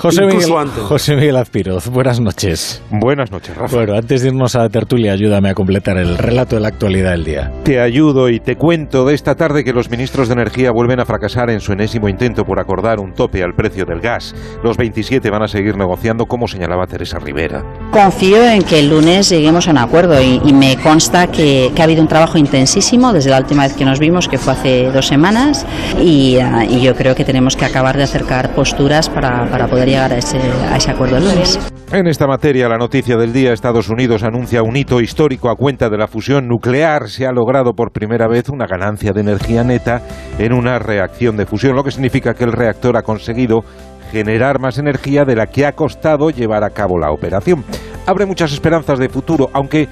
José 0.00 0.24
Miguel, 0.24 0.50
José 0.88 1.14
Miguel 1.14 1.36
Azpiroz, 1.36 1.88
buenas 1.88 2.20
noches. 2.20 2.80
Buenas 2.88 3.30
noches, 3.30 3.54
Rafa. 3.54 3.76
Bueno, 3.76 3.92
antes 3.92 4.22
de 4.22 4.28
irnos 4.28 4.56
a 4.56 4.60
la 4.60 4.70
tertulia, 4.70 5.12
ayúdame 5.12 5.50
a 5.50 5.54
completar 5.54 5.98
el 5.98 6.16
relato 6.16 6.56
de 6.56 6.62
la 6.62 6.68
actualidad 6.68 7.10
del 7.10 7.24
día. 7.24 7.52
Te 7.64 7.82
ayudo 7.82 8.30
y 8.30 8.40
te 8.40 8.56
cuento 8.56 9.04
de 9.04 9.14
esta 9.14 9.34
tarde 9.34 9.62
que 9.62 9.74
los 9.74 9.90
ministros 9.90 10.28
de 10.28 10.32
Energía 10.32 10.70
vuelven 10.70 11.00
a 11.00 11.04
fracasar 11.04 11.50
en 11.50 11.60
su 11.60 11.74
enésimo 11.74 12.08
intento 12.08 12.46
por 12.46 12.58
acordar 12.58 12.98
un 12.98 13.12
tope 13.12 13.42
al 13.42 13.54
precio 13.54 13.84
del 13.84 14.00
gas. 14.00 14.34
Los 14.64 14.78
27 14.78 15.28
van 15.28 15.42
a 15.42 15.48
seguir 15.48 15.76
negociando, 15.76 16.24
como 16.24 16.48
señalaba 16.48 16.86
Teresa 16.86 17.18
Rivera. 17.18 17.62
Confío 17.92 18.42
en 18.42 18.62
que 18.62 18.78
el 18.78 18.88
lunes 18.88 19.28
lleguemos 19.28 19.68
a 19.68 19.72
un 19.72 19.78
acuerdo 19.78 20.18
y, 20.22 20.40
y 20.42 20.54
me 20.54 20.78
consta 20.78 21.26
que, 21.26 21.72
que, 21.74 21.82
ha 21.82 21.84
habido 21.84 22.00
un 22.00 22.08
trabajo 22.08 22.38
intensísimo 22.38 23.12
desde 23.12 23.28
la 23.28 23.38
última 23.38 23.64
vez 23.64 23.74
que 23.74 23.84
nos 23.84 23.98
vimos, 23.98 24.28
que 24.28 24.38
fue 24.38 24.54
hace 24.54 24.90
dos 24.92 25.06
semanas, 25.06 25.66
y, 26.02 26.38
uh, 26.38 26.62
y 26.70 26.80
yo 26.80 26.94
creo 26.94 27.14
que 27.14 27.26
tenemos 27.26 27.54
que 27.54 27.66
acabar 27.66 27.98
de 27.98 28.04
acercar 28.04 28.54
posturas 28.54 29.10
para, 29.10 29.44
para 29.50 29.66
poder 29.66 29.89
llegar 29.90 30.12
a 30.12 30.18
ese, 30.18 30.90
acuerdo 30.90 31.16
el 31.16 31.24
lunes. 31.24 31.58
En 31.92 32.06
esta 32.06 32.26
materia, 32.26 32.68
la 32.68 32.78
noticia 32.78 33.16
del 33.16 33.32
día, 33.32 33.52
Estados 33.52 33.88
Unidos 33.88 34.22
anuncia 34.22 34.62
un 34.62 34.76
hito 34.76 35.00
histórico 35.00 35.50
a 35.50 35.56
cuenta 35.56 35.88
de 35.88 35.98
la 35.98 36.06
fusión 36.06 36.46
nuclear. 36.46 37.08
Se 37.08 37.26
ha 37.26 37.32
logrado 37.32 37.72
por 37.72 37.90
primera 37.90 38.28
vez 38.28 38.48
una 38.48 38.66
ganancia 38.66 39.12
de 39.12 39.20
energía 39.20 39.64
neta 39.64 40.00
en 40.38 40.52
una 40.52 40.78
reacción 40.78 41.36
de 41.36 41.46
fusión, 41.46 41.74
lo 41.74 41.82
que 41.82 41.90
significa 41.90 42.34
que 42.34 42.44
el 42.44 42.52
reactor 42.52 42.96
ha 42.96 43.02
conseguido 43.02 43.64
generar 44.12 44.60
más 44.60 44.78
energía 44.78 45.24
de 45.24 45.34
la 45.34 45.46
que 45.46 45.66
ha 45.66 45.72
costado 45.72 46.30
llevar 46.30 46.62
a 46.62 46.70
cabo 46.70 46.96
la 46.98 47.10
operación. 47.10 47.64
Abre 48.06 48.26
muchas 48.26 48.52
esperanzas 48.52 48.98
de 48.98 49.08
futuro, 49.08 49.50
aunque 49.52 49.88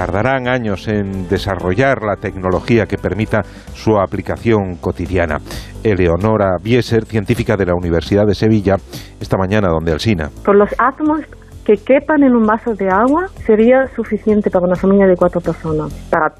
tardarán 0.00 0.48
años 0.48 0.88
en 0.88 1.28
desarrollar 1.28 2.00
la 2.00 2.16
tecnología 2.16 2.86
que 2.86 2.96
permita 2.96 3.42
su 3.74 3.98
aplicación 3.98 4.76
cotidiana. 4.76 5.36
Eleonora 5.84 6.56
Bieser, 6.62 7.04
científica 7.04 7.54
de 7.54 7.66
la 7.66 7.74
Universidad 7.74 8.24
de 8.26 8.34
Sevilla, 8.34 8.76
esta 9.20 9.36
mañana 9.36 9.68
donde 9.68 9.92
Alsina. 9.92 10.30
Por 10.42 10.56
los 10.56 10.70
átomos 10.78 11.20
que 11.66 11.74
quepan 11.76 12.22
en 12.22 12.34
un 12.34 12.46
vaso 12.46 12.72
de 12.72 12.88
agua 12.88 13.26
sería 13.44 13.88
suficiente 13.94 14.48
para 14.48 14.64
una 14.64 14.74
familia 14.74 15.06
de 15.06 15.16
cuatro 15.16 15.42
personas, 15.42 15.92
para 16.10 16.32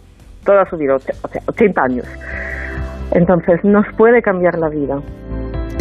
toda 0.43 0.65
su 0.65 0.79
vida, 0.79 0.95
o 0.95 0.99
sea, 1.29 1.43
80 1.47 1.83
años. 1.83 2.07
Entonces 3.13 3.61
nos 3.63 3.85
puede 3.95 4.23
cambiar 4.23 4.59
la 4.59 4.71
vida. 4.71 5.03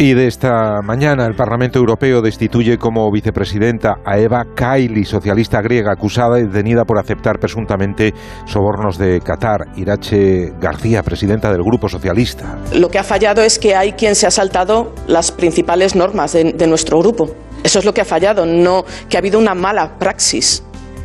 Y 0.02 0.14
de 0.14 0.28
esta 0.28 0.80
mañana 0.82 1.26
el 1.26 1.34
Parlamento 1.34 1.78
Europeo 1.78 2.22
destituye 2.22 2.78
como 2.78 3.12
vicepresidenta 3.12 3.96
a 4.02 4.16
Eva 4.18 4.46
Kaili, 4.54 5.04
socialista 5.04 5.60
griega 5.60 5.92
acusada 5.92 6.40
y 6.40 6.44
detenida 6.44 6.86
por 6.86 6.98
aceptar 6.98 7.38
presuntamente 7.38 8.14
sobornos 8.46 8.96
de 8.96 9.20
Qatar. 9.20 9.66
Irache 9.76 10.54
García, 10.58 11.02
presidenta 11.02 11.52
del 11.52 11.62
Grupo 11.62 11.86
Socialista. 11.86 12.56
Lo 12.72 12.88
que 12.88 12.98
ha 12.98 13.04
fallado 13.04 13.42
es 13.42 13.58
que 13.58 13.76
hay 13.76 13.92
quien 13.92 14.14
se 14.14 14.26
ha 14.26 14.30
saltado 14.30 14.94
las 15.06 15.32
principales 15.32 15.94
normas 15.94 16.32
de, 16.32 16.66
nuestro 16.66 16.98
grupo. 17.00 17.28
Eso 17.62 17.80
es 17.80 17.84
lo 17.84 17.92
que 17.92 18.00
ha 18.00 18.06
fallado, 18.06 18.46
no 18.46 18.86
que 19.10 19.18
ha 19.18 19.20
habido 19.20 19.38
una 19.38 19.54
mala 19.54 19.98
praxis, 19.98 20.62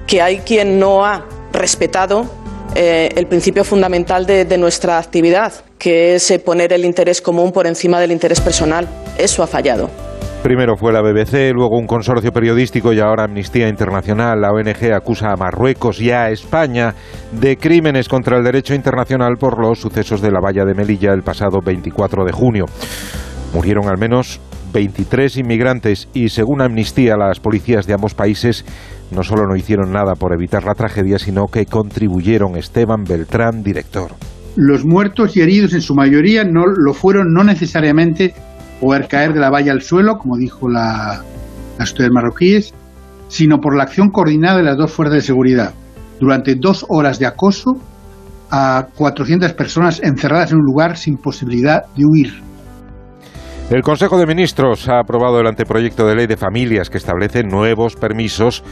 que 0.07 0.21
hay 0.21 0.37
quien 0.37 0.79
no 0.79 1.03
ha 1.03 1.25
respetado 1.51 2.31
eh, 2.75 3.09
el 3.17 3.27
principio 3.27 3.65
fundamental 3.65 4.25
de, 4.25 4.57
nuestra 4.57 4.99
actividad, 4.99 5.51
que 5.77 6.15
es 6.15 6.33
poner 6.43 6.73
el 6.73 6.85
interés 6.85 7.21
común 7.21 7.51
por 7.51 7.67
encima 7.67 7.99
del 7.99 8.11
interés 8.11 8.41
personal. 8.41 8.87
Eso 9.17 9.43
ha 9.43 9.47
fallado. 9.47 9.89
Primero 10.45 10.77
fue 10.77 10.93
la 10.93 11.01
BBC, 11.01 11.53
luego 11.55 11.79
un 11.79 11.87
consorcio 11.87 12.31
periodístico 12.31 12.93
y 12.93 12.99
ahora 12.99 13.23
Amnistía 13.23 13.67
Internacional. 13.67 14.39
La 14.39 14.51
ONG 14.51 14.93
acusa 14.93 15.31
a 15.31 15.35
Marruecos 15.35 15.99
y 15.99 16.11
a 16.11 16.29
España 16.29 16.93
de 17.31 17.57
crímenes 17.57 18.07
contra 18.07 18.37
el 18.37 18.43
derecho 18.43 18.75
internacional 18.75 19.37
por 19.39 19.59
los 19.59 19.79
sucesos 19.79 20.21
de 20.21 20.29
la 20.29 20.39
valla 20.39 20.63
de 20.63 20.75
Melilla 20.75 21.13
el 21.13 21.23
pasado 21.23 21.61
24 21.65 22.25
de 22.25 22.31
junio. 22.31 22.65
Murieron 23.55 23.87
al 23.87 23.97
menos 23.97 24.39
23 24.71 25.37
inmigrantes 25.37 26.09
y 26.13 26.29
según 26.29 26.61
Amnistía 26.61 27.17
las 27.17 27.39
policías 27.39 27.87
de 27.87 27.93
ambos 27.93 28.13
países 28.13 28.65
no 29.09 29.23
solo 29.23 29.47
no 29.47 29.55
hicieron 29.55 29.91
nada 29.91 30.13
por 30.13 30.31
evitar 30.31 30.63
la 30.63 30.75
tragedia, 30.75 31.17
sino 31.17 31.45
que 31.47 31.65
contribuyeron. 31.65 32.55
Esteban 32.55 33.03
Beltrán, 33.03 33.63
director. 33.63 34.11
Los 34.55 34.85
muertos 34.85 35.35
y 35.35 35.41
heridos 35.41 35.73
en 35.73 35.81
su 35.81 35.95
mayoría 35.95 36.43
no 36.43 36.65
lo 36.65 36.93
fueron 36.93 37.33
no 37.33 37.43
necesariamente 37.43 38.33
por 38.79 39.07
caer 39.07 39.33
de 39.33 39.39
la 39.39 39.49
valla 39.49 39.71
al 39.71 39.81
suelo, 39.81 40.17
como 40.17 40.37
dijo 40.37 40.69
la, 40.69 41.23
las 41.77 41.93
marroquíes, 42.11 42.73
sino 43.27 43.59
por 43.59 43.75
la 43.75 43.83
acción 43.83 44.11
coordinada 44.11 44.57
de 44.57 44.63
las 44.63 44.77
dos 44.77 44.91
fuerzas 44.91 45.15
de 45.15 45.21
seguridad. 45.21 45.73
Durante 46.19 46.55
dos 46.55 46.85
horas 46.87 47.19
de 47.19 47.25
acoso 47.25 47.77
a 48.49 48.87
400 48.95 49.53
personas 49.53 50.01
encerradas 50.01 50.51
en 50.51 50.59
un 50.59 50.65
lugar 50.65 50.97
sin 50.97 51.17
posibilidad 51.17 51.83
de 51.97 52.05
huir. 52.05 52.33
El 53.71 53.81
Consejo 53.81 54.19
de 54.19 54.27
Ministros 54.27 54.87
ha 54.89 54.99
aprobado 54.99 55.39
el 55.39 55.47
anteproyecto 55.47 56.05
de 56.05 56.13
ley 56.13 56.27
de 56.27 56.37
familias 56.37 56.91
que 56.91 56.99
establece 56.99 57.41
nuevos 57.41 57.95
permisos 57.95 58.63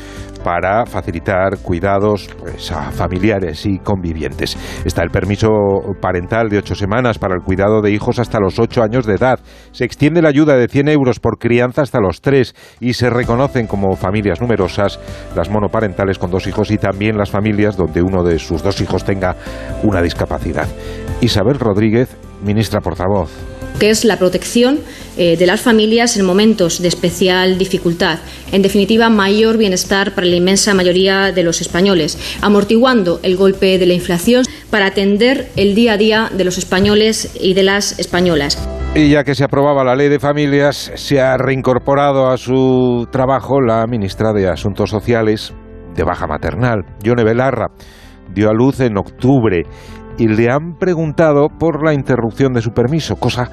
para 0.44 0.86
facilitar 0.86 1.57
cuidados 1.64 2.30
pues, 2.38 2.72
a 2.72 2.91
familiares 2.91 3.65
y 3.65 3.80
convivientes. 3.80 4.56
Está 4.86 5.02
el 5.02 5.10
permiso 5.10 5.49
parental 5.99 6.48
de 6.49 6.60
ocho 6.60 6.76
semanas 6.76 7.18
para 7.18 7.34
el 7.34 7.41
cuidado 7.41 7.82
de 7.82 7.90
hijos 7.90 8.20
hasta 8.20 8.40
los 8.40 8.60
ocho 8.60 8.84
años 8.84 9.07
de 9.07 9.15
edad. 9.15 9.40
Se 9.72 9.84
extiende 9.84 10.22
la 10.22 10.30
ayuda 10.30 10.56
de 10.57 10.68
100 10.68 10.90
euros 10.90 11.20
por 11.20 11.40
crianza 11.40 11.82
hasta 11.82 11.99
los 11.99 12.22
tres 12.22 12.53
y 12.80 12.94
se 12.94 13.10
reconocen 13.10 13.65
como 13.65 13.95
familias 13.95 14.41
numerosas 14.41 14.99
las 15.36 15.49
monoparentales 15.49 16.20
con 16.20 16.30
dos 16.30 16.45
hijos 16.45 16.70
y 16.70 16.78
también 16.78 17.18
las 17.18 17.32
familias 17.32 17.76
donde 17.76 18.03
uno 18.03 18.24
de 18.24 18.38
sus 18.38 18.61
dos 18.61 18.80
hijos 18.80 19.03
tenga 19.03 19.36
una 19.82 20.03
discapacidad. 20.03 20.68
Isabel 21.20 21.57
Rodríguez, 21.57 22.15
ministra 22.44 22.80
portavoz 22.80 23.52
que 23.79 23.89
es 23.89 24.05
la 24.05 24.17
protección 24.17 24.79
eh, 25.17 25.37
de 25.37 25.45
las 25.45 25.61
familias 25.61 26.17
en 26.17 26.25
momentos 26.25 26.81
de 26.81 26.87
especial 26.87 27.57
dificultad. 27.57 28.19
En 28.51 28.61
definitiva, 28.61 29.09
mayor 29.09 29.57
bienestar 29.57 30.15
para 30.15 30.27
la 30.27 30.35
inmensa 30.35 30.73
mayoría 30.73 31.31
de 31.31 31.43
los 31.43 31.61
españoles, 31.61 32.17
amortiguando 32.41 33.19
el 33.23 33.37
golpe 33.37 33.77
de 33.77 33.85
la 33.85 33.93
inflación 33.93 34.43
para 34.69 34.87
atender 34.87 35.49
el 35.55 35.75
día 35.75 35.93
a 35.93 35.97
día 35.97 36.31
de 36.35 36.43
los 36.43 36.57
españoles 36.57 37.37
y 37.39 37.53
de 37.53 37.63
las 37.63 37.99
españolas. 37.99 38.57
Y 38.95 39.09
ya 39.09 39.23
que 39.23 39.33
se 39.33 39.43
aprobaba 39.43 39.83
la 39.83 39.95
ley 39.95 40.09
de 40.09 40.19
familias, 40.19 40.91
se 40.95 41.19
ha 41.19 41.35
reincorporado 41.37 42.29
a 42.29 42.37
su 42.37 43.07
trabajo 43.11 43.59
la 43.59 43.85
ministra 43.87 44.33
de 44.33 44.47
Asuntos 44.47 44.91
Sociales 44.91 45.53
de 45.95 46.03
baja 46.03 46.27
maternal, 46.27 46.85
Yone 47.03 47.23
Belarra. 47.23 47.71
Dio 48.33 48.49
a 48.49 48.53
luz 48.53 48.79
en 48.79 48.97
octubre 48.97 49.63
y 50.18 50.27
le 50.27 50.49
han 50.49 50.76
preguntado 50.76 51.49
por 51.49 51.84
la 51.84 51.94
interrupción 51.94 52.53
de 52.53 52.61
su 52.61 52.73
permiso, 52.73 53.15
cosa, 53.15 53.49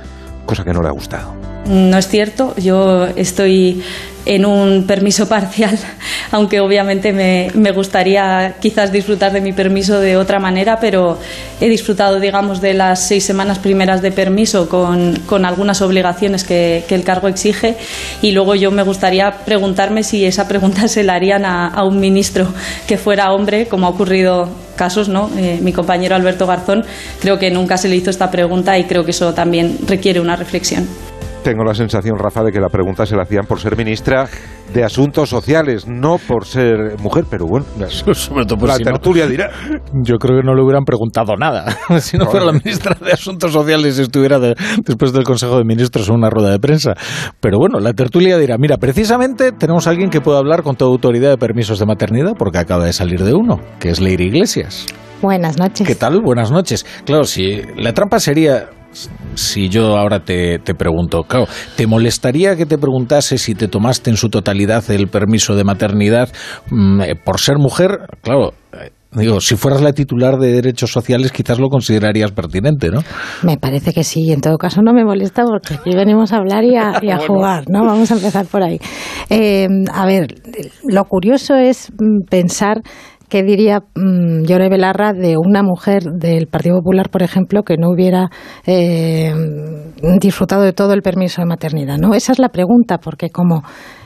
cosa 0.46 0.64
que 0.64 0.72
no 0.72 0.82
le 0.82 0.88
ha 0.88 0.92
gustado. 0.92 1.39
No 1.66 1.98
es 1.98 2.08
cierto, 2.08 2.54
yo 2.56 3.06
estoy 3.16 3.82
en 4.26 4.44
un 4.44 4.86
permiso 4.86 5.28
parcial, 5.28 5.78
aunque 6.30 6.60
obviamente 6.60 7.12
me, 7.12 7.72
gustaría 7.72 8.56
quizás 8.60 8.92
disfrutar 8.92 9.32
de 9.32 9.40
mi 9.40 9.52
permiso 9.52 10.00
de 10.00 10.16
otra 10.16 10.38
manera, 10.38 10.78
pero 10.80 11.18
he 11.60 11.68
disfrutado, 11.68 12.20
digamos, 12.20 12.60
de 12.60 12.74
las 12.74 13.06
seis 13.06 13.24
semanas 13.24 13.58
primeras 13.58 14.02
de 14.02 14.12
permiso 14.12 14.68
con, 14.68 15.44
algunas 15.44 15.80
obligaciones 15.80 16.44
que, 16.44 16.84
el 16.90 17.04
cargo 17.04 17.28
exige 17.28 17.76
y 18.20 18.32
luego 18.32 18.56
yo 18.56 18.70
me 18.72 18.82
gustaría 18.82 19.44
preguntarme 19.44 20.02
si 20.02 20.24
esa 20.24 20.48
pregunta 20.48 20.88
se 20.88 21.04
la 21.04 21.14
harían 21.14 21.44
a, 21.44 21.68
a 21.68 21.84
un 21.84 22.00
ministro 22.00 22.52
que 22.86 22.98
fuera 22.98 23.32
hombre, 23.32 23.66
como 23.66 23.86
ha 23.86 23.90
ocurrido 23.90 24.48
casos, 24.76 25.08
¿no? 25.08 25.30
Eh, 25.36 25.58
mi 25.62 25.72
compañero 25.72 26.16
Alberto 26.16 26.46
Garzón, 26.46 26.84
creo 27.20 27.38
que 27.38 27.50
nunca 27.50 27.76
se 27.76 27.88
le 27.88 27.96
hizo 27.96 28.10
esta 28.10 28.30
pregunta 28.30 28.78
y 28.78 28.84
creo 28.84 29.04
que 29.04 29.12
eso 29.12 29.34
también 29.34 29.78
requiere 29.86 30.20
una 30.20 30.36
reflexión. 30.36 31.09
Tengo 31.42 31.64
la 31.64 31.74
sensación, 31.74 32.18
Rafa, 32.18 32.44
de 32.44 32.52
que 32.52 32.60
la 32.60 32.68
pregunta 32.68 33.06
se 33.06 33.16
la 33.16 33.22
hacían 33.22 33.46
por 33.46 33.58
ser 33.60 33.74
ministra 33.74 34.28
de 34.74 34.84
Asuntos 34.84 35.30
Sociales, 35.30 35.86
no 35.88 36.18
por 36.18 36.44
ser 36.44 36.98
mujer, 37.00 37.24
pero 37.30 37.46
bueno, 37.46 37.64
Sobre 37.88 38.44
todo 38.44 38.58
por 38.58 38.68
la 38.68 38.74
si 38.76 38.84
no- 38.84 38.90
tertulia 38.92 39.26
dirá. 39.26 39.50
Yo 39.94 40.16
creo 40.18 40.36
que 40.40 40.46
no 40.46 40.54
le 40.54 40.62
hubieran 40.62 40.84
preguntado 40.84 41.36
nada. 41.36 41.64
si 42.00 42.18
no 42.18 42.26
fuera 42.26 42.44
la 42.44 42.52
ministra 42.52 42.94
de 43.00 43.12
Asuntos 43.12 43.52
Sociales 43.52 43.98
y 43.98 44.02
estuviera 44.02 44.38
de- 44.38 44.54
después 44.84 45.12
del 45.14 45.24
Consejo 45.24 45.56
de 45.56 45.64
Ministros 45.64 46.08
en 46.10 46.16
una 46.16 46.28
rueda 46.28 46.50
de 46.50 46.58
prensa. 46.58 46.92
Pero 47.40 47.58
bueno, 47.58 47.80
la 47.80 47.94
tertulia 47.94 48.36
dirá, 48.36 48.56
mira, 48.58 48.76
precisamente 48.76 49.50
tenemos 49.52 49.86
a 49.86 49.90
alguien 49.90 50.10
que 50.10 50.20
puede 50.20 50.38
hablar 50.38 50.62
con 50.62 50.76
toda 50.76 50.90
autoridad 50.90 51.30
de 51.30 51.38
permisos 51.38 51.78
de 51.78 51.86
maternidad 51.86 52.34
porque 52.38 52.58
acaba 52.58 52.84
de 52.84 52.92
salir 52.92 53.24
de 53.24 53.32
uno, 53.32 53.60
que 53.80 53.88
es 53.88 53.98
Leire 54.00 54.24
Iglesias. 54.24 54.86
Buenas 55.22 55.58
noches. 55.58 55.86
¿Qué 55.86 55.94
tal? 55.94 56.20
Buenas 56.20 56.50
noches. 56.50 56.84
Claro, 57.06 57.24
si 57.24 57.62
la 57.76 57.92
trampa 57.94 58.20
sería 58.20 58.68
si 59.34 59.68
yo 59.68 59.96
ahora 59.96 60.20
te, 60.24 60.58
te 60.58 60.74
pregunto, 60.74 61.22
claro, 61.22 61.46
¿te 61.76 61.86
molestaría 61.86 62.56
que 62.56 62.66
te 62.66 62.78
preguntase 62.78 63.38
si 63.38 63.54
te 63.54 63.68
tomaste 63.68 64.10
en 64.10 64.16
su 64.16 64.28
totalidad 64.28 64.88
el 64.90 65.08
permiso 65.08 65.54
de 65.54 65.64
maternidad 65.64 66.28
mm, 66.70 67.00
eh, 67.02 67.14
por 67.16 67.40
ser 67.40 67.56
mujer? 67.58 67.98
Claro, 68.22 68.52
eh, 68.72 68.90
digo, 69.12 69.40
si 69.40 69.56
fueras 69.56 69.80
la 69.80 69.92
titular 69.92 70.38
de 70.38 70.52
derechos 70.52 70.90
sociales 70.90 71.32
quizás 71.32 71.58
lo 71.58 71.68
considerarías 71.68 72.32
pertinente, 72.32 72.90
¿no? 72.90 73.02
Me 73.42 73.56
parece 73.56 73.92
que 73.92 74.04
sí, 74.04 74.32
en 74.32 74.40
todo 74.40 74.56
caso 74.58 74.82
no 74.82 74.92
me 74.92 75.04
molesta 75.04 75.44
porque 75.44 75.74
aquí 75.74 75.94
venimos 75.94 76.32
a 76.32 76.36
hablar 76.38 76.64
y 76.64 76.76
a, 76.76 76.98
y 77.00 77.10
a 77.10 77.16
Bueno. 77.20 77.34
jugar, 77.34 77.64
¿no? 77.68 77.84
Vamos 77.84 78.10
a 78.10 78.14
empezar 78.14 78.46
por 78.46 78.62
ahí. 78.62 78.78
Eh, 79.28 79.68
a 79.92 80.06
ver, 80.06 80.34
lo 80.84 81.04
curioso 81.04 81.54
es 81.54 81.90
mm, 81.92 82.28
pensar 82.28 82.82
qué 83.30 83.42
diría 83.42 83.80
mm, 83.94 84.42
Yone 84.44 84.68
Belarra 84.68 85.14
de 85.14 85.36
una 85.38 85.62
mujer 85.62 86.02
del 86.02 86.48
Partido 86.48 86.76
Popular, 86.78 87.08
por 87.08 87.22
ejemplo, 87.22 87.62
que 87.62 87.76
no 87.78 87.88
hubiera 87.88 88.28
eh, 88.66 89.32
disfrutado 90.20 90.62
de 90.62 90.74
todo 90.74 90.92
el 90.92 91.00
permiso 91.00 91.40
de 91.40 91.46
maternidad, 91.46 91.96
¿no? 91.96 92.14
Esa 92.14 92.32
es 92.32 92.38
la 92.38 92.50
pregunta, 92.50 92.98
porque 92.98 93.30
como 93.30 93.62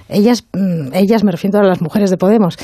ellas, 0.09 0.47
mm, 0.53 0.95
ellas 0.95 1.25
me 1.25 1.33
refiero 1.33 1.59
a 1.59 1.65
las 1.65 1.83
mujeres 1.83 2.11
de 2.11 2.19
Podemos, 2.19 2.57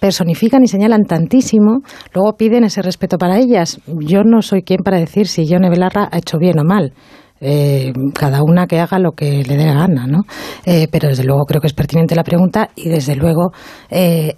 personifican 0.00 0.62
y 0.62 0.68
señalan 0.68 1.04
tantísimo, 1.04 1.78
luego 2.12 2.36
piden 2.36 2.64
ese 2.64 2.82
respeto 2.82 3.16
para 3.16 3.38
ellas. 3.38 3.80
Yo 3.86 4.22
no 4.24 4.42
soy 4.42 4.62
quien 4.62 4.80
para 4.84 4.98
decir 4.98 5.26
si 5.26 5.46
Yone 5.46 5.70
Belarra 5.70 6.08
ha 6.10 6.18
hecho 6.18 6.38
bien 6.38 6.58
o 6.58 6.64
mal. 6.64 6.92
Eh, 7.40 7.92
cada 8.14 8.42
una 8.42 8.66
que 8.66 8.80
haga 8.80 8.98
lo 8.98 9.12
que 9.12 9.44
le 9.44 9.56
dé 9.56 9.66
la 9.66 9.74
gana, 9.74 10.06
¿no? 10.08 10.22
Eh, 10.64 10.88
pero 10.90 11.08
desde 11.08 11.22
luego 11.22 11.44
creo 11.44 11.60
que 11.60 11.68
es 11.68 11.72
pertinente 11.72 12.16
la 12.16 12.24
pregunta 12.24 12.70
y 12.74 12.88
desde 12.88 13.14
luego 13.14 13.52
eh, 13.90 14.34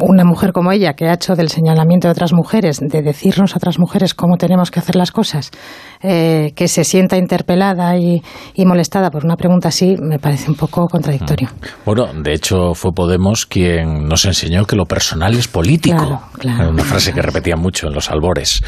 una 0.00 0.24
mujer 0.24 0.52
como 0.52 0.72
ella 0.72 0.94
que 0.94 1.06
ha 1.06 1.14
hecho 1.14 1.34
del 1.34 1.48
señalamiento 1.48 2.08
de 2.08 2.12
otras 2.12 2.32
mujeres, 2.32 2.80
de 2.80 3.02
decirnos 3.02 3.54
a 3.54 3.58
otras 3.58 3.78
mujeres 3.78 4.14
cómo 4.14 4.36
tenemos 4.36 4.70
que 4.70 4.80
hacer 4.80 4.96
las 4.96 5.12
cosas, 5.12 5.50
eh, 6.02 6.52
que 6.56 6.68
se 6.68 6.84
sienta 6.84 7.16
interpelada 7.16 7.96
y, 7.96 8.22
y 8.54 8.66
molestada 8.66 9.10
por 9.10 9.24
una 9.24 9.36
pregunta 9.36 9.68
así, 9.68 9.96
me 10.00 10.18
parece 10.18 10.50
un 10.50 10.56
poco 10.56 10.86
contradictorio. 10.88 11.48
Bueno, 11.84 12.06
de 12.12 12.32
hecho 12.32 12.74
fue 12.74 12.92
Podemos 12.94 13.44
quien 13.46 14.06
nos 14.08 14.24
enseñó 14.24 14.64
que 14.64 14.76
lo 14.76 14.86
personal 14.86 15.34
es 15.34 15.48
político. 15.48 15.96
Claro, 15.96 16.20
claro. 16.38 16.70
Una 16.70 16.84
frase 16.84 17.12
que 17.12 17.20
repetían 17.20 17.60
mucho 17.60 17.88
en 17.88 17.94
los 17.94 18.10
albores. 18.10 18.62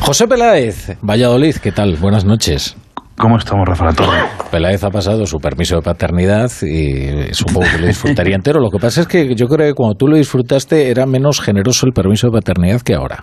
José 0.00 0.28
Peláez, 0.28 0.96
Valladolid, 1.02 1.56
¿qué 1.56 1.72
tal? 1.72 1.96
Buenas 1.96 2.24
noches. 2.24 2.76
¿Cómo 3.16 3.36
estamos, 3.36 3.68
Rafa 3.68 3.84
La 3.84 3.92
Torre? 3.92 4.18
Peláez 4.50 4.82
ha 4.84 4.90
pasado 4.90 5.26
su 5.26 5.38
permiso 5.38 5.76
de 5.76 5.82
paternidad 5.82 6.50
y 6.62 7.32
supongo 7.32 7.66
que 7.70 7.78
lo 7.78 7.86
disfrutaría 7.86 8.34
entero. 8.34 8.60
Lo 8.60 8.70
que 8.70 8.78
pasa 8.78 9.02
es 9.02 9.06
que 9.06 9.34
yo 9.34 9.46
creo 9.46 9.68
que 9.68 9.74
cuando 9.74 9.94
tú 9.94 10.08
lo 10.08 10.16
disfrutaste 10.16 10.90
era 10.90 11.06
menos 11.06 11.40
generoso 11.40 11.86
el 11.86 11.92
permiso 11.92 12.28
de 12.28 12.32
paternidad 12.32 12.80
que 12.80 12.94
ahora. 12.94 13.22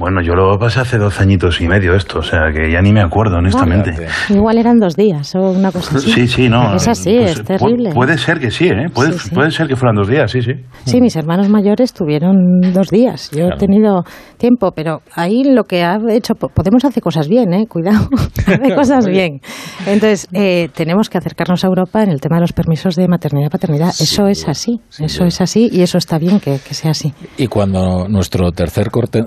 Bueno, 0.00 0.22
yo 0.22 0.32
lo 0.34 0.58
pasé 0.58 0.80
hace 0.80 0.96
dos 0.98 1.20
añitos 1.20 1.60
y 1.60 1.68
medio 1.68 1.94
esto, 1.94 2.20
o 2.20 2.22
sea 2.22 2.50
que 2.52 2.72
ya 2.72 2.80
ni 2.80 2.90
me 2.92 3.02
acuerdo, 3.02 3.36
honestamente. 3.36 3.94
Igual 4.30 4.56
eran 4.58 4.78
dos 4.78 4.96
días 4.96 5.34
o 5.34 5.50
una 5.50 5.70
cosa 5.70 5.98
así. 5.98 6.10
Sí, 6.10 6.26
sí, 6.26 6.48
no. 6.48 6.74
Es 6.74 6.88
así, 6.88 7.16
pues, 7.18 7.32
es 7.38 7.44
terrible. 7.44 7.90
Puede 7.92 8.16
ser 8.16 8.40
que 8.40 8.50
sí, 8.50 8.64
¿eh? 8.68 8.86
Puede, 8.92 9.12
Sí, 9.12 9.28
sí. 9.28 9.34
puede 9.34 9.50
ser 9.50 9.68
que 9.68 9.76
fueran 9.76 9.94
dos 9.96 10.08
días, 10.08 10.30
sí, 10.30 10.40
sí. 10.40 10.52
Sí, 10.86 11.00
mis 11.02 11.14
hermanos 11.16 11.50
mayores 11.50 11.92
tuvieron 11.92 12.36
dos 12.72 12.88
días. 12.88 13.30
Yo 13.30 13.48
he 13.48 13.56
tenido 13.58 14.02
tiempo, 14.38 14.72
pero 14.74 15.02
ahí 15.14 15.44
lo 15.44 15.64
que 15.64 15.84
ha 15.84 15.98
hecho, 16.10 16.34
po- 16.34 16.48
Podemos 16.48 16.82
hacer 16.84 17.02
cosas 17.02 17.28
bien, 17.28 17.52
¿eh? 17.52 17.66
Cuidado, 17.68 18.08
hace 18.46 18.74
cosas 18.74 19.06
bien. 19.06 19.40
Entonces, 19.86 20.26
eh, 20.32 20.68
tenemos 20.74 21.10
que 21.10 21.18
acercarnos 21.18 21.62
a 21.62 21.66
Europa 21.68 22.02
en 22.02 22.10
el 22.10 22.20
tema 22.20 22.36
de 22.36 22.40
los 22.40 22.52
permisos 22.54 22.96
de 22.96 23.06
maternidad 23.06 23.48
y 23.48 23.50
paternidad. 23.50 23.88
Eso 23.88 24.26
es 24.28 24.48
así, 24.48 24.80
eso 24.98 25.24
es 25.26 25.40
así 25.42 25.68
y 25.70 25.82
eso 25.82 25.98
está 25.98 26.18
bien 26.18 26.40
que, 26.40 26.58
que 26.66 26.72
sea 26.74 26.92
así. 26.92 27.12
Y 27.36 27.48
cuando 27.48 28.08
nuestro 28.08 28.50
tercer 28.52 28.90
corte- 28.90 29.24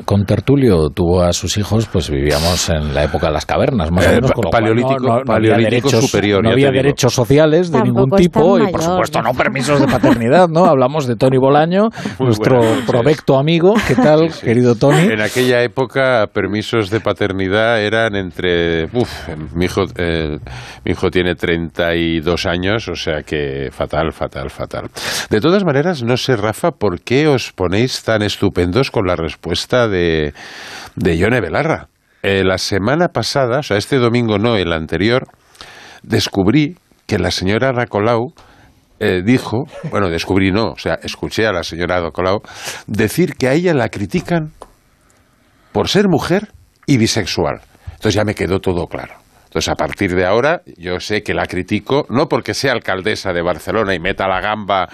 tuvo 0.94 1.22
a 1.22 1.34
sus 1.34 1.58
hijos, 1.58 1.88
pues 1.92 2.10
vivíamos 2.10 2.70
en 2.70 2.94
la 2.94 3.04
época 3.04 3.28
de 3.28 3.34
las 3.34 3.46
cavernas, 3.46 3.92
más 3.92 4.06
o 4.06 4.10
Eh, 4.10 4.16
menos. 4.16 4.32
con 4.32 4.46
paleolítico- 4.52 5.00
no, 5.08 5.20
no- 5.20 5.24
paleolítico 5.26 5.90
derechos, 5.90 6.06
superior, 6.10 6.44
no 6.44 6.52
había 6.52 6.72
derechos 6.72 7.14
sociales 7.14 7.72
de 7.72 7.80
Tampoco 7.80 8.02
ningún 8.06 8.18
tipo 8.18 8.60
y, 8.60 8.72
por 8.72 8.82
supuesto, 8.82 9.22
no 9.22 9.34
permisos 9.34 9.80
de 9.80 9.88
paternidad, 9.88 10.48
¿no? 10.50 10.66
Hablamos 10.66 11.08
de 11.08 11.16
Tony 11.16 11.38
Bolaño, 11.38 11.90
nuestro 12.20 12.62
provecto 12.88 13.38
amigo. 13.38 13.74
¿Qué 13.88 13.96
tal, 13.96 14.30
querido 14.42 14.76
Tony? 14.76 15.02
En 15.12 15.22
aquella 15.22 15.62
época, 15.64 16.28
permisos 16.34 16.90
de 16.90 17.00
paternidad 17.00 17.82
eran 17.82 18.16
entre. 18.16 18.86
Uf, 18.94 19.30
mi 19.56 19.66
hijo, 19.66 19.82
eh, 19.98 20.38
mi 20.86 20.92
hijo 20.92 21.10
tiene 21.10 21.36
32 21.36 22.46
años, 22.46 22.88
o 22.88 22.96
sea 22.96 23.24
que 23.24 23.70
fatal, 23.72 24.12
fatal, 24.12 24.50
fatal. 24.50 24.90
De 25.30 25.40
todas 25.42 25.64
maneras, 25.64 26.04
no 26.04 26.18
sé, 26.18 26.36
Rafa, 26.36 26.72
¿por 26.72 27.02
qué 27.02 27.28
os 27.28 27.52
ponéis 27.54 28.04
tan 28.04 28.22
estupendos 28.22 28.92
con 28.92 29.06
la 29.06 29.16
respuesta 29.16 29.88
de, 29.88 30.34
de 30.96 31.18
Yone 31.18 31.42
Belarra? 31.42 31.88
Eh, 32.22 32.44
la 32.44 32.58
semana 32.58 33.10
pasada, 33.10 33.60
o 33.60 33.64
sea, 33.64 33.78
este 33.78 33.98
domingo 33.98 34.38
no, 34.38 34.56
el 34.56 34.72
anterior, 34.72 35.28
descubrí 36.04 36.78
que 37.06 37.20
la 37.20 37.32
señora 37.32 37.70
Ada 37.70 37.86
Colau 37.86 38.34
eh, 39.00 39.22
dijo, 39.26 39.66
bueno, 39.92 40.10
descubrí 40.10 40.52
no, 40.52 40.72
o 40.72 40.78
sea, 40.78 41.00
escuché 41.04 41.46
a 41.46 41.52
la 41.52 41.64
señora 41.64 41.98
Ada 41.98 42.12
Colau 42.12 42.42
decir 42.88 43.36
que 43.36 43.48
a 43.48 43.54
ella 43.54 43.74
la 43.74 43.90
critican 43.90 44.54
por 45.74 45.90
ser 45.90 46.08
mujer 46.08 46.52
y 46.86 46.98
bisexual. 46.98 47.62
Entonces 47.86 48.14
ya 48.14 48.24
me 48.24 48.36
quedó 48.36 48.60
todo 48.60 48.88
claro. 48.88 49.23
Entonces, 49.54 49.70
a 49.70 49.76
partir 49.76 50.16
de 50.16 50.26
ahora, 50.26 50.64
yo 50.78 51.00
sé 51.00 51.22
que 51.22 51.36
la 51.36 51.46
critico, 51.46 52.08
no 52.10 52.26
porque 52.28 52.56
sea 52.56 52.72
alcaldesa 52.72 53.34
de 53.34 53.44
Barcelona 53.44 53.94
y 53.94 54.00
meta 54.00 54.28
la 54.28 54.42
gamba 54.42 54.90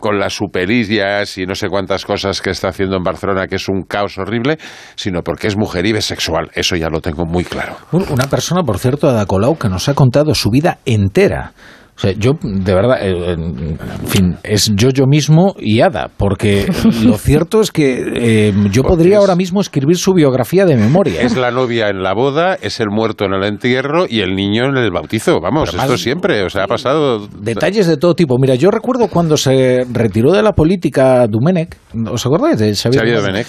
con 0.00 0.18
las 0.18 0.32
superillas 0.32 1.38
y 1.38 1.46
no 1.46 1.54
sé 1.54 1.68
cuántas 1.68 2.04
cosas 2.04 2.40
que 2.42 2.50
está 2.50 2.70
haciendo 2.70 2.96
en 2.96 3.04
Barcelona, 3.04 3.46
que 3.46 3.54
es 3.54 3.68
un 3.68 3.82
caos 3.82 4.18
horrible, 4.18 4.58
sino 4.96 5.22
porque 5.22 5.46
es 5.46 5.56
mujer 5.56 5.86
y 5.86 5.92
bisexual. 5.92 6.50
Eso 6.54 6.74
ya 6.74 6.88
lo 6.88 7.00
tengo 7.00 7.24
muy 7.24 7.44
claro. 7.44 7.76
Un- 7.92 8.06
Una 8.10 8.26
persona, 8.26 8.64
por 8.64 8.80
cierto, 8.80 9.08
Ada 9.08 9.26
Colau, 9.26 9.56
que 9.56 9.68
nos 9.68 9.88
ha 9.88 9.94
contado 9.94 10.34
su 10.34 10.50
vida 10.50 10.78
entera. 10.86 11.52
O 12.00 12.02
sea, 12.02 12.12
yo, 12.12 12.32
de 12.42 12.74
verdad, 12.74 12.96
eh, 13.02 13.32
en 13.34 13.76
fin, 14.06 14.36
es 14.42 14.72
yo 14.74 14.88
yo 14.88 15.04
mismo 15.06 15.54
y 15.58 15.82
Ada, 15.82 16.08
porque 16.16 16.64
lo 17.04 17.18
cierto 17.18 17.60
es 17.60 17.70
que 17.70 18.02
eh, 18.16 18.54
yo 18.70 18.84
podría 18.84 19.18
ahora 19.18 19.36
mismo 19.36 19.60
escribir 19.60 19.98
su 19.98 20.14
biografía 20.14 20.64
de 20.64 20.76
memoria. 20.76 21.20
Es 21.20 21.36
la 21.36 21.50
novia 21.50 21.90
en 21.90 22.02
la 22.02 22.14
boda, 22.14 22.54
es 22.54 22.80
el 22.80 22.88
muerto 22.88 23.26
en 23.26 23.34
el 23.34 23.44
entierro 23.44 24.06
y 24.08 24.20
el 24.20 24.34
niño 24.34 24.64
en 24.64 24.78
el 24.78 24.90
bautizo. 24.90 25.40
Vamos, 25.42 25.68
Pero 25.72 25.82
esto 25.82 25.92
más- 25.92 26.00
siempre, 26.00 26.42
o 26.42 26.48
sea, 26.48 26.64
ha 26.64 26.68
pasado... 26.68 27.28
Detalles 27.38 27.86
de 27.86 27.98
todo 27.98 28.14
tipo. 28.14 28.38
Mira, 28.38 28.54
yo 28.54 28.70
recuerdo 28.70 29.08
cuando 29.08 29.36
se 29.36 29.84
retiró 29.92 30.32
de 30.32 30.42
la 30.42 30.52
política 30.52 31.26
Dumenech, 31.26 31.76
¿os 32.10 32.24
acordáis 32.24 32.58
de 32.58 32.74
Xavier? 32.74 33.44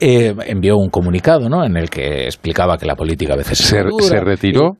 Eh, 0.00 0.34
envió 0.46 0.78
un 0.78 0.88
comunicado, 0.88 1.50
¿no? 1.50 1.66
En 1.66 1.76
el 1.76 1.90
que 1.90 2.24
explicaba 2.24 2.78
que 2.78 2.86
la 2.86 2.96
política 2.96 3.34
a 3.34 3.36
veces 3.36 3.58
¿Se, 3.58 3.82
dura. 3.82 4.02
se 4.06 4.20
retiró? 4.20 4.78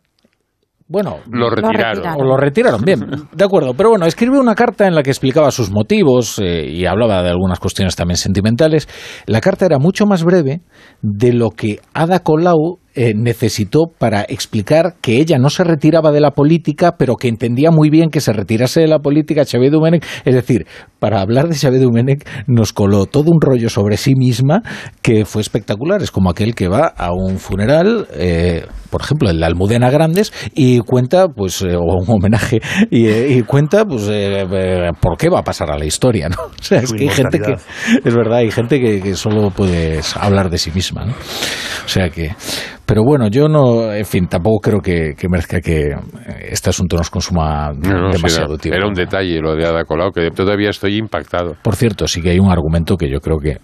Bueno, 0.90 1.18
Lo 1.30 1.48
retiraron. 1.48 2.20
O 2.20 2.24
lo 2.24 2.36
retiraron, 2.36 2.82
bien, 2.82 2.98
de 3.32 3.44
acuerdo. 3.44 3.74
Pero 3.74 3.90
bueno, 3.90 4.06
escribió 4.06 4.40
una 4.40 4.56
carta 4.56 4.88
en 4.88 4.96
la 4.96 5.04
que 5.04 5.10
explicaba 5.10 5.52
sus 5.52 5.70
motivos 5.70 6.40
eh, 6.40 6.66
y 6.68 6.84
hablaba 6.84 7.22
de 7.22 7.30
algunas 7.30 7.60
cuestiones 7.60 7.94
también 7.94 8.16
sentimentales. 8.16 8.88
La 9.26 9.40
carta 9.40 9.66
era 9.66 9.78
mucho 9.78 10.04
más 10.06 10.24
breve 10.24 10.62
de 11.00 11.32
lo 11.32 11.50
que 11.50 11.78
Ada 11.94 12.24
Colau 12.24 12.80
eh, 12.94 13.12
necesitó 13.14 13.92
para 13.96 14.22
explicar 14.22 14.96
que 15.00 15.20
ella 15.20 15.38
no 15.38 15.48
se 15.48 15.62
retiraba 15.62 16.10
de 16.10 16.20
la 16.20 16.32
política, 16.32 16.96
pero 16.98 17.14
que 17.14 17.28
entendía 17.28 17.70
muy 17.70 17.88
bien 17.88 18.10
que 18.10 18.20
se 18.20 18.32
retirase 18.32 18.80
de 18.80 18.88
la 18.88 18.98
política 18.98 19.44
Xavier 19.44 19.70
Domenech. 19.70 20.04
Es 20.24 20.34
decir, 20.34 20.66
para 20.98 21.20
hablar 21.20 21.48
de 21.48 21.54
Xavier 21.54 21.82
Domenech 21.82 22.26
nos 22.48 22.72
coló 22.72 23.06
todo 23.06 23.30
un 23.30 23.40
rollo 23.40 23.68
sobre 23.68 23.96
sí 23.96 24.14
misma 24.16 24.62
que 25.02 25.24
fue 25.24 25.40
espectacular. 25.40 26.02
Es 26.02 26.10
como 26.10 26.30
aquel 26.30 26.56
que 26.56 26.66
va 26.66 26.88
a 26.88 27.12
un 27.12 27.38
funeral, 27.38 28.08
eh, 28.12 28.66
por 28.90 29.02
ejemplo, 29.02 29.30
en 29.30 29.38
la 29.38 29.46
Almudena 29.46 29.88
Grandes, 29.90 30.32
y 30.54 30.80
cuenta, 30.80 31.28
pues, 31.28 31.62
eh, 31.62 31.76
o 31.76 31.82
un 31.82 32.08
homenaje, 32.08 32.60
y, 32.90 33.08
y 33.08 33.42
cuenta, 33.42 33.84
pues, 33.84 34.10
por 35.00 35.16
qué 35.16 35.28
va 35.28 35.38
a 35.38 35.44
pasar 35.44 35.70
a 35.70 35.78
la 35.78 35.84
historia, 35.84 36.28
¿no? 36.28 36.36
O 36.60 36.62
sea, 36.62 36.80
es 36.80 36.92
que 36.92 37.04
hay 37.04 37.08
gente 37.08 37.38
que, 37.40 37.56
es 38.04 38.14
verdad, 38.14 38.38
hay 38.38 38.50
gente 38.50 38.80
que, 38.80 39.00
que 39.00 39.14
solo 39.14 39.50
puede 39.50 40.00
hablar 40.14 40.50
de 40.50 40.58
sí 40.58 40.70
misma, 40.72 41.04
¿no? 41.04 41.12
O 41.12 41.88
sea 41.88 42.10
que, 42.10 42.30
pero 42.90 43.04
bueno, 43.04 43.28
yo 43.28 43.46
no, 43.46 43.92
en 43.92 44.04
fin, 44.04 44.26
tampoco 44.26 44.58
creo 44.58 44.80
que, 44.80 45.14
que 45.16 45.28
merezca 45.28 45.60
que 45.60 45.94
este 46.50 46.70
asunto 46.70 46.96
nos 46.96 47.08
consuma 47.08 47.70
No, 47.72 47.88
no, 48.08 48.10
sí, 48.10 48.16
demasiado 48.16 48.54
era, 48.54 48.58
tiempo. 48.62 48.76
era 48.78 48.88
un 48.88 48.94
detalle 48.94 49.38
lo 49.40 49.54
de 49.54 49.64
Ada 49.64 49.84
Colau, 49.84 50.10
que 50.10 50.30
todavía 50.32 50.70
estoy 50.70 50.96
impactado. 50.96 51.54
Por 51.62 51.76
cierto, 51.76 52.08
sí 52.08 52.20
que 52.20 52.30
hay 52.30 52.40
un 52.40 52.50
argumento 52.50 52.96
que 52.96 53.08
yo 53.08 53.20
creo 53.20 53.38
que, 53.38 53.58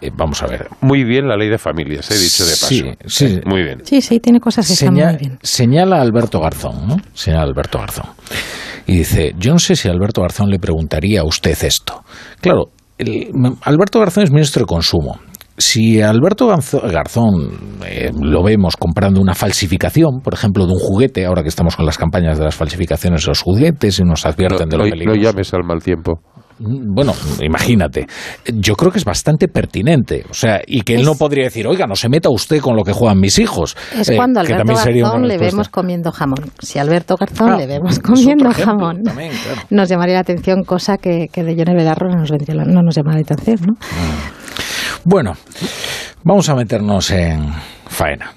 eh, 0.00 0.10
vamos 0.16 0.42
a 0.42 0.46
ver. 0.46 0.68
Muy 0.80 1.04
bien 1.04 1.28
la 1.28 1.36
ley 1.36 1.50
de 1.50 1.58
familias, 1.58 2.10
he 2.10 2.14
dicho 2.14 2.44
de 2.46 2.52
paso. 2.52 2.68
Sí, 3.06 3.28
sí. 3.28 3.40
Muy 3.44 3.62
bien. 3.64 3.80
Sí, 3.84 4.00
sí, 4.00 4.18
tiene 4.18 4.40
cosas 4.40 4.66
que 4.66 4.72
están 4.72 4.94
Seña- 4.94 5.10
muy 5.10 5.18
bien. 5.18 5.38
Señala 5.42 5.98
a 5.98 6.00
Alberto 6.00 6.40
Garzón, 6.40 6.88
¿no? 6.88 6.96
Señala 7.12 7.42
a 7.42 7.46
Alberto 7.46 7.78
Garzón. 7.78 8.06
Y 8.86 8.96
dice, 8.96 9.34
yo 9.38 9.52
no 9.52 9.58
sé 9.58 9.76
si 9.76 9.88
Alberto 9.90 10.22
Garzón 10.22 10.48
le 10.48 10.58
preguntaría 10.58 11.20
a 11.20 11.24
usted 11.24 11.56
esto. 11.64 12.02
Claro, 12.40 12.70
el- 12.96 13.28
Alberto 13.60 13.98
Garzón 14.00 14.24
es 14.24 14.30
ministro 14.30 14.60
de 14.60 14.66
Consumo. 14.66 15.18
Si 15.56 16.00
Alberto 16.02 16.48
Garzón 16.48 17.78
eh, 17.86 18.10
lo 18.20 18.42
vemos 18.42 18.76
comprando 18.76 19.20
una 19.20 19.34
falsificación, 19.34 20.20
por 20.22 20.34
ejemplo, 20.34 20.66
de 20.66 20.72
un 20.72 20.78
juguete, 20.78 21.24
ahora 21.26 21.42
que 21.42 21.48
estamos 21.48 21.76
con 21.76 21.86
las 21.86 21.96
campañas 21.98 22.38
de 22.38 22.44
las 22.44 22.54
falsificaciones 22.56 23.22
de 23.24 23.28
los 23.28 23.40
juguetes 23.40 24.00
y 24.00 24.02
nos 24.02 24.26
advierten 24.26 24.68
de 24.68 24.76
lo 24.76 24.84
No, 24.84 24.88
no 24.88 24.90
peligroso. 24.90 25.20
llames 25.20 25.54
al 25.54 25.64
mal 25.64 25.82
tiempo. 25.82 26.20
Bueno, 26.58 27.12
imagínate. 27.42 28.06
Yo 28.52 28.76
creo 28.76 28.92
que 28.92 28.98
es 28.98 29.04
bastante 29.04 29.48
pertinente. 29.48 30.24
O 30.30 30.34
sea, 30.34 30.60
y 30.64 30.82
que 30.82 30.94
él 30.94 31.04
no 31.04 31.16
podría 31.16 31.44
decir, 31.44 31.66
oiga, 31.66 31.86
no 31.88 31.96
se 31.96 32.08
meta 32.08 32.30
usted 32.30 32.60
con 32.60 32.76
lo 32.76 32.84
que 32.84 32.92
juegan 32.92 33.18
mis 33.18 33.40
hijos. 33.40 33.76
Es 33.98 34.08
Eh, 34.08 34.16
cuando 34.16 34.38
Alberto 34.40 34.64
Garzón 34.72 35.26
le 35.26 35.36
vemos 35.36 35.68
comiendo 35.68 36.12
jamón. 36.12 36.50
Si 36.60 36.78
Alberto 36.78 37.16
Garzón 37.16 37.50
Ah, 37.50 37.56
le 37.56 37.66
vemos 37.66 37.98
comiendo 37.98 38.48
ejemplo 38.50 38.66
jamón, 38.72 39.02
también, 39.02 39.32
claro. 39.42 39.62
nos 39.70 39.88
llamaría 39.88 40.14
la 40.14 40.20
atención, 40.20 40.62
cosa 40.62 40.96
que, 40.96 41.26
que 41.32 41.42
de 41.42 41.56
Yone 41.56 41.74
Belarro 41.74 42.08
no 42.08 42.20
nos, 42.20 42.30
vendría 42.30 42.54
la- 42.54 42.64
no 42.64 42.82
nos 42.82 42.94
llama 42.94 43.14
la 43.14 43.20
atención, 43.20 43.58
¿no? 43.66 43.74
Bueno, 45.04 45.32
vamos 46.22 46.48
a 46.48 46.54
meternos 46.54 47.10
en 47.10 47.52
faena. 47.86 48.32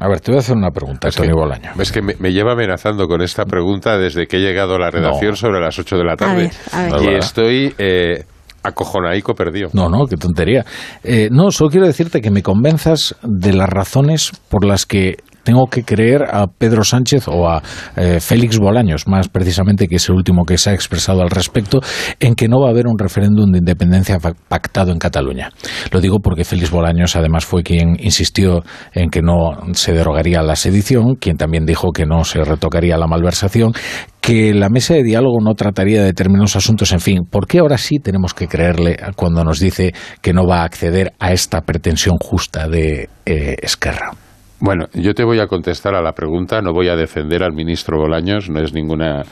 A 0.00 0.08
ver, 0.08 0.20
te 0.20 0.30
voy 0.30 0.36
a 0.36 0.40
hacer 0.40 0.56
una 0.56 0.70
pregunta, 0.70 1.10
Tony 1.10 1.32
Bolaño. 1.32 1.72
Es 1.80 1.90
que 1.90 2.00
me, 2.00 2.14
me 2.20 2.32
lleva 2.32 2.52
amenazando 2.52 3.08
con 3.08 3.20
esta 3.20 3.44
pregunta 3.44 3.98
desde 3.98 4.26
que 4.26 4.36
he 4.36 4.40
llegado 4.40 4.76
a 4.76 4.78
la 4.78 4.90
redacción 4.90 5.30
No. 5.30 5.36
sobre 5.36 5.60
las 5.60 5.76
8 5.78 5.96
de 5.96 6.04
la 6.04 6.14
tarde. 6.16 6.42
ver, 6.42 6.50
a 6.72 6.82
ver. 6.82 6.90
No 6.90 6.96
es 6.96 7.02
Y 7.02 7.06
verdad. 7.06 7.18
estoy 7.24 7.74
eh, 7.78 8.24
acojonaico 8.62 9.34
perdido. 9.34 9.70
No, 9.72 9.88
no, 9.88 10.06
qué 10.06 10.16
tontería. 10.16 10.64
Eh, 11.02 11.28
no, 11.32 11.50
solo 11.50 11.70
quiero 11.70 11.86
decirte 11.86 12.20
que 12.20 12.30
me 12.30 12.42
convenzas 12.44 13.16
de 13.22 13.52
las 13.54 13.68
razones 13.68 14.30
por 14.48 14.64
las 14.64 14.86
que 14.86 15.16
tengo 15.48 15.66
que 15.66 15.82
creer 15.82 16.24
a 16.30 16.46
Pedro 16.46 16.84
Sánchez 16.84 17.26
o 17.26 17.48
a 17.48 17.62
eh, 17.96 18.20
Félix 18.20 18.58
Bolaños, 18.58 19.08
más 19.08 19.30
precisamente, 19.30 19.88
que 19.88 19.96
es 19.96 20.06
el 20.10 20.14
último 20.14 20.44
que 20.44 20.58
se 20.58 20.68
ha 20.68 20.74
expresado 20.74 21.22
al 21.22 21.30
respecto, 21.30 21.80
en 22.20 22.34
que 22.34 22.48
no 22.48 22.60
va 22.60 22.66
a 22.66 22.70
haber 22.70 22.86
un 22.86 22.98
referéndum 22.98 23.50
de 23.50 23.60
independencia 23.60 24.18
pactado 24.18 24.92
en 24.92 24.98
Cataluña. 24.98 25.48
Lo 25.90 26.02
digo 26.02 26.18
porque 26.18 26.44
Félix 26.44 26.70
Bolaños 26.70 27.16
además 27.16 27.46
fue 27.46 27.62
quien 27.62 27.96
insistió 27.98 28.62
en 28.92 29.08
que 29.08 29.22
no 29.22 29.72
se 29.72 29.94
derogaría 29.94 30.42
la 30.42 30.54
sedición, 30.54 31.14
quien 31.14 31.38
también 31.38 31.64
dijo 31.64 31.92
que 31.92 32.04
no 32.04 32.24
se 32.24 32.44
retocaría 32.44 32.98
la 32.98 33.06
malversación, 33.06 33.72
que 34.20 34.52
la 34.52 34.68
mesa 34.68 34.92
de 34.92 35.02
diálogo 35.02 35.40
no 35.40 35.54
trataría 35.54 36.00
de 36.00 36.08
determinados 36.08 36.56
asuntos, 36.56 36.92
en 36.92 37.00
fin, 37.00 37.24
¿por 37.24 37.46
qué 37.46 37.60
ahora 37.60 37.78
sí 37.78 38.00
tenemos 38.00 38.34
que 38.34 38.48
creerle 38.48 38.98
cuando 39.16 39.42
nos 39.44 39.60
dice 39.60 39.94
que 40.20 40.34
no 40.34 40.46
va 40.46 40.60
a 40.60 40.64
acceder 40.64 41.14
a 41.18 41.32
esta 41.32 41.62
pretensión 41.62 42.18
justa 42.20 42.68
de 42.68 43.08
eh, 43.24 43.56
Esquerra? 43.62 44.12
Bueno, 44.60 44.86
yo 44.92 45.14
te 45.14 45.24
voy 45.24 45.38
a 45.38 45.46
contestar 45.46 45.94
a 45.94 46.02
la 46.02 46.12
pregunta, 46.12 46.60
no 46.60 46.72
voy 46.72 46.88
a 46.88 46.96
defender 46.96 47.44
al 47.44 47.52
ministro 47.52 47.98
Bolaños, 47.98 48.50
no 48.50 48.60
es 48.60 48.72
ninguna, 48.74 49.22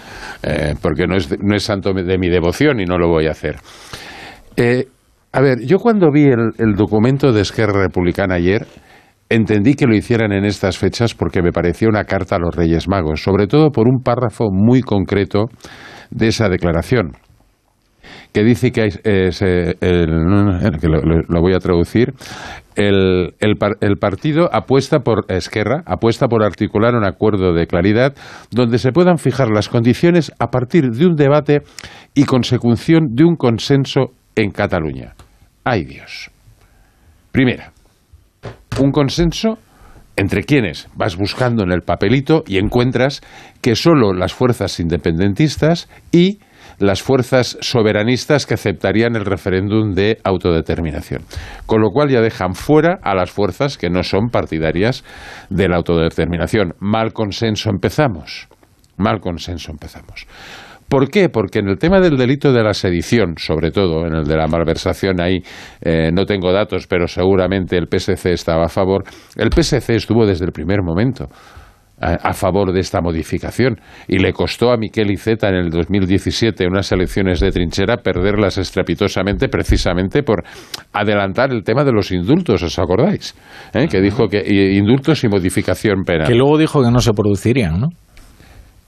eh, 0.42 0.74
porque 0.80 1.06
no 1.08 1.16
es, 1.16 1.28
no 1.42 1.56
es 1.56 1.64
santo 1.64 1.92
de 1.92 2.18
mi 2.18 2.28
devoción 2.28 2.78
y 2.78 2.84
no 2.84 2.96
lo 2.96 3.08
voy 3.08 3.26
a 3.26 3.32
hacer. 3.32 3.56
Eh, 4.56 4.86
a 5.32 5.40
ver, 5.40 5.66
yo 5.66 5.78
cuando 5.78 6.12
vi 6.12 6.26
el, 6.26 6.52
el 6.58 6.74
documento 6.76 7.32
de 7.32 7.40
Esquerra 7.40 7.82
Republicana 7.82 8.36
ayer, 8.36 8.66
entendí 9.28 9.74
que 9.74 9.86
lo 9.86 9.96
hicieran 9.96 10.30
en 10.30 10.44
estas 10.44 10.78
fechas 10.78 11.14
porque 11.14 11.42
me 11.42 11.50
parecía 11.50 11.88
una 11.88 12.04
carta 12.04 12.36
a 12.36 12.38
los 12.38 12.54
Reyes 12.54 12.86
Magos, 12.86 13.20
sobre 13.20 13.48
todo 13.48 13.70
por 13.70 13.88
un 13.88 14.02
párrafo 14.04 14.50
muy 14.52 14.80
concreto 14.80 15.46
de 16.10 16.28
esa 16.28 16.48
declaración 16.48 17.16
que 18.32 18.44
dice 18.44 18.70
que, 18.72 18.82
hay, 18.82 18.90
eh, 19.04 19.30
el- 19.80 20.80
que 20.80 20.88
lo, 20.88 21.40
voy 21.40 21.54
a 21.54 21.58
traducir, 21.58 22.12
el, 22.74 23.34
el 23.40 23.54
el 23.80 23.96
partido 23.96 24.50
apuesta 24.52 24.98
por 25.00 25.24
Esquerra, 25.28 25.82
apuesta 25.86 26.26
por 26.28 26.42
articular 26.44 26.94
un 26.94 27.04
acuerdo 27.04 27.54
de 27.54 27.66
claridad 27.66 28.14
donde 28.50 28.78
se 28.78 28.92
puedan 28.92 29.16
fijar 29.18 29.48
las 29.48 29.68
condiciones 29.68 30.30
a 30.38 30.48
partir 30.48 30.90
de 30.90 31.06
un 31.06 31.16
debate 31.16 31.62
y 32.14 32.24
consecución 32.24 33.14
de 33.14 33.24
un 33.24 33.36
consenso 33.36 34.10
en 34.34 34.50
Cataluña. 34.50 35.14
¡Ay 35.64 35.84
Dios! 35.84 36.30
Primera, 37.32 37.72
un 38.78 38.90
consenso 38.92 39.58
entre 40.16 40.44
quienes 40.44 40.88
vas 40.94 41.16
buscando 41.16 41.62
en 41.62 41.72
el 41.72 41.82
papelito 41.82 42.42
y 42.46 42.56
encuentras 42.58 43.20
que 43.60 43.74
solo 43.76 44.12
las 44.14 44.32
fuerzas 44.32 44.80
independentistas 44.80 45.88
y 46.12 46.38
las 46.78 47.02
fuerzas 47.02 47.58
soberanistas 47.60 48.46
que 48.46 48.54
aceptarían 48.54 49.16
el 49.16 49.24
referéndum 49.24 49.94
de 49.94 50.18
autodeterminación. 50.24 51.22
Con 51.66 51.80
lo 51.80 51.90
cual 51.90 52.10
ya 52.10 52.20
dejan 52.20 52.54
fuera 52.54 52.98
a 53.02 53.14
las 53.14 53.30
fuerzas 53.30 53.78
que 53.78 53.90
no 53.90 54.02
son 54.02 54.28
partidarias 54.30 55.04
de 55.50 55.68
la 55.68 55.76
autodeterminación. 55.76 56.74
Mal 56.80 57.12
consenso 57.12 57.70
empezamos. 57.70 58.48
Mal 58.96 59.20
consenso 59.20 59.72
empezamos. 59.72 60.26
¿Por 60.88 61.10
qué? 61.10 61.28
Porque 61.28 61.58
en 61.58 61.68
el 61.68 61.78
tema 61.78 61.98
del 61.98 62.16
delito 62.16 62.52
de 62.52 62.62
la 62.62 62.72
sedición, 62.72 63.34
sobre 63.38 63.72
todo, 63.72 64.06
en 64.06 64.14
el 64.14 64.24
de 64.24 64.36
la 64.36 64.46
malversación, 64.46 65.20
ahí 65.20 65.38
eh, 65.80 66.10
no 66.12 66.24
tengo 66.26 66.52
datos, 66.52 66.86
pero 66.86 67.08
seguramente 67.08 67.76
el 67.76 67.88
PSC 67.88 68.26
estaba 68.26 68.66
a 68.66 68.68
favor. 68.68 69.02
El 69.34 69.50
PSC 69.50 69.90
estuvo 69.96 70.24
desde 70.24 70.44
el 70.44 70.52
primer 70.52 70.82
momento 70.82 71.28
a, 72.00 72.28
a 72.30 72.32
favor 72.32 72.72
de 72.72 72.80
esta 72.80 73.00
modificación 73.00 73.80
y 74.08 74.18
le 74.18 74.32
costó 74.32 74.70
a 74.70 74.76
Miquel 74.76 75.10
Iceta 75.10 75.48
en 75.48 75.56
el 75.56 75.70
2017 75.70 76.66
unas 76.66 76.90
elecciones 76.92 77.40
de 77.40 77.50
trinchera 77.50 77.98
perderlas 77.98 78.58
estrepitosamente 78.58 79.48
precisamente 79.48 80.22
por 80.22 80.44
adelantar 80.92 81.52
el 81.52 81.62
tema 81.62 81.84
de 81.84 81.92
los 81.92 82.12
indultos, 82.12 82.62
¿os 82.62 82.78
acordáis? 82.78 83.34
¿Eh? 83.72 83.88
Que 83.88 84.00
dijo 84.00 84.28
que 84.28 84.42
indultos 84.74 85.24
y 85.24 85.28
modificación 85.28 86.04
penal. 86.04 86.26
Que 86.26 86.34
luego 86.34 86.58
dijo 86.58 86.82
que 86.82 86.90
no 86.90 87.00
se 87.00 87.12
producirían, 87.12 87.80
¿no? 87.80 87.88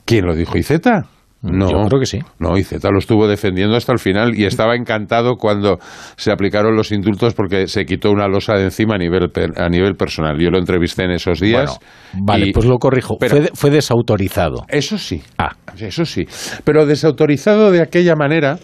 ¿Quién 0.05 0.26
lo 0.26 0.35
dijo? 0.35 0.56
¿Iceta? 0.56 1.06
No, 1.40 1.70
Yo 1.70 1.86
creo 1.89 2.01
que 2.01 2.06
sí. 2.06 2.19
No, 2.40 2.56
Iceta 2.59 2.90
lo 2.90 2.98
estuvo 2.98 3.28
defendiendo 3.28 3.77
hasta 3.77 3.93
el 3.93 4.01
final 4.01 4.36
y 4.36 4.44
estaba 4.44 4.74
encantado 4.74 5.36
cuando 5.36 5.78
se 6.16 6.32
aplicaron 6.32 6.74
los 6.74 6.90
indultos 6.90 7.35
porque 7.35 7.69
se 7.69 7.85
quitó 7.85 8.10
una 8.10 8.27
losa 8.27 8.55
de 8.55 8.65
encima 8.65 8.97
a 8.97 8.98
nivel, 8.98 9.31
a 9.56 9.69
nivel 9.69 9.94
personal. 9.94 10.36
Yo 10.40 10.51
lo 10.51 10.59
entrevisté 10.59 11.05
en 11.05 11.12
esos 11.12 11.39
días. 11.39 11.78
Bueno, 12.12 12.24
vale, 12.27 12.47
y- 12.48 12.52
pues 12.52 12.66
lo 12.66 12.78
corrijo. 12.78 13.16
Pero- 13.20 13.36
fue, 13.36 13.51
fue 13.55 13.70
desautorizado. 13.70 14.65
Eso 14.69 14.98
sí. 14.98 15.23
Ah. 15.39 15.52
Eso 15.78 16.05
sí. 16.05 16.27
Pero 16.65 16.86
desautorizado 16.86 17.70
de 17.70 17.82
aquella 17.82 18.16
manera. 18.16 18.59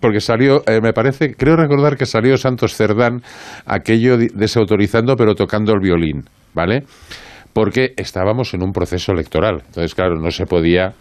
Porque 0.00 0.20
salió, 0.20 0.62
eh, 0.66 0.80
me 0.82 0.92
parece, 0.92 1.34
creo 1.34 1.56
recordar 1.56 1.96
que 1.96 2.04
salió 2.04 2.36
Santos 2.36 2.74
Cerdán 2.76 3.22
aquello 3.64 4.18
desautorizando 4.18 5.16
pero 5.16 5.34
tocando 5.34 5.72
el 5.72 5.80
violín, 5.80 6.24
¿vale? 6.54 6.84
Porque 7.54 7.94
estábamos 7.96 8.52
en 8.52 8.62
un 8.62 8.72
proceso 8.72 9.12
electoral. 9.12 9.62
Entonces, 9.66 9.94
claro, 9.94 10.16
no 10.20 10.30
se 10.30 10.44
podía 10.44 10.92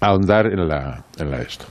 ahondar 0.00 0.46
en 0.46 0.68
la, 0.68 1.04
en 1.18 1.30
la 1.30 1.42
esto. 1.42 1.66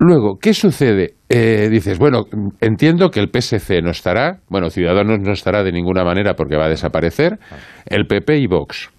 Luego, 0.00 0.38
¿qué 0.40 0.54
sucede? 0.54 1.14
Eh, 1.28 1.68
dices, 1.70 1.98
bueno, 1.98 2.24
entiendo 2.60 3.10
que 3.10 3.18
el 3.18 3.30
PSC 3.30 3.82
no 3.82 3.90
estará, 3.90 4.38
bueno, 4.48 4.70
Ciudadanos 4.70 5.18
no 5.20 5.32
estará 5.32 5.64
de 5.64 5.72
ninguna 5.72 6.04
manera 6.04 6.34
porque 6.34 6.56
va 6.56 6.66
a 6.66 6.68
desaparecer, 6.68 7.38
el 7.86 8.06
PP 8.06 8.38
y 8.38 8.46
Vox. 8.46 8.90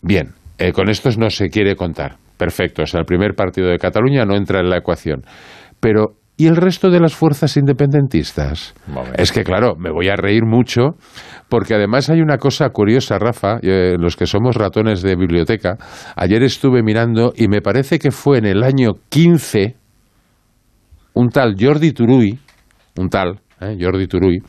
Bien, 0.00 0.32
eh, 0.58 0.72
con 0.72 0.88
estos 0.88 1.18
no 1.18 1.28
se 1.28 1.50
quiere 1.50 1.76
contar. 1.76 2.16
Perfecto, 2.38 2.82
o 2.82 2.86
sea, 2.86 3.00
el 3.00 3.06
primer 3.06 3.34
partido 3.34 3.68
de 3.68 3.78
Cataluña 3.78 4.24
no 4.24 4.34
entra 4.34 4.60
en 4.60 4.70
la 4.70 4.78
ecuación. 4.78 5.22
Pero, 5.80 6.14
¿y 6.42 6.48
el 6.48 6.56
resto 6.56 6.90
de 6.90 6.98
las 6.98 7.14
fuerzas 7.14 7.56
independentistas? 7.56 8.74
Es 9.16 9.30
que, 9.30 9.44
claro, 9.44 9.76
me 9.78 9.92
voy 9.92 10.08
a 10.08 10.16
reír 10.16 10.44
mucho, 10.44 10.96
porque 11.48 11.74
además 11.74 12.10
hay 12.10 12.20
una 12.20 12.36
cosa 12.36 12.68
curiosa, 12.70 13.16
Rafa, 13.16 13.58
eh, 13.62 13.94
los 13.96 14.16
que 14.16 14.26
somos 14.26 14.56
ratones 14.56 15.02
de 15.02 15.14
biblioteca, 15.14 15.76
ayer 16.16 16.42
estuve 16.42 16.82
mirando 16.82 17.32
y 17.36 17.46
me 17.46 17.60
parece 17.60 18.00
que 18.00 18.10
fue 18.10 18.38
en 18.38 18.46
el 18.46 18.64
año 18.64 18.94
15 19.08 19.76
un 21.14 21.28
tal 21.28 21.54
Jordi 21.56 21.92
Turuy, 21.92 22.40
un 22.98 23.08
tal, 23.08 23.38
¿eh? 23.60 23.76
Jordi 23.80 24.08
Turuy, 24.08 24.40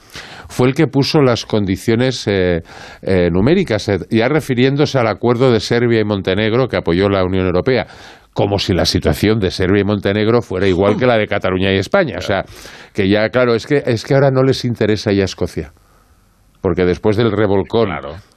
fue 0.49 0.69
el 0.69 0.73
que 0.73 0.87
puso 0.87 1.21
las 1.21 1.45
condiciones 1.45 2.25
eh, 2.27 2.61
eh, 3.03 3.29
numéricas, 3.31 3.91
ya 4.09 4.27
refiriéndose 4.29 4.97
al 4.97 5.07
acuerdo 5.07 5.51
de 5.51 5.59
Serbia 5.59 5.99
y 5.99 6.05
Montenegro 6.05 6.67
que 6.67 6.77
apoyó 6.77 7.07
la 7.07 7.23
Unión 7.23 7.45
Europea 7.45 7.85
como 8.33 8.57
si 8.59 8.73
la 8.73 8.85
situación 8.85 9.39
de 9.39 9.51
Serbia 9.51 9.81
y 9.81 9.85
Montenegro 9.85 10.41
fuera 10.41 10.67
igual 10.67 10.97
que 10.97 11.05
la 11.05 11.17
de 11.17 11.27
Cataluña 11.27 11.71
y 11.71 11.77
España. 11.77 12.15
O 12.17 12.21
sea, 12.21 12.43
que 12.93 13.09
ya, 13.09 13.29
claro, 13.29 13.55
es 13.55 13.67
que, 13.67 13.83
es 13.85 14.03
que 14.03 14.13
ahora 14.13 14.31
no 14.31 14.43
les 14.43 14.65
interesa 14.65 15.11
ya 15.11 15.23
Escocia 15.23 15.73
porque 16.63 16.85
después 16.85 17.17
del 17.17 17.29
revolcón 17.29 17.89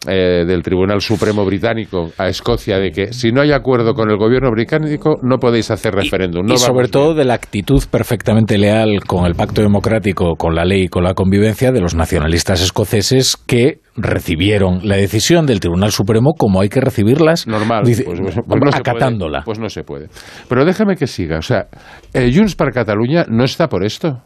eh, 0.09 0.44
del 0.44 0.60
Tribunal 0.64 1.01
Supremo 1.01 1.44
británico 1.44 2.10
a 2.18 2.27
Escocia 2.27 2.77
de 2.81 2.90
que 2.90 3.12
si 3.12 3.31
no 3.31 3.40
hay 3.40 3.52
acuerdo 3.52 3.94
con 3.94 4.10
el 4.10 4.16
gobierno 4.16 4.51
británico 4.51 5.14
no 5.23 5.39
podéis 5.39 5.70
hacer 5.70 5.94
referéndum. 5.94 6.44
y 6.51 6.56
sobre 6.56 6.89
todo 6.89 7.14
de 7.14 7.24
la 7.24 7.35
actitud 7.35 7.85
perfectamente 7.89 8.59
leal 8.59 9.05
con 9.06 9.27
el 9.27 9.36
pacto 9.36 9.62
democrático, 9.62 10.35
con 10.35 10.56
la 10.56 10.64
ley 10.64 10.86
y 10.86 10.89
con 10.89 11.05
la 11.05 11.14
convivencia 11.14 11.70
de 11.70 11.81
los 11.81 11.94
nacionalistas 11.94 12.60
escoceses 12.60 13.36
que 13.36 13.78
recibieron 13.97 14.81
la 14.82 14.97
decisión 14.97 15.47
del 15.47 15.60
Tribunal 15.60 15.90
Supremo 15.90 16.35
como 16.36 16.60
hay 16.60 16.68
que 16.68 16.81
recibirlas, 16.81 17.47
normal, 17.47 17.82
pues, 17.85 18.02
pues, 18.02 18.20
pues 18.20 18.36
no 18.36 18.70
acatándola. 18.73 19.43
pues 19.44 19.59
no 19.59 19.68
se 19.68 19.82
puede. 19.85 20.09
Pero 20.48 20.64
déjame 20.64 20.97
que 20.97 21.06
siga. 21.06 21.39
O 21.39 21.43
sea, 21.43 21.66
el 22.12 22.35
Junts 22.35 22.55
para 22.55 22.70
Cataluña 22.70 23.24
no 23.28 23.44
está 23.44 23.68
por 23.68 23.85
esto 23.85 24.23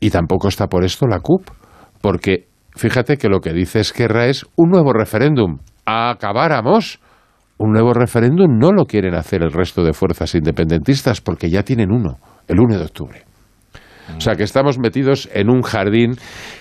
y 0.00 0.10
tampoco 0.10 0.48
está 0.48 0.66
por 0.66 0.84
esto 0.84 1.06
la 1.06 1.20
CUP, 1.20 1.48
porque 2.00 2.48
fíjate 2.76 3.16
que 3.16 3.28
lo 3.28 3.40
que 3.40 3.52
dice 3.52 3.80
Esquerra 3.80 4.26
es 4.26 4.44
un 4.56 4.70
nuevo 4.70 4.92
referéndum. 4.92 5.58
Acabáramos. 5.86 7.00
Un 7.56 7.70
nuevo 7.70 7.92
referéndum 7.92 8.58
no 8.58 8.72
lo 8.72 8.84
quieren 8.84 9.14
hacer 9.14 9.42
el 9.42 9.52
resto 9.52 9.84
de 9.84 9.92
fuerzas 9.92 10.34
independentistas 10.34 11.20
porque 11.20 11.48
ya 11.48 11.62
tienen 11.62 11.92
uno, 11.92 12.18
el 12.48 12.58
1 12.58 12.78
de 12.78 12.84
octubre. 12.84 13.24
O 14.16 14.20
sea 14.20 14.34
que 14.34 14.42
estamos 14.42 14.78
metidos 14.78 15.28
en 15.32 15.50
un 15.50 15.62
jardín 15.62 16.16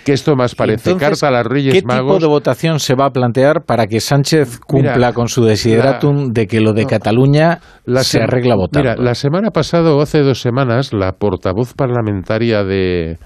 que 0.06 0.14
esto 0.14 0.36
más 0.36 0.56
parece 0.56 0.96
carta 0.96 1.28
a 1.28 1.32
las 1.32 1.46
Reyes 1.46 1.84
Magos. 1.86 2.02
¿Qué 2.02 2.14
tipo 2.14 2.20
de 2.20 2.28
votación 2.28 2.80
se 2.80 2.96
va 2.96 3.08
a 3.08 3.10
plantear 3.12 3.64
para 3.66 3.88
que 3.88 4.00
Sánchez 4.00 4.60
cumpla 4.60 5.14
con 5.14 5.28
su 5.28 5.44
desideratum 5.44 6.32
de 6.32 6.48
que 6.48 6.62
lo 6.62 6.74
de 6.74 6.86
Cataluña 6.86 7.60
se 8.02 8.22
arregla 8.22 8.56
votando? 8.56 8.90
Mira, 8.90 9.02
la 9.02 9.16
semana 9.16 9.52
pasada 9.52 9.94
o 9.94 10.02
hace 10.02 10.20
dos 10.20 10.42
semanas 10.42 10.94
la 10.94 11.12
portavoz 11.14 11.74
parlamentaria 11.74 12.64
de, 12.64 13.18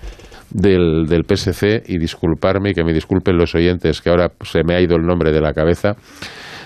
del, 0.51 1.05
del 1.07 1.23
PSC 1.23 1.83
y 1.87 1.97
disculparme 1.97 2.73
que 2.73 2.83
me 2.83 2.93
disculpen 2.93 3.37
los 3.37 3.55
oyentes 3.55 4.01
que 4.01 4.09
ahora 4.09 4.31
se 4.41 4.63
me 4.63 4.75
ha 4.75 4.81
ido 4.81 4.95
el 4.95 5.03
nombre 5.03 5.31
de 5.31 5.41
la 5.41 5.53
cabeza, 5.53 5.95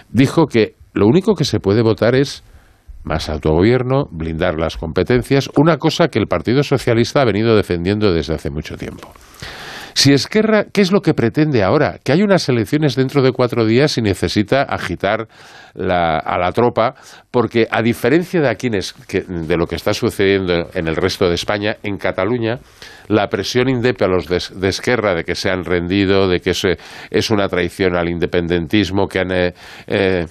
dijo 0.09 0.45
que 0.45 0.75
lo 0.93 1.07
único 1.07 1.35
que 1.35 1.45
se 1.45 1.59
puede 1.59 1.81
votar 1.81 2.15
es 2.15 2.43
más 3.03 3.29
autogobierno, 3.29 4.05
blindar 4.11 4.59
las 4.59 4.77
competencias, 4.77 5.49
una 5.57 5.77
cosa 5.77 6.09
que 6.09 6.19
el 6.19 6.27
Partido 6.27 6.63
Socialista 6.63 7.21
ha 7.21 7.25
venido 7.25 7.55
defendiendo 7.55 8.13
desde 8.13 8.35
hace 8.35 8.49
mucho 8.49 8.75
tiempo. 8.75 9.11
Si 9.93 10.13
Esquerra, 10.13 10.65
¿qué 10.71 10.81
es 10.81 10.91
lo 10.91 11.01
que 11.01 11.13
pretende 11.13 11.63
ahora? 11.63 11.99
Que 12.03 12.11
hay 12.11 12.23
unas 12.23 12.47
elecciones 12.49 12.95
dentro 12.95 13.21
de 13.21 13.31
cuatro 13.31 13.65
días 13.65 13.97
y 13.97 14.01
necesita 14.01 14.63
agitar 14.63 15.27
a 15.75 16.37
la 16.37 16.51
tropa, 16.53 16.95
porque 17.29 17.67
a 17.69 17.81
diferencia 17.81 18.41
de 18.41 18.49
aquí 18.49 18.69
de 18.69 19.57
lo 19.57 19.65
que 19.67 19.75
está 19.75 19.93
sucediendo 19.93 20.69
en 20.73 20.87
el 20.87 20.95
resto 20.95 21.27
de 21.27 21.35
España, 21.35 21.77
en 21.83 21.97
Cataluña, 21.97 22.59
la 23.07 23.27
presión 23.27 23.69
indepe 23.69 24.05
a 24.05 24.07
los 24.07 24.27
de, 24.27 24.67
Esquerra 24.67 25.15
de 25.15 25.23
que 25.23 25.35
se 25.35 25.49
han 25.49 25.63
rendido, 25.63 26.27
de 26.27 26.39
que 26.39 26.51
es 27.09 27.29
una 27.29 27.47
traición 27.47 27.95
al 27.95 28.09
independentismo, 28.09 29.07
que 29.07 29.19
han, 29.19 29.31
eh, 29.31 29.53
eh, 29.87 30.25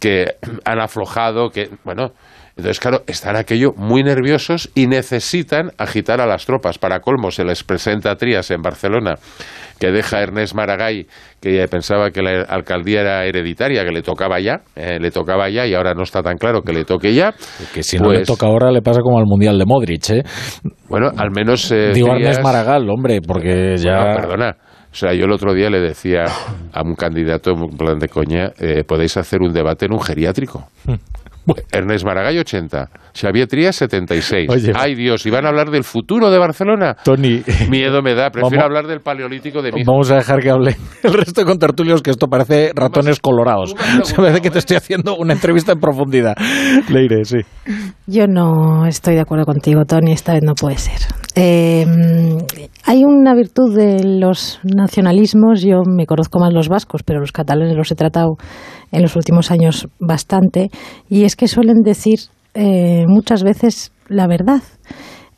que 0.00 0.36
han 0.64 0.80
aflojado, 0.80 1.50
que, 1.50 1.70
bueno, 1.84 2.12
entonces, 2.56 2.80
claro, 2.80 3.02
están 3.06 3.36
aquello 3.36 3.72
muy 3.76 4.02
nerviosos 4.02 4.70
y 4.74 4.86
necesitan 4.86 5.70
agitar 5.78 6.20
a 6.20 6.26
las 6.26 6.44
tropas. 6.44 6.78
Para 6.78 7.00
colmo, 7.00 7.30
se 7.30 7.44
les 7.44 7.64
presenta 7.64 8.14
Trías 8.16 8.50
en 8.50 8.60
Barcelona, 8.60 9.14
que 9.80 9.90
deja 9.90 10.18
a 10.18 10.22
Ernest 10.22 10.54
Maragall, 10.54 11.06
que 11.40 11.66
pensaba 11.68 12.10
que 12.10 12.20
la 12.20 12.42
alcaldía 12.42 13.00
era 13.00 13.24
hereditaria, 13.24 13.84
que 13.84 13.90
le 13.90 14.02
tocaba 14.02 14.38
ya, 14.38 14.60
eh, 14.76 14.98
le 15.00 15.10
tocaba 15.10 15.48
ya 15.48 15.66
y 15.66 15.74
ahora 15.74 15.94
no 15.94 16.02
está 16.02 16.22
tan 16.22 16.36
claro 16.36 16.60
que 16.60 16.72
le 16.72 16.84
toque 16.84 17.14
ya. 17.14 17.32
Que 17.72 17.82
si 17.82 17.96
no 17.96 18.10
le 18.10 18.18
pues 18.18 18.28
toca 18.28 18.46
ahora 18.46 18.70
le 18.70 18.82
pasa 18.82 19.00
como 19.00 19.18
al 19.18 19.24
Mundial 19.26 19.58
de 19.58 19.64
Modric, 19.64 20.10
¿eh? 20.10 20.22
Bueno, 20.88 21.10
al 21.16 21.30
menos... 21.30 21.72
Eh, 21.72 21.92
Digo 21.94 22.14
Ernest 22.14 22.42
Maragall, 22.42 22.88
hombre, 22.90 23.20
porque 23.26 23.76
ya... 23.78 24.14
perdona. 24.14 24.56
O 24.92 24.94
sea, 24.94 25.14
yo 25.14 25.24
el 25.24 25.32
otro 25.32 25.54
día 25.54 25.70
le 25.70 25.80
decía 25.80 26.24
a 26.70 26.82
un 26.82 26.94
candidato 26.94 27.52
en 27.52 27.78
plan 27.78 27.98
de 27.98 28.08
coña, 28.08 28.50
eh, 28.58 28.84
podéis 28.86 29.16
hacer 29.16 29.40
un 29.40 29.50
debate 29.50 29.86
en 29.86 29.94
un 29.94 30.00
geriátrico. 30.02 30.68
Ernest 31.72 32.04
Maragall 32.04 32.38
80, 32.38 32.88
Xavier 33.14 33.46
Trías 33.46 33.76
76. 33.76 34.48
Ay 34.74 34.94
Dios, 34.94 35.26
¿y 35.26 35.30
van 35.30 35.44
a 35.44 35.48
hablar 35.48 35.70
del 35.70 35.84
futuro 35.84 36.30
de 36.30 36.38
Barcelona? 36.38 36.96
Tony. 37.04 37.42
Miedo 37.68 38.02
me 38.02 38.14
da, 38.14 38.30
prefiero 38.30 38.64
hablar 38.64 38.86
del 38.86 39.00
paleolítico 39.00 39.62
de 39.62 39.72
mi 39.72 39.82
Vamos 39.84 40.10
a 40.10 40.16
dejar 40.16 40.40
que 40.40 40.50
hable 40.50 40.76
el 41.02 41.12
resto 41.12 41.44
de 41.44 41.56
tertulios 41.56 42.02
que 42.02 42.10
esto 42.10 42.26
parece 42.28 42.72
ratones 42.74 43.20
colorados. 43.20 43.74
Se 44.02 44.20
me 44.20 44.40
que 44.40 44.50
te 44.50 44.58
estoy 44.58 44.76
haciendo 44.76 45.16
una 45.16 45.32
entrevista 45.34 45.72
en 45.72 45.80
profundidad. 45.80 46.34
Leire, 46.88 47.24
sí. 47.24 47.38
Yo 48.06 48.26
no 48.26 48.86
estoy 48.86 49.14
de 49.14 49.20
acuerdo 49.20 49.44
contigo, 49.44 49.84
Tony, 49.84 50.12
esta 50.12 50.32
vez 50.32 50.42
no 50.42 50.54
puede 50.54 50.78
ser. 50.78 50.98
Eh, 51.34 51.86
hay 52.84 53.04
una 53.04 53.34
virtud 53.34 53.74
de 53.74 54.04
los 54.04 54.60
nacionalismos, 54.64 55.62
yo 55.62 55.82
me 55.86 56.06
conozco 56.06 56.38
más 56.38 56.52
los 56.52 56.68
vascos, 56.68 57.02
pero 57.04 57.20
los 57.20 57.32
catalanes 57.32 57.76
los 57.76 57.90
he 57.90 57.94
tratado 57.94 58.36
en 58.92 59.02
los 59.02 59.16
últimos 59.16 59.50
años 59.50 59.88
bastante, 59.98 60.70
y 61.08 61.24
es 61.24 61.34
que 61.34 61.48
suelen 61.48 61.82
decir 61.82 62.20
eh, 62.54 63.04
muchas 63.08 63.42
veces 63.42 63.90
la 64.08 64.26
verdad, 64.26 64.62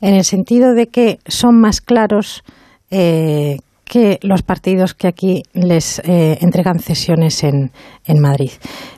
en 0.01 0.15
el 0.15 0.25
sentido 0.25 0.75
de 0.75 0.89
que 0.89 1.19
son 1.27 1.61
más 1.61 1.81
claros 1.81 2.43
eh, 2.91 3.57
que 3.85 4.19
los 4.23 4.43
partidos 4.43 4.95
que 4.95 5.07
aquí 5.07 5.43
les 5.53 6.01
eh, 6.01 6.39
entregan 6.41 6.79
cesiones 6.79 7.45
en, 7.45 7.71
en 8.05 8.21
Madrid. 8.21 8.51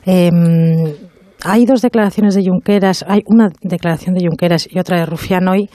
Em, 0.05 0.93
hay 1.43 1.65
dos 1.65 1.81
declaraciones 1.81 2.35
de 2.35 2.43
Junqueras, 2.43 3.05
hay 3.07 3.21
una 3.27 3.49
declaración 3.61 4.15
de 4.15 4.25
Junqueras 4.27 4.67
y 4.71 4.79
otra 4.79 4.99
de 4.99 5.05
Rufián 5.05 5.47
hoy 5.47 5.69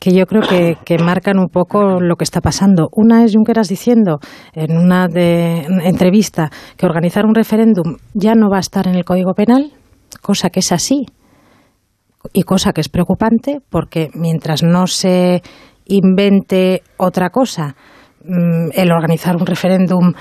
que 0.00 0.12
yo 0.12 0.24
creo 0.24 0.40
que, 0.42 0.78
que, 0.84 0.98
marcan 0.98 1.38
un 1.38 1.48
poco 1.48 2.00
lo 2.00 2.16
que 2.16 2.24
está 2.24 2.40
pasando. 2.40 2.88
Una 2.92 3.22
es 3.22 3.34
Junqueras 3.34 3.68
diciendo 3.68 4.18
en 4.54 4.76
una 4.76 5.06
entrevista 5.84 6.50
que 6.76 6.86
organizar 6.86 7.26
un 7.26 7.34
referéndum 7.34 7.98
ya 8.14 8.34
no 8.34 8.48
va 8.50 8.56
a 8.56 8.60
estar 8.60 8.88
en 8.88 8.94
el 8.94 9.04
Código 9.04 9.34
Penal, 9.34 9.72
cosa 10.22 10.48
que 10.48 10.60
es 10.60 10.72
así 10.72 11.06
y 12.32 12.42
cosa 12.42 12.72
que 12.72 12.80
es 12.80 12.88
preocupante 12.88 13.60
porque 13.68 14.08
mientras 14.14 14.62
no 14.62 14.86
se 14.86 15.42
invente 15.86 16.82
otra 16.96 17.30
cosa, 17.30 17.76
mm, 18.24 18.70
el 18.74 18.92
organizar 18.92 19.36
un 19.36 19.46
referéndum 19.46 20.12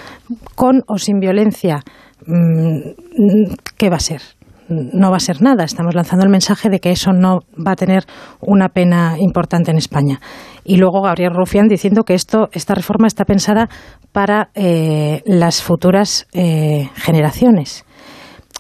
con 0.56 0.84
o 0.88 0.98
sin 0.98 1.20
violencia, 1.20 1.80
mm, 2.26 3.54
¿qué 3.78 3.90
va 3.90 3.98
a 3.98 4.02
ser? 4.02 4.22
No 4.70 5.12
va 5.12 5.18
a 5.18 5.22
ser 5.22 5.42
nada. 5.42 5.64
Estamos 5.64 5.96
lanzando 5.96 6.24
el 6.24 6.32
mensaje 6.32 6.70
de 6.70 6.80
que 6.80 6.92
eso 6.92 7.12
no 7.12 7.40
va 7.56 7.72
a 7.72 7.76
tener 7.76 8.04
una 8.40 8.70
pena 8.70 9.16
importante 9.20 9.72
en 9.72 9.78
España. 9.78 10.20
Y 10.64 10.78
luego 10.78 11.02
Gabriel 11.02 11.34
Rufián 11.34 11.68
diciendo 11.68 12.04
que 12.04 12.14
esto, 12.14 12.50
esta 12.52 12.76
reforma 12.76 13.08
está 13.08 13.26
pensada 13.26 13.70
para 14.12 14.50
eh, 14.54 15.22
las 15.26 15.62
futuras 15.62 16.28
eh, 16.34 16.90
generaciones. 16.96 17.86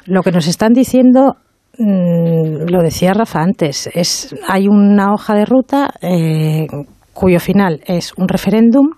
Lo 0.05 0.23
que 0.23 0.31
nos 0.31 0.47
están 0.47 0.73
diciendo, 0.73 1.35
mm, 1.77 2.69
lo 2.69 2.81
decía 2.81 3.13
Rafa 3.13 3.41
antes, 3.41 3.89
es 3.93 4.35
hay 4.47 4.67
una 4.67 5.13
hoja 5.13 5.35
de 5.35 5.45
ruta 5.45 5.91
eh, 6.01 6.65
cuyo 7.13 7.39
final 7.39 7.81
es 7.85 8.13
un 8.17 8.27
referéndum 8.27 8.91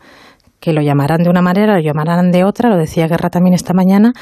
que 0.60 0.74
lo 0.74 0.82
llamarán 0.82 1.24
de 1.24 1.30
una 1.30 1.42
manera, 1.42 1.74
lo 1.76 1.82
llamarán 1.82 2.32
de 2.32 2.46
otra, 2.46 2.70
lo 2.70 2.78
decía 2.78 3.08
Guerra 3.08 3.30
también 3.30 3.56
esta 3.56 3.74
mañana, 3.74 4.14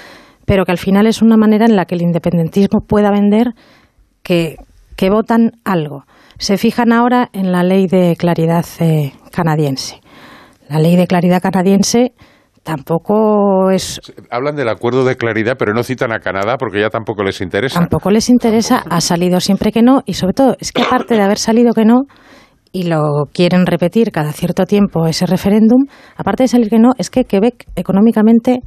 pero 0.49 0.65
que 0.65 0.71
al 0.71 0.80
final 0.80 1.05
es 1.05 1.21
una 1.21 1.38
manera 1.38 1.67
en 1.67 1.76
la 1.76 1.85
que 1.85 1.93
el 1.93 2.01
independentismo 2.01 2.80
pueda 2.81 3.11
vender 3.11 3.53
que, 4.23 4.57
votan 5.11 5.51
algo. 5.63 6.05
Se 6.39 6.57
fijan 6.57 6.91
ahora 6.91 7.30
en 7.34 7.51
la 7.51 7.61
ley 7.61 7.85
de 7.85 8.15
claridad 8.17 8.65
eh, 8.80 9.13
canadiense. 9.31 10.01
La 10.67 10.80
ley 10.80 10.95
de 10.95 11.05
claridad 11.05 11.39
canadiense 11.39 12.13
tampoco 12.63 13.69
es. 13.69 14.01
Hablan 14.31 14.55
del 14.55 14.69
acuerdo 14.69 15.05
de 15.05 15.17
claridad, 15.17 15.55
pero 15.55 15.76
no 15.76 15.84
citan 15.84 16.11
a 16.11 16.19
Canadá 16.19 16.57
porque 16.57 16.81
ya 16.81 16.89
tampoco 16.89 17.21
les 17.21 17.41
interesa. 17.41 17.80
Tampoco 17.80 18.09
les 18.09 18.27
interesa, 18.27 18.84
ha 18.89 19.01
salido 19.01 19.39
siempre 19.41 19.71
que 19.71 19.84
no, 19.84 20.01
y 20.07 20.15
sobre 20.15 20.34
todo 20.34 20.55
es 20.59 20.71
que 20.71 20.81
aparte 20.81 21.13
de 21.13 21.21
haber 21.21 21.38
salido 21.38 21.73
que 21.73 21.85
no, 21.85 22.05
y 22.71 22.85
lo 22.85 23.26
quieren 23.31 23.67
repetir 23.67 24.09
cada 24.11 24.31
cierto 24.31 24.65
tiempo 24.65 25.05
ese 25.05 25.27
referéndum, 25.27 25.85
aparte 26.17 26.45
de 26.45 26.47
salir 26.47 26.69
que 26.71 26.80
no, 26.80 26.93
es 26.97 27.11
que 27.11 27.26
Quebec 27.26 27.67
económicamente 27.76 28.61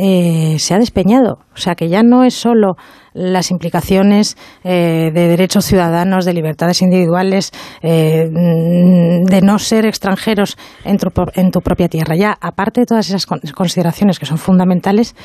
eh, 0.00 0.60
se 0.60 0.74
ha 0.74 0.78
despeñado. 0.78 1.40
O 1.54 1.56
sea, 1.56 1.74
que 1.74 1.88
ya 1.88 2.04
no 2.04 2.22
es 2.22 2.34
solo 2.34 2.76
las 3.14 3.50
implicaciones 3.50 4.36
eh, 4.62 5.10
de 5.12 5.26
derechos 5.26 5.64
ciudadanos, 5.64 6.24
de 6.24 6.34
libertades 6.34 6.82
individuales, 6.82 7.50
eh, 7.82 8.28
de 8.30 9.40
no 9.42 9.58
ser 9.58 9.86
extranjeros 9.86 10.56
en 10.84 10.98
tu, 10.98 11.08
en 11.34 11.50
tu, 11.50 11.60
propia 11.62 11.88
tierra. 11.88 12.14
Ya, 12.14 12.36
aparte 12.40 12.82
de 12.82 12.86
todas 12.86 13.08
esas 13.08 13.26
consideraciones 13.26 14.20
que 14.20 14.26
son 14.26 14.38
fundamentales, 14.38 15.16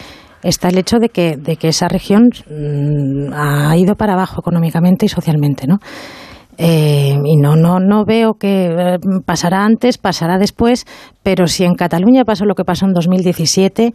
está 0.42 0.70
el 0.70 0.80
hecho 0.80 0.98
de 0.98 1.10
que, 1.10 1.38
esa 1.62 1.88
región 1.88 2.30
mm, 2.50 3.32
ha 3.32 3.78
ido 3.78 3.94
para 3.94 4.14
abajo 4.14 4.42
económicamente 4.42 5.06
y 5.06 5.10
socialmente, 5.10 5.68
¿no? 5.68 5.78
Y 6.56 7.38
no, 7.38 7.56
no, 7.56 7.80
no 7.80 8.06
veo 8.06 8.36
que 8.36 9.00
pasará 9.26 9.66
antes, 9.66 9.98
pasará 9.98 10.38
después, 10.38 10.86
pero 11.24 11.48
si 11.48 11.64
en 11.64 11.74
Cataluña 11.74 12.26
pasó 12.26 12.46
lo 12.46 12.54
que 12.54 12.64
pasó 12.64 12.86
en 12.86 12.94
2017, 12.94 13.92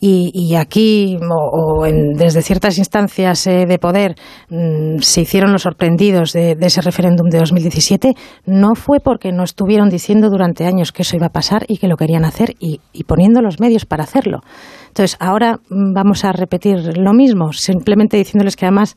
y, 0.00 0.54
aquí 0.54 1.16
o, 1.20 1.84
desde 2.14 2.42
ciertas 2.42 2.78
instancias 2.78 3.46
eh, 3.46 3.66
de 3.66 3.78
poder 3.78 4.14
mm, 4.48 4.98
se 5.00 5.22
hicieron 5.22 5.52
los 5.52 5.62
sorprendidos 5.62 6.32
de, 6.32 6.56
ese 6.60 6.80
referéndum 6.80 7.28
de 7.28 7.38
2017, 7.38 8.14
no 8.46 8.74
fue 8.74 9.00
porque 9.00 9.32
no 9.32 9.42
estuvieron 9.42 9.88
diciendo 9.88 10.30
durante 10.30 10.66
años 10.66 10.92
que 10.92 11.02
eso 11.02 11.16
iba 11.16 11.26
a 11.26 11.32
pasar 11.32 11.64
y 11.68 11.78
que 11.78 11.88
lo 11.88 11.96
querían 11.96 12.24
hacer 12.24 12.54
y, 12.60 12.80
poniendo 13.04 13.40
los 13.40 13.58
medios 13.58 13.86
para 13.86 14.04
hacerlo. 14.04 14.40
Entonces, 14.88 15.16
ahora 15.20 15.58
mm, 15.68 15.92
vamos 15.94 16.24
a 16.24 16.32
repetir 16.32 16.96
lo 16.96 17.12
mismo, 17.12 17.52
simplemente 17.52 18.16
diciéndoles 18.16 18.54
que 18.54 18.66
además 18.66 18.94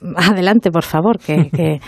mm, 0.00 0.12
adelante, 0.16 0.70
por 0.70 0.84
favor, 0.84 1.18
que, 1.18 1.48
que, 1.50 1.80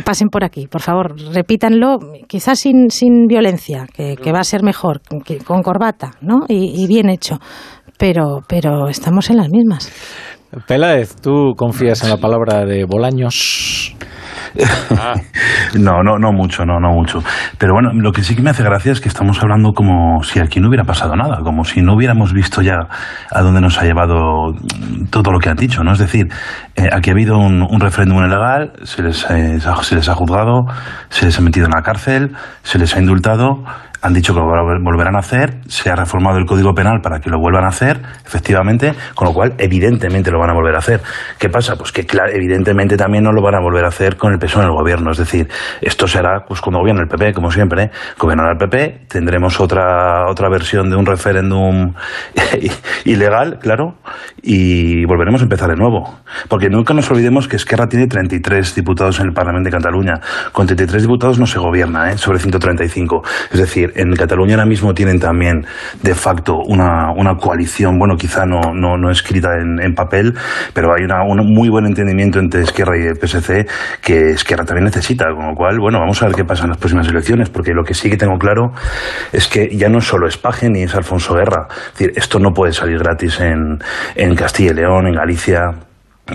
pasen 0.04 0.28
por 0.28 0.44
aquí. 0.44 0.66
Por 0.66 0.80
favor, 0.80 1.14
repítanlo, 1.34 1.98
quizás 2.26 2.60
sin, 2.60 2.90
sin 2.90 3.26
violencia, 3.26 3.86
que, 3.92 4.32
va 4.32 4.40
a 4.40 4.44
ser 4.44 4.62
mejor, 4.62 5.02
con 5.44 5.62
corbata, 5.62 6.12
¿no? 6.22 6.44
y, 6.48 6.86
bien 6.86 7.10
hecho 7.10 7.38
pero, 7.98 8.40
pero 8.48 8.88
estamos 8.88 9.28
en 9.30 9.36
las 9.36 9.48
mismas. 9.50 9.92
Peláez, 10.66 11.16
¿tú 11.20 11.54
confías 11.56 12.02
en 12.04 12.10
la 12.10 12.16
palabra 12.16 12.64
de 12.64 12.86
Bolaños? 12.86 13.94
no, 15.78 16.02
no, 16.02 16.18
no 16.18 16.32
mucho, 16.32 16.64
no, 16.64 16.80
no 16.80 16.92
mucho. 16.92 17.22
Pero 17.58 17.74
bueno, 17.74 17.90
lo 17.92 18.12
que 18.12 18.22
sí 18.22 18.34
que 18.34 18.42
me 18.42 18.50
hace 18.50 18.62
gracia 18.62 18.92
es 18.92 19.00
que 19.00 19.08
estamos 19.08 19.42
hablando 19.42 19.72
como 19.72 20.22
si 20.22 20.40
aquí 20.40 20.58
no 20.60 20.68
hubiera 20.68 20.84
pasado 20.84 21.14
nada, 21.16 21.40
como 21.42 21.64
si 21.64 21.82
no 21.82 21.94
hubiéramos 21.94 22.32
visto 22.32 22.62
ya 22.62 22.78
a 23.30 23.42
dónde 23.42 23.60
nos 23.60 23.78
ha 23.78 23.84
llevado 23.84 24.54
todo 25.10 25.32
lo 25.32 25.38
que 25.38 25.50
han 25.50 25.56
dicho, 25.56 25.82
¿no? 25.84 25.92
Es 25.92 25.98
decir, 25.98 26.28
eh, 26.76 26.88
aquí 26.92 27.10
ha 27.10 27.12
habido 27.12 27.36
un, 27.36 27.80
referéndum 27.80 28.24
ilegal, 28.24 28.72
se 28.84 29.02
les, 29.02 29.28
eh, 29.30 29.58
se 29.82 29.94
les 29.94 30.08
ha 30.08 30.14
juzgado, 30.14 30.64
se 31.10 31.26
les 31.26 31.38
ha 31.38 31.42
metido 31.42 31.66
en 31.66 31.72
la 31.72 31.82
cárcel, 31.82 32.34
se 32.62 32.78
les 32.78 32.94
ha 32.96 33.00
indultado 33.00 33.64
han 34.00 34.14
dicho 34.14 34.32
que 34.32 34.40
lo 34.40 34.46
volverán 34.80 35.16
a 35.16 35.20
hacer, 35.20 35.58
se 35.66 35.90
ha 35.90 35.96
reformado 35.96 36.38
el 36.38 36.46
Código 36.46 36.72
Penal 36.74 37.00
para 37.02 37.20
que 37.20 37.30
lo 37.30 37.38
vuelvan 37.38 37.64
a 37.64 37.68
hacer, 37.68 38.00
efectivamente, 38.24 38.94
con 39.14 39.28
lo 39.28 39.34
cual 39.34 39.54
evidentemente 39.58 40.30
lo 40.30 40.38
van 40.38 40.50
a 40.50 40.54
volver 40.54 40.74
a 40.76 40.78
hacer. 40.78 41.00
¿Qué 41.38 41.48
pasa? 41.48 41.76
Pues 41.76 41.92
que 41.92 42.06
evidentemente 42.32 42.96
también 42.96 43.24
no 43.24 43.32
lo 43.32 43.42
van 43.42 43.56
a 43.56 43.60
volver 43.60 43.84
a 43.84 43.88
hacer 43.88 44.16
con 44.16 44.32
el 44.32 44.38
peso 44.38 44.60
en 44.60 44.66
el 44.66 44.72
gobierno, 44.72 45.10
es 45.10 45.18
decir, 45.18 45.48
esto 45.80 46.06
será 46.06 46.44
pues 46.46 46.60
cuando 46.60 46.80
gobierna 46.80 47.02
el 47.02 47.08
PP, 47.08 47.32
como 47.32 47.50
siempre, 47.50 47.84
¿eh? 47.84 47.90
gobernará 48.18 48.52
el 48.52 48.58
PP, 48.58 49.06
tendremos 49.08 49.60
otra 49.60 50.28
otra 50.28 50.48
versión 50.48 50.90
de 50.90 50.96
un 50.96 51.06
referéndum 51.06 51.94
ilegal, 53.04 53.58
claro, 53.60 53.96
y 54.42 55.04
volveremos 55.06 55.40
a 55.40 55.44
empezar 55.44 55.70
de 55.70 55.76
nuevo, 55.76 56.20
porque 56.48 56.68
nunca 56.68 56.94
nos 56.94 57.10
olvidemos 57.10 57.48
que 57.48 57.56
Esquerra 57.56 57.88
tiene 57.88 58.06
33 58.06 58.74
diputados 58.74 59.18
en 59.20 59.26
el 59.26 59.32
Parlamento 59.32 59.68
de 59.68 59.76
Cataluña, 59.76 60.20
con 60.52 60.66
33 60.66 61.02
diputados 61.02 61.38
no 61.38 61.46
se 61.46 61.58
gobierna, 61.58 62.12
¿eh? 62.12 62.18
sobre 62.18 62.38
135, 62.38 63.22
es 63.52 63.58
decir, 63.58 63.87
en 63.94 64.14
Cataluña 64.14 64.54
ahora 64.54 64.66
mismo 64.66 64.94
tienen 64.94 65.18
también 65.18 65.66
de 66.02 66.14
facto 66.14 66.58
una, 66.66 67.12
una 67.12 67.36
coalición, 67.36 67.98
bueno, 67.98 68.16
quizá 68.16 68.44
no, 68.46 68.72
no, 68.74 68.96
no 68.96 69.10
escrita 69.10 69.54
en, 69.60 69.80
en, 69.80 69.94
papel, 69.94 70.34
pero 70.72 70.94
hay 70.94 71.04
una, 71.04 71.22
un 71.22 71.52
muy 71.52 71.68
buen 71.68 71.86
entendimiento 71.86 72.38
entre 72.38 72.62
Esquerra 72.62 72.96
y 72.98 73.06
el 73.06 73.16
PSC 73.16 73.66
que 74.02 74.30
Esquerra 74.30 74.64
también 74.64 74.84
necesita, 74.84 75.26
con 75.34 75.48
lo 75.48 75.54
cual, 75.54 75.78
bueno, 75.80 75.98
vamos 75.98 76.22
a 76.22 76.26
ver 76.26 76.34
qué 76.34 76.44
pasa 76.44 76.64
en 76.64 76.70
las 76.70 76.78
próximas 76.78 77.08
elecciones, 77.08 77.50
porque 77.50 77.72
lo 77.72 77.84
que 77.84 77.94
sí 77.94 78.10
que 78.10 78.16
tengo 78.16 78.38
claro 78.38 78.72
es 79.32 79.48
que 79.48 79.68
ya 79.76 79.88
no 79.88 80.00
solo 80.00 80.26
es 80.26 80.36
Paje 80.36 80.68
ni 80.70 80.82
es 80.82 80.94
Alfonso 80.94 81.34
Guerra, 81.34 81.66
es 81.68 81.98
decir, 81.98 82.12
esto 82.16 82.38
no 82.38 82.52
puede 82.52 82.72
salir 82.72 82.98
gratis 82.98 83.40
en, 83.40 83.78
en 84.14 84.34
Castilla 84.34 84.70
y 84.70 84.74
León, 84.74 85.06
en 85.06 85.14
Galicia, 85.14 85.87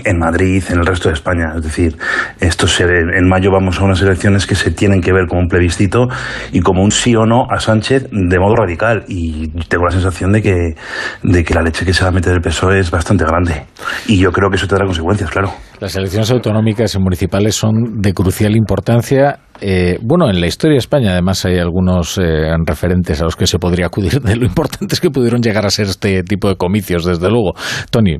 en 0.04 0.18
Madrid, 0.18 0.62
en 0.68 0.78
el 0.80 0.86
resto 0.86 1.08
de 1.08 1.14
España. 1.14 1.52
Es 1.56 1.62
decir, 1.62 1.96
esto 2.40 2.66
se, 2.66 2.84
en 2.84 3.28
mayo 3.28 3.50
vamos 3.50 3.78
a 3.78 3.84
unas 3.84 4.02
elecciones 4.02 4.46
que 4.46 4.54
se 4.54 4.70
tienen 4.70 5.00
que 5.00 5.12
ver 5.12 5.26
como 5.28 5.40
un 5.40 5.48
plebiscito 5.48 6.08
y 6.52 6.60
como 6.60 6.82
un 6.82 6.90
sí 6.90 7.14
o 7.14 7.26
no 7.26 7.46
a 7.50 7.60
Sánchez 7.60 8.08
de 8.10 8.38
modo 8.38 8.56
radical. 8.56 9.04
Y 9.08 9.48
tengo 9.68 9.84
la 9.84 9.92
sensación 9.92 10.32
de 10.32 10.42
que, 10.42 10.74
de 11.22 11.44
que 11.44 11.54
la 11.54 11.62
leche 11.62 11.84
que 11.84 11.92
se 11.92 12.02
va 12.02 12.08
a 12.08 12.12
meter 12.12 12.32
el 12.32 12.40
PSOE 12.40 12.80
es 12.80 12.90
bastante 12.90 13.24
grande. 13.24 13.66
Y 14.06 14.18
yo 14.18 14.32
creo 14.32 14.50
que 14.50 14.56
eso 14.56 14.66
tendrá 14.66 14.86
consecuencias, 14.86 15.30
claro. 15.30 15.52
Las 15.80 15.96
elecciones 15.96 16.30
autonómicas 16.30 16.94
y 16.94 16.98
municipales 16.98 17.56
son 17.56 18.00
de 18.00 18.12
crucial 18.12 18.56
importancia. 18.56 19.40
Eh, 19.60 19.98
bueno, 20.02 20.28
en 20.28 20.40
la 20.40 20.46
historia 20.46 20.74
de 20.74 20.78
España 20.78 21.12
además 21.12 21.44
hay 21.44 21.58
algunos 21.58 22.18
eh, 22.18 22.54
referentes 22.64 23.20
a 23.20 23.24
los 23.24 23.36
que 23.36 23.46
se 23.46 23.58
podría 23.58 23.86
acudir 23.86 24.20
de 24.20 24.36
lo 24.36 24.46
importantes 24.46 25.00
que 25.00 25.10
pudieron 25.10 25.40
llegar 25.40 25.64
a 25.66 25.70
ser 25.70 25.86
este 25.86 26.22
tipo 26.22 26.48
de 26.48 26.56
comicios, 26.56 27.04
desde 27.04 27.28
luego. 27.28 27.54
Tony. 27.90 28.16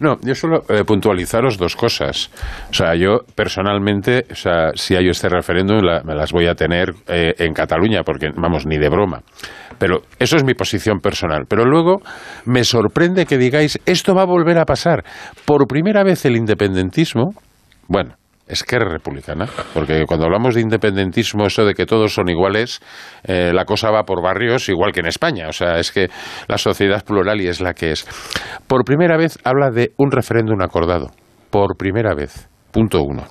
No, 0.00 0.16
yo 0.22 0.34
solo 0.34 0.64
eh, 0.68 0.84
puntualizaros 0.84 1.58
dos 1.58 1.76
cosas. 1.76 2.30
O 2.70 2.74
sea, 2.74 2.94
yo 2.94 3.20
personalmente, 3.34 4.26
o 4.30 4.34
sea, 4.34 4.70
si 4.74 4.94
hay 4.94 5.08
este 5.08 5.28
referéndum, 5.28 5.80
me 6.04 6.14
las 6.14 6.32
voy 6.32 6.46
a 6.46 6.54
tener 6.54 6.94
en 7.08 7.52
Cataluña, 7.52 8.02
porque, 8.04 8.30
vamos, 8.36 8.66
ni 8.66 8.78
de 8.78 8.88
broma. 8.88 9.22
Pero 9.82 10.02
eso 10.20 10.36
es 10.36 10.44
mi 10.44 10.54
posición 10.54 11.00
personal. 11.00 11.46
Pero 11.48 11.64
luego 11.64 12.02
me 12.46 12.62
sorprende 12.62 13.26
que 13.26 13.36
digáis, 13.36 13.80
esto 13.84 14.14
va 14.14 14.22
a 14.22 14.26
volver 14.26 14.56
a 14.58 14.64
pasar. 14.64 15.02
Por 15.44 15.66
primera 15.66 16.04
vez 16.04 16.24
el 16.24 16.36
independentismo, 16.36 17.32
bueno, 17.88 18.14
es 18.46 18.62
que 18.62 18.76
eres 18.76 18.92
republicana, 18.92 19.46
porque 19.74 20.04
cuando 20.06 20.26
hablamos 20.26 20.54
de 20.54 20.60
independentismo, 20.60 21.46
eso 21.46 21.64
de 21.64 21.74
que 21.74 21.84
todos 21.84 22.14
son 22.14 22.28
iguales, 22.28 22.80
eh, 23.24 23.50
la 23.52 23.64
cosa 23.64 23.90
va 23.90 24.04
por 24.04 24.22
barrios 24.22 24.68
igual 24.68 24.92
que 24.92 25.00
en 25.00 25.06
España. 25.06 25.48
O 25.48 25.52
sea, 25.52 25.80
es 25.80 25.90
que 25.90 26.06
la 26.46 26.58
sociedad 26.58 27.04
plural 27.04 27.40
y 27.40 27.48
es 27.48 27.60
la 27.60 27.74
que 27.74 27.90
es. 27.90 28.06
Por 28.68 28.84
primera 28.84 29.16
vez 29.16 29.36
habla 29.42 29.70
de 29.70 29.90
un 29.96 30.12
referéndum 30.12 30.62
acordado. 30.62 31.08
Por 31.50 31.76
primera 31.76 32.14
vez. 32.14 32.48
Punto 32.70 33.02
uno. 33.02 33.24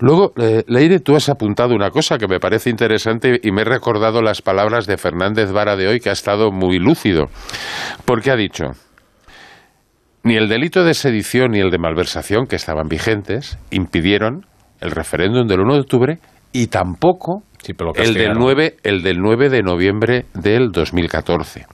Luego, 0.00 0.32
eh, 0.36 0.64
Leire, 0.66 1.00
tú 1.00 1.16
has 1.16 1.28
apuntado 1.28 1.74
una 1.74 1.90
cosa 1.90 2.18
que 2.18 2.26
me 2.26 2.40
parece 2.40 2.70
interesante 2.70 3.40
y 3.42 3.52
me 3.52 3.62
he 3.62 3.64
recordado 3.64 4.22
las 4.22 4.42
palabras 4.42 4.86
de 4.86 4.96
Fernández 4.96 5.52
Vara 5.52 5.76
de 5.76 5.88
hoy, 5.88 6.00
que 6.00 6.10
ha 6.10 6.12
estado 6.12 6.50
muy 6.50 6.78
lúcido, 6.78 7.26
porque 8.04 8.30
ha 8.30 8.36
dicho, 8.36 8.72
ni 10.22 10.36
el 10.36 10.48
delito 10.48 10.84
de 10.84 10.94
sedición 10.94 11.52
ni 11.52 11.60
el 11.60 11.70
de 11.70 11.78
malversación, 11.78 12.46
que 12.46 12.56
estaban 12.56 12.88
vigentes, 12.88 13.58
impidieron 13.70 14.46
el 14.80 14.90
referéndum 14.90 15.46
del 15.46 15.60
1 15.60 15.74
de 15.74 15.80
octubre 15.80 16.18
y 16.52 16.66
tampoco 16.68 17.42
el, 17.96 18.14
del 18.14 18.34
9, 18.34 18.76
el 18.82 19.02
del 19.02 19.20
9 19.20 19.48
de 19.48 19.62
noviembre 19.62 20.26
del 20.34 20.70
2014. 20.70 21.66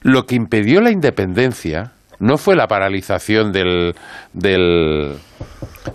Lo 0.00 0.24
que 0.24 0.34
impidió 0.34 0.80
la 0.80 0.90
independencia 0.90 1.92
no 2.22 2.38
fue 2.38 2.54
la 2.54 2.68
paralización 2.68 3.50
del, 3.50 3.94
del, 4.32 5.16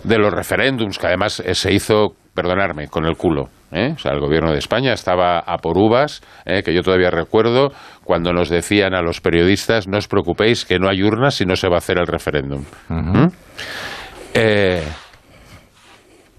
de 0.04 0.18
los 0.18 0.32
referéndums, 0.32 0.98
que 0.98 1.06
además 1.06 1.40
eh, 1.40 1.54
se 1.54 1.72
hizo, 1.72 2.12
perdonarme, 2.34 2.88
con 2.88 3.06
el 3.06 3.16
culo. 3.16 3.48
¿eh? 3.72 3.92
O 3.94 3.98
sea, 3.98 4.12
el 4.12 4.20
gobierno 4.20 4.52
de 4.52 4.58
España 4.58 4.92
estaba 4.92 5.38
a 5.38 5.56
por 5.56 5.78
uvas, 5.78 6.20
¿eh? 6.44 6.62
que 6.62 6.74
yo 6.74 6.82
todavía 6.82 7.10
recuerdo 7.10 7.72
cuando 8.04 8.32
nos 8.34 8.50
decían 8.50 8.94
a 8.94 9.00
los 9.00 9.22
periodistas, 9.22 9.88
no 9.88 9.96
os 9.96 10.06
preocupéis 10.06 10.66
que 10.66 10.78
no 10.78 10.88
hay 10.88 11.02
urnas 11.02 11.40
y 11.40 11.46
no 11.46 11.56
se 11.56 11.68
va 11.68 11.76
a 11.76 11.78
hacer 11.78 11.98
el 11.98 12.06
referéndum. 12.06 12.62
eh, 14.34 14.82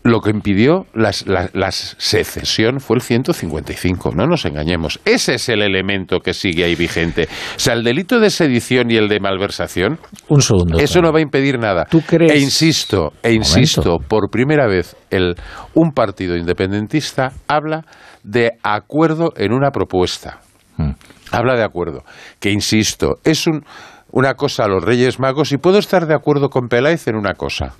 lo 0.09 0.21
que 0.21 0.31
impidió 0.31 0.85
la, 0.93 1.71
secesión 1.71 2.79
fue 2.79 2.97
el 2.97 3.01
155, 3.01 4.11
no 4.15 4.25
nos 4.25 4.45
engañemos. 4.45 4.99
Ese 5.05 5.35
es 5.35 5.49
el 5.49 5.61
elemento 5.61 6.19
que 6.19 6.33
sigue 6.33 6.63
ahí 6.63 6.75
vigente. 6.75 7.27
O 7.55 7.59
sea, 7.59 7.73
el 7.73 7.83
delito 7.83 8.19
de 8.19 8.29
sedición 8.29 8.91
y 8.91 8.97
el 8.97 9.07
de 9.07 9.19
malversación. 9.19 9.99
Un 10.27 10.41
segundo. 10.41 10.79
Eso 10.79 11.01
no 11.01 11.11
va 11.11 11.19
a 11.19 11.21
impedir 11.21 11.59
nada. 11.59 11.85
¿Tú 11.85 12.01
crees? 12.01 12.31
E 12.31 12.39
insisto, 12.39 13.13
e 13.23 13.33
insisto, 13.33 13.97
por 13.99 14.29
primera 14.29 14.67
vez 14.67 14.95
el, 15.09 15.35
un 15.73 15.91
partido 15.91 16.35
independentista 16.35 17.31
habla 17.47 17.85
de 18.23 18.51
acuerdo 18.63 19.31
en 19.37 19.53
una 19.53 19.71
propuesta. 19.71 20.39
Hmm. 20.77 20.91
Habla 21.31 21.55
de 21.55 21.63
acuerdo. 21.63 22.03
Que 22.39 22.51
insisto, 22.51 23.19
es 23.23 23.45
un, 23.47 23.63
una 24.11 24.33
cosa 24.33 24.63
a 24.63 24.67
los 24.67 24.83
Reyes 24.83 25.19
Magos 25.19 25.51
y 25.51 25.57
puedo 25.57 25.77
estar 25.77 26.07
de 26.07 26.15
acuerdo 26.15 26.49
con 26.49 26.67
Peláez 26.67 27.07
en 27.07 27.15
una 27.15 27.33
cosa 27.33 27.75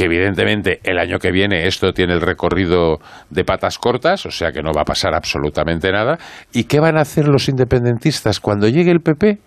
que 0.00 0.06
evidentemente 0.06 0.80
el 0.82 0.98
año 0.98 1.18
que 1.18 1.30
viene 1.30 1.66
esto 1.66 1.92
tiene 1.92 2.14
el 2.14 2.22
recorrido 2.22 3.00
de 3.28 3.44
patas 3.44 3.76
cortas, 3.76 4.24
o 4.24 4.30
sea 4.30 4.50
que 4.50 4.62
no 4.62 4.70
va 4.74 4.80
a 4.80 4.84
pasar 4.86 5.14
absolutamente 5.14 5.92
nada. 5.92 6.18
¿Y 6.54 6.64
qué 6.64 6.80
van 6.80 6.96
a 6.96 7.02
hacer 7.02 7.28
los 7.28 7.50
independentistas 7.50 8.40
cuando 8.40 8.66
llegue 8.66 8.92
el 8.92 9.00
PP? 9.00 9.40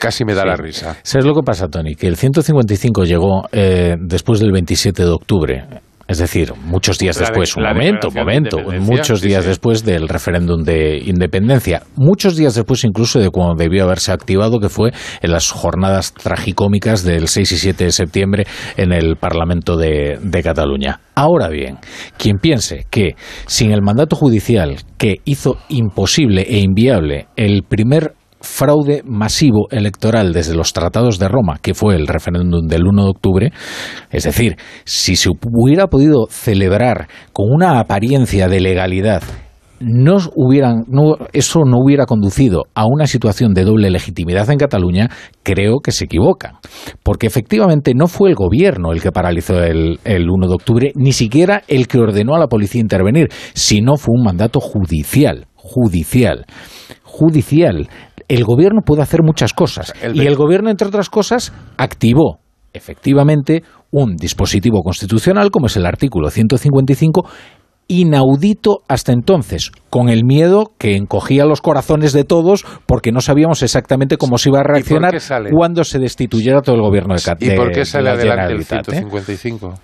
Casi 0.00 0.24
me 0.24 0.34
da 0.34 0.44
la 0.44 0.56
risa. 0.56 0.96
¿Sabes 1.04 1.26
lo 1.26 1.34
que 1.34 1.42
pasa, 1.46 1.68
Tony? 1.68 1.94
Que 1.94 2.08
el 2.08 2.16
155 2.16 3.04
llegó 3.04 3.44
eh, 3.52 3.94
después 4.00 4.40
del 4.40 4.50
27 4.50 5.04
de 5.04 5.10
octubre. 5.10 5.64
Es 6.08 6.16
decir, 6.16 6.54
muchos 6.64 6.98
días 6.98 7.18
después, 7.18 7.54
un 7.54 7.64
momento, 7.64 8.10
momento, 8.10 8.56
muchos 8.80 9.20
días 9.20 9.44
después 9.44 9.84
del 9.84 10.08
referéndum 10.08 10.62
de 10.62 10.96
independencia, 11.04 11.82
muchos 11.96 12.34
días 12.34 12.54
después 12.54 12.82
incluso 12.84 13.20
de 13.20 13.28
cuando 13.28 13.62
debió 13.62 13.84
haberse 13.84 14.10
activado, 14.10 14.58
que 14.58 14.70
fue 14.70 14.90
en 15.20 15.30
las 15.30 15.50
jornadas 15.50 16.14
tragicómicas 16.14 17.04
del 17.04 17.28
6 17.28 17.52
y 17.52 17.58
7 17.58 17.84
de 17.84 17.92
septiembre 17.92 18.46
en 18.78 18.92
el 18.92 19.16
Parlamento 19.16 19.76
de, 19.76 20.18
de 20.22 20.42
Cataluña. 20.42 21.00
Ahora 21.14 21.48
bien, 21.48 21.76
quien 22.16 22.38
piense 22.38 22.86
que 22.90 23.14
sin 23.46 23.70
el 23.72 23.82
mandato 23.82 24.16
judicial 24.16 24.76
que 24.96 25.16
hizo 25.26 25.58
imposible 25.68 26.46
e 26.48 26.60
inviable 26.60 27.26
el 27.36 27.64
primer 27.64 28.14
fraude 28.40 29.02
masivo 29.04 29.68
electoral 29.70 30.32
desde 30.32 30.54
los 30.54 30.72
tratados 30.72 31.18
de 31.18 31.28
Roma, 31.28 31.58
que 31.60 31.74
fue 31.74 31.94
el 31.96 32.06
referéndum 32.06 32.66
del 32.66 32.86
1 32.86 33.04
de 33.04 33.10
octubre, 33.10 33.52
es 34.10 34.24
decir, 34.24 34.56
si 34.84 35.16
se 35.16 35.30
hubiera 35.30 35.86
podido 35.86 36.26
celebrar 36.30 37.08
con 37.32 37.46
una 37.50 37.80
apariencia 37.80 38.48
de 38.48 38.60
legalidad 38.60 39.22
no 39.80 40.16
hubieran, 40.34 40.84
no, 40.88 41.16
eso 41.32 41.60
no 41.64 41.78
hubiera 41.78 42.06
conducido 42.06 42.64
a 42.74 42.86
una 42.86 43.06
situación 43.06 43.54
de 43.54 43.64
doble 43.64 43.90
legitimidad 43.90 44.50
en 44.50 44.58
Cataluña, 44.58 45.08
creo 45.42 45.78
que 45.82 45.92
se 45.92 46.04
equivocan. 46.04 46.54
Porque 47.02 47.26
efectivamente 47.26 47.92
no 47.94 48.06
fue 48.06 48.30
el 48.30 48.34
gobierno 48.34 48.92
el 48.92 49.00
que 49.00 49.12
paralizó 49.12 49.62
el, 49.62 50.00
el 50.04 50.28
1 50.28 50.48
de 50.48 50.54
octubre, 50.54 50.92
ni 50.94 51.12
siquiera 51.12 51.62
el 51.68 51.86
que 51.86 51.98
ordenó 51.98 52.34
a 52.34 52.38
la 52.38 52.48
policía 52.48 52.80
intervenir, 52.80 53.28
sino 53.54 53.96
fue 53.96 54.14
un 54.16 54.24
mandato 54.24 54.60
judicial. 54.60 55.46
Judicial. 55.68 56.46
Judicial. 57.02 57.88
El 58.28 58.44
gobierno 58.44 58.82
puede 58.84 59.02
hacer 59.02 59.22
muchas 59.22 59.52
cosas. 59.52 59.92
y 60.12 60.26
el 60.26 60.36
gobierno, 60.36 60.70
entre 60.70 60.88
otras 60.88 61.08
cosas, 61.08 61.52
activó 61.76 62.40
efectivamente 62.72 63.62
un 63.90 64.16
dispositivo 64.16 64.82
constitucional 64.82 65.50
como 65.50 65.66
es 65.66 65.76
el 65.76 65.86
artículo 65.86 66.30
155 66.30 67.26
inaudito 67.88 68.80
hasta 68.86 69.12
entonces, 69.12 69.72
con 69.88 70.10
el 70.10 70.24
miedo 70.24 70.72
que 70.78 70.94
encogía 70.94 71.46
los 71.46 71.62
corazones 71.62 72.12
de 72.12 72.24
todos 72.24 72.66
porque 72.86 73.12
no 73.12 73.22
sabíamos 73.22 73.62
exactamente 73.62 74.18
cómo 74.18 74.36
se 74.36 74.50
iba 74.50 74.60
a 74.60 74.62
reaccionar 74.62 75.14
cuando 75.50 75.84
se 75.84 75.98
destituyera 75.98 76.60
todo 76.60 76.76
el 76.76 76.82
gobierno 76.82 77.14
de 77.14 77.22
Cataluña. 77.22 77.54
¿Y 77.54 77.56
por 77.56 77.72
qué 77.72 77.86
sale 77.86 78.10
adelante 78.10 78.52
el 78.52 78.64
155? 78.64 79.74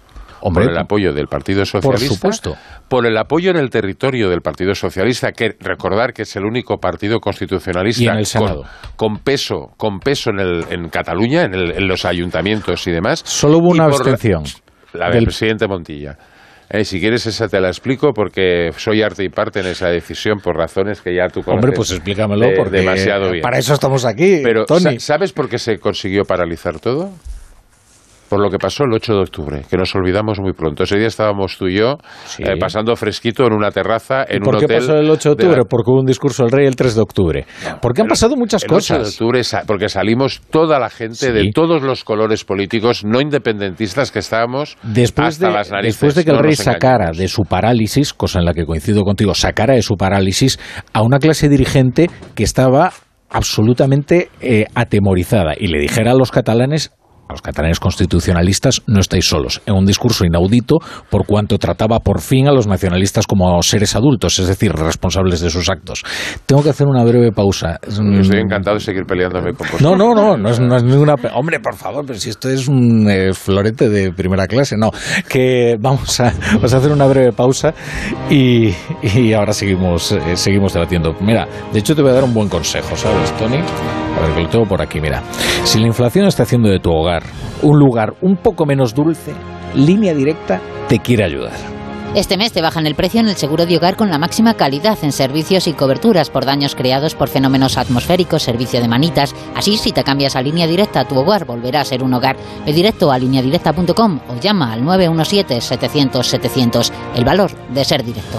Hombre, 0.46 0.64
por 0.64 0.72
el 0.72 0.78
apoyo 0.78 1.14
del 1.14 1.26
Partido 1.26 1.64
Socialista. 1.64 2.08
Por 2.08 2.16
supuesto. 2.16 2.56
Por 2.88 3.06
el 3.06 3.16
apoyo 3.16 3.50
en 3.50 3.56
el 3.56 3.70
territorio 3.70 4.28
del 4.28 4.42
Partido 4.42 4.74
Socialista, 4.74 5.32
que 5.32 5.56
recordar 5.58 6.12
que 6.12 6.22
es 6.22 6.36
el 6.36 6.44
único 6.44 6.76
partido 6.76 7.18
constitucionalista 7.18 8.02
y 8.02 8.08
en 8.08 8.16
el 8.18 8.26
Senado. 8.26 8.64
Con, 8.96 9.18
peso, 9.18 9.72
con 9.78 10.00
peso 10.00 10.30
en, 10.30 10.40
el, 10.40 10.64
en 10.68 10.88
Cataluña, 10.90 11.44
en, 11.44 11.54
el, 11.54 11.70
en, 11.72 11.88
los 11.88 12.04
ayuntamientos 12.04 12.86
y 12.86 12.90
demás. 12.90 13.22
Solo 13.24 13.58
hubo 13.58 13.70
una 13.70 13.84
abstención. 13.84 14.42
La, 14.92 15.08
la 15.08 15.14
del 15.16 15.24
presidente 15.24 15.66
Montilla. 15.66 16.16
Eh, 16.70 16.84
si 16.84 17.00
quieres 17.00 17.26
esa 17.26 17.48
te 17.48 17.60
la 17.60 17.68
explico 17.68 18.12
porque 18.12 18.70
soy 18.76 19.02
arte 19.02 19.24
y 19.24 19.28
parte 19.28 19.60
en 19.60 19.66
esa 19.66 19.88
decisión 19.88 20.38
por 20.38 20.56
razones 20.56 21.00
que 21.00 21.14
ya 21.14 21.26
tú 21.28 21.42
conoces. 21.42 21.64
Hombre, 21.64 21.76
pues 21.76 21.90
explícamelo 21.90 22.46
de, 22.46 22.56
porque 22.56 22.78
demasiado 22.78 23.30
bien. 23.30 23.42
para 23.42 23.58
eso 23.58 23.74
estamos 23.74 24.04
aquí, 24.04 24.40
Pero 24.42 24.64
Tony. 24.64 25.00
¿sabes 25.00 25.32
por 25.32 25.48
qué 25.48 25.58
se 25.58 25.78
consiguió 25.78 26.24
paralizar 26.24 26.78
todo? 26.78 27.10
Por 28.34 28.42
lo 28.42 28.50
que 28.50 28.58
pasó 28.58 28.82
el 28.82 28.92
8 28.92 29.12
de 29.14 29.20
octubre, 29.20 29.62
que 29.70 29.76
nos 29.76 29.94
olvidamos 29.94 30.40
muy 30.40 30.54
pronto. 30.54 30.82
Ese 30.82 30.98
día 30.98 31.06
estábamos 31.06 31.56
tú 31.56 31.68
y 31.68 31.78
yo 31.78 31.98
Sí. 32.24 32.42
eh, 32.42 32.56
pasando 32.58 32.96
fresquito 32.96 33.46
en 33.46 33.52
una 33.52 33.70
terraza, 33.70 34.24
en 34.28 34.42
¿Por 34.42 34.54
un 34.54 34.58
qué 34.58 34.64
hotel. 34.64 34.78
pasó 34.78 34.94
el 34.98 35.08
8 35.08 35.28
de 35.28 35.34
de 35.36 35.42
octubre? 35.44 35.56
la- 35.58 35.64
Porque 35.68 35.90
hubo 35.92 36.00
un 36.00 36.06
discurso 36.06 36.42
del 36.42 36.50
rey 36.50 36.66
el 36.66 36.74
3 36.74 36.96
de 36.96 37.00
octubre. 37.00 37.46
Porque 37.80 38.02
han 38.02 38.08
pasado 38.08 38.34
muchas 38.34 38.64
el 38.64 38.72
8 38.72 38.94
de 38.94 38.98
cosas. 39.00 39.12
octubre, 39.20 39.40
porque 39.68 39.88
salimos 39.88 40.40
toda 40.50 40.80
la 40.80 40.90
gente 40.90 41.30
de 41.30 41.48
todos 41.54 41.80
los 41.84 42.02
colores 42.02 42.44
políticos 42.44 43.04
no 43.04 43.20
independentistas 43.20 44.10
que 44.10 44.18
estábamos 44.18 44.76
Después 44.82 45.28
hasta 45.28 45.46
de, 45.46 45.52
las 45.52 45.70
narices. 45.70 45.94
después 45.94 46.14
de 46.16 46.24
que 46.24 46.30
el 46.32 46.36
no 46.38 46.42
rey 46.42 46.56
sacara 46.56 47.12
de 47.16 47.28
su 47.28 47.42
parálisis, 47.42 48.12
cosa 48.14 48.40
en 48.40 48.46
la 48.46 48.52
que 48.52 48.64
coincido 48.66 49.04
contigo, 49.04 49.32
sacara 49.36 49.74
de 49.74 49.82
su 49.82 49.94
parálisis 49.94 50.58
a 50.92 51.02
una 51.02 51.20
clase 51.20 51.48
dirigente 51.48 52.10
que 52.34 52.42
estaba 52.42 52.90
absolutamente 53.30 54.28
eh, 54.40 54.64
atemorizada 54.74 55.52
y 55.56 55.68
le 55.68 55.78
dijera 55.78 56.10
a 56.12 56.14
los 56.16 56.30
catalanes 56.32 56.90
los 57.34 57.42
catalanes 57.42 57.80
constitucionalistas 57.80 58.82
no 58.86 59.00
estáis 59.00 59.26
solos, 59.26 59.60
en 59.66 59.74
un 59.74 59.84
discurso 59.84 60.24
inaudito 60.24 60.78
por 61.10 61.26
cuanto 61.26 61.58
trataba 61.58 61.98
por 61.98 62.20
fin 62.20 62.46
a 62.46 62.52
los 62.52 62.66
nacionalistas 62.68 63.26
como 63.26 63.60
seres 63.62 63.96
adultos, 63.96 64.38
es 64.38 64.46
decir, 64.46 64.72
responsables 64.72 65.40
de 65.40 65.50
sus 65.50 65.68
actos. 65.68 66.04
Tengo 66.46 66.62
que 66.62 66.70
hacer 66.70 66.86
una 66.86 67.02
breve 67.02 67.32
pausa. 67.32 67.80
Yo 67.88 68.02
Estoy 68.20 68.40
encantado 68.40 68.76
de 68.76 68.80
seguir 68.80 69.04
peleándome 69.04 69.52
con 69.52 69.66
vosotros. 69.66 69.82
No, 69.82 69.96
no, 69.96 70.14
no, 70.14 70.36
no 70.36 70.48
es, 70.48 70.60
no 70.60 70.76
es 70.76 70.84
ninguna... 70.84 71.14
Hombre, 71.34 71.58
por 71.58 71.74
favor, 71.74 72.04
pero 72.06 72.18
si 72.18 72.30
esto 72.30 72.48
es 72.48 72.68
un 72.68 73.08
eh, 73.10 73.32
florete 73.34 73.88
de 73.88 74.12
primera 74.12 74.46
clase, 74.46 74.76
no. 74.76 74.90
Que 75.28 75.76
vamos 75.80 76.20
a, 76.20 76.32
vamos 76.54 76.72
a 76.72 76.76
hacer 76.76 76.92
una 76.92 77.06
breve 77.06 77.32
pausa 77.32 77.74
y, 78.30 78.72
y 79.02 79.32
ahora 79.32 79.52
seguimos, 79.52 80.12
eh, 80.12 80.36
seguimos 80.36 80.72
debatiendo. 80.72 81.14
Mira, 81.20 81.48
de 81.72 81.78
hecho 81.80 81.96
te 81.96 82.02
voy 82.02 82.12
a 82.12 82.14
dar 82.14 82.24
un 82.24 82.32
buen 82.32 82.48
consejo, 82.48 82.94
¿sabes, 82.96 83.32
Tony? 83.36 83.56
A 83.56 84.20
ver, 84.20 84.34
que 84.36 84.42
lo 84.42 84.48
tengo 84.48 84.66
por 84.66 84.80
aquí, 84.80 85.00
mira. 85.00 85.22
Si 85.64 85.80
la 85.80 85.88
inflación 85.88 86.26
está 86.26 86.44
haciendo 86.44 86.68
de 86.68 86.78
tu 86.78 86.90
hogar 86.92 87.23
un 87.62 87.78
lugar 87.78 88.14
un 88.20 88.36
poco 88.36 88.66
menos 88.66 88.94
dulce, 88.94 89.32
Línea 89.74 90.14
Directa 90.14 90.60
te 90.88 90.98
quiere 90.98 91.24
ayudar. 91.24 91.74
Este 92.14 92.36
mes 92.36 92.52
te 92.52 92.60
bajan 92.62 92.86
el 92.86 92.94
precio 92.94 93.18
en 93.18 93.26
el 93.26 93.34
seguro 93.34 93.66
de 93.66 93.76
hogar 93.76 93.96
con 93.96 94.08
la 94.08 94.18
máxima 94.18 94.54
calidad 94.54 94.96
en 95.02 95.10
servicios 95.10 95.66
y 95.66 95.72
coberturas 95.72 96.30
por 96.30 96.44
daños 96.44 96.76
creados 96.76 97.16
por 97.16 97.28
fenómenos 97.28 97.76
atmosféricos, 97.76 98.44
servicio 98.44 98.80
de 98.80 98.86
manitas. 98.86 99.34
Así, 99.56 99.76
si 99.76 99.90
te 99.90 100.04
cambias 100.04 100.36
a 100.36 100.42
línea 100.42 100.68
directa, 100.68 101.06
tu 101.06 101.18
hogar 101.18 101.44
volverá 101.44 101.80
a 101.80 101.84
ser 101.84 102.04
un 102.04 102.14
hogar. 102.14 102.36
Ve 102.64 102.72
directo 102.72 103.10
a 103.10 103.18
lineadirecta.com 103.18 104.20
o 104.28 104.40
llama 104.40 104.72
al 104.72 104.84
917-700-700. 104.84 106.92
El 107.16 107.24
valor 107.24 107.50
de 107.70 107.84
ser 107.84 108.04
directo. 108.04 108.38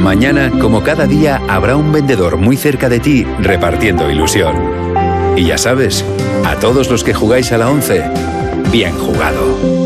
Mañana, 0.00 0.50
como 0.60 0.82
cada 0.82 1.06
día, 1.06 1.40
habrá 1.48 1.76
un 1.76 1.92
vendedor 1.92 2.36
muy 2.36 2.56
cerca 2.56 2.88
de 2.88 2.98
ti 3.00 3.24
repartiendo 3.40 4.10
ilusión. 4.10 4.56
Y 5.36 5.44
ya 5.46 5.58
sabes, 5.58 6.04
a 6.44 6.58
todos 6.60 6.88
los 6.90 7.04
que 7.04 7.12
jugáis 7.12 7.52
a 7.52 7.58
la 7.58 7.68
11, 7.70 8.02
bien 8.70 8.96
jugado. 8.98 9.85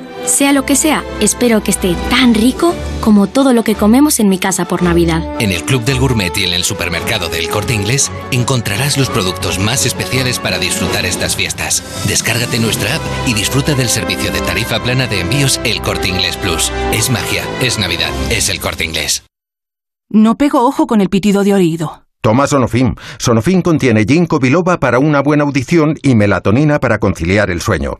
Sea 0.31 0.53
lo 0.53 0.65
que 0.65 0.77
sea, 0.77 1.03
espero 1.19 1.61
que 1.61 1.71
esté 1.71 1.93
tan 2.09 2.33
rico 2.33 2.73
como 3.01 3.27
todo 3.27 3.51
lo 3.51 3.65
que 3.65 3.75
comemos 3.75 4.21
en 4.21 4.29
mi 4.29 4.39
casa 4.39 4.63
por 4.63 4.81
Navidad. 4.81 5.21
En 5.41 5.51
el 5.51 5.63
Club 5.65 5.83
del 5.83 5.99
Gourmet 5.99 6.35
y 6.37 6.45
en 6.45 6.53
el 6.53 6.63
supermercado 6.63 7.27
del 7.27 7.49
Corte 7.49 7.73
Inglés 7.73 8.09
encontrarás 8.31 8.97
los 8.97 9.09
productos 9.09 9.59
más 9.59 9.85
especiales 9.85 10.39
para 10.39 10.57
disfrutar 10.57 11.05
estas 11.05 11.35
fiestas. 11.35 11.83
Descárgate 12.07 12.59
nuestra 12.59 12.95
app 12.95 13.01
y 13.27 13.33
disfruta 13.33 13.75
del 13.75 13.89
servicio 13.89 14.31
de 14.31 14.39
tarifa 14.39 14.81
plana 14.81 15.05
de 15.05 15.19
envíos 15.19 15.59
El 15.65 15.81
Corte 15.81 16.07
Inglés 16.07 16.37
Plus. 16.37 16.71
Es 16.93 17.09
magia, 17.09 17.43
es 17.61 17.77
Navidad, 17.77 18.11
es 18.29 18.47
el 18.47 18.61
Corte 18.61 18.85
Inglés. 18.85 19.25
No 20.09 20.37
pego 20.37 20.65
ojo 20.65 20.87
con 20.87 21.01
el 21.01 21.09
pitido 21.09 21.43
de 21.43 21.55
oído. 21.55 22.05
Toma 22.21 22.47
Sonofim. 22.47 22.95
Sonofim 23.19 23.61
contiene 23.61 24.05
ginkgo 24.05 24.39
biloba 24.39 24.79
para 24.79 24.97
una 24.97 25.21
buena 25.21 25.43
audición 25.43 25.97
y 26.01 26.15
melatonina 26.15 26.79
para 26.79 26.99
conciliar 26.99 27.51
el 27.51 27.59
sueño. 27.59 27.99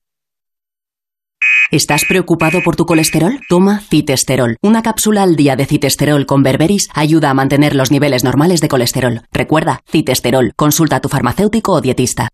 ¿Estás 1.71 2.03
preocupado 2.03 2.61
por 2.61 2.75
tu 2.75 2.85
colesterol? 2.85 3.39
Toma 3.47 3.79
citesterol. 3.79 4.57
Una 4.61 4.81
cápsula 4.81 5.23
al 5.23 5.37
día 5.37 5.55
de 5.55 5.65
citesterol 5.65 6.25
con 6.25 6.43
berberis 6.43 6.89
ayuda 6.93 7.29
a 7.29 7.33
mantener 7.33 7.77
los 7.77 7.91
niveles 7.91 8.25
normales 8.25 8.59
de 8.59 8.67
colesterol. 8.67 9.21
Recuerda, 9.31 9.79
citesterol. 9.89 10.51
Consulta 10.57 10.97
a 10.97 10.99
tu 10.99 11.07
farmacéutico 11.07 11.71
o 11.71 11.79
dietista. 11.79 12.27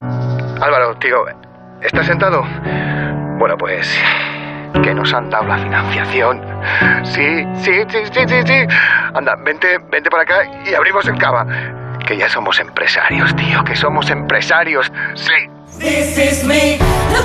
Álvaro, 0.00 0.96
tío, 0.98 1.18
¿estás 1.80 2.06
sentado? 2.06 2.42
Bueno, 3.38 3.56
pues 3.56 3.88
que 4.82 4.92
nos 4.92 5.14
han 5.14 5.30
dado 5.30 5.44
la 5.44 5.58
financiación. 5.58 6.42
Sí, 7.04 7.44
sí, 7.54 7.72
sí, 7.88 7.98
sí, 8.12 8.20
sí, 8.26 8.42
sí. 8.46 8.76
Anda, 9.14 9.36
vente, 9.44 9.78
vente 9.92 10.10
para 10.10 10.24
acá 10.24 10.42
y 10.68 10.74
abrimos 10.74 11.06
en 11.06 11.16
cava. 11.18 11.46
Que 12.04 12.16
ya 12.16 12.28
somos 12.28 12.58
empresarios, 12.58 13.34
tío, 13.36 13.62
que 13.62 13.76
somos 13.76 14.10
empresarios. 14.10 14.90
Sí. 15.14 15.55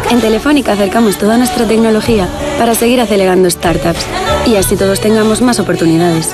En 0.09 0.19
Telefónica 0.19 0.73
acercamos 0.73 1.17
toda 1.17 1.37
nuestra 1.37 1.65
tecnología 1.67 2.27
para 2.57 2.75
seguir 2.75 2.99
acelerando 2.99 3.49
startups 3.49 4.05
y 4.45 4.55
así 4.55 4.75
todos 4.75 4.99
tengamos 4.99 5.41
más 5.41 5.59
oportunidades. 5.59 6.29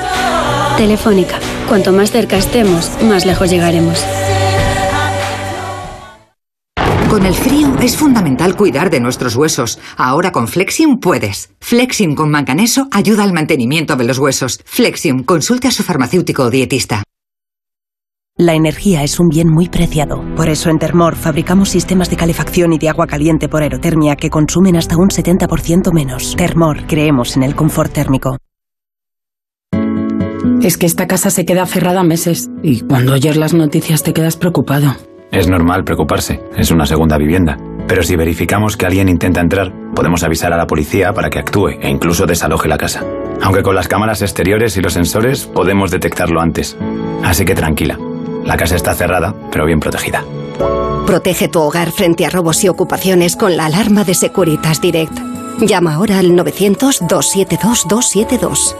Telefónica, 0.77 1.39
cuanto 1.67 1.91
más 1.91 2.11
cerca 2.11 2.37
estemos, 2.37 2.91
más 3.03 3.25
lejos 3.25 3.49
llegaremos. 3.49 4.03
Con 7.09 7.25
el 7.25 7.33
frío 7.33 7.75
es 7.81 7.95
fundamental 7.95 8.55
cuidar 8.55 8.89
de 8.89 8.99
nuestros 8.99 9.35
huesos. 9.35 9.79
Ahora 9.95 10.31
con 10.31 10.47
Flexium 10.47 10.99
puedes. 10.99 11.49
Flexium 11.61 12.15
con 12.15 12.29
manganeso 12.29 12.87
ayuda 12.91 13.23
al 13.23 13.33
mantenimiento 13.33 13.95
de 13.95 14.03
los 14.03 14.19
huesos. 14.19 14.59
Flexium, 14.65 15.23
consulte 15.23 15.67
a 15.67 15.71
su 15.71 15.83
farmacéutico 15.83 16.43
o 16.43 16.49
dietista. 16.49 17.03
La 18.39 18.53
energía 18.53 19.01
es 19.01 19.19
un 19.19 19.29
bien 19.29 19.49
muy 19.49 19.67
preciado. 19.67 20.23
Por 20.35 20.47
eso 20.47 20.69
en 20.69 20.77
Termor 20.77 21.15
fabricamos 21.15 21.69
sistemas 21.69 22.11
de 22.11 22.17
calefacción 22.17 22.71
y 22.71 22.77
de 22.77 22.87
agua 22.87 23.07
caliente 23.07 23.49
por 23.49 23.63
aerotermia 23.63 24.15
que 24.15 24.29
consumen 24.29 24.75
hasta 24.75 24.95
un 24.95 25.09
70% 25.09 25.91
menos. 25.91 26.35
Termor, 26.35 26.85
creemos 26.85 27.35
en 27.35 27.41
el 27.41 27.55
confort 27.55 27.91
térmico. 27.91 28.37
Es 30.61 30.77
que 30.77 30.85
esta 30.85 31.07
casa 31.07 31.31
se 31.31 31.45
queda 31.45 31.65
cerrada 31.65 32.03
meses 32.03 32.51
y 32.61 32.81
cuando 32.81 33.13
oyes 33.13 33.37
las 33.37 33.55
noticias 33.55 34.03
te 34.03 34.13
quedas 34.13 34.37
preocupado. 34.37 34.95
Es 35.31 35.47
normal 35.47 35.83
preocuparse, 35.83 36.39
es 36.55 36.69
una 36.69 36.85
segunda 36.85 37.17
vivienda. 37.17 37.57
Pero 37.87 38.03
si 38.03 38.15
verificamos 38.15 38.77
que 38.77 38.85
alguien 38.85 39.09
intenta 39.09 39.41
entrar, 39.41 39.73
podemos 39.95 40.23
avisar 40.23 40.53
a 40.53 40.57
la 40.57 40.67
policía 40.67 41.11
para 41.11 41.31
que 41.31 41.39
actúe 41.39 41.69
e 41.81 41.89
incluso 41.89 42.27
desaloje 42.27 42.69
la 42.69 42.77
casa. 42.77 43.03
Aunque 43.41 43.63
con 43.63 43.73
las 43.73 43.87
cámaras 43.87 44.21
exteriores 44.21 44.77
y 44.77 44.81
los 44.81 44.93
sensores 44.93 45.47
podemos 45.47 45.89
detectarlo 45.89 46.39
antes. 46.39 46.77
Así 47.23 47.45
que 47.45 47.55
tranquila, 47.55 47.97
la 48.47 48.57
casa 48.57 48.77
está 48.77 48.95
cerrada, 48.95 49.35
pero 49.51 49.65
bien 49.65 49.81
protegida. 49.81 50.23
Protege 51.05 51.49
tu 51.49 51.59
hogar 51.59 51.91
frente 51.91 52.25
a 52.25 52.29
robos 52.29 52.63
y 52.63 52.69
ocupaciones 52.69 53.35
con 53.35 53.57
la 53.57 53.65
alarma 53.65 54.05
de 54.05 54.13
Securitas 54.15 54.79
Direct. 54.81 55.19
Llama 55.59 55.95
ahora 55.95 56.19
al 56.19 56.31
900-272-272. 56.31 58.75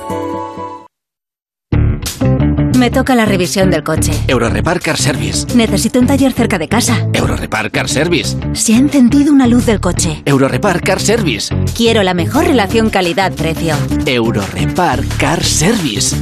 Me 2.77 2.91
toca 2.91 3.15
la 3.15 3.25
revisión 3.25 3.71
del 3.71 3.83
coche. 3.83 4.13
Eurorepar 4.27 4.79
Car 4.79 4.97
Service. 4.97 5.47
Necesito 5.55 5.99
un 5.99 6.07
taller 6.07 6.31
cerca 6.31 6.57
de 6.57 6.69
casa. 6.69 7.09
Eurorepar 7.11 7.69
Car 7.71 7.89
Service. 7.89 8.37
Se 8.53 8.75
ha 8.75 8.77
encendido 8.77 9.33
una 9.33 9.47
luz 9.47 9.65
del 9.65 9.81
coche. 9.81 10.21
Eurorepar 10.25 10.79
Car 10.81 11.01
Service. 11.01 11.53
Quiero 11.75 12.03
la 12.03 12.13
mejor 12.13 12.45
relación 12.45 12.89
calidad-precio. 12.89 13.75
Eurorepar 14.05 15.03
Car 15.17 15.43
Service. 15.43 16.15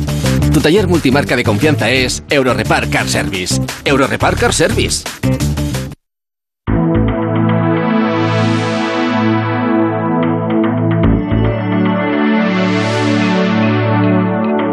Tu 0.55 0.61
taller 0.61 0.87
multimarca 0.87 1.35
de 1.35 1.43
confianza 1.43 1.89
es 1.89 2.23
Eurorepar 2.29 2.89
Car 2.89 3.09
Service. 3.09 3.61
Eurorepar 3.83 4.37
Car 4.37 4.53
Service. 4.53 5.03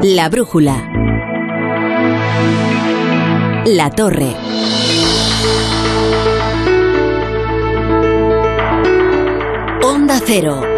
La 0.02 0.28
brújula. 0.28 0.88
La 3.64 3.90
torre. 3.90 4.36
Onda 9.82 10.20
Cero. 10.24 10.71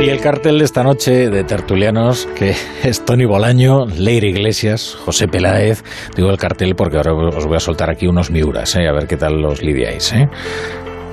Y 0.00 0.10
el 0.10 0.20
cartel 0.20 0.60
de 0.60 0.64
esta 0.64 0.84
noche 0.84 1.28
de 1.28 1.42
tertulianos, 1.42 2.26
que 2.36 2.54
es 2.84 3.04
Tony 3.04 3.24
Bolaño, 3.24 3.86
Leire 3.86 4.28
Iglesias, 4.28 4.96
José 5.04 5.26
Peláez. 5.26 5.82
Digo 6.16 6.30
el 6.30 6.38
cartel 6.38 6.76
porque 6.76 6.98
ahora 6.98 7.14
os 7.14 7.46
voy 7.46 7.56
a 7.56 7.60
soltar 7.60 7.90
aquí 7.90 8.06
unos 8.06 8.30
miuras, 8.30 8.76
¿eh? 8.76 8.86
a 8.86 8.92
ver 8.92 9.08
qué 9.08 9.16
tal 9.16 9.42
los 9.42 9.60
lidiáis. 9.60 10.12
¿eh? 10.12 10.28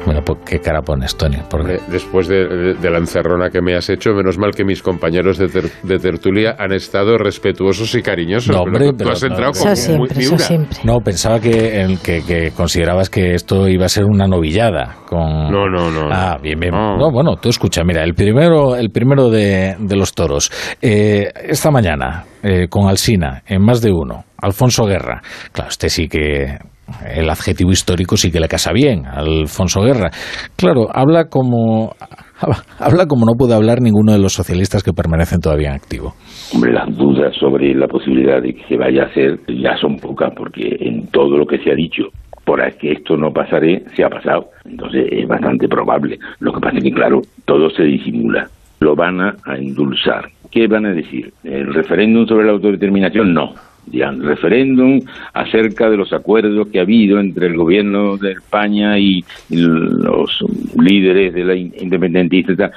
Bueno, 0.06 0.22
pues, 0.24 0.40
¿qué 0.46 0.60
cara 0.60 0.82
pones, 0.82 1.16
Tony? 1.18 1.38
Porque... 1.50 1.80
Después 1.88 2.28
de, 2.28 2.48
de, 2.48 2.74
de, 2.76 2.90
la 2.92 3.00
encerrona 3.00 3.50
que 3.50 3.62
me 3.62 3.76
has 3.76 3.90
hecho, 3.90 4.12
menos 4.14 4.38
mal 4.38 4.52
que 4.52 4.64
mis 4.64 4.82
compañeros 4.84 5.38
de, 5.38 5.48
ter, 5.48 5.66
de 5.82 6.00
tertulia 6.00 6.56
han 6.60 6.74
estado 6.74 7.18
respetuosos 7.18 7.96
y 7.96 8.02
cariñosos. 8.02 8.56
No, 8.56 8.62
hombre, 8.62 8.92
pero, 8.96 8.98
tú 8.98 9.10
has 9.10 9.24
entrado 9.24 9.52
no, 9.52 9.60
como 9.60 9.72
eso 9.72 9.76
siempre, 9.76 10.16
muy 10.16 10.24
eso 10.24 10.38
siempre. 10.38 10.78
No, 10.84 11.00
pensaba 11.00 11.40
que, 11.40 11.82
el, 11.82 12.00
que, 12.00 12.24
que, 12.24 12.52
considerabas 12.52 13.10
que 13.10 13.34
esto 13.34 13.68
iba 13.68 13.86
a 13.86 13.90
ser 13.90 14.06
una 14.06 14.28
novillada. 14.28 14.96
Con... 15.08 15.52
No, 15.52 15.68
no, 15.68 15.90
no. 15.90 16.10
Ah, 16.12 16.38
bien, 16.42 16.60
bien. 16.60 16.72
No. 16.72 16.98
no, 16.98 17.12
bueno, 17.12 17.36
tú 17.38 17.50
escucha, 17.50 17.84
mira, 17.84 18.04
el 18.04 18.14
primero, 18.14 18.76
el 18.76 18.92
primero 18.92 19.30
de, 19.30 19.76
de 19.80 19.96
los 19.96 20.14
toros. 20.14 20.52
Eh, 20.82 21.32
esta 21.48 21.72
mañana, 21.72 22.26
eh, 22.44 22.68
con 22.70 22.88
Alsina, 22.88 23.42
en 23.48 23.64
más 23.64 23.82
de 23.82 23.92
uno, 23.92 24.26
Alfonso 24.38 24.86
Guerra. 24.86 25.22
Claro, 25.52 25.70
este 25.70 25.90
sí 25.90 26.08
que 26.08 26.60
el 27.06 27.30
adjetivo 27.30 27.72
histórico 27.72 28.18
sí 28.18 28.32
que 28.32 28.40
le 28.40 28.48
casa 28.48 28.72
bien 28.72 29.06
Alfonso 29.06 29.82
Guerra. 29.82 30.12
Claro, 30.56 30.88
habla 30.94 31.26
como 31.26 31.94
habla 32.80 33.06
como 33.08 33.26
no 33.26 33.34
puede 33.38 33.54
hablar 33.54 33.82
ninguno 33.82 34.12
de 34.14 34.20
los 34.20 34.34
socialistas 34.34 34.84
que 34.84 34.94
permanecen 34.94 35.40
todavía 35.40 35.70
en 35.70 35.76
activo. 35.76 36.14
Hombre, 36.54 36.74
las 36.74 36.96
dudas 36.96 37.36
sobre 37.40 37.74
la 37.74 37.88
posibilidad 37.88 38.42
de 38.42 38.54
que 38.54 38.64
se 38.68 38.78
vaya 38.78 39.04
a 39.04 39.06
hacer 39.08 39.40
ya 39.48 39.76
son 39.78 39.98
pocas, 39.98 40.32
porque 40.36 40.78
en 40.80 41.08
todo 41.08 41.38
lo 41.38 41.46
que 41.46 41.58
se 41.60 41.72
ha 41.72 41.76
dicho 41.76 42.04
por 42.46 42.62
que 42.78 42.92
esto 42.92 43.18
no 43.18 43.32
pasaré, 43.32 43.84
se 43.96 44.04
ha 44.04 44.10
pasado. 44.10 44.50
Entonces 44.66 45.08
es 45.12 45.28
bastante 45.28 45.68
probable. 45.68 46.20
Lo 46.40 46.54
que 46.54 46.60
pasa 46.60 46.78
es 46.78 46.84
que, 46.84 46.92
claro, 46.92 47.22
todo 47.46 47.72
se 47.72 47.84
disimula. 47.84 48.48
Lo 48.82 48.96
van 48.96 49.20
a, 49.20 49.36
a 49.46 49.56
endulzar. 49.56 50.26
¿Qué 50.52 50.68
van 50.68 50.86
a 50.86 50.94
decir? 50.94 51.34
¿El 51.44 51.74
referéndum 51.74 52.28
sobre 52.28 52.46
la 52.46 52.52
autodeterminación? 52.52 53.34
No 53.34 53.56
referéndum 53.92 55.00
acerca 55.34 55.90
de 55.90 55.98
los 55.98 56.12
acuerdos 56.14 56.68
que 56.72 56.80
ha 56.80 56.84
habido 56.84 57.20
entre 57.20 57.48
el 57.48 57.56
gobierno 57.56 58.18
de 58.18 58.32
España 58.32 58.98
y 58.98 59.22
los 59.50 60.44
líderes 60.78 61.34
de 61.34 61.44
la 61.44 61.56
independentista 61.56 62.72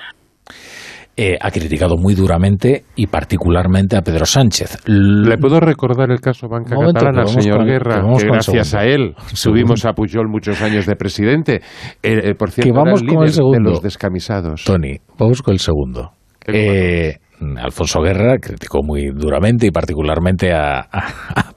eh, 1.20 1.36
ha 1.40 1.51
criticado 1.51 1.97
muy 1.97 2.14
duramente 2.14 2.85
y 2.94 3.09
particularmente 3.09 3.97
a 3.97 4.02
Pedro 4.02 4.24
Sánchez. 4.24 4.85
Le 4.86 5.36
puedo 5.36 5.59
recordar 5.59 6.12
el 6.12 6.20
caso 6.20 6.48
Banca 6.48 6.76
Catalana, 6.76 7.26
señor 7.26 7.64
Guerra, 7.64 8.02
que, 8.16 8.24
gracias 8.24 8.72
a 8.74 8.85
él 8.85 9.14
subimos 9.35 9.85
a 9.85 9.94
Pujol 9.94 10.28
muchos 10.28 10.62
años 10.62 10.86
de 10.86 10.94
presidente. 10.94 11.56
Eh, 12.05 12.20
eh, 12.22 12.35
por 12.36 12.52
cierto, 12.52 12.72
que 12.72 12.78
vamos 12.78 13.02
con 13.02 13.24
el 13.24 13.30
segundo. 13.30 13.59
de 13.59 13.64
los 13.64 13.82
descamisados. 13.82 14.62
Tony, 14.62 14.98
vamos 15.18 15.43
con 15.43 15.55
el 15.55 15.59
segundo. 15.59 16.12
Eh, 16.47 17.16
Alfonso 17.56 18.01
Guerra 18.01 18.39
criticó 18.39 18.82
muy 18.82 19.10
duramente 19.15 19.66
y 19.66 19.70
particularmente 19.70 20.52
a, 20.52 20.89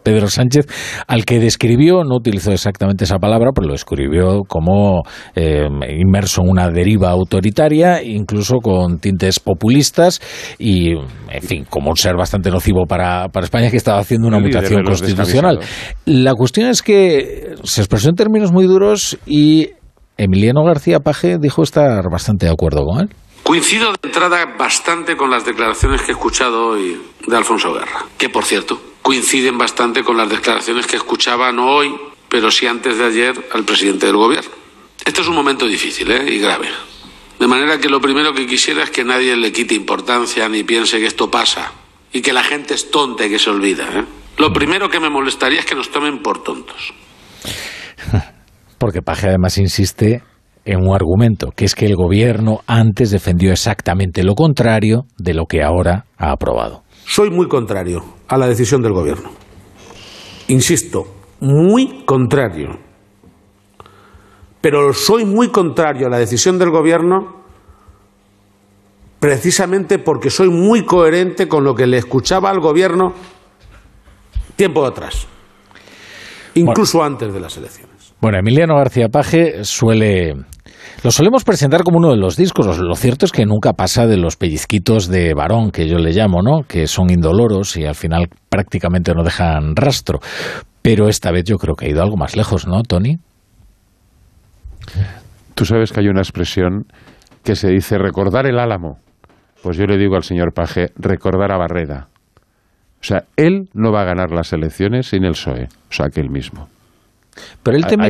Pedro 0.03 0.27
Sánchez, 0.27 0.65
al 1.07 1.25
que 1.25 1.39
describió, 1.39 2.03
no 2.03 2.15
utilizó 2.15 2.51
exactamente 2.51 3.03
esa 3.03 3.19
palabra, 3.19 3.51
pero 3.53 3.67
lo 3.67 3.73
describió 3.73 4.41
como 4.47 5.03
eh, 5.35 5.67
inmerso 5.95 6.41
en 6.41 6.49
una 6.49 6.69
deriva 6.69 7.09
autoritaria, 7.09 8.01
incluso 8.03 8.57
con 8.57 8.99
tintes 8.99 9.39
populistas 9.39 10.21
y, 10.57 10.93
en 10.93 11.41
fin, 11.41 11.65
como 11.69 11.91
un 11.91 11.97
ser 11.97 12.15
bastante 12.15 12.49
nocivo 12.49 12.85
para, 12.87 13.27
España 13.41 13.71
que 13.71 13.77
estaba 13.77 13.99
haciendo 13.99 14.27
una 14.27 14.39
mutación 14.39 14.83
constitucional. 14.83 15.59
La 16.05 16.33
cuestión 16.33 16.69
es 16.69 16.81
que 16.81 17.55
se 17.63 17.81
expresó 17.81 18.09
en 18.09 18.15
términos 18.15 18.51
muy 18.51 18.65
duros 18.65 19.17
y 19.25 19.69
Emiliano 20.17 20.63
García 20.63 20.99
Paje 20.99 21.37
dijo 21.39 21.63
estar 21.63 22.03
bastante 22.11 22.45
de 22.45 22.51
acuerdo 22.51 22.85
con 22.85 23.01
él. 23.01 23.09
Coincido 23.43 23.91
de 23.91 24.07
entrada 24.07 24.45
bastante 24.57 25.17
con 25.17 25.29
las 25.29 25.45
declaraciones 25.45 26.01
que 26.01 26.11
he 26.11 26.13
escuchado 26.13 26.67
hoy 26.67 27.01
de 27.25 27.35
Alfonso 27.35 27.73
Guerra, 27.73 28.05
que 28.17 28.29
por 28.29 28.45
cierto 28.45 28.81
coinciden 29.01 29.57
bastante 29.57 30.03
con 30.03 30.15
las 30.15 30.29
declaraciones 30.29 30.87
que 30.87 30.95
escuchaba 30.95 31.51
no 31.51 31.75
hoy, 31.75 31.93
pero 32.29 32.51
sí 32.51 32.67
antes 32.67 32.97
de 32.97 33.05
ayer 33.05 33.49
al 33.51 33.65
presidente 33.65 34.05
del 34.05 34.15
gobierno. 34.15 34.51
Este 35.03 35.21
es 35.21 35.27
un 35.27 35.35
momento 35.35 35.67
difícil 35.67 36.11
¿eh? 36.11 36.33
y 36.33 36.39
grave. 36.39 36.69
De 37.39 37.47
manera 37.47 37.79
que 37.79 37.89
lo 37.89 37.99
primero 37.99 38.33
que 38.33 38.45
quisiera 38.45 38.83
es 38.83 38.91
que 38.91 39.03
nadie 39.03 39.35
le 39.35 39.51
quite 39.51 39.73
importancia 39.73 40.47
ni 40.47 40.63
piense 40.63 40.99
que 40.99 41.07
esto 41.07 41.31
pasa 41.31 41.71
y 42.13 42.21
que 42.21 42.33
la 42.33 42.43
gente 42.43 42.75
es 42.75 42.91
tonta 42.91 43.25
y 43.25 43.29
que 43.29 43.39
se 43.39 43.49
olvida. 43.49 43.87
¿eh? 43.91 44.05
Lo 44.37 44.53
primero 44.53 44.89
que 44.89 44.99
me 44.99 45.09
molestaría 45.09 45.59
es 45.59 45.65
que 45.65 45.75
nos 45.75 45.91
tomen 45.91 46.21
por 46.21 46.43
tontos. 46.43 46.93
Porque 48.77 49.01
Paje 49.01 49.27
además 49.27 49.57
insiste 49.57 50.23
en 50.65 50.79
un 50.79 50.93
argumento, 50.95 51.51
que 51.55 51.65
es 51.65 51.75
que 51.75 51.85
el 51.85 51.95
gobierno 51.95 52.59
antes 52.67 53.11
defendió 53.11 53.51
exactamente 53.51 54.23
lo 54.23 54.35
contrario 54.35 55.05
de 55.17 55.33
lo 55.33 55.45
que 55.45 55.63
ahora 55.63 56.05
ha 56.17 56.31
aprobado. 56.31 56.83
Soy 57.05 57.29
muy 57.29 57.47
contrario 57.47 58.03
a 58.27 58.37
la 58.37 58.47
decisión 58.47 58.81
del 58.81 58.93
gobierno. 58.93 59.29
Insisto, 60.47 61.05
muy 61.39 62.03
contrario. 62.05 62.77
Pero 64.61 64.93
soy 64.93 65.25
muy 65.25 65.49
contrario 65.49 66.07
a 66.07 66.09
la 66.09 66.19
decisión 66.19 66.59
del 66.59 66.69
gobierno 66.69 67.41
precisamente 69.21 69.99
porque 69.99 70.31
soy 70.31 70.49
muy 70.49 70.83
coherente 70.83 71.47
con 71.47 71.63
lo 71.63 71.75
que 71.75 71.85
le 71.85 71.97
escuchaba 71.97 72.49
al 72.49 72.59
gobierno 72.59 73.13
tiempo 74.55 74.83
atrás, 74.83 75.27
incluso 76.55 77.03
antes 77.03 77.31
de 77.31 77.39
las 77.39 77.55
elecciones. 77.55 77.90
Bueno, 78.21 78.37
Emiliano 78.37 78.75
García 78.75 79.09
Paje 79.09 79.63
suele 79.63 80.35
lo 81.03 81.09
solemos 81.09 81.43
presentar 81.43 81.81
como 81.81 81.97
uno 81.97 82.11
de 82.11 82.17
los 82.17 82.37
discos. 82.37 82.77
Lo 82.77 82.95
cierto 82.95 83.25
es 83.25 83.31
que 83.31 83.45
nunca 83.45 83.73
pasa 83.73 84.05
de 84.05 84.17
los 84.17 84.35
pellizquitos 84.35 85.07
de 85.07 85.33
varón, 85.33 85.71
que 85.71 85.87
yo 85.87 85.97
le 85.97 86.11
llamo, 86.11 86.43
¿no? 86.43 86.61
Que 86.67 86.85
son 86.85 87.09
indoloros 87.09 87.75
y 87.77 87.85
al 87.85 87.95
final 87.95 88.29
prácticamente 88.49 89.11
no 89.15 89.23
dejan 89.23 89.75
rastro. 89.75 90.19
Pero 90.83 91.07
esta 91.07 91.31
vez 91.31 91.45
yo 91.45 91.57
creo 91.57 91.73
que 91.73 91.87
ha 91.87 91.89
ido 91.89 92.03
algo 92.03 92.17
más 92.17 92.35
lejos, 92.35 92.67
¿no, 92.67 92.83
Tony? 92.83 93.17
Tú 95.55 95.65
sabes 95.65 95.91
que 95.91 96.01
hay 96.01 96.07
una 96.07 96.21
expresión 96.21 96.85
que 97.43 97.55
se 97.55 97.69
dice 97.69 97.97
recordar 97.97 98.45
el 98.45 98.59
álamo. 98.59 98.99
Pues 99.63 99.77
yo 99.77 99.85
le 99.85 99.97
digo 99.97 100.15
al 100.15 100.23
señor 100.23 100.53
Paje, 100.53 100.91
recordar 100.95 101.51
a 101.51 101.57
Barreda. 101.57 102.09
O 102.99 103.03
sea, 103.03 103.23
él 103.35 103.69
no 103.73 103.91
va 103.91 104.01
a 104.01 104.05
ganar 104.05 104.31
las 104.31 104.53
elecciones 104.53 105.07
sin 105.07 105.23
el 105.23 105.31
PSOE, 105.31 105.63
o 105.63 105.91
sea, 105.91 106.09
que 106.09 106.21
mismo. 106.29 106.67
Pero 107.63 107.77
él 107.77 107.85
teme, 107.85 108.09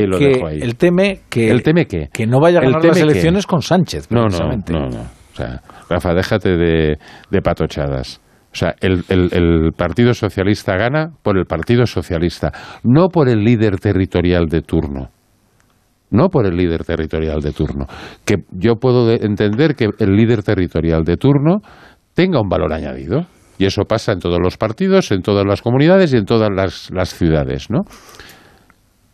que, 1.28 1.50
él 1.50 1.62
teme 1.62 1.86
que, 1.86 2.08
que 2.12 2.26
no 2.26 2.40
vaya 2.40 2.58
a 2.58 2.62
ganar 2.62 2.84
las 2.84 3.00
elecciones 3.00 3.46
con 3.46 3.62
Sánchez, 3.62 4.10
No, 4.10 4.26
no, 4.28 4.38
no, 4.68 4.88
no. 4.88 5.00
O 5.32 5.34
sea, 5.34 5.62
Rafa, 5.88 6.14
déjate 6.14 6.56
de, 6.56 7.42
patochadas. 7.42 8.20
O 8.52 8.54
sea, 8.54 8.74
el, 8.80 9.04
el, 9.08 9.72
Partido 9.72 10.12
Socialista 10.12 10.76
gana 10.76 11.10
por 11.22 11.38
el 11.38 11.46
Partido 11.46 11.86
Socialista, 11.86 12.52
no 12.82 13.08
por 13.08 13.28
el 13.28 13.42
líder 13.42 13.78
territorial 13.78 14.46
de 14.46 14.60
turno. 14.60 15.08
No 16.10 16.28
por 16.28 16.44
el 16.44 16.56
líder 16.56 16.84
territorial 16.84 17.40
de 17.40 17.52
turno. 17.52 17.86
Que 18.26 18.44
yo 18.50 18.74
puedo 18.76 19.10
entender 19.10 19.74
que 19.74 19.88
el 19.98 20.14
líder 20.14 20.42
territorial 20.42 21.04
de 21.04 21.16
turno 21.16 21.60
tenga 22.14 22.40
un 22.40 22.48
valor 22.50 22.74
añadido. 22.74 23.24
Y 23.56 23.64
eso 23.64 23.84
pasa 23.84 24.12
en 24.12 24.18
todos 24.18 24.38
los 24.42 24.58
partidos, 24.58 25.10
en 25.12 25.22
todas 25.22 25.46
las 25.46 25.62
comunidades 25.62 26.12
y 26.12 26.16
en 26.16 26.24
todas 26.26 26.50
las, 26.54 26.90
las 26.90 27.14
ciudades, 27.14 27.70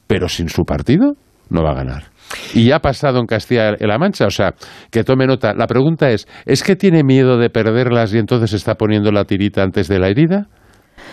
pero 0.09 0.29
sin 0.29 0.49
su 0.49 0.65
partido 0.65 1.13
no 1.51 1.63
va 1.63 1.71
a 1.71 1.75
ganar. 1.75 2.05
Y 2.53 2.67
ya 2.67 2.77
ha 2.77 2.81
pasado 2.81 3.21
en 3.21 3.27
Castilla-La 3.27 3.99
Mancha, 3.99 4.27
o 4.27 4.31
sea, 4.31 4.55
que 4.91 5.05
tome 5.05 5.27
nota. 5.27 5.55
La 5.55 5.67
pregunta 5.67 6.11
es, 6.11 6.27
¿es 6.45 6.63
que 6.63 6.77
tiene 6.77 7.03
miedo 7.03 7.39
de 7.39 7.49
perderlas 7.49 8.13
y 8.13 8.19
entonces 8.19 8.53
está 8.53 8.75
poniendo 8.75 9.13
la 9.13 9.25
tirita 9.25 9.63
antes 9.63 9.89
de 9.89 9.99
la 9.99 10.09
herida? 10.09 10.49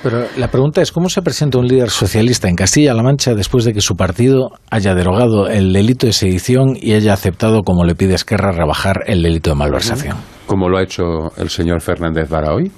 Pero 0.04 0.26
la 0.38 0.50
pregunta 0.50 0.82
es, 0.82 0.92
¿cómo 0.92 1.10
se 1.10 1.22
presenta 1.22 1.58
un 1.58 1.68
líder 1.68 1.90
socialista 1.90 2.50
en 2.50 2.56
Castilla-La 2.56 3.02
Mancha 3.02 3.34
después 3.34 3.64
de 3.66 3.74
que 3.74 3.82
su 3.82 3.96
partido 3.96 4.52
haya 4.70 4.94
derogado 4.94 5.48
el 5.48 5.72
delito 5.72 6.06
de 6.06 6.14
sedición 6.14 6.76
y 6.76 6.94
haya 6.94 7.14
aceptado, 7.14 7.62
como 7.64 7.86
le 7.86 7.96
pide 7.96 8.14
Esquerra, 8.14 8.52
rebajar 8.52 9.04
el 9.08 9.22
delito 9.22 9.52
de 9.52 9.56
malversación? 9.56 10.18
Como 10.48 10.70
lo 10.70 10.78
ha 10.78 10.84
hecho 10.84 11.32
el 11.38 11.50
señor 11.50 11.82
Fernández 11.82 12.30
Vara 12.30 12.54
hoy 12.54 12.72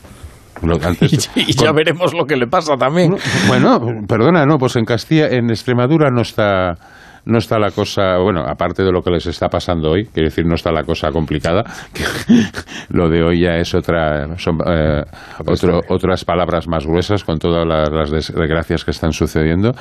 y, 1.35 1.53
ya 1.53 1.71
veremos 1.71 2.13
lo 2.13 2.25
que 2.25 2.35
le 2.35 2.47
pasa 2.47 2.75
también. 2.75 3.15
Bueno, 3.47 3.79
perdona, 4.07 4.45
no, 4.45 4.57
pues 4.57 4.75
en 4.75 4.85
Castilla, 4.85 5.27
en 5.27 5.49
Extremadura 5.49 6.09
no 6.09 6.21
está 6.21 6.75
no 7.27 7.39
está 7.39 7.59
la 7.59 7.71
cosa, 7.71 8.17
bueno, 8.19 8.41
aparte 8.47 8.83
de 8.83 8.91
lo 8.91 9.01
que 9.01 9.11
les 9.11 9.25
está 9.27 9.49
pasando 9.49 9.91
hoy, 9.91 10.05
quiero 10.05 10.29
decir, 10.29 10.45
no 10.45 10.55
está 10.55 10.71
la 10.71 10.83
cosa 10.83 11.11
complicada, 11.11 11.63
que 11.93 12.03
lo 12.89 13.09
de 13.09 13.21
hoy 13.21 13.41
ya 13.41 13.57
es 13.57 13.75
otra, 13.75 14.37
son 14.37 14.59
eh, 14.65 15.03
otras 15.89 16.23
palabras 16.23 16.69
más 16.69 16.85
gruesas 16.85 17.25
con 17.25 17.37
todas 17.37 17.67
las, 17.67 18.09
desgracias 18.09 18.85
que 18.85 18.91
están 18.91 19.11
sucediendo, 19.11 19.73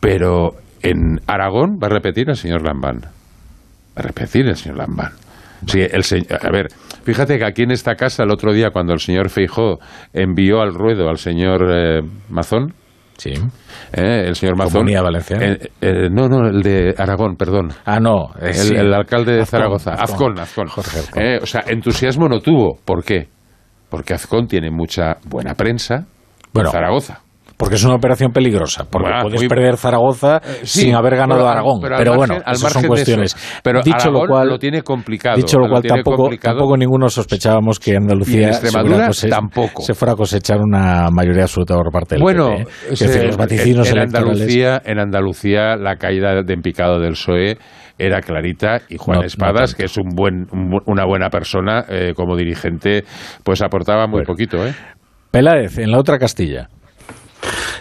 pero 0.00 0.52
en 0.82 1.20
Aragón 1.26 1.78
va 1.82 1.88
a 1.88 1.90
repetir 1.90 2.30
el 2.30 2.36
señor 2.36 2.62
Lambán, 2.62 3.00
va 3.02 3.98
a 3.98 4.02
repetir 4.02 4.46
el 4.46 4.56
señor 4.56 4.78
Lambán. 4.78 5.12
Sí, 5.66 5.80
el 5.80 6.02
a 6.40 6.50
ver, 6.50 6.68
fíjate 7.04 7.38
que 7.38 7.44
aquí 7.44 7.62
en 7.62 7.70
esta 7.70 7.94
casa 7.94 8.22
el 8.22 8.30
otro 8.30 8.52
día 8.52 8.70
cuando 8.70 8.92
el 8.92 9.00
señor 9.00 9.28
Feijó 9.28 9.78
envió 10.12 10.60
al 10.60 10.74
ruedo 10.74 11.08
al 11.08 11.18
señor 11.18 11.66
eh, 11.70 12.00
Mazón, 12.28 12.74
Sí. 13.20 13.34
Eh, 13.92 14.24
el 14.28 14.34
señor 14.34 14.56
Mazón. 14.56 14.88
Eh, 14.88 16.08
no, 16.10 16.26
no, 16.26 16.48
el 16.48 16.62
de 16.62 16.94
Aragón, 16.96 17.36
perdón. 17.36 17.68
Ah, 17.84 18.00
no. 18.00 18.30
el, 18.40 18.94
alcalde 18.94 19.34
de 19.34 19.44
Zaragoza. 19.44 19.92
Azcón, 19.92 20.40
Azcón. 20.40 20.68
o 20.68 21.46
sea, 21.46 21.62
entusiasmo 21.66 22.28
no 22.28 22.40
tuvo. 22.40 22.78
¿Por 22.82 23.04
qué? 23.04 23.28
Porque 23.90 24.14
Azcón 24.14 24.46
tiene 24.46 24.70
mucha 24.70 25.18
buena 25.28 25.52
prensa 25.52 26.06
en 26.54 26.66
Zaragoza. 26.66 27.20
Porque 27.60 27.74
es 27.74 27.84
una 27.84 27.96
operación 27.96 28.32
peligrosa, 28.32 28.86
porque 28.90 29.10
puedes 29.20 29.46
perder 29.46 29.76
Zaragoza 29.76 30.38
eh, 30.38 30.60
sin 30.62 30.94
haber 30.94 31.14
ganado 31.14 31.46
Aragón. 31.46 31.82
Pero, 31.82 32.14
bueno, 32.14 32.38
al 32.42 32.56
son 32.56 32.84
cuestiones. 32.84 33.36
pero 33.62 33.82
dicho 33.82 34.10
lo 34.10 34.26
cual, 34.26 34.48
lo 34.48 34.58
tiene 34.58 34.80
complicado. 34.80 35.36
Dicho 35.36 35.58
lo 35.58 35.68
cual, 35.68 35.82
tampoco, 35.82 36.30
tampoco 36.40 36.76
ninguno 36.78 37.10
sospechábamos 37.10 37.78
que 37.78 37.96
Andalucía 37.96 38.52
tampoco. 39.28 39.82
se 39.82 39.92
fuera 39.92 40.14
a 40.14 40.16
cosechar 40.16 40.58
una 40.62 41.10
mayoría 41.10 41.42
absoluta 41.42 41.74
por 41.74 41.92
parte 41.92 42.14
del 42.14 42.22
bueno, 42.22 42.48
PP. 42.88 43.26
los 43.26 43.36
vaticinios 43.36 43.90
en, 43.90 43.98
Andalucía, 43.98 44.80
en 44.82 44.98
Andalucía 44.98 45.76
la 45.76 45.96
caída 45.96 46.42
de 46.42 46.54
empicado 46.54 46.98
del 46.98 47.12
PSOE 47.12 47.58
era 47.98 48.22
clarita 48.22 48.80
y 48.88 48.96
Juan 48.96 49.22
Espadas, 49.22 49.74
que 49.74 49.84
es 49.84 49.98
un 49.98 50.14
buen, 50.16 50.46
una 50.86 51.04
buena 51.04 51.28
persona 51.28 51.84
eh, 51.90 52.14
como 52.16 52.36
dirigente, 52.36 53.04
pues 53.44 53.60
aportaba 53.60 54.06
muy 54.06 54.24
poquito. 54.24 54.66
¿eh? 54.66 54.72
Peláez, 55.30 55.76
en 55.76 55.90
la 55.90 55.98
otra 55.98 56.18
Castilla. 56.18 56.70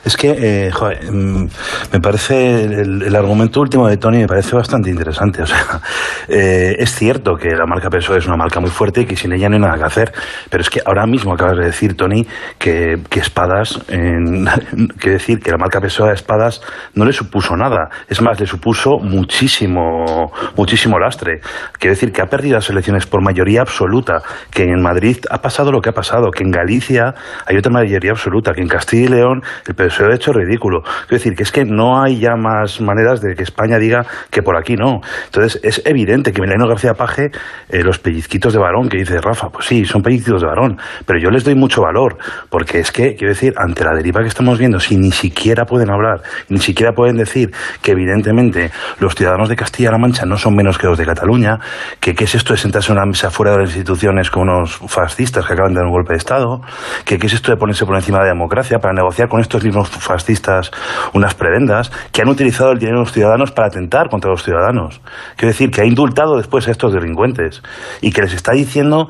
Es 0.06 0.16
que, 0.16 0.32
eh, 0.32 0.72
joder, 0.72 1.12
mm, 1.12 1.48
me 1.94 2.00
parece, 2.00 2.64
el, 2.64 3.16
argumento 3.16 3.60
último 3.60 3.88
de 3.88 3.98
Tony 3.98 4.20
me 4.20 4.28
parece 4.28 4.56
bastante 4.56 4.90
interesante. 4.90 5.44
O 5.44 5.46
sea, 5.46 5.82
eh, 6.28 6.76
es 6.80 6.96
cierto 6.96 7.36
que 7.36 7.50
la 7.50 7.66
marca 7.66 7.90
PSOE 7.90 8.20
es 8.20 8.28
una 8.28 8.38
marca 8.38 8.60
muy 8.60 8.70
fuerte 8.70 9.02
y 9.02 9.06
que 9.06 9.16
sin 9.16 9.34
ella 9.34 9.50
no 9.50 9.56
hay 9.56 9.62
nada 9.62 9.78
que 9.78 9.84
hacer. 9.84 10.14
Pero 10.50 10.62
es 10.62 10.70
que 10.70 10.82
ahora 10.86 11.06
mismo 11.06 11.34
acabas 11.34 11.58
de 11.58 11.66
decir, 11.66 11.96
Tony, 11.96 12.26
que, 12.58 13.02
que 13.10 13.20
Espadas, 13.20 13.80
en, 13.90 14.48
que 15.00 15.12
decir 15.12 15.40
que 15.40 15.52
la 15.52 15.58
marca 15.58 15.82
PSOE 15.82 16.12
a 16.12 16.14
Espadas 16.14 16.62
no 16.96 17.06
le 17.06 17.14
supuso 17.14 17.56
nada. 17.56 17.90
Es 18.08 18.22
más, 18.22 18.40
le 18.40 18.46
supuso 18.46 19.00
muchísimo, 19.00 20.32
muchísimo 20.56 20.98
lastre. 20.98 21.42
Quiere 21.78 21.96
decir 21.96 22.12
que 22.12 22.22
ha 22.22 22.28
perdido 22.28 22.56
las 22.56 22.70
elecciones 22.70 23.06
por 23.06 23.22
mayoría 23.22 23.62
absoluta, 23.62 24.22
que 24.52 24.64
en 24.64 24.82
Madrid 24.82 25.18
ha 25.30 25.42
pasado 25.42 25.72
lo 25.72 25.82
que 25.82 25.90
ha 25.90 25.94
pasado, 25.94 26.32
que 26.32 26.44
en 26.44 26.52
Galicia 26.52 27.14
hay 27.46 27.58
otra 27.58 27.72
mayoría 27.72 28.12
absoluta, 28.12 28.54
que 28.54 28.62
en 28.62 28.68
Castilla 28.68 29.06
y 29.06 29.08
León 29.10 29.42
el 29.68 29.76
PSOE 29.76 30.12
ha 30.12 30.16
hecho 30.16 30.32
ridículo. 30.32 30.84
Es 31.04 31.10
decir, 31.10 31.36
que 31.36 31.44
es 31.44 31.52
que 31.52 31.66
no 31.66 32.02
hay 32.02 32.20
ya 32.20 32.36
más 32.36 32.82
maneras 32.82 33.22
de 33.22 33.36
que 33.36 33.44
España 33.44 33.78
diga 33.78 34.06
que 34.30 34.42
por 34.42 34.58
aquí 34.58 34.76
no. 34.76 35.02
Entonces, 35.26 35.60
es 35.64 35.82
evidente 35.86 36.32
que 36.32 36.42
Mileno 36.42 36.68
García 36.68 36.94
Paje, 36.94 37.32
eh, 37.70 37.84
los 37.84 38.00
pellizquitos 38.00 38.54
de 38.54 38.60
varón 38.60 38.90
que 38.90 38.98
dice 38.98 39.20
Rafa, 39.22 39.50
pues 39.50 39.66
sí, 39.66 39.86
son 39.86 40.02
pellizquitos 40.02 40.42
de 40.42 40.48
varón, 40.48 40.78
pero 41.06 41.20
yo 41.20 41.30
les 41.30 41.44
doy 41.44 41.56
mucho 41.56 41.82
valor, 41.82 42.18
porque 42.50 42.80
es 42.80 42.92
que, 42.92 43.16
quiero 43.16 43.34
decir, 43.34 43.54
ante 43.58 43.84
la 43.84 43.96
deriva 43.96 44.22
que 44.22 44.28
estamos 44.28 44.58
viendo, 44.60 44.80
si 44.80 44.98
ni 44.98 45.12
siquiera 45.12 45.66
pueden 45.66 45.90
hablar, 45.90 46.22
ni 46.50 46.60
siquiera 46.60 46.94
pueden 46.94 47.18
decir 47.18 47.52
que 47.82 47.92
evidentemente 47.92 48.72
los 49.00 49.16
ciudadanos 49.16 49.50
de 49.50 49.56
Castilla-La 49.56 49.98
Mancha 49.98 50.26
no 50.26 50.38
son 50.38 50.56
menos 50.56 50.78
que 50.78 50.88
los 50.88 50.98
de 50.98 51.06
Cataluña, 51.06 51.60
que 52.00 52.16
qué 52.16 52.26
es 52.26 52.36
esto 52.36 52.54
de 52.54 52.58
sentarse 52.58 52.92
en 52.92 52.98
una 52.98 53.06
mesa 53.06 53.30
fuera 53.30 53.52
de 53.54 53.60
las 53.60 53.70
instituciones 53.70 54.30
con 54.30 54.50
unos 54.50 54.80
fascistas 54.88 55.46
que 55.46 55.54
acaban 55.54 55.74
de 55.74 55.80
dar 55.80 55.86
un 55.86 55.94
golpe 55.94 56.14
de 56.14 56.18
Estado, 56.18 56.62
que 57.06 57.18
qué 57.18 57.28
es 57.28 57.34
esto 57.34 57.52
de 57.52 57.58
ponerse 57.58 57.86
por 57.86 57.96
encima 57.96 58.20
de 58.20 58.26
la 58.26 58.34
democracia 58.34 58.80
para 58.80 58.94
negociar 58.94 59.28
con 59.28 59.39
estos 59.40 59.64
mismos 59.64 59.90
fascistas 59.90 60.72
unas 61.14 61.34
prebendas, 61.36 61.92
que 62.12 62.22
han 62.22 62.30
utilizado 62.30 62.72
el 62.72 62.80
dinero 62.80 63.00
de 63.00 63.06
los 63.06 63.14
ciudadanos 63.14 63.52
para 63.52 63.68
atentar 63.68 64.10
contra 64.10 64.32
los 64.32 64.44
ciudadanos. 64.44 65.02
Quiero 65.36 65.52
decir, 65.52 65.72
que 65.72 65.82
ha 65.82 65.86
indultado 65.86 66.38
después 66.38 66.68
a 66.68 66.72
estos 66.72 66.94
delincuentes 66.94 67.62
y 68.02 68.12
que 68.12 68.22
les 68.22 68.34
está 68.34 68.54
diciendo 68.54 69.10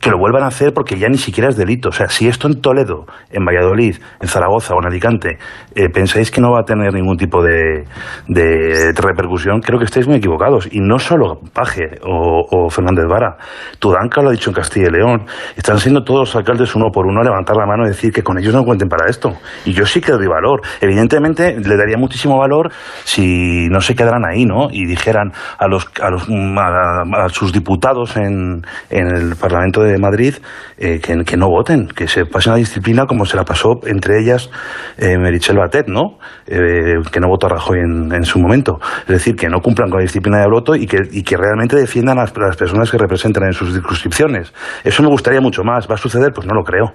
que 0.00 0.10
lo 0.10 0.18
vuelvan 0.18 0.44
a 0.44 0.46
hacer 0.48 0.72
porque 0.72 0.98
ya 0.98 1.08
ni 1.08 1.18
siquiera 1.18 1.48
es 1.48 1.56
delito. 1.56 1.88
O 1.88 1.92
sea, 1.92 2.08
si 2.08 2.28
esto 2.28 2.48
en 2.48 2.60
Toledo, 2.60 3.06
en 3.30 3.44
Valladolid, 3.44 3.96
en 4.20 4.28
Zaragoza 4.28 4.74
o 4.74 4.80
en 4.80 4.86
Alicante 4.86 5.38
eh, 5.74 5.88
pensáis 5.88 6.30
que 6.30 6.40
no 6.40 6.52
va 6.52 6.60
a 6.60 6.64
tener 6.64 6.92
ningún 6.92 7.16
tipo 7.16 7.42
de, 7.42 7.84
de 8.28 8.92
repercusión, 8.94 9.60
creo 9.60 9.78
que 9.78 9.84
estáis 9.84 10.06
muy 10.06 10.16
equivocados. 10.16 10.68
Y 10.70 10.80
no 10.80 10.98
solo 10.98 11.40
Paje 11.52 11.98
o, 12.04 12.46
o 12.50 12.70
Fernández 12.70 13.06
Vara, 13.08 13.36
Tudanca 13.78 14.22
lo 14.22 14.28
ha 14.28 14.32
dicho 14.32 14.50
en 14.50 14.54
Castilla 14.54 14.88
y 14.88 14.92
León. 14.92 15.26
Están 15.56 15.78
siendo 15.78 16.02
todos 16.02 16.20
los 16.20 16.36
alcaldes 16.36 16.74
uno 16.74 16.90
por 16.92 17.06
uno 17.06 17.20
a 17.20 17.24
levantar 17.24 17.56
la 17.56 17.66
mano 17.66 17.84
y 17.84 17.88
decir 17.88 18.12
que 18.12 18.22
con 18.22 18.38
ellos 18.38 18.54
no 18.54 18.64
cuenten 18.64 18.88
para 18.88 19.08
esto. 19.08 19.32
Y 19.64 19.72
yo 19.72 19.86
sí 19.86 20.00
que 20.00 20.12
doy 20.12 20.26
valor. 20.26 20.62
Evidentemente, 20.80 21.56
le 21.58 21.76
daría 21.76 21.96
muchísimo 21.96 22.38
valor 22.38 22.70
si 23.04 23.68
no 23.68 23.80
se 23.80 23.94
quedaran 23.94 24.24
ahí, 24.24 24.44
¿no? 24.44 24.68
Y 24.70 24.86
dijeran 24.86 25.32
a 25.58 25.68
los 25.68 25.88
a, 26.00 26.10
los, 26.10 26.28
a, 26.28 27.24
a 27.24 27.28
sus 27.28 27.52
diputados 27.52 28.16
en, 28.16 28.62
en, 28.90 29.06
el 29.06 29.36
Parlamento 29.36 29.82
de 29.82 29.98
Madrid 29.98 30.34
eh, 30.78 31.00
que, 31.00 31.36
no 31.36 31.48
voten, 31.48 31.88
que 31.88 32.06
se 32.08 32.24
pasen 32.24 32.52
la 32.52 32.58
disciplina 32.58 33.06
como 33.06 33.24
se 33.24 33.36
la 33.36 33.44
pasó 33.44 33.80
entre 33.84 34.20
ellas 34.20 34.50
eh, 34.98 35.18
Merichel 35.18 35.56
Batet, 35.56 35.88
¿no? 35.88 36.18
Eh, 36.46 37.00
que 37.10 37.20
no 37.20 37.28
votó 37.28 37.46
a 37.46 37.50
Rajoy 37.50 37.78
en, 37.80 38.12
en, 38.12 38.24
su 38.24 38.38
momento. 38.38 38.78
Es 39.02 39.08
decir, 39.08 39.36
que 39.36 39.48
no 39.48 39.60
cumplan 39.60 39.90
con 39.90 39.98
la 39.98 40.02
disciplina 40.02 40.38
de 40.38 40.46
voto 40.48 40.74
y 40.74 40.86
que, 40.86 40.98
y 41.10 41.22
que 41.22 41.36
realmente 41.36 41.76
defiendan 41.76 42.16
las, 42.16 42.32
a 42.36 42.40
las 42.40 42.56
personas 42.56 42.90
que 42.90 42.98
representan 42.98 43.44
en 43.44 43.52
sus 43.52 43.72
circunscripciones. 43.72 44.52
Eso 44.84 45.02
me 45.02 45.08
gustaría 45.08 45.40
mucho 45.40 45.62
más. 45.62 45.88
¿Va 45.88 45.94
a 45.94 45.98
suceder? 45.98 46.32
Pues 46.32 46.46
no 46.46 46.54
lo 46.54 46.62
creo. 46.62 46.92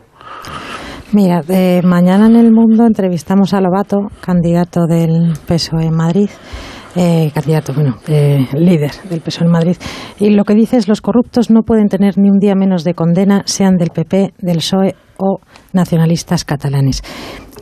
Mira, 1.13 1.41
eh, 1.47 1.81
mañana 1.85 2.25
en 2.25 2.35
El 2.35 2.51
Mundo 2.51 2.85
entrevistamos 2.85 3.53
a 3.53 3.61
Lobato, 3.61 4.09
candidato 4.19 4.87
del 4.87 5.33
PSOE 5.47 5.85
en 5.85 5.95
Madrid. 5.95 6.29
Eh, 6.97 7.31
candidato, 7.33 7.73
bueno, 7.73 7.95
eh, 8.07 8.45
líder 8.53 8.91
del 9.09 9.21
PSOE 9.21 9.45
en 9.45 9.51
Madrid. 9.51 9.77
Y 10.19 10.31
lo 10.31 10.43
que 10.43 10.53
dice 10.53 10.75
es 10.75 10.89
los 10.89 10.99
corruptos 10.99 11.49
no 11.49 11.61
pueden 11.61 11.87
tener 11.87 12.17
ni 12.17 12.29
un 12.29 12.39
día 12.39 12.55
menos 12.55 12.83
de 12.83 12.93
condena, 12.93 13.43
sean 13.45 13.77
del 13.77 13.91
PP, 13.91 14.33
del 14.39 14.57
PSOE 14.57 14.95
o 15.17 15.39
nacionalistas 15.71 16.43
catalanes. 16.43 17.01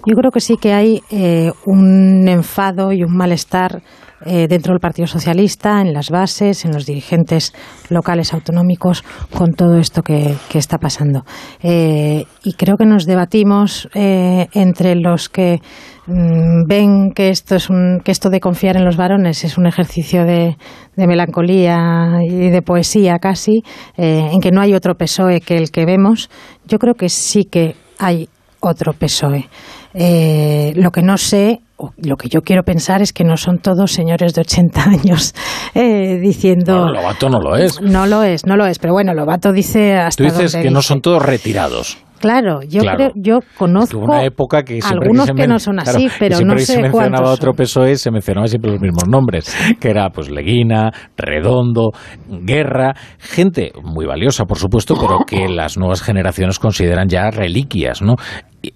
Yo 0.08 0.16
creo 0.16 0.32
que 0.32 0.40
sí 0.40 0.58
que 0.58 0.74
hay 0.74 1.02
eh, 1.12 1.52
un 1.68 2.28
enfado 2.28 2.94
y 2.94 3.04
un 3.04 3.16
malestar 3.16 3.84
eh, 4.26 4.48
dentro 4.48 4.74
del 4.74 4.80
Partido 4.80 5.08
Socialista, 5.08 5.82
en 5.82 5.94
las 5.94 6.10
bases, 6.10 6.66
en 6.66 6.72
los 6.72 6.86
dirigentes 6.86 7.54
locales 7.90 8.34
autonómicos, 8.34 9.04
con 9.36 9.54
todo 9.54 9.78
esto 9.78 10.02
que, 10.02 10.36
que 10.50 10.58
está 10.58 10.78
pasando. 10.78 11.26
Eh, 11.62 12.26
y 12.44 12.54
creo 12.54 12.78
que 12.78 12.86
nos 12.86 13.06
debatimos 13.06 13.90
eh, 13.94 14.48
entre 14.54 14.96
los 14.96 15.30
que 15.30 15.60
mm, 16.08 16.68
ven 16.68 17.12
que 17.14 17.30
esto 17.30 17.56
es 17.56 17.70
un, 17.70 18.02
que 18.04 18.12
esto 18.12 18.30
de 18.30 18.40
confiar 18.40 18.78
en 18.78 18.86
los 18.86 18.98
varones 18.98 19.44
es 19.44 19.58
un 19.58 19.68
ejercicio 19.68 20.24
de, 20.26 20.56
de 20.96 21.08
melancolía 21.08 22.20
y 22.24 22.50
de 22.50 22.62
poesía 22.62 23.20
casi, 23.20 23.64
eh, 23.98 24.30
en 24.32 24.40
que 24.40 24.52
no 24.52 24.62
hay 24.62 24.74
otro 24.74 24.96
PSOE 24.96 25.42
que 25.42 25.58
el 25.58 25.72
que 25.72 25.86
vemos. 25.86 26.30
Yo 26.68 26.80
creo 26.80 26.94
que 26.96 27.10
sí 27.10 27.46
que 27.46 27.76
hay 28.00 28.30
otro 28.60 28.94
PSOE. 28.94 29.48
Eh, 29.94 30.74
lo 30.76 30.92
que 30.92 31.02
no 31.02 31.18
sé, 31.18 31.62
o 31.78 31.92
lo 31.98 32.16
que 32.16 32.30
yo 32.30 32.42
quiero 32.42 32.64
pensar 32.64 33.02
es 33.02 33.12
que 33.14 33.24
no 33.24 33.38
son 33.38 33.60
todos 33.60 33.92
señores 33.92 34.34
de 34.34 34.42
80 34.42 34.84
años 34.90 35.34
eh, 35.74 36.18
diciendo. 36.22 36.86
No, 36.86 36.92
Lobato 36.94 37.30
no 37.30 37.40
lo 37.40 37.56
es. 37.56 37.82
No 37.82 38.06
lo 38.06 38.24
es, 38.24 38.46
no 38.46 38.56
lo 38.56 38.66
es. 38.66 38.80
Pero 38.80 38.94
bueno, 38.94 39.14
Lobato 39.14 39.52
dice 39.52 39.94
hasta. 39.96 40.24
Tú 40.24 40.30
dices 40.30 40.54
que 40.54 40.60
dice. 40.60 40.72
no 40.72 40.82
son 40.82 41.02
todos 41.02 41.22
retirados. 41.24 41.98
Claro, 42.20 42.62
yo 42.64 42.82
Claro. 42.82 42.98
creo, 42.98 43.12
yo 43.16 43.40
conozco 43.58 44.00
una 44.00 44.24
época 44.24 44.64
que 44.64 44.80
algunos 44.84 45.30
que 45.32 45.48
no 45.48 45.60
son 45.60 45.80
así, 45.80 46.06
claro, 46.06 46.16
pero 46.18 46.40
no 46.42 46.58
sé 46.58 46.66
se 46.66 46.82
mencionaba 46.82 47.30
otro 47.30 47.54
PSOE 47.54 47.98
se 47.98 48.10
mencionaba 48.10 48.48
siempre 48.48 48.72
los 48.72 48.80
mismos 48.82 49.04
nombres, 49.08 49.54
que 49.80 49.90
era 49.90 50.10
pues 50.10 50.32
Leguina, 50.32 50.92
Redondo, 51.18 51.92
Guerra, 52.28 52.96
gente 53.20 53.74
muy 53.84 54.06
valiosa 54.06 54.46
por 54.46 54.58
supuesto, 54.58 54.96
pero 55.00 55.20
que 55.28 55.50
las 55.50 55.78
nuevas 55.78 56.02
generaciones 56.02 56.58
consideran 56.58 57.10
ya 57.10 57.30
reliquias, 57.32 58.02
¿no? 58.02 58.16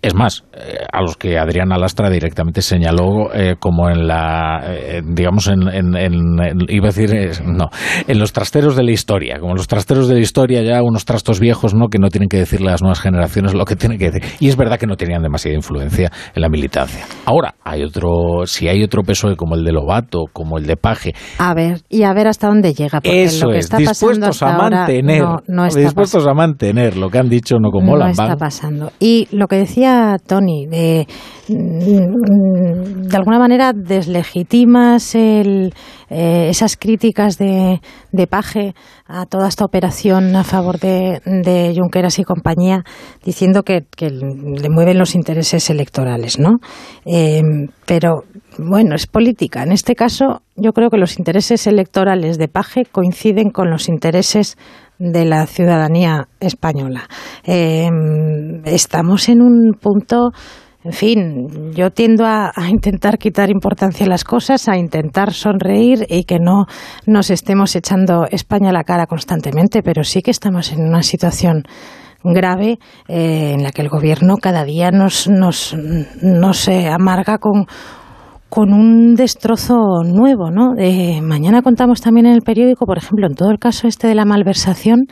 Es 0.01 0.15
más, 0.15 0.43
eh, 0.53 0.77
a 0.91 1.01
los 1.01 1.17
que 1.17 1.37
Adrián 1.37 1.71
Alastra 1.71 2.09
directamente 2.09 2.61
señaló 2.61 3.33
eh, 3.33 3.55
como 3.59 3.89
en 3.89 4.07
la, 4.07 4.61
eh, 4.67 5.01
digamos, 5.05 5.47
en, 5.47 5.67
en- 5.67 5.95
en- 5.95 6.39
en- 6.39 6.65
iba 6.69 6.89
a 6.89 6.91
decir, 6.91 7.41
no, 7.45 7.69
en 8.07 8.19
los 8.19 8.33
trasteros 8.33 8.75
de 8.75 8.83
la 8.83 8.91
historia, 8.91 9.39
como 9.39 9.55
los 9.55 9.67
trasteros 9.67 10.07
de 10.07 10.15
la 10.15 10.19
historia 10.21 10.61
ya 10.61 10.81
unos 10.83 11.05
trastos 11.05 11.39
viejos, 11.39 11.73
¿no? 11.73 11.87
Que 11.87 11.97
no 11.99 12.09
tienen 12.09 12.29
que 12.29 12.37
decirle 12.37 12.69
a 12.69 12.71
las 12.71 12.81
nuevas 12.81 12.99
generaciones 12.99 13.53
lo 13.53 13.65
que 13.65 13.75
tienen 13.75 13.97
que 13.97 14.11
decir. 14.11 14.23
Y 14.39 14.47
es 14.49 14.55
verdad 14.57 14.77
que 14.77 14.87
no 14.87 14.95
tenían 14.95 15.21
demasiada 15.21 15.55
influencia 15.55 16.11
en 16.35 16.41
la 16.41 16.49
militancia. 16.49 17.05
Ahora, 17.25 17.55
hay 17.63 17.83
otro, 17.83 18.45
si 18.45 18.67
hay 18.67 18.83
otro 18.83 19.03
PSOE 19.03 19.35
como 19.35 19.55
el 19.55 19.63
de 19.63 19.71
Lobato, 19.71 20.25
como 20.33 20.57
el 20.57 20.65
de 20.65 20.75
Paje, 20.77 21.13
A 21.37 21.53
ver, 21.53 21.81
y 21.89 22.03
a 22.03 22.13
ver 22.13 22.27
hasta 22.27 22.47
dónde 22.47 22.73
llega, 22.73 22.99
porque 23.01 23.23
eso 23.23 23.45
lo 23.47 23.51
que 23.53 23.59
es, 23.59 23.65
está 23.65 23.77
pasando 23.77 24.27
dispuestos 24.27 24.43
a 24.43 24.53
ahora 24.55 24.77
mantener, 24.77 25.21
no, 25.23 25.37
no 25.47 25.65
está 25.65 25.79
dispuestos 25.79 26.27
a 26.27 26.33
mantener 26.33 26.97
lo 26.97 27.09
que 27.09 27.17
han 27.19 27.29
dicho, 27.29 27.57
no 27.59 27.71
como 27.71 27.95
no 27.97 28.07
está 28.07 28.35
pasando. 28.35 28.91
Y 28.99 29.27
lo 29.31 29.47
que 29.47 29.55
decía 29.57 29.78
Tony, 30.25 30.67
de, 30.67 31.07
mm, 31.47 33.07
de 33.07 33.17
alguna 33.17 33.39
manera 33.39 33.73
deslegitimas 33.73 35.15
el, 35.15 35.73
eh, 36.09 36.47
esas 36.49 36.77
críticas 36.77 37.37
de, 37.37 37.81
de 38.11 38.27
Paje 38.27 38.73
a 39.07 39.25
toda 39.25 39.47
esta 39.47 39.65
operación 39.65 40.35
a 40.35 40.43
favor 40.43 40.79
de, 40.79 41.21
de 41.25 41.73
Junqueras 41.75 42.19
y 42.19 42.23
compañía, 42.23 42.83
diciendo 43.23 43.63
que, 43.63 43.85
que 43.95 44.09
le 44.09 44.69
mueven 44.69 44.97
los 44.97 45.15
intereses 45.15 45.69
electorales, 45.69 46.39
¿no? 46.39 46.57
Eh, 47.05 47.41
pero 47.85 48.23
bueno, 48.57 48.95
es 48.95 49.07
política. 49.07 49.63
En 49.63 49.71
este 49.71 49.95
caso, 49.95 50.41
yo 50.55 50.73
creo 50.73 50.89
que 50.89 50.97
los 50.97 51.17
intereses 51.17 51.65
electorales 51.67 52.37
de 52.37 52.47
Paje 52.47 52.83
coinciden 52.91 53.49
con 53.51 53.69
los 53.69 53.87
intereses 53.87 54.57
de 54.99 55.25
la 55.25 55.47
ciudadanía 55.47 56.27
española. 56.39 57.07
Eh, 57.45 57.89
estamos 58.65 59.29
en 59.29 59.41
un 59.41 59.73
punto, 59.79 60.31
en 60.83 60.91
fin, 60.91 61.71
yo 61.73 61.89
tiendo 61.91 62.25
a, 62.25 62.51
a 62.53 62.69
intentar 62.69 63.17
quitar 63.17 63.49
importancia 63.49 64.05
a 64.05 64.09
las 64.09 64.25
cosas, 64.25 64.67
a 64.67 64.77
intentar 64.77 65.33
sonreír 65.33 66.05
y 66.09 66.25
que 66.25 66.37
no 66.39 66.65
nos 67.07 67.29
estemos 67.29 67.75
echando 67.75 68.25
España 68.29 68.69
a 68.69 68.73
la 68.73 68.83
cara 68.83 69.07
constantemente, 69.07 69.81
pero 69.81 70.03
sí 70.03 70.21
que 70.21 70.31
estamos 70.31 70.71
en 70.73 70.81
una 70.81 71.01
situación 71.01 71.63
grave 72.23 72.79
eh, 73.07 73.53
en 73.53 73.63
la 73.63 73.71
que 73.71 73.81
el 73.81 73.89
gobierno 73.89 74.37
cada 74.37 74.63
día 74.63 74.91
nos, 74.91 75.27
nos, 75.29 75.75
nos 76.21 76.67
eh, 76.67 76.87
amarga 76.87 77.37
con 77.37 77.65
con 78.49 78.73
un 78.73 79.15
destrozo 79.15 80.03
nuevo, 80.03 80.49
¿no? 80.49 80.73
Eh, 80.77 81.21
mañana 81.21 81.61
contamos 81.61 82.01
también 82.01 82.25
en 82.25 82.33
el 82.33 82.41
periódico, 82.41 82.85
por 82.85 82.97
ejemplo, 82.97 83.27
en 83.27 83.35
todo 83.35 83.51
el 83.51 83.59
caso 83.59 83.87
este 83.87 84.07
de 84.07 84.15
la 84.15 84.25
malversación, 84.25 85.05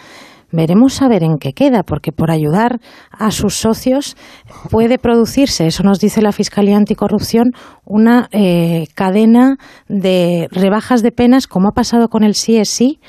veremos 0.51 1.01
a 1.01 1.07
ver 1.07 1.23
en 1.23 1.37
qué 1.37 1.53
queda, 1.53 1.83
porque 1.83 2.11
por 2.11 2.31
ayudar 2.31 2.79
a 3.11 3.31
sus 3.31 3.55
socios 3.55 4.15
puede 4.71 4.97
producirse, 4.97 5.67
eso 5.67 5.83
nos 5.83 5.99
dice 5.99 6.21
la 6.21 6.31
Fiscalía 6.31 6.77
Anticorrupción, 6.77 7.51
una 7.85 8.27
eh, 8.31 8.87
cadena 8.95 9.57
de 9.87 10.47
rebajas 10.51 11.03
de 11.03 11.11
penas, 11.11 11.47
como 11.47 11.69
ha 11.69 11.73
pasado 11.73 12.07
con 12.07 12.23
el 12.23 12.31
CSI, 12.31 12.99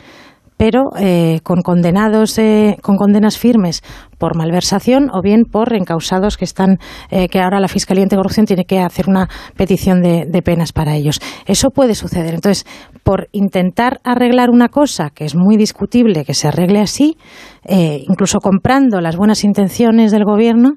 pero 0.59 0.91
eh, 0.99 1.41
con 1.43 1.63
condenados 1.63 2.37
eh, 2.39 2.77
con 2.83 2.97
condenas 2.97 3.39
firmes 3.39 3.83
por 4.19 4.37
malversación 4.37 5.09
o 5.13 5.23
bien 5.23 5.45
por 5.51 5.73
encausados 5.73 6.37
que 6.37 6.45
están 6.45 6.79
eh, 7.11 7.29
que 7.29 7.41
ahora 7.41 7.61
la 7.61 7.69
fiscalía 7.69 8.03
anticorrupción 8.03 8.45
tiene 8.45 8.65
que 8.65 8.81
hacer 8.81 9.09
una 9.09 9.29
petición 9.57 10.03
de, 10.03 10.43
penas 10.45 10.73
para 10.73 10.95
ellos. 10.95 11.21
Eso 11.47 11.71
puede 11.71 11.95
suceder. 11.95 12.35
Entonces 12.35 12.67
por 13.05 13.29
intentar 13.33 14.01
arreglar 14.05 14.51
una 14.51 14.69
cosa 14.69 15.11
que 15.11 15.25
es 15.25 15.35
muy 15.35 15.57
discutible 15.57 16.25
que 16.25 16.35
se 16.35 16.49
arregle 16.49 16.81
así 16.81 17.17
eh, 17.65 18.03
incluso 18.09 18.41
comprando 18.41 19.01
las 19.01 19.17
buenas 19.17 19.45
intenciones 19.45 20.11
del 20.11 20.25
gobierno 20.25 20.75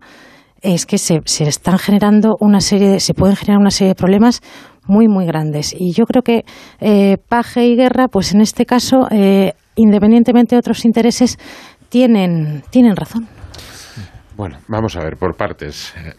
es 0.61 0.85
que 0.85 0.99
se, 0.99 1.21
se 1.25 1.45
están 1.45 1.79
generando 1.79 2.35
una 2.39 2.61
serie 2.61 2.89
de, 2.89 2.99
se 2.99 3.15
pueden 3.15 3.35
generar 3.35 3.59
una 3.59 3.71
serie 3.71 3.89
de 3.89 3.95
problemas 3.95 4.41
muy 4.87 5.07
muy 5.07 5.25
grandes. 5.25 5.75
Y 5.77 5.93
yo 5.93 6.05
creo 6.05 6.21
que 6.21 6.43
eh, 6.79 7.17
Paje 7.29 7.65
y 7.67 7.75
Guerra 7.75 8.07
pues 8.07 8.33
en 8.33 8.41
este 8.41 8.65
caso 8.65 9.07
eh, 9.09 9.53
independientemente 9.75 10.55
de 10.55 10.59
otros 10.59 10.85
intereses 10.85 11.37
tienen 11.89 12.63
tienen 12.69 12.95
razón 12.95 13.27
Bueno, 14.37 14.57
vamos 14.67 14.95
a 14.95 15.03
ver, 15.03 15.17
por 15.17 15.35
partes. 15.35 15.93
Eh, 15.97 16.13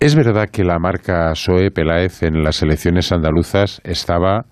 Es 0.00 0.14
verdad 0.14 0.48
que 0.50 0.64
la 0.64 0.78
marca 0.78 1.30
PSOE 1.32 1.70
Peláez 1.70 2.22
en 2.22 2.42
las 2.42 2.62
elecciones 2.62 3.12
andaluzas 3.12 3.80
estaba 3.84 4.44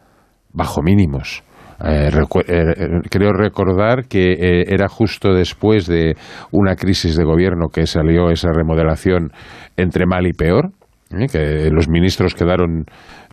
bajo 0.52 0.82
mínimos. 0.82 1.42
Eh, 1.84 2.10
eh, 2.10 2.74
creo 3.08 3.32
recordar 3.32 4.06
que 4.08 4.64
era 4.66 4.88
justo 4.88 5.32
después 5.32 5.86
de 5.86 6.16
una 6.50 6.74
crisis 6.74 7.16
de 7.16 7.24
gobierno 7.24 7.68
que 7.72 7.86
salió 7.86 8.30
esa 8.30 8.50
remodelación 8.52 9.30
entre 9.76 10.04
mal 10.06 10.26
y 10.26 10.32
peor, 10.32 10.72
¿eh? 11.10 11.26
que 11.30 11.70
los 11.70 11.88
ministros 11.88 12.34
quedaron 12.34 12.84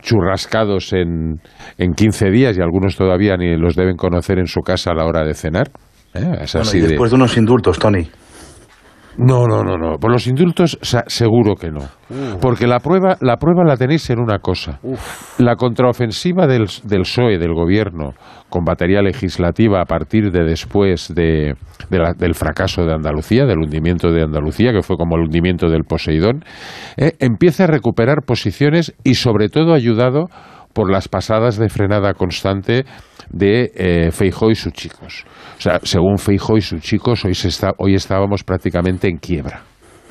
churrascados 0.02 0.92
en, 0.92 1.40
en 1.78 1.92
15 1.94 2.30
días 2.30 2.56
y 2.58 2.60
algunos 2.62 2.96
todavía 2.96 3.36
ni 3.36 3.56
los 3.56 3.74
deben 3.74 3.96
conocer 3.96 4.38
en 4.38 4.46
su 4.46 4.60
casa 4.60 4.90
a 4.90 4.94
la 4.94 5.04
hora 5.04 5.24
de 5.24 5.34
cenar. 5.34 5.68
¿eh? 6.14 6.20
Es 6.42 6.52
Bueno, 6.52 6.62
así 6.68 6.78
y 6.78 6.80
de- 6.82 6.88
después 6.88 7.10
de 7.10 7.16
unos 7.16 7.36
indultos, 7.36 7.78
Tony. 7.78 8.06
No, 9.18 9.46
no, 9.46 9.62
no, 9.62 9.76
no. 9.76 9.96
Por 9.98 10.12
los 10.12 10.26
indultos 10.26 10.78
seguro 11.06 11.54
que 11.54 11.70
no. 11.70 11.80
Porque 12.40 12.66
la 12.66 12.80
prueba, 12.80 13.16
la 13.20 13.36
prueba 13.36 13.64
la 13.64 13.76
tenéis 13.76 14.08
en 14.10 14.20
una 14.20 14.38
cosa. 14.38 14.78
La 15.38 15.56
contraofensiva 15.56 16.46
del, 16.46 16.66
del 16.84 17.02
PSOE, 17.02 17.38
del 17.38 17.54
gobierno, 17.54 18.12
con 18.48 18.64
batería 18.64 19.00
legislativa 19.02 19.80
a 19.80 19.84
partir 19.86 20.30
de 20.30 20.44
después 20.44 21.12
de, 21.14 21.54
de 21.90 21.98
la- 21.98 22.12
del 22.12 22.34
fracaso 22.34 22.84
de 22.84 22.92
Andalucía, 22.94 23.46
del 23.46 23.58
hundimiento 23.58 24.10
de 24.12 24.22
Andalucía, 24.22 24.72
que 24.72 24.82
fue 24.82 24.96
como 24.96 25.16
el 25.16 25.22
hundimiento 25.22 25.68
del 25.68 25.84
Poseidón, 25.84 26.44
eh, 26.96 27.12
empieza 27.18 27.64
a 27.64 27.68
recuperar 27.68 28.22
posiciones 28.26 28.94
y 29.02 29.14
sobre 29.14 29.48
todo 29.48 29.72
ayudado 29.74 30.26
por 30.74 30.90
las 30.92 31.08
pasadas 31.08 31.56
de 31.56 31.70
frenada 31.70 32.12
constante 32.12 32.84
de 33.30 33.72
eh, 33.74 34.10
Feijó 34.10 34.50
y 34.50 34.54
sus 34.54 34.72
chicos. 34.72 35.24
O 35.58 35.60
sea, 35.60 35.80
según 35.82 36.18
Feijó 36.18 36.56
y 36.56 36.60
sus 36.60 36.80
chicos, 36.80 37.24
hoy, 37.24 37.34
se 37.34 37.48
está, 37.48 37.72
hoy 37.78 37.94
estábamos 37.94 38.44
prácticamente 38.44 39.08
en 39.08 39.18
quiebra. 39.18 39.62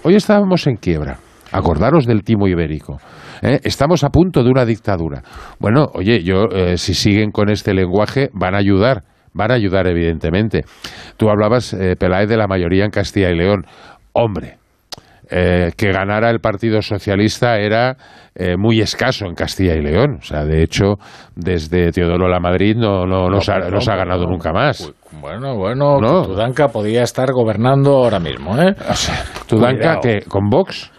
Hoy 0.03 0.15
estábamos 0.15 0.67
en 0.67 0.75
quiebra. 0.75 1.17
Acordaros 1.51 2.05
del 2.05 2.23
timo 2.23 2.47
ibérico. 2.47 2.99
¿eh? 3.41 3.59
Estamos 3.63 4.03
a 4.03 4.09
punto 4.09 4.43
de 4.43 4.49
una 4.49 4.65
dictadura. 4.65 5.23
Bueno, 5.59 5.87
oye, 5.93 6.23
yo 6.23 6.45
eh, 6.51 6.77
si 6.77 6.93
siguen 6.93 7.31
con 7.31 7.49
este 7.49 7.73
lenguaje 7.73 8.29
van 8.33 8.55
a 8.55 8.57
ayudar, 8.57 9.03
van 9.33 9.51
a 9.51 9.55
ayudar 9.55 9.87
evidentemente. 9.87 10.63
Tú 11.17 11.29
hablabas, 11.29 11.73
eh, 11.73 11.95
Peláez, 11.97 12.27
de 12.27 12.37
la 12.37 12.47
mayoría 12.47 12.85
en 12.85 12.91
Castilla 12.91 13.29
y 13.29 13.35
León. 13.35 13.65
Hombre, 14.13 14.57
eh, 15.29 15.71
que 15.77 15.91
ganara 15.91 16.29
el 16.29 16.39
Partido 16.39 16.81
Socialista 16.81 17.57
era 17.57 17.95
eh, 18.35 18.55
muy 18.57 18.81
escaso 18.81 19.25
en 19.25 19.35
Castilla 19.35 19.75
y 19.75 19.81
León. 19.81 20.17
O 20.19 20.21
sea, 20.21 20.43
de 20.45 20.63
hecho, 20.63 20.95
desde 21.35 21.91
Teodoro 21.91 22.27
La 22.27 22.39
Madrid 22.39 22.75
no, 22.75 23.05
no, 23.05 23.29
no, 23.29 23.41
se, 23.41 23.51
ha, 23.51 23.69
no 23.69 23.79
se 23.79 23.91
ha 23.91 23.95
ganado 23.95 24.25
nunca 24.25 24.51
más. 24.51 24.91
Bueno, 25.21 25.55
bueno, 25.55 25.99
No. 25.99 26.23
Tudanca 26.23 26.67
podía 26.67 27.03
estar 27.03 27.31
gobernando 27.31 27.91
ahora 27.95 28.19
mismo, 28.19 28.57
¿eh? 28.61 28.75
Tudanca, 29.47 29.99
Cuidado. 29.99 30.01
que 30.01 30.21
¿Con 30.27 30.49
Vox? 30.49 30.91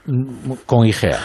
Con 0.67 0.87
IGEA. 0.87 1.19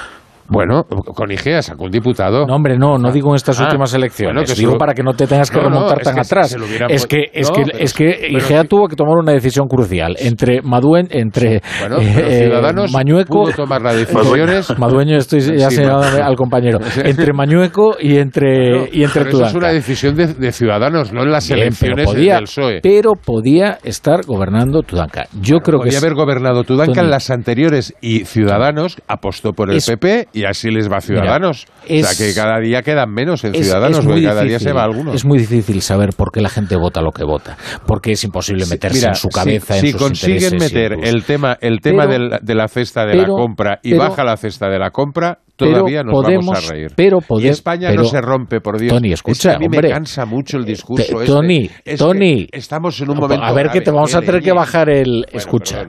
Bueno, 0.52 0.84
con 0.84 1.32
IGEA 1.32 1.62
sacó 1.62 1.86
un 1.86 1.92
diputado. 1.92 2.46
No, 2.46 2.56
hombre, 2.56 2.78
no, 2.78 2.98
no 2.98 3.10
digo 3.12 3.30
en 3.30 3.36
estas 3.38 3.60
Ah, 3.60 3.64
últimas 3.66 3.94
elecciones. 3.94 4.34
bueno, 4.36 4.46
que 4.48 4.60
digo 4.60 4.74
lo- 4.74 4.78
para 4.78 4.94
que 4.94 5.02
no 5.02 5.14
te 5.14 5.26
tengas 5.26 5.50
que 5.50 5.58
No, 5.58 5.64
no, 5.70 5.70
remontar 5.76 6.00
tan 6.04 6.20
atrás. 6.20 6.54
es 6.90 7.08
que, 7.08 7.30
es 7.34 7.48
No, 7.50 7.56
que, 7.56 7.64
pero 7.66 7.78
es 7.80 7.94
que 7.94 8.28
IGEA 8.32 8.64
tuvo 8.66 8.88
que 8.90 8.96
tomar 8.98 9.16
una 9.18 9.32
decisión 9.32 9.68
crucial 9.70 10.16
entre 10.20 10.62
Maduen, 10.62 11.08
entre 11.10 11.62
Bueno, 11.80 11.98
pero 12.00 12.28
eh, 12.28 12.44
Ciudadanos 12.48 12.92
Mañueco, 12.92 13.44
pudo 13.44 13.54
tomar 13.54 13.82
las 13.82 13.96
decisiones. 13.96 14.68
Madueño, 14.78 15.16
estoy 15.18 15.40
ya 15.58 15.70
Sí, 15.70 15.78
señalando 15.78 16.24
al 16.24 16.36
compañero. 16.42 16.80
Entre 17.04 17.32
Mañueco 17.32 17.96
y 18.00 18.18
entre 18.18 18.90
y 18.92 19.04
entre 19.04 19.30
eso 19.30 19.46
es 19.46 19.54
una 19.54 19.70
decisión 19.70 20.16
de, 20.16 20.34
de 20.34 20.52
Ciudadanos, 20.52 21.14
no 21.14 21.24
en 21.24 21.32
las 21.32 21.48
Bien, 21.48 21.60
pero 21.80 21.94
elecciones 21.94 22.06
podía, 22.06 22.36
del 22.36 22.44
PSOE. 22.44 22.80
pero 22.84 23.14
podía 23.14 23.78
estar 23.84 24.26
gobernando 24.26 24.82
Tudanca. 24.82 25.28
Yo 25.42 25.60
creo 25.60 25.80
que 25.80 25.86
Podía 25.86 26.00
haber 26.00 26.14
gobernado 26.14 26.64
Tudanca 26.66 27.00
en 27.02 27.10
las 27.10 27.30
anteriores 27.30 27.94
y 28.02 28.26
Ciudadanos 28.26 28.98
apostó 29.08 29.54
por 29.54 29.72
el 29.72 29.80
PP 29.86 30.28
y 30.34 30.41
así 30.46 30.70
les 30.72 30.92
va 30.92 30.98
a 30.98 31.02
Ciudadanos. 31.02 31.66
es- 31.88 32.06
o 32.06 32.08
sea 32.14 32.28
que 32.28 32.34
cada 32.34 32.60
día 32.60 32.82
quedan 32.82 33.10
menos 33.12 33.44
en 33.44 33.56
Es- 33.56 33.66
Ciudadanos, 33.68 34.00
es 34.00 34.06
porque 34.06 34.24
cada 34.24 34.44
día 34.44 34.60
se 34.60 34.74
va 34.74 34.84
alguno. 34.84 35.14
Es 35.14 35.26
muy 35.26 35.40
difícil 35.40 35.82
saber 35.82 36.10
por 36.16 36.32
qué 36.32 36.42
la 36.42 36.50
gente 36.50 36.76
vota 36.76 37.02
lo 37.02 37.12
que 37.12 37.24
vota, 37.24 37.58
porque 37.86 38.12
es 38.14 38.24
imposible 38.24 38.66
meterse 38.66 38.98
Mira, 39.00 39.10
en 39.10 39.16
su 39.16 39.30
cabeza, 39.30 39.76
si, 39.76 39.88
en 39.88 39.92
sus 39.94 40.02
consiguen 40.02 40.56
y 40.56 40.60
meter 40.60 40.94
el 41.04 41.24
tema, 41.24 41.58
el 41.62 41.82
tema 41.82 42.06
Pero- 42.08 42.38
de 42.42 42.56
la 42.56 42.68
cesta 42.68 43.06
de 43.06 43.12
pero- 43.14 43.22
la 43.24 43.28
compra 43.30 43.80
y 43.84 43.92
pero- 43.92 44.04
baja 44.10 44.24
la 44.24 44.38
cesta 44.38 44.68
de 44.70 44.80
la 44.80 44.92
compra, 44.92 45.40
todavía 45.66 46.04
nos 46.04 46.14
podemos- 46.14 46.46
vamos 46.46 46.70
a 46.70 46.72
reír. 46.74 46.92
pero 46.96 47.20
y 47.40 47.48
España 47.48 47.90
pero- 47.90 48.04
no 48.04 48.08
se 48.10 48.22
rompe, 48.22 48.62
por 48.62 48.80
Dios. 48.80 48.94
Tony, 48.94 49.08
Es 49.10 49.14
escucha, 49.16 49.50
que 49.52 49.56
a 49.56 49.60
mí 49.60 49.66
hombre. 49.66 49.82
me 49.90 49.94
cansa 49.94 50.26
mucho 50.26 50.58
el 50.58 50.66
discurso 50.66 51.06
Te- 51.06 51.14
este. 51.14 51.26
Tony, 51.26 51.70
Es 51.86 52.00
Tony. 52.00 52.48
estamos 52.52 53.00
en 53.02 53.10
un 53.12 53.18
momento 53.18 53.44
A 53.44 53.54
ver 53.54 53.70
que 53.70 53.82
te 53.82 53.92
vamos 53.92 54.14
a 54.16 54.22
tener 54.22 54.42
que 54.42 54.52
bajar 54.52 54.90
el... 54.90 55.26
Escucha, 55.32 55.86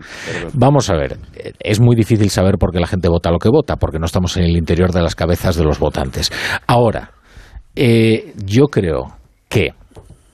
vamos 0.54 0.90
a 0.90 0.94
ver. 0.96 1.16
eh, 1.34 1.52
Es 1.60 1.80
muy 1.80 1.96
difícil 1.96 2.28
saber 2.30 2.56
por 2.58 2.72
qué 2.72 2.80
la 2.80 2.86
gente 2.86 3.08
vota 3.08 3.30
lo 3.30 3.38
que 3.38 3.48
vota, 3.48 3.76
porque 3.76 3.98
no 3.98 4.06
estamos 4.06 4.36
en 4.36 4.44
el 4.44 4.56
interior 4.56 4.92
de 4.92 5.02
las 5.02 5.14
cabezas 5.14 5.56
de 5.56 5.64
los 5.64 5.78
votantes. 5.78 6.30
Ahora, 6.66 7.10
eh, 7.76 8.32
yo 8.44 8.66
creo 8.66 9.06
que 9.48 9.70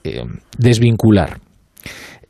eh, 0.03 0.23
desvincular 0.57 1.39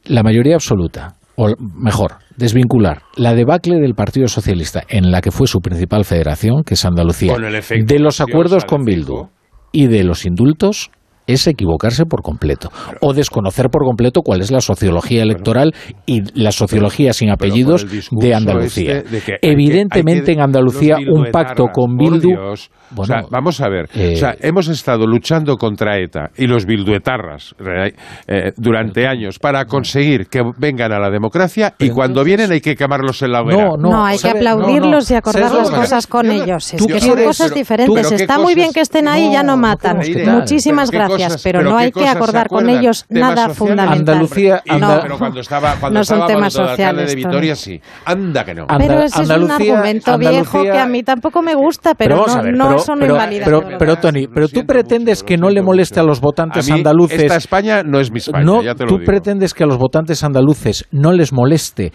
la 0.05 0.23
mayoría 0.23 0.55
absoluta, 0.55 1.15
o 1.39 1.55
mejor, 1.57 2.17
desvincular 2.35 3.03
la 3.15 3.33
debacle 3.33 3.79
del 3.79 3.93
Partido 3.95 4.27
Socialista 4.27 4.83
en 4.89 5.09
la 5.09 5.21
que 5.21 5.31
fue 5.31 5.47
su 5.47 5.61
principal 5.61 6.03
federación, 6.03 6.63
que 6.65 6.73
es 6.73 6.83
Andalucía, 6.83 7.33
de 7.33 7.99
los 7.99 8.19
acuerdos 8.19 8.65
con 8.65 8.83
Bildu 8.83 9.29
y 9.71 9.87
de 9.87 10.03
los 10.03 10.25
indultos 10.25 10.91
es 11.33 11.47
equivocarse 11.47 12.05
por 12.05 12.21
completo 12.21 12.69
o 13.01 13.13
desconocer 13.13 13.69
por 13.69 13.83
completo 13.83 14.21
cuál 14.21 14.41
es 14.41 14.51
la 14.51 14.61
sociología 14.61 15.23
electoral 15.23 15.73
y 16.05 16.21
la 16.39 16.51
sociología 16.51 17.13
sin 17.13 17.29
apellidos 17.29 17.85
de 18.11 18.33
Andalucía. 18.35 18.97
este 18.97 19.09
de 19.09 19.21
que 19.21 19.31
hay 19.33 19.37
que- 19.39 19.51
Evidentemente 19.51 20.25
que- 20.25 20.31
en 20.33 20.41
Andalucía 20.41 20.97
un 21.11 21.25
pacto 21.31 21.67
con 21.73 21.95
Bildu 21.97 22.19
Dios. 22.29 22.71
o 22.95 23.05
sea, 23.05 23.21
vamos 23.29 23.61
a 23.61 23.69
ver, 23.69 23.89
eh, 23.93 24.13
o 24.13 24.17
sea, 24.17 24.35
hemos 24.41 24.67
estado 24.67 25.05
luchando 25.05 25.55
contra 25.57 25.97
ETA 25.99 26.31
y 26.37 26.47
los 26.47 26.65
bilduetarras 26.65 27.55
re- 27.59 27.93
eh, 28.27 28.51
durante 28.57 29.07
años 29.07 29.37
para 29.39 29.65
conseguir 29.65 30.27
que 30.27 30.41
vengan 30.57 30.91
a 30.91 30.99
la 30.99 31.09
democracia 31.09 31.73
y 31.77 31.89
cuando 31.89 32.23
vienen 32.23 32.51
hay 32.51 32.61
que 32.61 32.75
quemarlos 32.75 33.21
en 33.21 33.31
la 33.31 33.41
hoguera. 33.41 33.65
No, 33.77 33.77
No, 33.77 34.05
hay 34.05 34.17
que 34.17 34.29
aplaudirlos 34.29 35.09
No, 35.09 35.09
no. 35.09 35.15
y 35.15 35.17
acordar 35.17 35.49
¿Sabes 35.49 35.69
las 35.69 35.79
cosas 35.79 36.07
con 36.07 36.25
Yo 36.25 36.33
no- 36.33 36.43
ellos. 36.43 36.73
Es 36.73 36.85
que 36.85 36.99
son 36.99 37.09
quieres, 37.09 37.25
cosas 37.27 37.53
diferentes. 37.53 37.95
pero 37.95 38.09
¿qué 38.09 38.15
Está 38.15 38.37
muy 38.39 38.55
bien 38.55 38.71
que 38.73 38.81
estén 38.81 39.07
ahí, 39.07 39.31
ya 39.31 39.43
no 39.43 39.55
matan. 39.57 39.97
Muchísimas 39.97 40.89
Pero 40.91 41.03
¿qué 41.19 41.23
gracias, 41.23 41.27
cosas- 41.33 41.43
pero 41.43 41.59
pero 41.59 41.71
no 41.71 41.77
hay 41.77 41.91
que 41.91 42.07
acordar 42.07 42.47
con 42.47 42.69
ellos 42.69 43.05
Temas 43.07 43.21
nada 43.35 43.35
sociales. 43.49 43.57
fundamental. 43.57 44.15
Andalucía- 44.15 44.61
no, 44.65 44.79
No. 44.79 44.99
pero 45.01 45.17
cuando 45.17 45.39
estaba 45.41 45.75
cuando 45.79 45.99
No 45.99 46.03
son 46.03 46.15
estaba 46.17 46.27
temas 46.27 46.53
Baldo 46.55 46.65
de 46.67 46.71
alcalde 46.71 47.01
de 47.01 47.07
sociales, 47.07 47.15
Vitoria 47.15 47.55
sí. 47.55 47.81
Anda 48.05 48.45
que 48.45 48.53
no. 48.53 48.65
Pero 48.67 48.93
ese 48.99 49.05
es 49.05 49.15
un 49.15 49.21
Andalucía- 49.21 49.73
argumento 49.73 50.17
viejo 50.17 50.61
que 50.63 50.79
a 50.79 50.85
mí 50.85 51.03
tampoco 51.03 51.41
me 51.41 51.55
gusta, 51.55 51.95
pero, 51.95 52.15
vamos 52.15 52.35
no, 52.35 52.43
ver, 52.43 52.53
no 52.55 52.67
pero, 52.67 52.79
eso 52.79 52.95
no 52.95 53.01
pero- 53.01 53.13
invalida. 53.13 53.45
pero- 53.45 53.61
pero, 53.77 53.95
Tony, 53.97 54.27
pero 54.27 54.47
tú 54.47 54.65
pretendes 54.65 55.23
que 55.23 55.37
no 55.37 55.49
le 55.49 55.61
moleste 55.61 55.99
a 55.99 56.03
los 56.03 56.21
votantes 56.21 56.69
A 56.69 56.73
mí 56.73 56.79
andaluces. 56.79 57.19
esta 57.21 57.35
España 57.35 57.83
no 57.83 57.99
es 57.99 58.11
mi 58.11 58.19
España, 58.19 58.43
no, 58.43 58.61
ya 58.61 58.75
te 58.75 58.83
lo 58.83 58.89
tú 58.89 58.95
digo. 58.99 59.05
pretendes 59.05 59.53
que 59.53 59.63
a 59.63 59.67
los 59.67 59.77
votantes 59.77 60.23
andaluces 60.23 60.85
no 60.91 61.11
les 61.11 61.33
moleste 61.33 61.91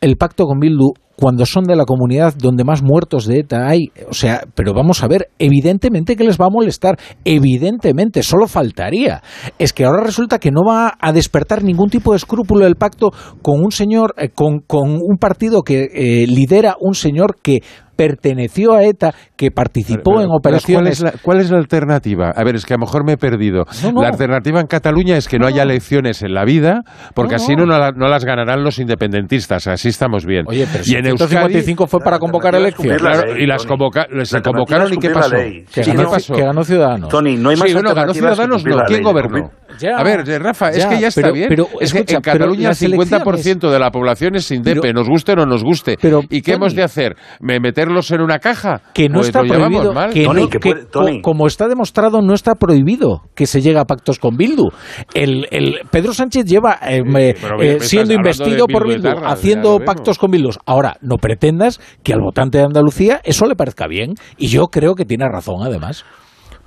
el 0.00 0.16
pacto 0.16 0.44
con 0.44 0.58
Bildu 0.58 0.92
cuando 1.16 1.46
son 1.46 1.64
de 1.64 1.76
la 1.76 1.84
comunidad 1.84 2.34
donde 2.36 2.64
más 2.64 2.82
muertos 2.82 3.26
de 3.26 3.40
ETA 3.40 3.68
hay. 3.68 3.90
O 4.08 4.14
sea, 4.14 4.44
pero 4.54 4.72
vamos 4.74 5.02
a 5.02 5.08
ver, 5.08 5.28
evidentemente 5.38 6.14
que 6.14 6.24
les 6.24 6.38
va 6.38 6.46
a 6.46 6.50
molestar, 6.50 6.98
evidentemente, 7.24 8.22
solo 8.22 8.46
faltaría. 8.46 9.22
Es 9.58 9.72
que 9.72 9.84
ahora 9.84 10.02
resulta 10.04 10.38
que 10.38 10.50
no 10.50 10.60
va 10.66 10.94
a 11.00 11.12
despertar 11.12 11.64
ningún 11.64 11.88
tipo 11.88 12.12
de 12.12 12.18
escrúpulo 12.18 12.66
el 12.66 12.76
pacto 12.76 13.10
con 13.42 13.64
un 13.64 13.72
señor, 13.72 14.14
eh, 14.18 14.28
con, 14.28 14.60
con 14.60 14.90
un 14.90 15.16
partido 15.18 15.62
que 15.62 15.88
eh, 15.92 16.26
lidera 16.26 16.76
un 16.80 16.94
señor 16.94 17.36
que 17.42 17.62
perteneció 17.96 18.74
a 18.74 18.84
ETA, 18.84 19.14
que 19.36 19.50
participó 19.50 20.12
Pero, 20.12 20.20
en 20.20 20.26
pero, 20.26 20.28
¿cuál, 20.28 20.38
operaciones. 20.38 20.92
es 20.98 21.02
la, 21.02 21.12
cuál 21.22 21.40
es 21.40 21.50
la 21.50 21.58
alternativa? 21.58 22.30
A 22.30 22.44
ver, 22.44 22.56
es 22.56 22.64
que 22.66 22.74
a 22.74 22.76
lo 22.76 22.80
mejor 22.86 23.04
me 23.04 23.12
he 23.12 23.16
perdido. 23.16 23.64
No, 23.82 23.92
no. 23.92 24.02
La 24.02 24.08
alternativa 24.08 24.60
en 24.60 24.66
Cataluña 24.66 25.16
es 25.16 25.28
que 25.28 25.38
no, 25.38 25.46
haya 25.46 25.62
elecciones 25.62 26.22
en 26.22 26.34
la 26.34 26.44
vida, 26.44 26.82
porque 27.14 27.36
No, 27.36 27.42
así 27.42 27.56
no. 27.56 27.66
no, 27.66 27.78
la- 27.78 27.92
no 27.92 28.08
las 28.08 28.24
ganarán 28.24 28.62
los 28.62 28.78
independentistas. 28.78 29.66
Así 29.66 29.88
estamos 29.88 30.24
bien. 30.26 30.44
Oye, 30.46 30.66
pero 30.70 30.84
y 30.86 30.94
en 30.94 31.06
Euskadi, 31.06 31.28
155 31.30 31.86
fue 31.86 32.00
para 32.00 32.18
convocar 32.18 32.54
elecciones. 32.54 33.00
Claro, 33.00 33.36
y 33.36 33.46
las 33.46 33.66
convoca- 33.66 34.06
se 34.24 34.42
convocaron 34.42 34.92
y 34.92 34.96
qué 34.98 35.10
pasó. 35.10 35.36
Que 35.36 35.64
Sí, 35.84 35.90
ganó, 35.90 36.02
¿qué 36.04 36.08
pasó? 36.10 36.34
que 36.34 36.42
ganó 36.42 36.64
Ciudadanos. 36.64 37.08
Tony, 37.08 37.36
no 37.36 37.50
hay 37.50 37.56
más 37.56 37.68
sí, 37.68 37.74
bueno, 37.74 37.94
ganó 37.94 38.12
Ciudadanos, 38.14 38.64
no. 38.64 38.76
¿Quién 38.86 39.02
gobernó? 39.02 39.50
Ya. 39.78 39.98
a 39.98 40.02
ver, 40.02 40.26
eh, 40.28 40.38
Rafa, 40.38 40.70
es 40.70 40.86
que 40.86 40.98
ya 40.98 41.08
está 41.08 41.20
pero- 41.22 41.34
bien. 41.34 41.48
pero, 41.50 41.64
es 41.80 41.92
que 41.92 41.98
escucha, 41.98 42.16
en 42.16 42.22
Cataluña 42.22 42.60
el 42.60 42.64
las 42.68 42.78
50% 42.78 43.70
de 43.70 43.78
la 43.78 43.90
población 43.90 44.34
es 44.36 44.50
indepe, 44.50 44.92
nos 44.92 45.08
guste 45.08 45.32
o 45.32 45.36
no 45.36 45.44
nos 45.46 45.62
guste. 45.62 45.96
Pero, 46.00 46.22
¿Y 46.30 46.40
qué 46.40 46.52
Tony, 46.52 46.56
hemos 46.56 46.74
de 46.74 46.82
hacer? 46.82 47.16
¿Me- 47.40 47.60
¿Meterlos 47.86 48.10
en 48.10 48.20
una 48.20 48.38
caja? 48.38 48.80
que 48.92 49.08
no 49.08 49.16
Pues 49.16 49.28
está 49.28 49.42
prohibido, 49.42 49.92
mal. 49.92 50.12
que 50.12 50.24
Tony, 50.24 50.42
no- 50.42 50.48
que 50.48 50.58
que 50.58 50.70
puede- 50.72 50.86
Tony. 50.86 51.20
co- 51.20 51.30
como 51.30 51.46
está 51.46 51.68
demostrado, 51.68 52.20
no 52.20 52.34
está 52.34 52.54
prohibido 52.54 53.22
que 53.34 53.46
se 53.46 53.60
llegue 53.60 53.78
a 53.78 53.84
pactos 53.84 54.18
con 54.18 54.36
Bildu. 54.36 54.68
El, 55.14 55.46
el 55.50 55.80
Pedro 55.90 56.12
Sánchez 56.12 56.44
lleva 56.46 56.78
eh, 56.82 57.02
me- 57.04 57.30
eh, 57.30 57.78
siendo 57.80 58.12
investido 58.14 58.66
de 58.66 58.72
por 58.72 58.86
Bildu 58.86 59.08
Bildu, 59.10 59.24
haciendo 59.26 59.78
pactos 59.80 60.18
con 60.18 60.30
Bildu. 60.30 60.50
Ahora, 60.66 60.96
no 61.00 61.16
pretendas 61.16 61.80
que 62.02 62.12
al 62.12 62.20
votante 62.20 62.58
de 62.58 62.64
Andalucía 62.64 63.20
eso 63.24 63.46
le 63.46 63.54
parezca 63.54 63.86
bien. 63.86 64.14
Y 64.36 64.48
yo 64.48 64.66
creo 64.66 64.94
que 64.94 65.04
tiene 65.04 65.26
razón, 65.30 65.56
además. 65.62 66.04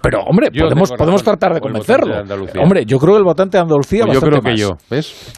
Pero, 0.02 0.22
hombre, 0.22 0.48
Yo 0.54 0.64
podemos, 0.64 0.92
podemos 0.94 1.24
tratar 1.24 1.54
de 1.54 1.60
convencerlo. 1.60 2.24
de 2.24 2.60
hombre, 2.64 2.86
yo 2.86 3.00
creo 3.00 3.14
que 3.16 3.18
el 3.20 3.26
votante 3.26 3.58
de 3.58 3.64
Andalucía 3.64 4.06
Pues 4.06 4.14
yo 4.16 4.22
bastante 4.22 4.40
creo 4.40 4.56
que 4.56 4.62
más. 4.64 4.80
yo, 4.82 4.86
¿ves? 4.90 5.34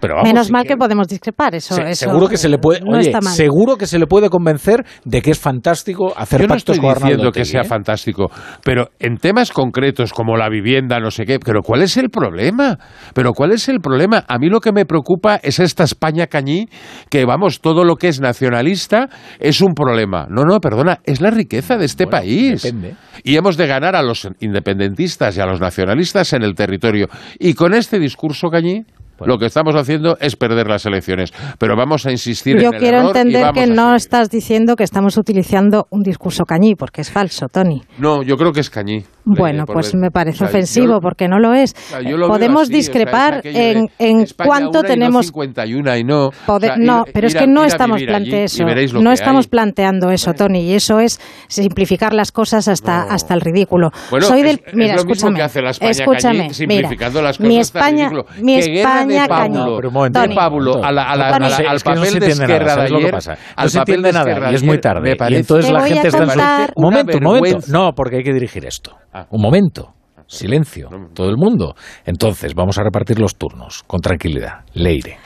Pero 0.00 0.14
vamos, 0.14 0.28
Menos 0.28 0.46
si 0.46 0.52
mal 0.52 0.62
quiere- 0.62 0.74
que 0.74 0.78
podemos 0.78 1.08
discrepar, 1.08 1.54
eso, 1.54 1.74
Se- 1.74 1.82
eso 1.90 2.06
seguro 2.06 2.28
que 2.28 2.36
se 2.36 2.48
le 2.48 2.58
puede, 2.58 2.80
no 2.80 2.96
oye, 2.96 3.06
está 3.08 3.20
mal. 3.20 3.34
seguro 3.34 3.76
que 3.76 3.86
se 3.86 3.98
le 3.98 4.06
puede 4.06 4.28
convencer 4.30 4.84
de 5.04 5.20
que 5.22 5.30
es 5.32 5.38
fantástico 5.38 6.12
hacer 6.16 6.40
Yo 6.42 6.46
no 6.46 6.54
pactos 6.54 6.76
estoy 6.76 6.78
con 6.78 6.90
Arnaldo 6.90 7.06
diciendo 7.16 7.32
que 7.32 7.44
sea 7.44 7.60
¿eh? 7.62 7.64
fantástico, 7.64 8.30
pero 8.64 8.90
en 8.98 9.16
temas 9.18 9.50
concretos 9.52 10.12
como 10.12 10.36
la 10.36 10.48
vivienda, 10.48 10.98
no 11.00 11.10
sé 11.10 11.24
qué, 11.24 11.38
pero 11.38 11.60
¿cuál 11.62 11.82
es 11.82 11.96
el 11.96 12.10
problema? 12.10 12.78
Pero 13.14 13.32
¿cuál 13.32 13.52
es 13.52 13.68
el 13.68 13.80
problema? 13.80 14.24
A 14.28 14.38
mí 14.38 14.48
lo 14.48 14.60
que 14.60 14.72
me 14.72 14.84
preocupa 14.86 15.36
es 15.42 15.58
esta 15.58 15.84
España 15.84 16.26
cañí, 16.26 16.66
que 17.10 17.24
vamos, 17.24 17.60
todo 17.60 17.84
lo 17.84 17.96
que 17.96 18.08
es 18.08 18.20
nacionalista 18.20 19.08
es 19.38 19.60
un 19.60 19.74
problema. 19.74 20.26
No, 20.30 20.44
no, 20.44 20.58
perdona, 20.60 21.00
es 21.04 21.20
la 21.20 21.30
riqueza 21.30 21.76
de 21.76 21.84
este 21.86 22.06
país. 22.06 22.62
depende. 22.62 22.94
Y 23.22 23.36
hemos 23.36 23.56
de 23.56 23.66
ganar 23.66 23.94
a 23.96 24.02
los 24.02 24.26
independentistas 24.40 25.36
y 25.36 25.40
a 25.40 25.46
los 25.46 25.60
nacionalistas 25.60 26.32
en 26.32 26.42
el 26.42 26.54
territorio. 26.54 27.08
Y 27.38 27.54
con 27.54 27.74
este 27.74 27.98
discurso 27.98 28.48
cañí... 28.48 28.84
Lo 29.26 29.38
que 29.38 29.46
estamos 29.46 29.74
haciendo 29.74 30.16
es 30.20 30.36
perder 30.36 30.66
las 30.68 30.86
elecciones, 30.86 31.32
pero 31.58 31.76
vamos 31.76 32.06
a 32.06 32.10
insistir 32.10 32.56
Yo 32.58 32.68
en 32.68 32.74
el 32.74 32.80
quiero 32.80 32.98
error 32.98 33.06
y 33.14 33.18
entender 33.18 33.42
vamos 33.42 33.60
que 33.64 33.66
no 33.70 33.94
estás 33.94 34.30
diciendo 34.30 34.76
que 34.76 34.84
estamos 34.84 35.16
utilizando 35.16 35.86
un 35.90 36.02
discurso 36.02 36.44
cañí, 36.44 36.74
porque 36.74 37.00
es 37.02 37.10
falso, 37.10 37.46
Tony. 37.48 37.82
No, 37.98 38.22
yo 38.22 38.36
creo 38.36 38.52
que 38.52 38.60
es 38.60 38.70
cañí. 38.70 39.04
Bueno, 39.24 39.64
Eh, 39.64 39.72
pues 39.72 39.94
me 39.94 40.10
parece 40.10 40.36
o 40.36 40.38
sea, 40.38 40.48
ofensivo, 40.48 40.94
yo- 40.94 41.00
porque 41.00 41.28
no 41.28 41.38
lo 41.38 41.52
es. 41.52 41.74
o 41.74 41.90
sea, 41.90 42.00
lo 42.00 42.26
Podemos 42.26 42.62
así, 42.62 42.70
o 42.70 42.72
sea, 42.72 42.78
es 42.78 42.86
discrepar 42.86 43.34
aquello 43.34 43.58
de 43.58 43.70
en, 43.72 43.88
en 43.98 44.20
España 44.20 44.48
cuánto 44.48 44.82
no 44.82 44.88
tenemos... 44.88 45.26
51 45.26 45.96
y 45.98 46.04
no. 46.04 46.30
Poder- 46.46 46.72
O 46.72 46.74
sea, 46.74 46.84
no, 46.84 47.04
ir- 47.04 47.10
pero 47.12 47.26
es 47.26 47.34
que 47.34 47.46
no 47.46 47.64
estamos 47.64 48.02
planteando 48.02 48.36
eso. 48.36 48.64
lo 48.96 49.02
No 49.02 49.12
estamos 49.12 49.44
hay. 49.46 49.50
planteando 49.50 50.10
eso, 50.10 50.32
Tony, 50.32 50.62
y 50.62 50.72
eso 50.74 50.98
es 51.00 51.20
simplificar 51.48 52.14
las 52.14 52.32
cosas 52.32 52.66
hasta, 52.68 53.02
hasta 53.02 53.34
el 53.34 53.40
ridículo. 53.42 53.90
Bueno, 54.10 54.26
Soy 54.26 54.40
es- 54.40 54.46
del, 54.46 54.62
es 54.66 54.74
mira, 54.74 54.96
lo 54.96 55.04
mismo 55.04 55.12
escúchame, 55.12 55.36
que 55.36 55.42
hace 55.42 55.62
la 55.62 55.70
España 55.70 55.90
escúchame, 55.90 56.38
cañí, 56.38 56.54
simplificando 56.54 57.18
mira, 57.18 57.28
las 57.28 57.36
cosas 57.38 57.48
mi 57.48 57.58
hasta 57.60 57.78
el 57.78 57.84
España, 57.84 58.08
ridículo. 58.08 58.26
mi 58.42 58.52
guerra 58.62 58.90
de 59.10 59.22
España 59.22 59.58
Pablo, 59.64 59.80
de 60.10 60.34
Pablo 60.34 60.84
a 60.84 60.92
la- 60.92 61.02
a 61.10 61.16
la- 61.16 61.28
a 61.28 61.38
la- 61.38 61.46
al 61.46 61.76
es 61.76 61.82
que 61.82 61.90
no 61.90 61.96
se 61.96 62.00
papel 62.06 62.20
de 62.20 62.26
entiende 62.26 62.34
nada, 62.46 62.54
Esquerra 62.54 62.70
de 62.70 62.74
¿sabes 62.76 62.90
lo 62.90 62.96
que 62.98 63.02
ayer, 63.04 63.12
pasa? 63.14 63.32
No 63.32 63.38
al 63.56 63.70
se 63.70 63.78
papel 63.78 63.94
entiende 63.94 64.08
de 64.08 64.12
nada 64.34 64.52
y 64.52 64.54
es 64.54 64.62
muy 64.62 64.78
tarde. 64.80 65.16
Y 65.28 65.34
entonces 65.34 65.70
la 65.70 65.82
gente 65.82 66.08
está... 66.08 66.18
contar- 66.26 66.72
Un 66.76 66.82
momento, 66.84 67.20
momento. 67.20 67.58
No, 67.68 67.92
porque 67.94 68.16
hay 68.16 68.22
que 68.24 68.32
dirigir 68.32 68.64
esto. 68.66 68.96
Un 69.30 69.40
momento. 69.42 69.92
Silencio. 70.26 70.88
Todo 71.12 71.28
el 71.28 71.36
mundo. 71.36 71.74
Entonces, 72.04 72.54
vamos 72.54 72.78
a 72.78 72.84
repartir 72.84 73.18
los 73.18 73.36
turnos. 73.36 73.82
Con 73.86 74.00
tranquilidad. 74.00 74.60
Leire. 74.74 75.18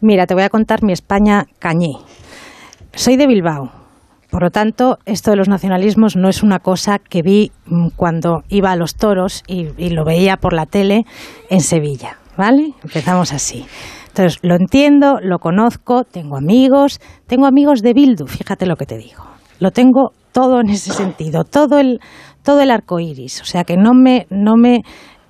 Mira, 0.00 0.26
te 0.26 0.34
voy 0.34 0.44
a 0.44 0.48
contar 0.50 0.84
mi 0.84 0.92
España 0.92 1.46
cañí. 1.58 1.96
Soy 2.94 3.16
de 3.16 3.26
Bilbao. 3.26 3.70
Por 4.30 4.42
lo 4.44 4.50
tanto, 4.50 4.98
esto 5.04 5.30
de 5.30 5.36
los 5.36 5.48
nacionalismos 5.48 6.16
no 6.16 6.28
es 6.28 6.42
una 6.42 6.58
cosa 6.58 6.98
que 6.98 7.22
vi 7.22 7.50
mm, 7.66 7.88
cuando 7.96 8.44
iba 8.48 8.70
a 8.70 8.76
los 8.76 8.94
toros 8.94 9.42
y, 9.46 9.68
y 9.76 9.90
lo 9.90 10.04
veía 10.04 10.36
por 10.38 10.52
la 10.54 10.64
tele 10.66 11.04
en 11.50 11.60
Sevilla. 11.60 12.18
¿Vale? 12.36 12.74
Empezamos 12.82 13.32
así. 13.32 13.66
Entonces, 14.08 14.38
lo 14.42 14.56
entiendo, 14.56 15.18
lo 15.22 15.38
conozco, 15.38 16.04
tengo 16.04 16.36
amigos, 16.36 17.00
tengo 17.26 17.46
amigos 17.46 17.80
de 17.80 17.94
Bildu, 17.94 18.26
fíjate 18.26 18.66
lo 18.66 18.76
que 18.76 18.86
te 18.86 18.98
digo. 18.98 19.24
Lo 19.58 19.70
tengo 19.70 20.12
todo 20.32 20.60
en 20.60 20.70
ese 20.70 20.92
sentido, 20.92 21.44
todo 21.44 21.78
el, 21.78 22.00
todo 22.42 22.60
el 22.60 22.70
arco 22.70 23.00
iris. 23.00 23.40
O 23.40 23.44
sea 23.44 23.64
que 23.64 23.76
no 23.76 23.94
me, 23.94 24.26
no 24.30 24.56
me 24.56 24.82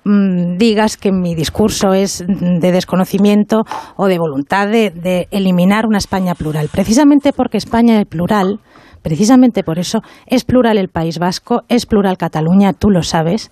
mm, 0.03 0.57
digas 0.57 0.97
que 0.97 1.11
mi 1.11 1.35
discurso 1.35 1.93
es 1.93 2.25
de 2.27 2.71
desconocimiento 2.71 3.63
o 3.95 4.07
de 4.07 4.17
voluntad 4.17 4.67
de, 4.67 4.89
de 4.89 5.27
eliminar 5.31 5.85
una 5.85 5.97
España 5.97 6.35
plural. 6.35 6.69
Precisamente 6.71 7.31
porque 7.31 7.57
España 7.57 7.99
es 8.01 8.07
plural, 8.07 8.59
precisamente 9.01 9.63
por 9.63 9.79
eso 9.79 9.99
es 10.25 10.43
plural 10.45 10.77
el 10.77 10.89
País 10.89 11.19
Vasco, 11.19 11.61
es 11.69 11.85
plural 11.85 12.17
Cataluña, 12.17 12.73
tú 12.73 12.89
lo 12.89 13.03
sabes. 13.03 13.51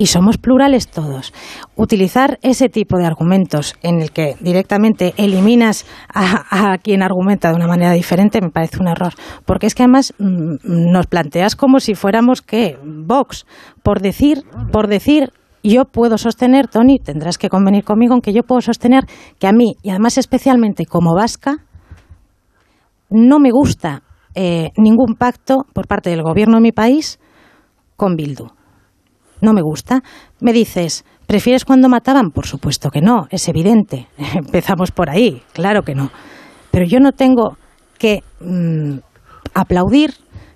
Y 0.00 0.06
somos 0.06 0.38
plurales 0.38 0.88
todos. 0.88 1.34
Utilizar 1.74 2.38
ese 2.42 2.68
tipo 2.68 2.96
de 2.98 3.04
argumentos 3.04 3.74
en 3.82 4.00
el 4.00 4.12
que 4.12 4.36
directamente 4.40 5.12
eliminas 5.16 5.86
a, 6.14 6.78
quien 6.78 7.02
argumenta 7.02 7.48
de 7.50 7.56
una 7.56 7.66
manera 7.66 7.92
diferente 7.92 8.40
me 8.40 8.50
parece 8.50 8.78
un 8.78 8.86
error. 8.86 9.12
Porque 9.44 9.66
es 9.66 9.74
que 9.74 9.82
además 9.82 10.14
mm, 10.18 10.58
nos 10.62 11.08
planteas 11.08 11.56
como 11.56 11.80
si 11.80 11.96
fuéramos, 11.96 12.42
¿qué? 12.42 12.78
Vox. 12.84 13.44
Por 13.82 14.00
decir, 14.00 14.44
por 14.70 14.86
decir 14.86 15.32
yo 15.64 15.84
puedo 15.84 16.16
sostener, 16.16 16.68
Tony, 16.68 16.98
tendrás 16.98 17.36
que 17.36 17.48
convenir 17.48 17.84
conmigo 17.84 18.14
en 18.14 18.20
que 18.20 18.32
yo 18.32 18.42
puedo 18.42 18.60
sostener 18.60 19.04
que 19.38 19.48
a 19.48 19.52
mí, 19.52 19.76
y 19.82 19.90
además 19.90 20.16
especialmente 20.16 20.86
como 20.86 21.14
vasca, 21.14 21.64
no 23.10 23.38
me 23.38 23.50
gusta 23.50 24.02
eh, 24.34 24.70
ningún 24.76 25.16
pacto 25.16 25.66
por 25.72 25.86
parte 25.86 26.10
del 26.10 26.22
gobierno 26.22 26.56
de 26.56 26.62
mi 26.62 26.72
país 26.72 27.18
con 27.96 28.14
Bildu. 28.14 28.57
No 29.40 29.52
me 29.52 29.62
gusta. 29.62 30.02
Me 30.40 30.52
dices, 30.52 31.04
¿prefieres 31.26 31.64
cuando 31.64 31.88
mataban? 31.88 32.30
Por 32.30 32.46
supuesto 32.46 32.90
que 32.90 33.00
no, 33.00 33.26
es 33.30 33.48
evidente. 33.48 34.08
Empezamos 34.34 34.90
por 34.90 35.10
ahí, 35.10 35.42
claro 35.52 35.82
que 35.82 35.94
no. 35.94 36.10
Pero 36.70 36.84
yo 36.86 37.00
no 37.00 37.12
tengo 37.12 37.56
que 37.98 38.22
mm, 38.40 38.98
aplaudir 39.54 40.14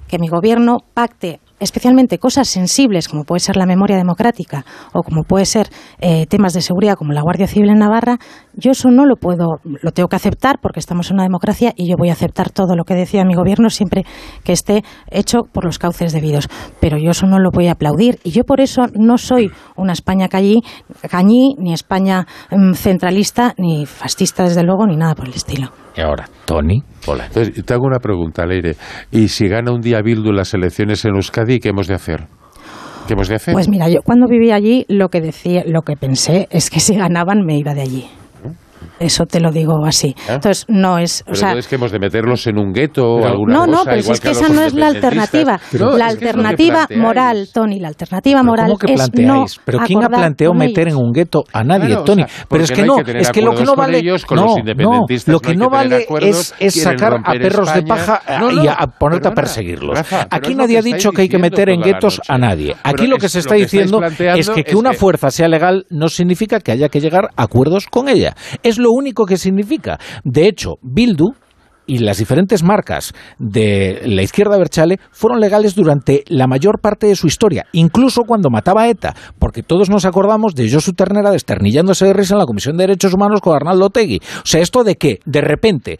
que 0.08 0.18
mi 0.18 0.28
gobierno 0.28 0.78
pacte 0.94 1.40
especialmente 1.62 2.18
cosas 2.18 2.48
sensibles 2.48 3.08
como 3.08 3.24
puede 3.24 3.40
ser 3.40 3.56
la 3.56 3.66
memoria 3.66 3.96
democrática 3.96 4.64
o 4.92 5.02
como 5.02 5.22
puede 5.22 5.46
ser 5.46 5.68
eh, 6.00 6.26
temas 6.26 6.52
de 6.52 6.60
seguridad 6.60 6.96
como 6.96 7.12
la 7.12 7.22
Guardia 7.22 7.46
Civil 7.46 7.70
en 7.70 7.78
Navarra, 7.78 8.18
yo 8.54 8.72
eso 8.72 8.90
no 8.90 9.06
lo 9.06 9.16
puedo, 9.16 9.60
lo 9.64 9.92
tengo 9.92 10.08
que 10.08 10.16
aceptar 10.16 10.58
porque 10.60 10.80
estamos 10.80 11.10
en 11.10 11.14
una 11.14 11.22
democracia 11.22 11.72
y 11.76 11.88
yo 11.88 11.96
voy 11.96 12.10
a 12.10 12.12
aceptar 12.12 12.50
todo 12.50 12.76
lo 12.76 12.84
que 12.84 12.94
decida 12.94 13.24
mi 13.24 13.34
gobierno 13.34 13.70
siempre 13.70 14.04
que 14.44 14.52
esté 14.52 14.82
hecho 15.10 15.40
por 15.52 15.64
los 15.64 15.78
cauces 15.78 16.12
debidos. 16.12 16.48
Pero 16.80 16.98
yo 16.98 17.10
eso 17.10 17.26
no 17.26 17.38
lo 17.38 17.50
voy 17.50 17.68
a 17.68 17.72
aplaudir 17.72 18.18
y 18.24 18.30
yo 18.30 18.44
por 18.44 18.60
eso 18.60 18.86
no 18.94 19.16
soy 19.18 19.50
una 19.76 19.92
España 19.92 20.28
cañí, 20.28 20.60
cañí 21.08 21.54
ni 21.58 21.72
España 21.72 22.26
mm, 22.50 22.74
centralista, 22.74 23.54
ni 23.58 23.86
fascista 23.86 24.44
desde 24.44 24.62
luego, 24.62 24.86
ni 24.86 24.96
nada 24.96 25.14
por 25.14 25.26
el 25.26 25.34
estilo. 25.34 25.70
Y 25.96 26.00
ahora, 26.00 26.28
Tony. 26.44 26.82
Hola. 27.06 27.26
Entonces, 27.26 27.64
te 27.64 27.74
hago 27.74 27.84
una 27.84 27.98
pregunta, 27.98 28.46
Leire. 28.46 28.76
¿Y 29.10 29.28
si 29.28 29.48
gana 29.48 29.72
un 29.72 29.80
día 29.80 30.00
Bildu 30.02 30.32
las 30.32 30.54
elecciones 30.54 31.04
en 31.04 31.14
Euskadi, 31.14 31.58
qué 31.58 31.70
hemos 31.70 31.86
de 31.86 31.94
hacer? 31.94 32.26
¿Qué 33.06 33.14
hemos 33.14 33.28
de 33.28 33.34
hacer? 33.34 33.52
Pues 33.52 33.68
mira, 33.68 33.88
yo 33.88 34.00
cuando 34.02 34.26
vivía 34.26 34.54
allí 34.54 34.86
lo 34.88 35.08
que 35.08 35.20
decía, 35.20 35.64
lo 35.66 35.82
que 35.82 35.96
pensé 35.96 36.46
es 36.50 36.70
que 36.70 36.80
si 36.80 36.96
ganaban 36.96 37.44
me 37.44 37.58
iba 37.58 37.74
de 37.74 37.82
allí. 37.82 38.06
Eso 39.00 39.24
te 39.26 39.40
lo 39.40 39.50
digo 39.50 39.84
así. 39.84 40.14
¿Ah? 40.28 40.34
Entonces 40.34 40.64
no 40.68 40.98
es, 40.98 41.22
Pero 41.24 41.32
o 41.32 41.36
sea, 41.36 41.48
entonces 41.50 41.68
que 41.68 41.74
hemos 41.76 41.90
de 41.92 41.98
meterlos 41.98 42.46
en 42.46 42.58
un 42.58 42.72
gueto 42.72 43.04
o 43.04 43.16
Pero- 43.16 43.28
alguna 43.28 43.52
no, 43.54 43.60
cosa, 43.66 43.70
no, 43.78 43.84
pero 43.84 43.96
si 43.96 44.00
igual 44.02 44.14
es 44.14 44.20
que 44.20 44.30
esa 44.30 44.48
no 44.48 44.62
es 44.62 44.74
la 44.74 44.86
alternativa. 44.88 45.60
No, 45.72 45.96
la 45.96 46.06
es 46.08 46.14
es 46.14 46.22
alternativa 46.22 46.86
moral, 46.96 47.48
Tony, 47.52 47.80
la 47.80 47.88
alternativa 47.88 48.40
Pero 48.40 48.50
moral 48.50 48.66
¿Cómo 48.66 48.78
que 48.78 48.92
es 48.94 49.10
no 49.26 49.44
¿Pero 49.64 49.78
quién 49.86 50.04
ha 50.04 50.08
planteado 50.08 50.54
meter 50.54 50.88
en 50.88 50.96
un 50.96 51.12
gueto 51.12 51.44
a 51.52 51.64
nadie, 51.64 51.86
Claro, 51.88 52.02
o 52.02 52.04
Tony? 52.04 52.22
sea, 52.24 52.44
pero 52.48 52.64
es 52.64 52.70
que 52.70 52.82
no 52.84 52.96
no, 52.98 53.04
que 53.04 53.18
es 53.18 53.30
que 53.30 53.42
lo 53.42 53.54
que 53.54 53.64
no 53.64 53.74
vale. 53.74 53.98
ellos, 53.98 54.24
con 54.26 54.36
no, 54.36 54.44
los 54.46 54.58
independentistas 54.58 55.28
no, 55.28 55.32
lo 55.32 55.38
no 55.38 55.48
que 55.50 55.56
no 55.56 55.70
vale 55.70 56.02
acuerdos, 56.04 56.54
es, 56.58 56.76
es 56.76 56.82
sacar 56.82 57.14
a 57.24 57.32
perros 57.32 57.72
de 57.74 57.82
paja 57.82 58.20
eh, 58.28 58.36
No, 58.38 58.50
y 58.50 58.56
no, 58.56 58.70
a, 58.70 58.74
a 58.74 58.86
ponerte 58.86 59.28
a 59.28 59.32
perseguirlos. 59.32 59.96
Rafa, 59.96 60.26
pero 60.28 60.36
Aquí 60.36 60.52
es 60.52 60.56
nadie 60.58 60.78
ha 60.78 60.82
dicho 60.82 61.10
que 61.12 61.22
hay 61.22 61.28
que 61.28 61.38
meter 61.38 61.68
en 61.70 61.80
guetos 61.80 62.20
a 62.28 62.38
nadie. 62.38 62.76
Aquí 62.82 62.94
Pero 62.96 63.08
lo 63.10 63.16
que 63.18 63.26
es- 63.26 63.32
se 63.32 63.38
está 63.40 63.54
diciendo 63.54 64.00
es 64.02 64.50
que 64.50 64.62
que 64.64 64.70
es 64.72 64.76
una 64.76 64.92
fuerza 64.92 65.30
sea 65.30 65.48
legal 65.48 65.86
no 65.90 66.08
significa 66.08 66.60
que 66.60 66.72
haya 66.72 66.88
que 66.88 67.00
llegar 67.00 67.30
a 67.36 67.42
acuerdos 67.44 67.86
con 67.86 68.08
ella. 68.08 68.34
Es 68.62 68.78
lo 68.82 68.92
único 68.92 69.24
que 69.24 69.36
significa. 69.36 69.98
De 70.24 70.46
hecho, 70.46 70.74
Bildu 70.82 71.34
y 71.86 71.98
las 71.98 72.18
diferentes 72.18 72.62
marcas 72.62 73.12
de 73.38 74.02
la 74.04 74.22
izquierda 74.22 74.56
Berchale 74.56 74.98
fueron 75.10 75.40
legales 75.40 75.74
durante 75.74 76.24
la 76.28 76.46
mayor 76.46 76.80
parte 76.80 77.06
de 77.06 77.16
su 77.16 77.26
historia, 77.26 77.66
incluso 77.72 78.22
cuando 78.22 78.50
mataba 78.50 78.82
a 78.82 78.88
ETA, 78.88 79.14
porque 79.38 79.62
todos 79.62 79.90
nos 79.90 80.04
acordamos 80.04 80.54
de 80.54 80.70
Josu 80.70 80.92
Ternera 80.92 81.30
desternillándose 81.30 82.06
de 82.06 82.12
risa 82.12 82.34
en 82.34 82.38
la 82.38 82.46
Comisión 82.46 82.76
de 82.76 82.84
Derechos 82.84 83.14
Humanos 83.14 83.40
con 83.40 83.56
Arnaldo 83.56 83.86
Otegui. 83.86 84.20
O 84.38 84.46
sea, 84.46 84.60
esto 84.60 84.84
de 84.84 84.96
que 84.96 85.20
de 85.24 85.40
repente 85.40 85.98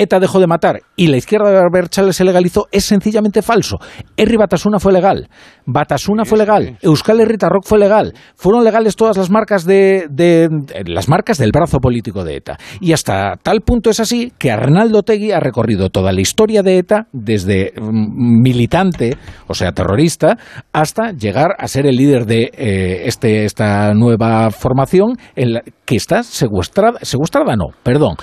ETA 0.00 0.18
dejó 0.20 0.40
de 0.40 0.46
matar 0.46 0.80
y 0.96 1.08
la 1.08 1.16
izquierda 1.16 1.50
de 1.50 1.60
Berchale 1.72 2.12
se 2.12 2.24
legalizó 2.24 2.66
es 2.72 2.84
sencillamente 2.84 3.42
falso. 3.42 3.78
Herri 4.16 4.36
Batasuna 4.36 4.78
fue 4.78 4.92
legal, 4.92 5.28
Batasuna 5.66 6.24
fue 6.24 6.38
legal, 6.38 6.78
Euskal 6.82 7.20
Herritarrok 7.20 7.64
fue 7.64 7.78
legal, 7.78 8.14
fueron 8.36 8.64
legales 8.64 8.96
todas 8.96 9.16
las 9.16 9.30
marcas 9.30 9.64
de, 9.64 10.06
de- 10.10 10.48
de- 10.50 10.84
las 10.86 11.08
marcas 11.08 11.38
del 11.38 11.52
brazo 11.52 11.78
político 11.78 12.24
de 12.24 12.36
ETA. 12.36 12.56
Y 12.80 12.92
hasta 12.92 13.36
tal 13.42 13.60
punto 13.60 13.90
es 13.90 14.00
así 14.00 14.32
que 14.38 14.50
Arnaldo 14.50 15.02
Tegui 15.02 15.32
ha 15.32 15.40
recorrido 15.40 15.90
toda 15.90 16.12
la 16.12 16.20
historia 16.20 16.62
de 16.62 16.78
ETA 16.78 17.06
desde 17.12 17.72
mm, 17.80 18.42
militante, 18.42 19.16
o 19.46 19.54
sea, 19.54 19.72
terrorista, 19.72 20.36
hasta 20.72 21.12
llegar 21.12 21.50
a 21.58 21.68
ser 21.68 21.86
el 21.86 21.96
líder 21.96 22.26
de 22.26 22.50
eh, 22.52 23.02
este, 23.04 23.44
esta 23.44 23.92
nueva 23.94 24.50
formación 24.50 25.16
en 25.36 25.52
la, 25.54 25.62
que 25.84 25.96
está 25.96 26.22
secuestrada, 26.22 26.98
secuestrada 27.02 27.54
no, 27.56 27.66
perdón, 27.82 28.16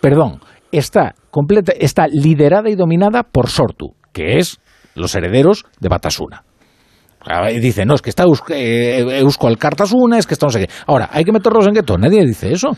perdón, 0.00 0.40
está 0.72 1.14
completa, 1.30 1.72
está 1.78 2.08
liderada 2.08 2.68
y 2.70 2.74
dominada 2.74 3.22
por 3.22 3.48
Sortu, 3.48 3.94
que 4.12 4.38
es 4.38 4.58
los 4.94 5.14
herederos 5.14 5.64
de 5.80 5.88
Batasuna. 5.88 6.44
Y 7.50 7.60
dice, 7.60 7.84
no, 7.84 7.94
es 7.94 8.02
que 8.02 8.10
está 8.10 8.24
Eusko, 8.24 8.52
eh, 8.52 9.18
Eusko 9.20 9.48
Alkartasuna, 9.48 10.18
es 10.18 10.26
que 10.26 10.34
está 10.34 10.46
no 10.46 10.52
sé 10.52 10.66
qué. 10.66 10.72
Ahora, 10.86 11.08
hay 11.12 11.24
que 11.24 11.32
meterlos 11.32 11.66
en 11.66 11.74
gueto. 11.74 11.96
Nadie 11.96 12.24
dice 12.24 12.52
eso. 12.52 12.76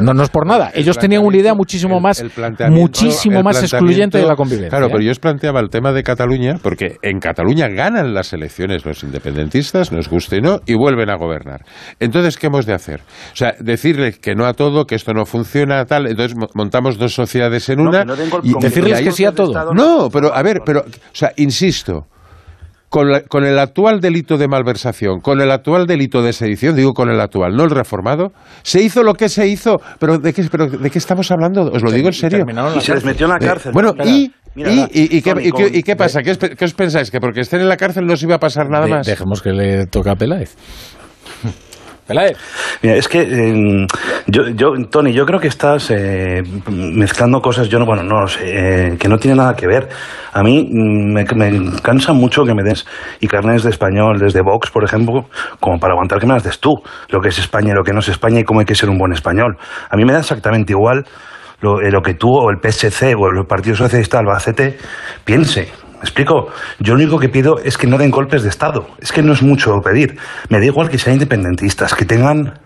no, 0.00 0.14
no 0.14 0.22
es 0.22 0.30
por 0.30 0.46
nada. 0.46 0.70
Ellos 0.74 0.98
tenían 0.98 1.24
una 1.24 1.36
idea 1.36 1.54
muchísimo 1.54 2.00
más, 2.00 2.24
muchísimo 2.70 3.42
más 3.42 3.62
excluyente 3.62 4.18
de 4.18 4.26
la 4.26 4.36
convivencia. 4.36 4.70
Claro, 4.70 4.88
pero 4.88 5.02
yo 5.02 5.10
os 5.10 5.18
planteaba 5.18 5.60
el 5.60 5.68
tema 5.68 5.92
de 5.92 6.02
Cataluña, 6.02 6.56
porque 6.62 6.96
en 7.02 7.18
Cataluña 7.18 7.68
ganan 7.68 8.14
las 8.14 8.32
elecciones 8.32 8.84
los 8.84 9.02
independentistas, 9.02 9.92
nos 9.92 10.08
guste 10.08 10.38
o 10.38 10.40
no, 10.40 10.60
y 10.66 10.74
vuelven 10.74 11.10
a 11.10 11.16
gobernar. 11.16 11.64
Entonces, 12.00 12.38
¿qué 12.38 12.46
hemos 12.46 12.66
de 12.66 12.74
hacer? 12.74 13.00
O 13.32 13.36
sea, 13.36 13.54
decirles 13.58 14.18
que 14.18 14.34
no 14.34 14.46
a 14.46 14.54
todo, 14.54 14.86
que 14.86 14.94
esto 14.94 15.12
no 15.12 15.24
funciona, 15.26 15.84
tal. 15.84 16.06
Entonces 16.06 16.36
montamos 16.54 16.98
dos 16.98 17.14
sociedades 17.14 17.68
en 17.68 17.80
una. 17.80 18.04
y 18.42 18.54
decirles 18.60 19.00
que 19.00 19.12
sí 19.12 19.24
a 19.24 19.32
todo. 19.32 19.74
No, 19.74 20.08
pero 20.10 20.34
a 20.34 20.42
ver, 20.42 20.60
pero, 20.64 20.80
o 20.80 21.14
sea, 21.14 21.32
insisto 21.36 22.06
con, 22.92 23.44
el 23.46 23.58
actual 23.58 24.00
delito 24.00 24.36
de 24.36 24.48
malversación, 24.48 25.20
con 25.20 25.40
el 25.40 25.50
actual 25.50 25.86
delito 25.86 26.20
de 26.20 26.34
sedición, 26.34 26.76
digo 26.76 26.92
con 26.92 27.08
el 27.08 27.18
actual, 27.20 27.56
no 27.56 27.64
el 27.64 27.70
reformado, 27.70 28.32
se 28.62 28.82
hizo 28.82 29.02
lo 29.02 29.14
que 29.14 29.30
se 29.30 29.48
hizo, 29.48 29.80
pero 29.98 30.18
¿de 30.18 30.34
qué, 30.34 30.46
pero 30.50 30.66
¿de 30.66 30.90
qué 30.90 30.98
estamos 30.98 31.30
hablando? 31.30 31.62
Os 31.72 31.82
lo 31.82 31.90
digo 31.90 32.08
en 32.08 32.12
serio. 32.12 32.44
Y 32.76 32.80
se 32.82 32.92
les 32.92 33.02
metió 33.02 33.24
en 33.24 33.32
la 33.32 33.38
cárcel. 33.38 33.72
Bueno, 33.72 33.94
y... 34.04 34.30
¿Y, 34.54 35.22
qué, 35.82 35.96
pasa? 35.96 36.20
¿Qué 36.20 36.32
os, 36.64 36.74
pensáis? 36.74 37.10
¿Que 37.10 37.20
porque 37.20 37.40
estén 37.40 37.62
en 37.62 37.70
la 37.70 37.78
cárcel 37.78 38.04
no 38.04 38.14
se 38.18 38.26
iba 38.26 38.34
a 38.34 38.38
pasar 38.38 38.68
nada 38.68 38.86
más? 38.86 39.06
Dejemos 39.06 39.40
que 39.40 39.52
le 39.52 39.86
toque 39.86 40.10
a 40.10 40.14
Peláez. 40.14 40.54
Mira, 42.82 42.96
es 42.96 43.08
que 43.08 43.20
eh, 43.20 43.86
yo, 44.26 44.48
yo, 44.48 44.72
Tony, 44.90 45.12
yo 45.12 45.24
creo 45.24 45.40
que 45.40 45.48
estás 45.48 45.90
eh, 45.90 46.42
mezclando 46.68 47.40
cosas, 47.40 47.68
yo 47.68 47.78
no, 47.78 47.86
bueno, 47.86 48.02
no 48.02 48.26
sé, 48.26 48.40
eh, 48.92 48.96
que 48.98 49.08
no 49.08 49.18
tiene 49.18 49.36
nada 49.36 49.54
que 49.54 49.66
ver. 49.66 49.88
A 50.32 50.42
mí 50.42 50.68
mm, 50.70 51.12
me, 51.12 51.24
cansa 51.82 52.12
mucho 52.12 52.44
que 52.44 52.54
me 52.54 52.62
des 52.62 52.86
y 53.20 53.26
carnes 53.26 53.62
de 53.62 53.70
español 53.70 54.18
desde 54.18 54.42
Vox, 54.42 54.70
por 54.70 54.84
ejemplo, 54.84 55.26
como 55.60 55.78
para 55.78 55.92
aguantar 55.92 56.18
que 56.18 56.26
me 56.26 56.34
las 56.34 56.44
des 56.44 56.58
tú, 56.60 56.74
lo 57.08 57.20
que 57.20 57.28
es 57.28 57.38
España 57.38 57.72
y 57.72 57.74
lo 57.74 57.84
que 57.84 57.92
no 57.92 58.00
es 58.00 58.08
España 58.08 58.40
y 58.40 58.44
cómo 58.44 58.60
hay 58.60 58.66
que 58.66 58.74
ser 58.74 58.90
un 58.90 58.98
buen 58.98 59.12
español. 59.12 59.56
A 59.90 59.96
mí 59.96 60.04
me 60.04 60.12
da 60.12 60.20
exactamente 60.20 60.72
igual 60.72 61.04
lo, 61.60 61.80
lo 61.80 62.02
que 62.02 62.14
tú 62.14 62.28
o 62.28 62.50
el 62.50 62.58
PSC 62.58 63.14
o 63.16 63.28
el 63.28 63.46
Partido 63.46 63.76
Socialista 63.76 64.18
Albacete 64.18 64.76
piense. 65.24 65.70
¿Me 66.02 66.06
explico? 66.06 66.48
Yo 66.80 66.94
lo 66.94 67.00
único 67.00 67.20
que 67.20 67.28
pido 67.28 67.58
es 67.62 67.78
que 67.78 67.86
no 67.86 67.96
den 67.96 68.10
golpes 68.10 68.42
de 68.42 68.48
Estado. 68.48 68.88
Es 68.98 69.12
que 69.12 69.22
no 69.22 69.32
es 69.32 69.40
mucho 69.40 69.70
pedir. 69.84 70.18
Me 70.48 70.58
da 70.58 70.64
igual 70.64 70.88
que 70.88 70.98
sean 70.98 71.14
independentistas, 71.14 71.94
que 71.94 72.04
tengan, 72.04 72.58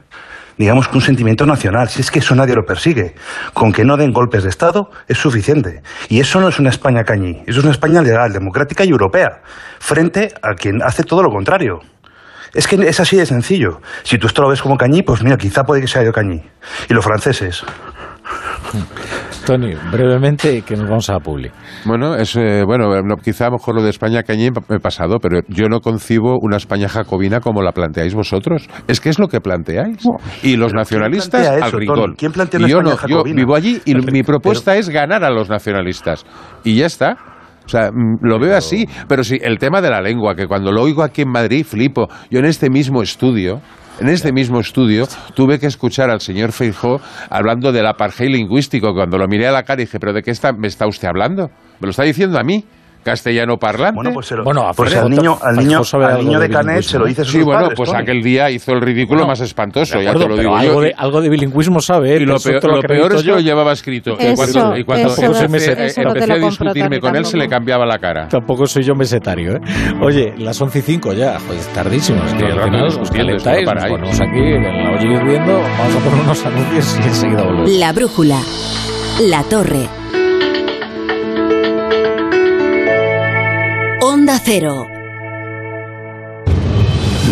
digamos, 0.56 0.88
un 0.94 1.02
sentimiento 1.02 1.44
nacional. 1.44 1.90
Si 1.90 2.00
es 2.00 2.10
que 2.10 2.20
eso 2.20 2.34
nadie 2.34 2.54
lo 2.54 2.64
persigue. 2.64 3.14
Con 3.52 3.72
que 3.74 3.84
no 3.84 3.98
den 3.98 4.12
golpes 4.12 4.44
de 4.44 4.48
Estado 4.48 4.88
es 5.06 5.18
suficiente. 5.18 5.82
Y 6.08 6.20
eso 6.20 6.40
no 6.40 6.48
es 6.48 6.58
una 6.58 6.70
España 6.70 7.04
cañí. 7.04 7.42
Eso 7.46 7.58
es 7.58 7.64
una 7.64 7.72
España 7.72 8.00
legal, 8.00 8.32
democrática 8.32 8.86
y 8.86 8.88
europea. 8.88 9.42
Frente 9.80 10.32
a 10.40 10.54
quien 10.54 10.82
hace 10.82 11.02
todo 11.02 11.22
lo 11.22 11.28
contrario. 11.28 11.80
Es 12.54 12.66
que 12.66 12.76
es 12.76 13.00
así 13.00 13.18
de 13.18 13.26
sencillo. 13.26 13.82
Si 14.02 14.16
tú 14.16 14.28
esto 14.28 14.40
lo 14.40 14.48
ves 14.48 14.62
como 14.62 14.78
cañí, 14.78 15.02
pues 15.02 15.22
mira, 15.22 15.36
quizá 15.36 15.64
puede 15.64 15.82
que 15.82 15.88
sea 15.88 16.02
yo 16.02 16.10
cañí. 16.10 16.40
Y 16.88 16.94
los 16.94 17.04
franceses. 17.04 17.66
Tony, 19.46 19.74
brevemente, 19.92 20.62
que 20.62 20.76
nos 20.76 20.88
vamos 20.88 21.08
a 21.08 21.20
Publi. 21.20 21.50
Bueno, 21.84 22.16
es, 22.16 22.34
eh, 22.36 22.64
bueno, 22.66 22.88
quizá 23.22 23.46
a 23.46 23.50
lo 23.50 23.58
mejor 23.58 23.76
lo 23.76 23.82
de 23.82 23.90
España 23.90 24.22
cañí 24.24 24.50
me 24.50 24.76
he 24.76 24.80
pasado, 24.80 25.18
pero 25.20 25.40
yo 25.48 25.68
no 25.68 25.80
concibo 25.80 26.36
una 26.40 26.56
España 26.56 26.88
jacobina 26.88 27.40
como 27.40 27.62
la 27.62 27.72
planteáis 27.72 28.14
vosotros. 28.14 28.68
Es 28.88 29.00
que 29.00 29.08
es 29.08 29.18
lo 29.18 29.28
que 29.28 29.40
planteáis. 29.40 29.98
y 30.42 30.56
los 30.56 30.74
nacionalistas 30.74 31.46
al 31.46 31.72
rincón. 31.72 32.14
¿Quién 32.16 32.32
plantea 32.32 32.58
una 32.58 32.68
yo 32.68 32.78
España 32.78 32.90
no, 32.90 32.96
jacobina? 32.96 33.40
Yo 33.40 33.46
vivo 33.46 33.54
allí 33.54 33.80
y 33.84 33.94
mi 33.94 34.22
propuesta 34.24 34.76
es 34.76 34.88
ganar 34.88 35.22
a 35.22 35.30
los 35.30 35.48
nacionalistas. 35.48 36.24
Y 36.64 36.76
ya 36.76 36.86
está. 36.86 37.16
O 37.64 37.68
sea, 37.68 37.90
mm, 37.92 38.18
lo 38.22 38.38
veo 38.38 38.56
así, 38.56 38.88
pero 39.08 39.24
sí, 39.24 39.38
el 39.40 39.58
tema 39.58 39.80
de 39.80 39.90
la 39.90 40.00
lengua, 40.00 40.34
que 40.34 40.46
cuando 40.46 40.72
lo 40.72 40.82
oigo 40.82 41.02
aquí 41.02 41.22
en 41.22 41.30
Madrid 41.30 41.64
flipo. 41.64 42.08
Yo 42.30 42.38
en 42.38 42.46
este 42.46 42.70
mismo 42.70 43.02
estudio, 43.02 43.60
en 44.00 44.08
este 44.08 44.32
mismo 44.32 44.60
estudio 44.60 45.06
tuve 45.34 45.58
que 45.58 45.66
escuchar 45.66 46.10
al 46.10 46.20
señor 46.20 46.52
Feijó 46.52 47.00
hablando 47.30 47.72
del 47.72 47.86
apartheid 47.86 48.30
lingüístico. 48.30 48.92
Cuando 48.92 49.18
lo 49.18 49.26
miré 49.26 49.46
a 49.46 49.52
la 49.52 49.62
cara 49.62 49.80
dije, 49.80 49.98
¿pero 49.98 50.12
de 50.12 50.22
qué 50.22 50.30
está, 50.30 50.52
me 50.52 50.68
está 50.68 50.86
usted 50.86 51.08
hablando? 51.08 51.50
¿Me 51.80 51.86
lo 51.86 51.90
está 51.90 52.02
diciendo 52.02 52.38
a 52.38 52.42
mí? 52.42 52.64
Castellano 53.06 53.56
parlante. 53.56 53.94
Bueno, 53.94 54.12
pues, 54.12 54.34
pues 54.74 54.96
al 54.96 55.08
niño, 55.08 55.38
al 55.40 55.56
niño, 55.56 55.80
al 55.92 56.24
niño 56.24 56.40
de 56.40 56.48
Canet 56.48 56.82
se 56.82 56.98
lo 56.98 57.06
dice 57.06 57.24
Sí, 57.24 57.40
bueno, 57.40 57.68
pues 57.74 57.94
aquel 57.94 58.20
día 58.20 58.50
hizo 58.50 58.72
el 58.72 58.80
ridículo 58.80 59.26
más 59.26 59.40
espantoso, 59.40 60.00
ya 60.00 60.12
te 60.12 60.26
lo 60.26 60.36
digo 60.36 60.56
algo 60.56 60.80
De, 60.80 60.92
algo 60.96 61.20
de 61.20 61.28
bilingüismo 61.28 61.80
sabe. 61.80 62.16
Y 62.16 62.26
lo 62.26 62.36
peor, 62.38 62.64
lo 62.64 62.80
peor 62.80 63.14
es 63.14 63.22
que 63.22 63.30
lo 63.30 63.38
llevaba 63.38 63.72
escrito. 63.72 64.16
y 64.18 64.34
cuando, 64.34 64.76
y 64.76 64.84
cuando 64.84 65.14
empecé, 65.16 66.02
a 66.32 66.36
discutirme 66.36 66.98
con 66.98 67.14
él, 67.14 67.24
se 67.24 67.36
le 67.36 67.48
cambiaba 67.48 67.86
la 67.86 67.98
cara. 67.98 68.26
Tampoco 68.26 68.66
soy 68.66 68.82
yo 68.82 68.94
mesetario, 68.94 69.52
¿eh? 69.52 69.60
Oye, 70.02 70.34
las 70.36 70.60
11 70.60 70.78
y 70.80 70.82
5 70.82 71.12
ya, 71.12 71.38
joder, 71.38 71.62
tardísimo. 71.72 72.24
Es 72.24 72.34
que 72.34 72.44
al 72.46 72.62
final 72.64 72.86
os 72.86 73.10
calentáis, 73.10 73.66
nos 73.66 73.84
ponemos 73.84 74.20
aquí 74.20 74.40
en 74.40 74.62
la 74.62 74.90
olla 74.90 75.20
hirviendo, 75.20 75.52
vamos 75.52 75.94
a 75.94 75.98
poner 76.00 76.24
unos 76.24 76.44
anuncios 76.44 76.98
y 77.00 77.06
enseguida 77.06 77.42
volvemos. 77.44 77.70
La 77.70 77.92
brújula. 77.92 78.40
La 79.20 79.42
torre. 79.44 80.05
Onda 84.08 84.38
Cero. 84.38 84.86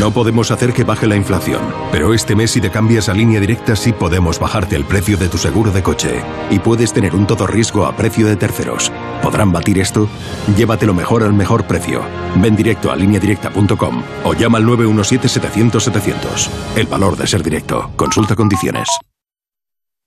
No 0.01 0.11
podemos 0.11 0.51
hacer 0.51 0.73
que 0.73 0.83
baje 0.83 1.07
la 1.07 1.15
inflación, 1.15 1.61
pero 1.93 2.13
este 2.13 2.35
mes 2.35 2.51
si 2.51 2.61
te 2.61 2.69
cambias 2.69 3.09
a 3.09 3.15
línea 3.15 3.39
directa 3.39 3.77
sí 3.77 3.93
podemos 3.93 4.41
bajarte 4.41 4.75
el 4.75 4.85
precio 4.85 5.17
de 5.17 5.29
tu 5.29 5.39
seguro 5.39 5.71
de 5.71 5.85
coche 5.85 6.21
y 6.51 6.59
puedes 6.59 6.93
tener 6.93 7.15
un 7.15 7.29
todo 7.29 7.47
riesgo 7.47 7.87
a 7.87 7.95
precio 7.95 8.27
de 8.27 8.35
terceros. 8.35 8.91
¿Podrán 9.23 9.53
batir 9.53 9.79
esto? 9.79 10.09
Llévatelo 10.57 10.95
mejor 10.95 11.23
al 11.23 11.33
mejor 11.33 11.65
precio. 11.65 12.03
Ven 12.39 12.57
directo 12.57 12.91
a 12.91 12.97
lineadirecta.com 12.97 14.03
o 14.25 14.35
llama 14.35 14.59
al 14.59 14.65
917-700-700. 14.65 16.49
El 16.75 16.89
valor 16.89 17.17
de 17.17 17.29
ser 17.29 17.45
directo. 17.45 17.93
Consulta 17.95 18.35
condiciones. 18.35 18.89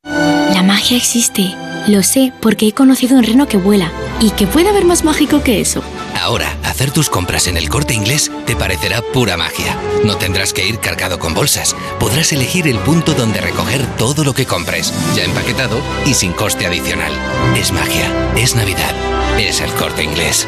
La 0.04 0.64
magia 0.64 0.98
existe. 0.98 1.56
Lo 1.88 2.04
sé 2.04 2.34
porque 2.42 2.68
he 2.68 2.74
conocido 2.74 3.18
un 3.18 3.24
reno 3.24 3.48
que 3.48 3.56
vuela. 3.56 3.90
¿Y 4.20 4.32
que 4.32 4.48
puede 4.48 4.68
haber 4.68 4.84
más 4.84 5.06
mágico 5.06 5.42
que 5.42 5.62
eso? 5.62 5.82
Ahora, 6.20 6.58
hacer 6.64 6.92
tus 6.92 7.10
compras 7.10 7.48
en 7.48 7.58
el 7.58 7.70
corte 7.70 7.94
inglés 7.94 8.32
te 8.46 8.56
parecerá 8.56 9.02
pura 9.02 9.38
magia. 9.38 9.78
No 10.04 10.18
tendrás 10.18 10.54
que 10.54 10.68
ir 10.68 10.80
cargado 10.80 11.20
con 11.20 11.34
bolsas. 11.34 11.76
Podrás 12.00 12.32
elegir 12.34 12.68
el 12.68 12.80
punto 12.80 13.14
donde 13.14 13.42
recoger 13.42 13.86
todo 13.98 14.24
lo 14.24 14.34
que 14.34 14.46
compres, 14.46 14.94
ya 15.16 15.24
empaquetado 15.24 15.80
y 16.06 16.14
sin 16.14 16.34
coste 16.34 16.68
adicional. 16.68 17.14
Es 17.56 17.72
magia, 17.72 18.12
es 18.36 18.56
Navidad, 18.56 18.94
es 19.40 19.62
el 19.62 19.72
corte 19.74 20.04
inglés. 20.04 20.48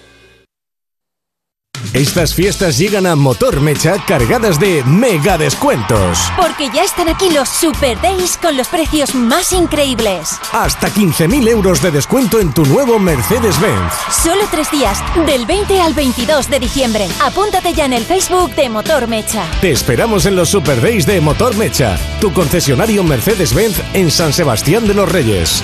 Estas 1.93 2.33
fiestas 2.33 2.77
llegan 2.77 3.05
a 3.05 3.15
Motor 3.15 3.61
Mecha 3.61 3.97
cargadas 4.05 4.59
de 4.59 4.83
mega 4.85 5.37
descuentos. 5.37 6.19
Porque 6.37 6.69
ya 6.73 6.83
están 6.83 7.09
aquí 7.09 7.29
los 7.29 7.49
Super 7.49 7.99
Days 8.01 8.37
con 8.37 8.55
los 8.55 8.67
precios 8.67 9.13
más 9.13 9.51
increíbles. 9.51 10.39
Hasta 10.51 10.89
15.000 10.89 11.47
euros 11.49 11.81
de 11.81 11.91
descuento 11.91 12.39
en 12.39 12.53
tu 12.53 12.65
nuevo 12.65 12.97
Mercedes-Benz. 12.97 13.93
Solo 14.23 14.43
tres 14.49 14.71
días, 14.71 14.99
del 15.25 15.45
20 15.45 15.81
al 15.81 15.93
22 15.93 16.49
de 16.49 16.59
diciembre. 16.59 17.07
Apúntate 17.23 17.73
ya 17.73 17.85
en 17.85 17.93
el 17.93 18.03
Facebook 18.03 18.55
de 18.55 18.69
Motor 18.69 19.07
Mecha. 19.07 19.45
Te 19.59 19.71
esperamos 19.71 20.25
en 20.25 20.35
los 20.35 20.49
Super 20.49 20.81
Days 20.81 21.05
de 21.05 21.19
Motor 21.19 21.55
Mecha, 21.55 21.97
tu 22.19 22.33
concesionario 22.33 23.03
Mercedes-Benz 23.03 23.81
en 23.93 24.11
San 24.11 24.33
Sebastián 24.33 24.87
de 24.87 24.93
los 24.93 25.11
Reyes. 25.11 25.63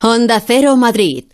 Honda 0.00 0.42
Cero 0.46 0.76
Madrid 0.76 1.33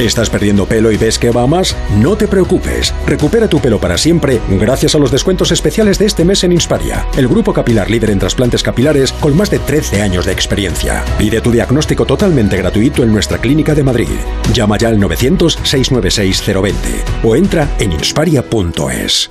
¿Estás 0.00 0.30
perdiendo 0.30 0.64
pelo 0.64 0.90
y 0.90 0.96
ves 0.96 1.18
que 1.18 1.30
va 1.30 1.46
más? 1.46 1.76
No 1.98 2.16
te 2.16 2.26
preocupes. 2.26 2.94
Recupera 3.06 3.48
tu 3.48 3.60
pelo 3.60 3.78
para 3.78 3.98
siempre 3.98 4.40
gracias 4.48 4.94
a 4.94 4.98
los 4.98 5.10
descuentos 5.10 5.52
especiales 5.52 5.98
de 5.98 6.06
este 6.06 6.24
mes 6.24 6.42
en 6.42 6.52
Insparia, 6.52 7.06
el 7.18 7.28
grupo 7.28 7.52
capilar 7.52 7.90
líder 7.90 8.08
en 8.10 8.18
trasplantes 8.18 8.62
capilares 8.62 9.12
con 9.12 9.36
más 9.36 9.50
de 9.50 9.58
13 9.58 10.00
años 10.00 10.24
de 10.24 10.32
experiencia. 10.32 11.04
Pide 11.18 11.42
tu 11.42 11.50
diagnóstico 11.50 12.06
totalmente 12.06 12.56
gratuito 12.56 13.02
en 13.02 13.12
nuestra 13.12 13.36
clínica 13.38 13.74
de 13.74 13.82
Madrid. 13.82 14.08
Llama 14.54 14.78
ya 14.78 14.88
al 14.88 14.98
900-696-020 14.98 16.74
o 17.22 17.36
entra 17.36 17.68
en 17.78 17.92
insparia.es. 17.92 19.30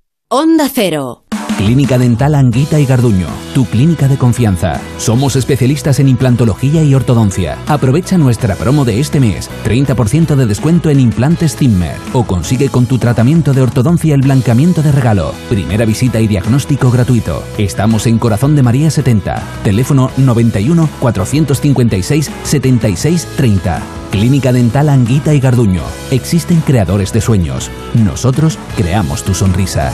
Onda 0.33 0.69
Cero. 0.73 1.25
Clínica 1.57 1.97
Dental 1.97 2.35
Anguita 2.35 2.79
y 2.79 2.85
Garduño, 2.85 3.27
tu 3.53 3.65
clínica 3.65 4.07
de 4.07 4.17
confianza. 4.17 4.79
Somos 4.97 5.35
especialistas 5.35 5.99
en 5.99 6.07
implantología 6.07 6.83
y 6.83 6.95
ortodoncia. 6.95 7.57
Aprovecha 7.67 8.17
nuestra 8.17 8.55
promo 8.55 8.85
de 8.85 9.01
este 9.01 9.19
mes, 9.19 9.49
30% 9.65 10.35
de 10.35 10.45
descuento 10.45 10.89
en 10.89 11.01
implantes 11.01 11.57
Zimmer 11.57 11.97
o 12.13 12.23
consigue 12.23 12.69
con 12.69 12.85
tu 12.85 12.97
tratamiento 12.97 13.51
de 13.51 13.61
ortodoncia 13.61 14.15
el 14.15 14.21
blancamiento 14.21 14.81
de 14.81 14.93
regalo. 14.93 15.33
Primera 15.49 15.83
visita 15.83 16.21
y 16.21 16.27
diagnóstico 16.27 16.89
gratuito. 16.91 17.43
Estamos 17.57 18.07
en 18.07 18.17
Corazón 18.17 18.55
de 18.55 18.63
María 18.63 18.89
70, 18.89 19.43
teléfono 19.65 20.11
91 20.15 20.87
456 21.01 22.31
76 22.43 23.27
30. 23.35 23.81
Clínica 24.11 24.53
Dental 24.53 24.87
Anguita 24.87 25.33
y 25.33 25.41
Garduño. 25.41 25.83
Existen 26.09 26.61
creadores 26.61 27.11
de 27.11 27.19
sueños. 27.19 27.69
Nosotros 27.93 28.57
creamos 28.77 29.23
tu 29.23 29.33
sonrisa. 29.33 29.91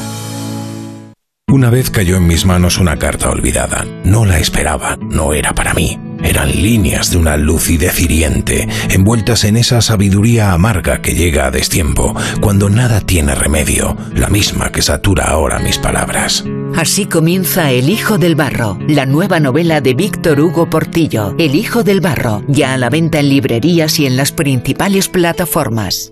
Una 1.50 1.70
vez 1.70 1.90
cayó 1.90 2.18
en 2.18 2.28
mis 2.28 2.46
manos 2.46 2.78
una 2.78 3.00
carta 3.00 3.30
olvidada. 3.30 3.86
No 4.04 4.26
la 4.26 4.38
esperaba, 4.38 4.98
no 4.98 5.32
era 5.32 5.56
para 5.56 5.74
mí. 5.74 5.98
Eran 6.22 6.52
líneas 6.52 7.10
de 7.10 7.18
una 7.18 7.38
lucidez 7.38 8.02
hiriente, 8.02 8.68
envueltas 8.90 9.46
en 9.46 9.56
esa 9.56 9.82
sabiduría 9.82 10.52
amarga 10.52 11.02
que 11.02 11.14
llega 11.14 11.46
a 11.46 11.52
destiempo, 11.52 12.14
cuando 12.42 12.70
nada 12.70 13.00
tiene 13.00 13.34
remedio, 13.34 13.96
la 14.14 14.28
misma 14.28 14.74
que 14.74 14.82
satura 14.82 15.24
ahora 15.30 15.60
mis 15.60 15.78
palabras. 15.78 16.44
Así 16.76 17.06
comienza 17.06 17.72
El 17.72 17.88
Hijo 17.88 18.18
del 18.18 18.36
Barro, 18.36 18.78
la 18.86 19.06
nueva 19.06 19.40
novela 19.40 19.80
de 19.80 19.94
Víctor 19.94 20.42
Hugo 20.42 20.70
Portillo. 20.70 21.34
El 21.40 21.56
Hijo 21.56 21.82
del 21.82 22.02
Barro, 22.02 22.44
ya 22.50 22.74
a 22.74 22.78
la 22.78 22.90
venta 22.90 23.20
en 23.20 23.30
librerías 23.30 24.00
y 24.00 24.06
en 24.06 24.18
las 24.18 24.34
principales 24.34 25.08
plataformas. 25.08 26.12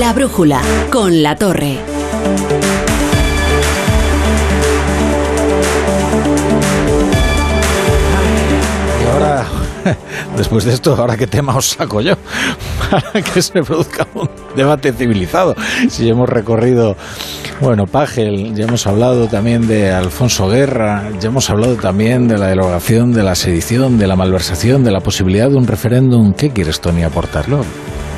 La 0.00 0.14
brújula 0.14 0.62
con 0.90 1.22
la 1.22 1.36
torre. 1.36 1.76
Y 8.98 9.12
ahora, 9.12 9.46
después 10.38 10.64
de 10.64 10.72
esto, 10.72 10.96
¿ahora 10.96 11.18
qué 11.18 11.26
tema 11.26 11.54
os 11.54 11.66
saco 11.66 12.00
yo? 12.00 12.14
Para 12.90 13.20
que 13.20 13.42
se 13.42 13.62
produzca 13.62 14.06
un 14.14 14.30
debate 14.56 14.94
civilizado. 14.94 15.54
Si 15.90 16.08
hemos 16.08 16.30
recorrido, 16.30 16.96
bueno, 17.60 17.86
Pagel, 17.86 18.54
ya 18.54 18.64
hemos 18.64 18.86
hablado 18.86 19.28
también 19.28 19.68
de 19.68 19.90
Alfonso 19.90 20.48
Guerra, 20.48 21.10
ya 21.20 21.28
hemos 21.28 21.50
hablado 21.50 21.74
también 21.74 22.26
de 22.26 22.38
la 22.38 22.46
derogación, 22.46 23.12
de 23.12 23.22
la 23.22 23.34
sedición, 23.34 23.98
de 23.98 24.06
la 24.06 24.16
malversación, 24.16 24.82
de 24.82 24.92
la 24.92 25.00
posibilidad 25.00 25.50
de 25.50 25.56
un 25.56 25.66
referéndum. 25.66 26.32
¿Qué 26.32 26.48
quieres, 26.48 26.80
Tony, 26.80 27.02
aportarlo? 27.02 27.66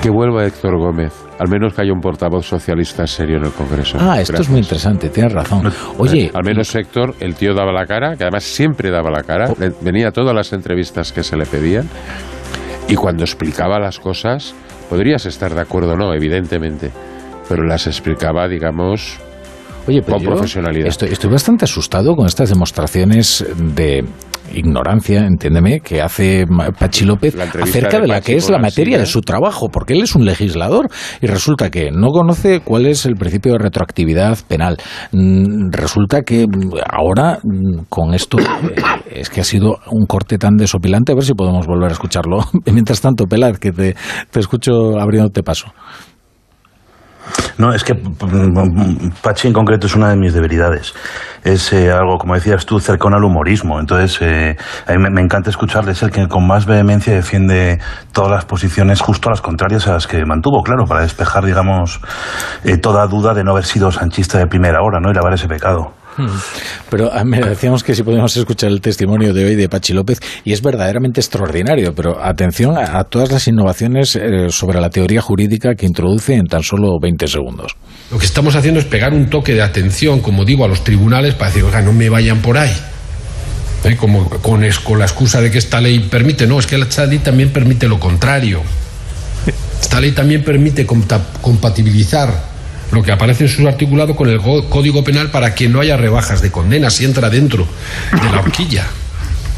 Que 0.03 0.11
vuelva 0.11 0.45
Héctor 0.45 0.77
Gómez. 0.79 1.12
Al 1.39 1.49
menos 1.49 1.74
que 1.74 1.83
haya 1.83 1.93
un 1.93 2.01
portavoz 2.01 2.45
socialista 2.45 3.07
serio 3.07 3.37
en 3.37 3.45
el 3.45 3.53
Congreso. 3.53 3.99
Ah, 4.01 4.20
esto 4.20 4.43
es 4.43 4.49
muy 4.49 4.59
interesante, 4.61 5.09
tienes 5.09 5.33
razón. 5.33 5.73
Oye. 5.97 6.31
Al 6.35 6.45
menos 6.45 6.74
Héctor, 6.74 7.15
el 7.20 7.37
tío 7.37 7.55
daba 7.55 7.73
la 7.73 7.87
cara, 7.87 8.16
que 8.16 8.24
además 8.24 8.43
siempre 8.45 8.91
daba 8.91 9.11
la 9.11 9.23
cara, 9.23 9.51
Oh. 9.51 9.57
venía 9.81 10.09
a 10.09 10.11
todas 10.11 10.35
las 10.35 10.53
entrevistas 10.53 11.12
que 11.12 11.23
se 11.23 11.37
le 11.37 11.47
pedían, 11.47 11.89
y 12.89 12.97
cuando 12.97 13.23
explicaba 13.23 13.79
las 13.79 13.99
cosas, 13.99 14.55
Podrías 14.93 15.24
estar 15.24 15.55
de 15.55 15.61
acuerdo 15.62 15.93
o 15.95 15.97
no, 15.97 16.12
evidentemente, 16.12 16.91
pero 17.49 17.65
las 17.65 17.87
explicaba, 17.87 18.47
digamos, 18.47 19.16
Oye, 19.89 20.03
pero 20.03 20.19
con 20.19 20.23
yo 20.23 20.31
profesionalidad. 20.33 20.87
Estoy, 20.87 21.09
estoy 21.09 21.31
bastante 21.31 21.65
asustado 21.65 22.15
con 22.15 22.27
estas 22.27 22.51
demostraciones 22.51 23.43
de 23.57 24.05
ignorancia, 24.55 25.27
entiéndeme, 25.27 25.81
que 25.81 26.01
hace 26.01 26.47
Pachi 26.79 27.05
López 27.05 27.35
acerca 27.39 27.97
de 27.97 28.03
de 28.03 28.09
la 28.09 28.20
que 28.20 28.37
es 28.37 28.51
la 28.51 28.59
materia 28.59 28.99
de 28.99 29.07
su 29.07 29.20
trabajo, 29.20 29.69
porque 29.69 29.95
él 29.95 30.03
es 30.03 30.15
un 30.15 30.24
legislador 30.24 30.89
y 31.20 31.27
resulta 31.27 31.70
que 31.70 31.91
no 31.91 32.09
conoce 32.09 32.61
cuál 32.61 32.87
es 32.87 33.07
el 33.07 33.15
principio 33.15 33.53
de 33.53 33.59
retroactividad 33.59 34.39
penal. 34.47 34.77
Mm, 35.12 35.70
Resulta 35.70 36.23
que 36.23 36.47
mm, 36.47 36.70
ahora 36.91 37.39
mm, 37.43 37.85
con 37.89 38.15
esto 38.15 38.39
eh, 38.41 39.20
es 39.20 39.31
que 39.31 39.41
ha 39.41 39.45
sido 39.45 39.79
un 39.91 40.07
corte 40.07 40.39
tan 40.39 40.57
desopilante, 40.57 41.12
a 41.12 41.15
ver 41.15 41.24
si 41.24 41.35
podemos 41.35 41.66
volver 41.66 41.91
a 41.91 41.93
escucharlo. 41.93 42.41
Mientras 42.73 43.01
tanto, 43.01 43.27
Pelad, 43.27 43.57
que 43.57 43.73
te, 43.73 43.97
te 44.31 44.41
escucho 44.41 44.99
abriéndote 44.99 45.43
paso. 45.43 45.73
No, 47.59 47.73
es 47.73 47.85
que 47.85 47.95
Pachi 47.95 49.49
en 49.49 49.55
concreto 49.55 49.87
es 49.87 49.95
una 49.95 50.11
de 50.11 50.17
mis 50.17 50.33
debilidades. 50.35 50.95
Es 51.45 51.73
eh, 51.73 51.91
algo, 51.91 52.19
como 52.19 52.35
decías 52.35 52.67
tú, 52.67 52.81
cercano 52.81 53.17
al 53.17 53.25
humorismo. 53.25 53.79
Entonces, 53.79 54.19
eh, 54.21 54.57
a 54.87 54.99
me, 54.99 55.21
encanta 55.21 55.51
escucharle. 55.51 55.93
Es 55.93 56.03
el 56.03 56.11
que 56.11 56.29
con 56.29 56.47
más 56.47 56.67
vehemencia 56.67 57.15
defiende 57.15 57.79
todas 58.13 58.31
las 58.31 58.45
posiciones 58.45 59.01
justo 59.01 59.31
las 59.31 59.41
contrarias 59.41 59.87
a 59.87 59.93
las 59.93 60.07
que 60.07 60.25
mantuvo, 60.25 60.63
claro, 60.63 60.87
para 60.87 61.03
despejar, 61.03 61.45
digamos, 61.45 62.01
eh, 62.65 62.79
toda 62.79 63.07
duda 63.07 63.35
de 63.35 63.45
no 63.45 63.53
haber 63.53 63.65
sido 63.65 63.91
sanchista 63.93 64.39
de 64.39 64.47
primera 64.47 64.83
hora, 64.83 65.01
¿no? 65.01 65.11
Y 65.11 65.15
lavar 65.15 65.35
ese 65.35 65.49
pecado. 65.49 66.02
Pero 66.91 67.13
a 67.13 67.25
me 67.25 67.41
decíamos 67.41 67.83
que 67.83 67.95
si 67.95 68.03
podíamos 68.03 68.37
escuchar 68.37 68.71
el 68.71 68.81
testimonio 68.81 69.33
de 69.33 69.45
hoy 69.45 69.55
de 69.55 69.69
Pachi 69.69 69.93
López, 69.93 70.21
y 70.45 70.53
es 70.53 70.63
verdaderamente 70.63 71.21
extraordinario, 71.21 71.95
pero 71.95 72.23
atención 72.23 72.77
a, 72.77 73.03
todas 73.05 73.31
las 73.31 73.49
innovaciones 73.49 74.17
eh, 74.17 74.49
sobre 74.51 74.81
la 74.81 74.91
teoría 74.91 75.21
jurídica 75.21 75.75
que 75.75 75.87
introduce 75.87 76.35
en 76.35 76.47
tan 76.47 76.63
solo 76.63 76.99
20 77.01 77.27
segundos. 77.27 77.77
Lo 78.11 78.19
que 78.19 78.27
estamos 78.27 78.55
haciendo 78.57 78.81
es 78.81 78.87
pegar 78.87 79.13
un 79.15 79.31
toque 79.31 79.55
de 79.55 79.63
atención, 79.63 80.21
como 80.21 80.45
digo, 80.45 80.65
a 80.65 80.69
los 80.69 80.85
tribunales 80.85 81.35
para 81.35 81.51
decir, 81.51 81.65
oiga, 81.65 81.81
no 81.83 81.93
me 81.93 82.09
vayan 82.09 82.41
por 82.41 82.59
ahí. 82.59 82.73
¿Eh? 83.85 83.97
Como 83.97 84.29
con, 84.29 84.61
la 84.61 85.05
excusa 85.05 85.41
de 85.41 85.51
que 85.51 85.59
esta 85.59 85.81
ley 85.81 86.01
permite, 86.01 86.47
no, 86.47 86.59
es 86.59 86.67
que 86.67 86.77
esta 86.77 87.07
ley 87.07 87.19
también 87.19 87.51
permite 87.51 87.89
lo 87.89 87.99
contrario. 87.99 88.63
Esta 89.81 90.01
ley 90.01 90.13
también 90.13 90.45
permite 90.45 90.87
compatibilizar 90.87 92.52
lo 92.93 93.02
que 93.02 93.10
aparece 93.12 93.44
en 93.44 93.51
su 93.51 93.66
articulado 93.66 94.14
con 94.14 94.28
el 94.28 94.39
go- 94.39 94.69
Código 94.69 95.02
Penal 95.02 95.31
para 95.31 95.55
que 95.55 95.69
no 95.69 95.81
haya 95.81 95.97
rebajas 95.97 96.40
de 96.43 96.51
condena 96.51 96.90
si 96.90 97.05
entra 97.05 97.31
dentro 97.31 97.66
de 98.12 98.31
la 98.31 98.40
horquilla 98.40 98.86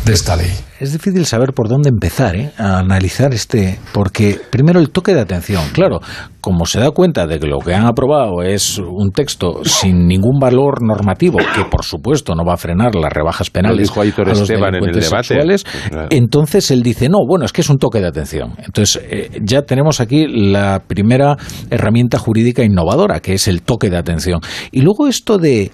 de 0.05 0.13
esta 0.13 0.37
ley. 0.37 0.51
Es 0.81 0.93
difícil 0.93 1.25
saber 1.25 1.53
por 1.55 1.69
dónde 1.69 1.89
empezar 1.89 2.37
¿eh? 2.37 2.51
a 2.59 2.79
analizar 2.79 3.33
este, 3.33 3.79
porque 3.93 4.39
primero 4.51 4.79
el 4.79 4.91
toque 4.91 5.15
de 5.15 5.21
atención, 5.21 5.63
claro, 5.73 6.01
como 6.43 6.67
se 6.67 6.79
da 6.79 6.91
cuenta 6.91 7.27
de 7.27 7.39
que 7.39 7.47
lo 7.47 7.59
que 7.59 7.75
han 7.75 7.87
aprobado 7.87 8.43
es 8.43 8.79
un 8.79 9.13
texto 9.13 9.65
sin 9.65 10.07
ningún 10.07 10.39
valor 10.39 10.83
normativo, 10.83 11.39
que 11.39 11.65
por 11.71 11.85
supuesto 11.85 12.35
no 12.35 12.45
va 12.45 12.55
a 12.55 12.57
frenar 12.59 12.95
las 12.95 13.11
rebajas 13.13 13.49
penales 13.49 13.89
dijo 13.89 14.03
Aitor 14.03 14.27
a 14.27 14.31
los 14.31 14.43
Esteban 14.43 14.75
en 14.75 14.75
el 14.75 14.81
delincuentes 14.81 15.11
debate. 15.11 15.29
sexuales, 15.29 15.65
Pues, 15.65 15.89
claro. 15.91 16.09
entonces 16.11 16.71
él 16.71 16.83
dice, 16.83 17.09
no, 17.09 17.19
bueno, 17.27 17.47
es 17.47 17.53
que 17.53 17.63
es 17.63 17.71
un 17.71 17.79
toque 17.79 18.01
de 18.01 18.09
atención. 18.09 18.55
Entonces 18.59 19.01
eh, 19.09 19.31
ya 19.43 19.63
tenemos 19.63 20.01
aquí 20.01 20.27
la 20.29 20.83
primera 20.87 21.37
herramienta 21.71 22.19
jurídica 22.19 22.63
innovadora, 22.63 23.21
que 23.21 23.35
es 23.35 23.49
el 23.49 23.63
toque 23.63 23.89
de 23.89 23.97
atención. 23.97 24.41
Y 24.71 24.83
luego 24.83 25.07
esto 25.09 25.39
de 25.39 25.71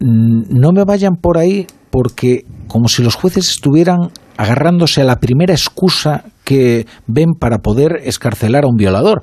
mm, 0.00 0.58
no 0.60 0.72
me 0.72 0.84
vayan 0.84 1.14
por 1.16 1.38
ahí 1.38 1.66
porque 1.90 2.44
como 2.66 2.88
si 2.88 3.02
los 3.02 3.14
jueces 3.14 3.50
estuvieran 3.50 4.10
agarrándose 4.36 5.02
a 5.02 5.04
la 5.04 5.16
primera 5.16 5.52
excusa 5.52 6.24
que 6.44 6.86
ven 7.06 7.34
para 7.38 7.58
poder 7.58 8.00
escarcelar 8.04 8.64
a 8.64 8.68
un 8.68 8.76
violador. 8.76 9.22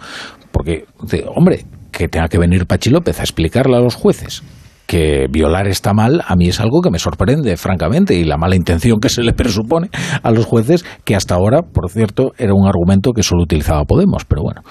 Porque, 0.51 0.85
hombre, 1.35 1.65
que 1.91 2.07
tenga 2.07 2.27
que 2.27 2.37
venir 2.37 2.67
Pachi 2.67 2.89
López 2.89 3.19
a 3.19 3.23
explicarle 3.23 3.77
a 3.77 3.81
los 3.81 3.95
jueces 3.95 4.43
que 4.87 5.27
violar 5.29 5.67
está 5.67 5.93
mal, 5.93 6.23
a 6.25 6.35
mí 6.35 6.47
es 6.47 6.59
algo 6.59 6.81
que 6.81 6.89
me 6.89 6.97
sorprende, 6.97 7.57
francamente, 7.57 8.15
y 8.15 8.23
la 8.23 8.37
mala 8.37 8.55
intención 8.55 8.99
que 8.99 9.09
se 9.09 9.21
le 9.21 9.33
presupone 9.33 9.89
a 10.23 10.31
los 10.31 10.45
jueces, 10.45 10.85
que 11.03 11.15
hasta 11.15 11.35
ahora, 11.35 11.61
por 11.61 11.89
cierto, 11.89 12.31
era 12.37 12.53
un 12.53 12.67
argumento 12.67 13.11
que 13.11 13.21
solo 13.21 13.43
utilizaba 13.43 13.83
Podemos, 13.83 14.25
pero 14.25 14.41
bueno. 14.41 14.61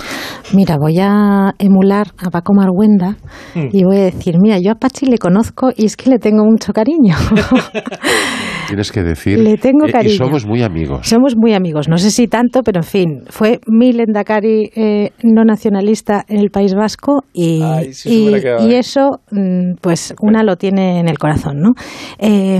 Mira, 0.53 0.77
voy 0.79 0.99
a 1.01 1.53
emular 1.59 2.09
a 2.19 2.31
Paco 2.31 2.53
Marguenda 2.55 3.17
y 3.55 3.85
voy 3.85 3.97
a 3.99 4.05
decir, 4.05 4.37
mira, 4.41 4.59
yo 4.59 4.73
a 4.73 4.75
Pachi 4.75 5.07
le 5.07 5.19
conozco 5.19 5.71
y 5.77 5.85
es 5.85 5.97
que 5.97 6.11
le 6.11 6.19
tengo 6.19 6.45
mucho 6.45 6.73
cariño. 6.73 7.15
Tienes 8.67 8.93
que 8.93 9.03
decir. 9.03 9.39
Le 9.39 9.57
tengo 9.57 9.87
eh, 9.87 9.93
y 10.05 10.09
somos 10.11 10.47
muy 10.47 10.63
amigos. 10.63 11.07
Somos 11.09 11.37
muy 11.37 11.55
amigos, 11.55 11.89
no 11.89 11.99
sé 11.99 12.11
si 12.11 12.29
tanto, 12.29 12.63
pero 12.63 12.81
en 12.81 12.85
fin, 12.85 13.23
fue 13.29 13.61
mi 13.67 13.93
Lendakari 13.93 14.71
eh, 14.75 15.11
no 15.23 15.45
nacionalista 15.45 16.25
en 16.29 16.39
el 16.41 16.51
País 16.51 16.75
Vasco 16.75 17.25
y, 17.33 17.63
Ay, 17.63 17.93
sí, 17.93 18.09
se 18.09 18.15
y- 18.15 18.23
hubiera 18.23 18.41
quedado 18.41 18.69
y 18.69 18.73
ahí. 18.73 18.79
eso, 18.79 19.21
mm, 19.31 19.75
pues 19.81 20.15
una 20.21 20.43
lo 20.43 20.57
tiene 20.57 20.99
en 21.01 21.09
el 21.09 21.19
corazón, 21.19 21.61
¿no? 21.61 21.73
Eh, 22.19 22.59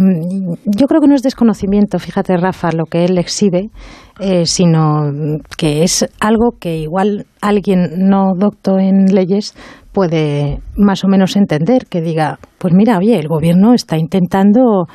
yo 0.65 0.87
creo 0.87 1.01
que 1.01 1.09
no 1.09 1.15
es 1.15 1.23
desconocimiento, 1.23 1.99
fíjate 1.99 2.37
Rafa, 2.37 2.71
lo 2.73 2.85
que 2.87 3.05
él 3.05 3.19
exhibe, 3.19 3.71
eh, 4.21 4.47
sino 4.47 5.11
que 5.59 5.83
es 5.83 6.07
algo 6.21 6.53
que 6.59 6.79
igual 6.79 7.27
alguien 7.41 8.09
no 8.09 8.33
docto 8.37 8.79
en 8.79 9.07
leyes 9.15 9.55
puede 9.93 10.59
más 10.77 11.05
o 11.05 11.09
menos 11.09 11.37
entender, 11.37 11.87
que 11.89 12.01
diga, 12.03 12.39
pues 12.59 12.75
mira, 12.75 12.99
oye, 12.99 13.19
el 13.19 13.29
gobierno 13.29 13.73
está 13.73 13.97
intentando 13.97 14.87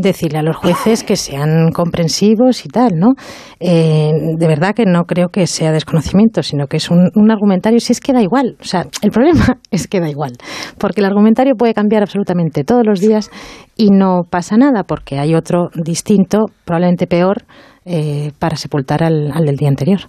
decirle 0.00 0.38
a 0.38 0.42
los 0.42 0.56
jueces 0.56 1.04
que 1.04 1.16
sean 1.16 1.70
comprensivos 1.72 2.64
y 2.64 2.68
tal, 2.68 2.98
¿no? 2.98 3.14
Eh, 3.58 4.12
de 4.36 4.46
verdad 4.46 4.74
que 4.74 4.84
no 4.86 5.04
creo 5.04 5.28
que 5.28 5.46
sea 5.46 5.72
desconocimiento, 5.72 6.42
sino 6.42 6.66
que 6.66 6.78
es 6.78 6.90
un, 6.90 7.30
argumentario, 7.30 7.80
si 7.80 7.92
es 7.92 8.00
que 8.00 8.12
da 8.12 8.22
igual, 8.22 8.56
o 8.60 8.64
sea, 8.64 8.86
el 9.02 9.10
problema 9.10 9.58
es 9.70 9.86
que 9.86 10.00
da 10.00 10.08
igual, 10.08 10.32
porque 10.78 11.00
el 11.00 11.06
argumentario 11.06 11.54
puede 11.54 11.74
cambiar 11.74 12.02
absolutamente 12.02 12.64
todos 12.64 12.84
los 12.84 13.00
días 13.00 13.30
y 13.76 13.90
no 13.90 14.22
pasa 14.28 14.56
nada, 14.56 14.84
porque 14.84 15.18
hay 15.18 15.34
otro 15.34 15.68
distinto, 15.74 16.46
probablemente 16.64 17.06
peor, 17.06 17.44
eh, 17.84 18.32
para 18.38 18.56
sepultar 18.56 19.02
al, 19.02 19.30
al 19.32 19.44
del 19.44 19.56
día 19.56 19.68
anterior. 19.68 20.00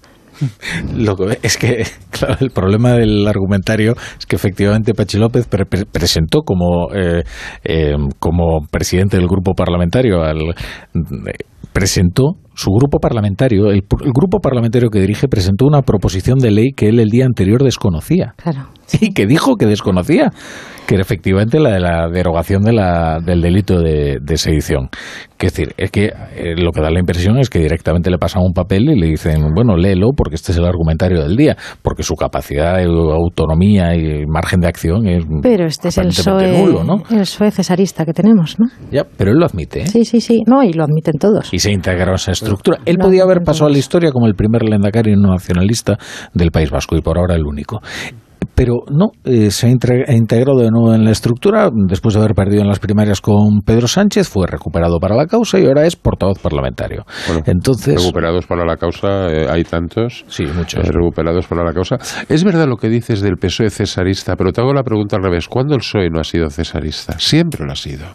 Lo 0.95 1.15
que 1.15 1.37
es 1.41 1.57
que, 1.57 1.83
el 2.39 2.49
problema 2.51 2.93
del 2.93 3.27
argumentario 3.27 3.93
es 4.17 4.25
que 4.25 4.35
efectivamente 4.35 4.93
Pachi 4.93 5.17
López 5.17 5.47
pre- 5.47 5.65
presentó 5.65 6.41
como, 6.41 6.93
eh, 6.93 7.23
eh, 7.63 7.95
como 8.19 8.59
presidente 8.69 9.17
del 9.17 9.27
grupo 9.27 9.53
parlamentario 9.53 10.21
al. 10.23 10.39
eh, 10.49 11.33
presentó 11.73 12.33
su 12.61 12.71
grupo 12.71 12.99
parlamentario, 12.99 13.71
el, 13.71 13.83
el 14.03 14.11
grupo 14.13 14.39
parlamentario 14.39 14.89
que 14.89 14.99
dirige 14.99 15.27
presentó 15.27 15.65
una 15.65 15.81
proposición 15.81 16.37
de 16.37 16.51
ley 16.51 16.71
que 16.75 16.89
él 16.89 16.99
el 16.99 17.09
día 17.09 17.25
anterior 17.25 17.63
desconocía. 17.63 18.33
Claro. 18.37 18.67
Y 18.99 19.13
que 19.13 19.25
dijo 19.25 19.55
que 19.55 19.65
desconocía, 19.65 20.31
que 20.85 20.95
era 20.95 21.01
efectivamente 21.01 21.61
la 21.61 21.71
de 21.71 21.79
la 21.79 22.09
derogación 22.09 22.61
de 22.61 22.73
la, 22.73 23.19
del 23.25 23.39
delito 23.41 23.79
de, 23.79 24.17
de 24.21 24.37
sedición. 24.37 24.89
Que 25.37 25.47
es 25.47 25.53
decir, 25.53 25.73
es 25.77 25.91
que 25.91 26.07
eh, 26.35 26.55
lo 26.57 26.71
que 26.71 26.81
da 26.81 26.91
la 26.91 26.99
impresión 26.99 27.37
es 27.39 27.49
que 27.49 27.59
directamente 27.59 28.11
le 28.11 28.17
pasan 28.17 28.43
un 28.43 28.51
papel 28.51 28.89
y 28.89 28.99
le 28.99 29.07
dicen, 29.07 29.53
bueno, 29.55 29.77
léelo 29.77 30.09
porque 30.15 30.35
este 30.35 30.51
es 30.51 30.57
el 30.57 30.65
argumentario 30.65 31.21
del 31.21 31.37
día, 31.37 31.55
porque 31.81 32.03
su 32.03 32.15
capacidad, 32.15 32.75
de 32.75 32.83
autonomía 32.83 33.95
y 33.95 34.25
margen 34.27 34.59
de 34.59 34.67
acción 34.67 35.07
es 35.07 35.23
Pero 35.41 35.65
este 35.67 35.87
es 35.87 35.97
el 35.97 36.07
PSOE, 36.07 36.51
nulo, 36.59 36.83
¿no? 36.83 36.95
el 37.09 37.21
PSOE 37.21 37.49
cesarista 37.51 38.03
que 38.03 38.11
tenemos, 38.11 38.59
¿no? 38.59 38.67
Ya, 38.91 39.05
pero 39.17 39.31
él 39.31 39.37
lo 39.37 39.45
admite, 39.45 39.83
¿eh? 39.83 39.87
Sí, 39.87 40.03
sí, 40.03 40.19
sí, 40.19 40.41
no, 40.45 40.63
y 40.63 40.73
lo 40.73 40.83
admiten 40.83 41.13
todos. 41.17 41.53
y 41.53 41.59
se 41.59 41.71
integró 41.71 42.11
a 42.11 42.15
esa 42.15 42.33
estructura. 42.53 42.79
Él 42.85 42.97
podía 42.97 43.23
haber 43.23 43.43
pasado 43.43 43.67
a 43.67 43.71
la 43.71 43.77
historia 43.77 44.11
como 44.11 44.27
el 44.27 44.35
primer 44.35 44.63
lendakari 44.63 45.15
no 45.15 45.29
nacionalista 45.29 45.97
del 46.33 46.51
País 46.51 46.69
Vasco 46.69 46.95
y 46.95 47.01
por 47.01 47.17
ahora 47.17 47.35
el 47.35 47.45
único. 47.45 47.81
Pero 48.55 48.83
no, 48.91 49.11
eh, 49.23 49.49
se 49.49 49.67
ha 49.67 49.69
integrado 49.69 50.59
de 50.59 50.69
nuevo 50.69 50.93
en 50.93 51.03
la 51.03 51.11
estructura, 51.11 51.69
después 51.73 52.13
de 52.13 52.19
haber 52.19 52.35
perdido 52.35 52.61
en 52.61 52.67
las 52.67 52.79
primarias 52.79 53.21
con 53.21 53.61
Pedro 53.65 53.87
Sánchez, 53.87 54.29
fue 54.29 54.45
recuperado 54.47 54.99
para 54.99 55.15
la 55.15 55.25
causa 55.25 55.59
y 55.59 55.65
ahora 55.65 55.85
es 55.85 55.95
portavoz 55.95 56.37
parlamentario. 56.39 57.03
Entonces, 57.45 57.95
recuperados 57.95 58.45
para 58.45 58.65
la 58.65 58.77
causa, 58.77 59.29
eh, 59.31 59.47
hay 59.49 59.63
tantos. 59.63 60.25
Sí, 60.27 60.45
muchos. 60.45 60.85
eh, 60.85 60.91
recuperados 60.91 61.47
para 61.47 61.63
la 61.63 61.73
causa. 61.73 61.97
Es 62.29 62.43
verdad 62.43 62.67
lo 62.67 62.77
que 62.77 62.89
dices 62.89 63.21
del 63.21 63.37
PSOE 63.37 63.69
cesarista, 63.69 64.35
pero 64.35 64.51
te 64.51 64.61
hago 64.61 64.73
la 64.73 64.83
pregunta 64.83 65.15
al 65.15 65.23
revés. 65.23 65.47
¿Cuándo 65.47 65.73
el 65.73 65.79
PSOE 65.79 66.09
no 66.09 66.19
ha 66.19 66.23
sido 66.23 66.49
cesarista? 66.49 67.17
Siempre 67.19 67.65
lo 67.65 67.71
ha 67.71 67.75
sido. 67.75 68.05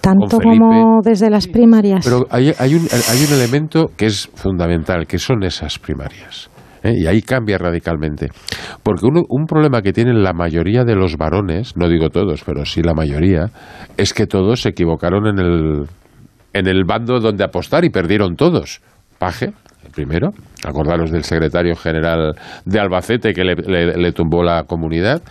Tanto 0.00 0.38
como 0.38 1.00
desde 1.02 1.30
las 1.30 1.46
primarias. 1.46 2.04
Pero 2.04 2.26
hay, 2.30 2.52
hay, 2.58 2.74
un, 2.74 2.82
hay 3.10 3.24
un 3.26 3.32
elemento 3.32 3.86
que 3.96 4.06
es 4.06 4.28
fundamental, 4.34 5.06
que 5.06 5.18
son 5.18 5.42
esas 5.44 5.78
primarias. 5.78 6.50
¿Eh? 6.84 6.92
Y 6.96 7.06
ahí 7.08 7.20
cambia 7.22 7.58
radicalmente. 7.58 8.28
Porque 8.84 9.06
uno- 9.06 9.24
un 9.28 9.46
problema 9.46 9.82
que 9.82 9.92
tienen 9.92 10.22
la 10.22 10.32
mayoría 10.32 10.84
de 10.84 10.94
los 10.94 11.16
varones, 11.16 11.76
no 11.76 11.88
digo 11.88 12.10
todos, 12.10 12.44
pero 12.44 12.64
sí 12.64 12.82
la 12.82 12.94
mayoría, 12.94 13.46
es 13.96 14.14
que 14.14 14.26
todos 14.26 14.62
se 14.62 14.68
equivocaron 14.68 15.26
en 15.26 15.38
el, 15.40 15.84
en 16.52 16.68
el 16.68 16.84
bando 16.84 17.18
donde 17.18 17.42
apostar 17.42 17.84
y 17.84 17.90
perdieron 17.90 18.36
todos. 18.36 18.80
Paje, 19.18 19.52
el 19.84 19.90
primero, 19.90 20.30
acordaros 20.64 21.10
del 21.10 21.24
secretario 21.24 21.74
general 21.74 22.34
de 22.64 22.78
Albacete 22.80 23.32
que 23.32 23.42
le, 23.44 24.12
tumbó 24.12 24.42
la 24.44 24.62
comunidad, 24.64 25.22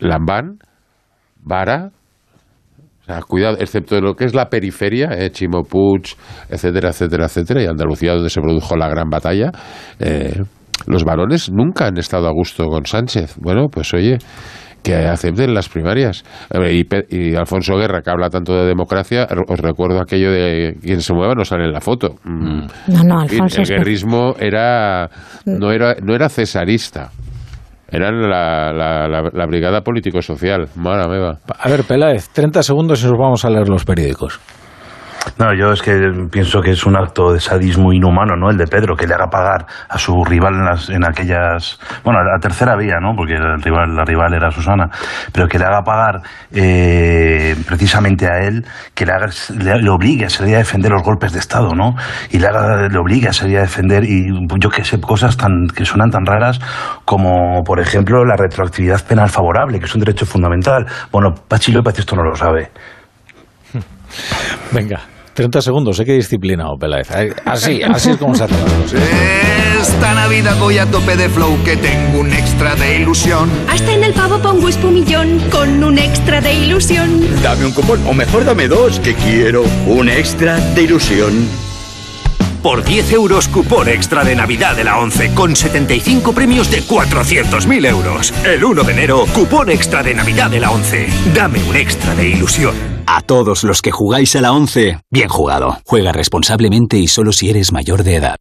Lambán, 0.00 0.58
Vara, 1.42 1.90
o 3.02 3.04
sea, 3.06 3.20
cuidado, 3.22 3.56
excepto 3.60 3.94
de 3.94 4.00
lo 4.00 4.14
que 4.14 4.24
es 4.24 4.34
la 4.34 4.46
periferia, 4.48 5.10
eh, 5.12 5.30
Chimo 5.30 5.62
Puig, 5.62 6.16
etcétera, 6.48 6.88
etcétera, 6.88 7.26
etcétera, 7.26 7.62
y 7.62 7.66
Andalucía, 7.66 8.14
donde 8.14 8.30
se 8.30 8.40
produjo 8.40 8.76
la 8.76 8.88
gran 8.88 9.08
batalla, 9.08 9.52
eh, 10.00 10.42
los 10.86 11.04
varones 11.04 11.50
nunca 11.50 11.86
han 11.86 11.98
estado 11.98 12.28
a 12.28 12.32
gusto 12.32 12.66
con 12.66 12.86
Sánchez. 12.86 13.36
Bueno, 13.40 13.68
pues 13.70 13.92
oye, 13.94 14.18
que 14.86 14.94
acepten 14.94 15.52
las 15.52 15.68
primarias. 15.68 16.24
Y, 16.70 16.86
y, 17.10 17.34
Alfonso 17.34 17.76
Guerra, 17.76 18.02
que 18.02 18.10
habla 18.10 18.30
tanto 18.30 18.54
de 18.54 18.66
democracia, 18.66 19.26
os 19.48 19.58
recuerdo 19.58 20.00
aquello 20.00 20.30
de 20.30 20.76
quien 20.80 21.00
se 21.00 21.12
mueva 21.12 21.34
no 21.34 21.44
sale 21.44 21.64
en 21.64 21.72
la 21.72 21.80
foto. 21.80 22.16
Mm. 22.24 22.66
No, 22.88 23.02
no, 23.04 23.20
Alfonso. 23.20 23.62
El 23.62 23.68
guerrismo 23.68 24.34
era, 24.38 25.10
no, 25.44 25.72
era, 25.72 25.96
no 26.02 26.14
era 26.14 26.28
cesarista. 26.28 27.10
Era 27.88 28.10
la, 28.10 28.72
la, 28.72 29.30
la, 29.32 29.46
brigada 29.46 29.80
político-social. 29.80 30.68
Mara, 30.74 31.06
meva. 31.08 31.38
A 31.48 31.68
ver, 31.68 31.84
Peláez, 31.84 32.28
30 32.30 32.62
segundos 32.64 33.02
y 33.02 33.06
nos 33.06 33.18
vamos 33.18 33.44
a 33.44 33.50
leer 33.50 33.68
los 33.68 33.84
periódicos. 33.84 34.40
No, 35.38 35.52
yo 35.54 35.72
es 35.72 35.82
que 35.82 35.92
pienso 36.30 36.60
que 36.62 36.70
es 36.70 36.86
un 36.86 36.96
acto 36.96 37.32
de 37.32 37.40
sadismo 37.40 37.92
inhumano, 37.92 38.36
¿no? 38.36 38.50
El 38.50 38.56
de 38.56 38.66
Pedro, 38.66 38.96
que 38.96 39.06
le 39.06 39.14
haga 39.14 39.26
pagar 39.26 39.66
a 39.88 39.98
su 39.98 40.24
rival 40.24 40.54
en, 40.54 40.64
las, 40.64 40.88
en 40.88 41.04
aquellas. 41.04 41.78
Bueno, 42.04 42.22
la 42.22 42.38
tercera 42.38 42.74
vía, 42.76 42.98
¿no? 43.00 43.14
Porque 43.14 43.34
el 43.34 43.60
rival, 43.60 43.94
la 43.94 44.04
rival 44.04 44.32
era 44.34 44.50
Susana. 44.50 44.88
Pero 45.32 45.46
que 45.46 45.58
le 45.58 45.64
haga 45.66 45.82
pagar 45.82 46.22
eh, 46.52 47.54
precisamente 47.66 48.26
a 48.26 48.46
él, 48.46 48.64
que 48.94 49.04
le, 49.04 49.12
haga, 49.12 49.26
le, 49.58 49.90
obligue 49.90 50.26
a 50.26 50.30
salir 50.30 50.54
a 50.54 50.58
defender 50.58 50.90
los 50.90 51.02
golpes 51.02 51.32
de 51.32 51.40
Estado, 51.40 51.74
¿no? 51.74 51.94
Y 52.30 52.38
le, 52.38 52.46
haga, 52.46 52.88
le 52.88 52.98
obligue 52.98 53.28
a 53.28 53.32
salir 53.32 53.58
a 53.58 53.62
defender, 53.62 54.04
y 54.04 54.26
yo 54.58 54.70
que 54.70 54.84
sé, 54.84 55.00
cosas 55.00 55.36
tan, 55.36 55.66
que 55.68 55.84
suenan 55.84 56.10
tan 56.10 56.24
raras 56.24 56.60
como, 57.04 57.62
por 57.62 57.80
ejemplo, 57.80 58.24
la 58.24 58.36
retroactividad 58.36 59.04
penal 59.04 59.28
favorable, 59.28 59.78
que 59.78 59.84
es 59.84 59.94
un 59.94 60.00
derecho 60.00 60.24
fundamental. 60.24 60.86
Bueno, 61.12 61.34
Pachi 61.34 61.72
López 61.72 61.98
esto 61.98 62.16
no 62.16 62.22
lo 62.22 62.34
sabe. 62.34 62.70
Venga. 64.72 65.15
30 65.36 65.60
segundos, 65.60 66.00
¿eh? 66.00 66.04
Qué 66.06 66.14
disciplinado, 66.14 66.78
Peláez. 66.78 67.08
Así, 67.44 67.82
así 67.82 68.10
es 68.10 68.16
como 68.16 68.34
se 68.34 68.44
hace. 68.44 68.54
Esta 69.80 70.14
Navidad 70.14 70.56
voy 70.58 70.78
a 70.78 70.86
tope 70.86 71.14
de 71.14 71.28
flow 71.28 71.62
que 71.62 71.76
tengo 71.76 72.20
un 72.20 72.32
extra 72.32 72.74
de 72.74 72.96
ilusión. 72.96 73.50
Hasta 73.68 73.92
en 73.92 74.02
el 74.02 74.14
pavo 74.14 74.38
pongo 74.38 74.68
espumillón 74.68 75.38
con 75.50 75.84
un 75.84 75.98
extra 75.98 76.40
de 76.40 76.54
ilusión. 76.54 77.20
Dame 77.42 77.66
un 77.66 77.72
cupón, 77.72 78.00
o 78.06 78.14
mejor 78.14 78.46
dame 78.46 78.66
dos, 78.66 78.98
que 78.98 79.14
quiero 79.14 79.64
un 79.86 80.08
extra 80.08 80.56
de 80.56 80.82
ilusión. 80.82 81.46
Por 82.62 82.82
10 82.82 83.12
euros, 83.12 83.46
cupón 83.46 83.88
extra 83.88 84.24
de 84.24 84.34
Navidad 84.34 84.74
de 84.74 84.84
la 84.84 84.98
11, 84.98 85.34
con 85.34 85.54
75 85.54 86.32
premios 86.32 86.70
de 86.70 86.82
400.000 86.82 87.86
euros. 87.86 88.32
El 88.42 88.64
1 88.64 88.82
de 88.82 88.92
enero, 88.92 89.26
cupón 89.34 89.70
extra 89.70 90.02
de 90.02 90.14
Navidad 90.14 90.50
de 90.50 90.60
la 90.60 90.70
11. 90.70 91.06
Dame 91.34 91.62
un 91.62 91.76
extra 91.76 92.14
de 92.14 92.28
ilusión. 92.30 92.95
A 93.06 93.22
todos 93.22 93.62
los 93.62 93.82
que 93.82 93.92
jugáis 93.92 94.34
a 94.36 94.40
la 94.40 94.52
11, 94.52 94.98
bien 95.10 95.28
jugado. 95.28 95.78
Juega 95.84 96.12
responsablemente 96.12 96.98
y 96.98 97.06
solo 97.06 97.32
si 97.32 97.48
eres 97.48 97.72
mayor 97.72 98.02
de 98.02 98.16
edad. 98.16 98.36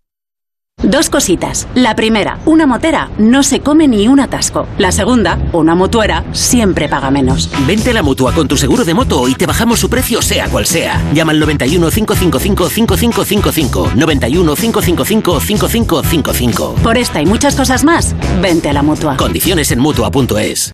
Dos 0.84 1.10
cositas. 1.10 1.68
La 1.74 1.96
primera, 1.96 2.40
una 2.46 2.66
motera 2.66 3.10
no 3.18 3.44
se 3.44 3.62
come 3.62 3.88
ni 3.88 4.08
un 4.08 4.20
atasco. 4.20 4.68
La 4.78 4.92
segunda, 4.92 5.40
una 5.54 5.74
mutuera 5.74 6.26
siempre 6.34 6.90
paga 6.90 7.12
menos. 7.12 7.50
Vente 7.66 7.92
a 7.92 7.94
la 7.94 8.04
mutua 8.04 8.34
con 8.34 8.48
tu 8.48 8.58
seguro 8.58 8.84
de 8.84 8.94
moto 8.94 9.28
y 9.30 9.36
te 9.36 9.46
bajamos 9.46 9.80
su 9.80 9.90
precio 9.90 10.22
sea 10.22 10.50
cual 10.50 10.66
sea. 10.66 11.02
Llama 11.14 11.32
al 11.32 11.40
91 11.40 11.90
555 11.90 12.70
5555. 12.70 13.92
91 13.96 14.56
555 14.56 15.40
5555. 15.40 16.76
Por 16.84 16.98
esta 16.98 17.22
y 17.22 17.26
muchas 17.26 17.56
cosas 17.56 17.84
más, 17.84 18.16
vente 18.42 18.70
a 18.70 18.74
la 18.74 18.84
mutua. 18.84 19.16
Condiciones 19.18 19.72
en 19.72 19.80
mutua.es. 19.80 20.74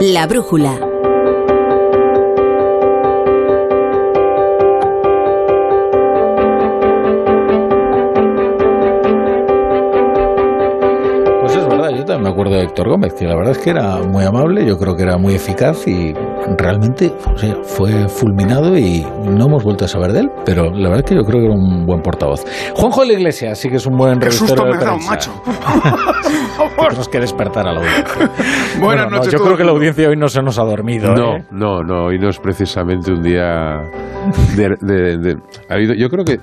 La 0.00 0.26
brújula. 0.26 0.89
Me 12.20 12.28
acuerdo 12.28 12.54
de 12.54 12.64
Héctor 12.64 12.88
Gómez, 12.88 13.14
que 13.14 13.26
la 13.26 13.34
verdad 13.34 13.52
es 13.52 13.58
que 13.58 13.70
era 13.70 13.98
muy 13.98 14.24
amable, 14.24 14.66
yo 14.66 14.76
creo 14.78 14.94
que 14.94 15.02
era 15.02 15.16
muy 15.16 15.34
eficaz 15.34 15.86
y 15.86 16.12
realmente 16.58 17.12
fue 17.62 18.08
fulminado 18.08 18.76
y 18.76 19.06
no 19.24 19.46
hemos 19.46 19.64
vuelto 19.64 19.84
a 19.84 19.88
saber 19.88 20.12
de 20.12 20.20
él, 20.20 20.30
pero 20.44 20.70
la 20.70 20.88
verdad 20.88 20.98
es 20.98 21.04
que 21.04 21.14
yo 21.14 21.22
creo 21.22 21.40
que 21.40 21.46
era 21.46 21.54
un 21.54 21.86
buen 21.86 22.02
portavoz. 22.02 22.44
Juanjo 22.74 23.02
de 23.02 23.06
la 23.08 23.12
Iglesia 23.14 23.54
sí 23.54 23.68
que 23.68 23.76
es 23.76 23.86
un 23.86 23.96
buen 23.96 24.20
susto 24.30 24.64
de 24.64 24.72
me 24.72 24.78
da, 24.78 24.96
macho. 24.96 25.30
Tenemos 26.76 27.08
que 27.08 27.20
despertar 27.20 27.66
a 27.66 27.72
la 27.72 27.80
audiencia. 27.80 28.30
Buenas 28.80 29.10
noches. 29.10 29.32
yo 29.32 29.38
creo 29.38 29.56
que 29.56 29.64
la 29.64 29.72
audiencia 29.72 30.08
hoy 30.08 30.16
no 30.16 30.28
se 30.28 30.42
nos 30.42 30.58
ha 30.58 30.64
dormido. 30.64 31.14
No, 31.14 31.36
¿eh? 31.36 31.44
no, 31.50 31.82
no. 31.82 32.06
Hoy 32.06 32.18
no 32.18 32.28
es 32.28 32.38
precisamente 32.38 33.12
un 33.12 33.22
día 33.22 33.80
de, 34.56 34.76
de, 34.80 35.16
de, 35.18 35.36
ha 35.68 35.74
habido, 35.74 35.94
Yo 35.94 36.08
creo 36.08 36.24
que 36.24 36.38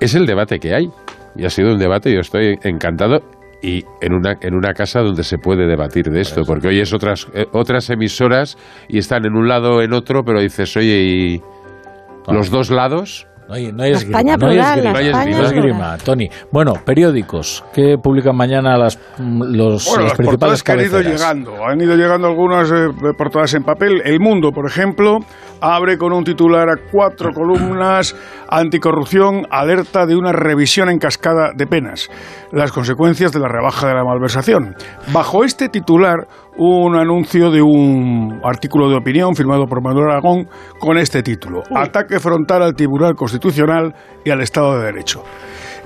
es 0.00 0.14
el 0.14 0.26
debate 0.26 0.58
que 0.58 0.74
hay. 0.74 0.90
Y 1.36 1.44
ha 1.44 1.50
sido 1.50 1.72
un 1.72 1.78
debate. 1.78 2.12
Yo 2.12 2.20
estoy 2.20 2.58
encantado 2.62 3.20
y 3.62 3.84
en 4.00 4.14
una, 4.14 4.38
en 4.40 4.54
una 4.54 4.72
casa 4.74 5.00
donde 5.00 5.24
se 5.24 5.38
puede 5.38 5.66
debatir 5.66 6.10
de 6.10 6.20
esto, 6.20 6.44
porque 6.44 6.68
hoy 6.68 6.80
es 6.80 6.92
otras, 6.92 7.28
eh, 7.34 7.46
otras 7.52 7.90
emisoras 7.90 8.56
y 8.88 8.98
están 8.98 9.26
en 9.26 9.34
un 9.34 9.48
lado 9.48 9.76
o 9.76 9.82
en 9.82 9.92
otro, 9.92 10.24
pero 10.24 10.40
dices, 10.40 10.76
oye, 10.76 11.02
y 11.02 11.42
los 12.28 12.50
dos 12.50 12.70
lados. 12.70 13.26
No 13.50 13.56
hay, 13.56 13.72
no 13.72 13.82
hay 13.82 13.90
esgrima, 13.90 14.18
España 14.20 14.36
no 14.36 14.46
hay 14.46 14.58
esgrima, 14.60 14.92
no 14.92 14.98
hay 15.18 15.44
esgrima, 15.44 15.98
Tony. 15.98 16.30
Bueno, 16.52 16.74
periódicos. 16.84 17.64
¿Qué 17.74 17.96
publican 18.00 18.36
mañana 18.36 18.78
las, 18.78 18.96
mm, 19.18 19.42
los, 19.42 19.86
Bueno, 19.86 20.04
las 20.04 20.10
las 20.10 20.16
principales 20.16 20.62
portadas 20.62 20.62
que 20.62 20.72
han 20.72 20.80
ido 20.80 21.00
llegando. 21.00 21.66
Han 21.66 21.80
ido 21.80 21.96
llegando 21.96 22.28
algunas 22.28 22.70
eh, 22.70 22.90
portadas 23.18 23.52
en 23.54 23.64
papel. 23.64 24.02
El 24.04 24.20
Mundo, 24.20 24.52
por 24.52 24.70
ejemplo, 24.70 25.18
abre 25.60 25.98
con 25.98 26.12
un 26.12 26.22
titular 26.22 26.68
a 26.68 26.76
cuatro 26.92 27.30
columnas. 27.34 28.14
Anticorrupción 28.48 29.48
alerta 29.50 30.06
de 30.06 30.14
una 30.14 30.30
revisión 30.30 30.88
en 30.88 31.00
cascada 31.00 31.50
de 31.52 31.66
penas. 31.66 32.08
Las 32.52 32.70
consecuencias 32.70 33.32
de 33.32 33.40
la 33.40 33.48
rebaja 33.48 33.88
de 33.88 33.94
la 33.94 34.04
malversación. 34.04 34.76
Bajo 35.12 35.42
este 35.42 35.68
titular, 35.68 36.28
un 36.56 36.96
anuncio 36.96 37.50
de 37.50 37.62
un 37.62 38.40
artículo 38.44 38.88
de 38.90 38.96
opinión 38.96 39.34
firmado 39.34 39.66
por 39.66 39.82
Manuel 39.82 40.10
Aragón 40.10 40.48
con 40.78 40.98
este 40.98 41.22
título. 41.22 41.62
Ataque 41.74 42.18
frontal 42.20 42.62
al 42.62 42.74
Tribunal 42.74 43.14
Constitucional 43.14 43.94
y 44.24 44.30
al 44.30 44.40
Estado 44.40 44.78
de 44.78 44.84
Derecho. 44.86 45.22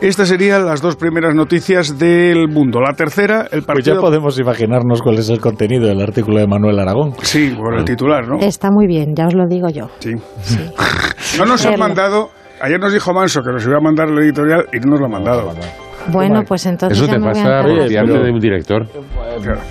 Estas 0.00 0.28
serían 0.28 0.66
las 0.66 0.82
dos 0.82 0.96
primeras 0.96 1.34
noticias 1.34 1.98
del 1.98 2.48
mundo. 2.48 2.80
La 2.80 2.94
tercera, 2.94 3.42
el 3.42 3.62
Pues 3.62 3.66
partido... 3.66 3.94
ya 3.94 4.00
podemos 4.00 4.38
imaginarnos 4.38 5.00
cuál 5.02 5.18
es 5.18 5.28
el 5.30 5.40
contenido 5.40 5.86
del 5.86 6.00
artículo 6.02 6.40
de 6.40 6.46
Manuel 6.48 6.78
Aragón. 6.80 7.12
Sí, 7.22 7.54
por 7.56 7.74
el 7.78 7.84
titular, 7.84 8.26
¿no? 8.26 8.38
Está 8.40 8.70
muy 8.72 8.86
bien, 8.88 9.14
ya 9.16 9.26
os 9.28 9.34
lo 9.34 9.46
digo 9.46 9.68
yo. 9.68 9.86
Sí. 10.00 10.10
No 11.38 11.46
nos 11.46 11.64
han 11.66 11.78
mandado... 11.80 12.30
Ayer 12.60 12.78
nos 12.78 12.92
dijo 12.92 13.12
Manso 13.12 13.42
que 13.42 13.50
nos 13.50 13.66
iba 13.66 13.76
a 13.76 13.80
mandar 13.80 14.08
el 14.08 14.18
editorial 14.20 14.66
y 14.72 14.78
no 14.78 14.92
nos 14.92 15.00
lo 15.00 15.06
ha 15.06 15.08
mandado. 15.08 15.50
Bueno, 16.12 16.42
pues 16.46 16.66
entonces 16.66 16.98
Eso 16.98 17.06
te 17.10 17.18
pasa 17.20 17.62
por 17.62 17.88
de 17.88 18.30
un 18.30 18.38
director. 18.40 18.86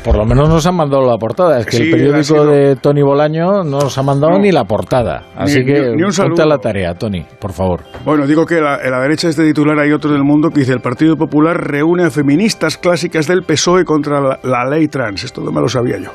Por 0.03 0.17
lo 0.17 0.25
menos 0.25 0.49
nos 0.49 0.65
han 0.65 0.75
mandado 0.75 1.03
la 1.05 1.17
portada. 1.17 1.59
Es 1.59 1.65
que 1.65 1.77
Sí, 1.77 1.83
el 1.83 1.91
periódico 1.91 2.45
de 2.45 2.75
Tony 2.77 3.01
Bolaño 3.01 3.63
no 3.63 3.79
nos 3.79 3.97
ha 3.97 4.03
mandado 4.03 4.33
No. 4.33 4.39
ni 4.39 4.51
la 4.51 4.65
portada. 4.65 5.23
Así 5.35 5.59
Ni- 5.59 5.65
que 5.65 5.73
ni- 5.89 5.95
ni 5.97 6.03
un 6.03 6.11
ponte 6.15 6.41
a 6.41 6.45
la 6.45 6.57
tarea, 6.57 6.93
Tony, 6.95 7.25
por 7.39 7.51
favor. 7.53 7.81
Bueno, 8.03 8.25
digo 8.27 8.45
que 8.45 8.59
la- 8.59 8.79
en 8.83 8.91
la 8.91 8.99
derecha 9.01 9.27
de 9.27 9.31
este 9.31 9.43
titular 9.45 9.77
hay 9.79 9.91
otro 9.91 10.11
del 10.11 10.23
mundo 10.23 10.49
que 10.49 10.61
dice 10.61 10.73
el 10.73 10.81
Partido 10.81 11.15
Popular 11.15 11.55
reúne 11.57 12.03
a 12.05 12.09
feministas 12.09 12.77
clásicas 12.77 13.27
del 13.27 13.43
PSOE 13.43 13.85
contra 13.85 14.19
la, 14.21 14.39
la 14.43 14.65
ley 14.69 14.87
trans. 14.87 15.23
Esto 15.23 15.41
no 15.41 15.51
me 15.51 15.61
lo 15.61 15.67
sabía 15.67 15.97
yo. 15.97 16.09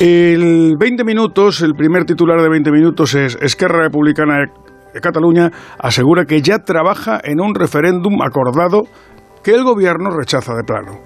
El 0.00 0.74
20 0.78 1.04
minutos, 1.04 1.62
el 1.62 1.72
primer 1.74 2.04
titular 2.04 2.40
de 2.40 2.48
20 2.48 2.70
minutos 2.70 3.14
es 3.14 3.36
Esquerra 3.40 3.82
Republicana 3.82 4.44
de 4.94 5.00
Cataluña 5.00 5.50
asegura 5.78 6.24
que 6.24 6.40
ya 6.40 6.58
trabaja 6.60 7.20
en 7.22 7.40
un 7.40 7.54
referéndum 7.54 8.22
acordado 8.22 8.84
que 9.46 9.52
el 9.54 9.62
gobierno 9.62 10.10
rechaza 10.10 10.54
de 10.54 10.64
plano. 10.64 10.98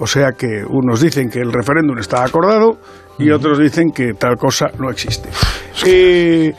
O 0.00 0.06
sea 0.06 0.32
que 0.32 0.64
unos 0.66 1.02
dicen 1.02 1.28
que 1.28 1.40
el 1.40 1.52
referéndum 1.52 1.98
está 1.98 2.24
acordado 2.24 2.78
y 3.18 3.30
otros 3.30 3.58
dicen 3.58 3.90
que 3.92 4.14
tal 4.14 4.36
cosa 4.38 4.68
no 4.78 4.88
existe. 4.90 5.28
Eh, 5.84 6.54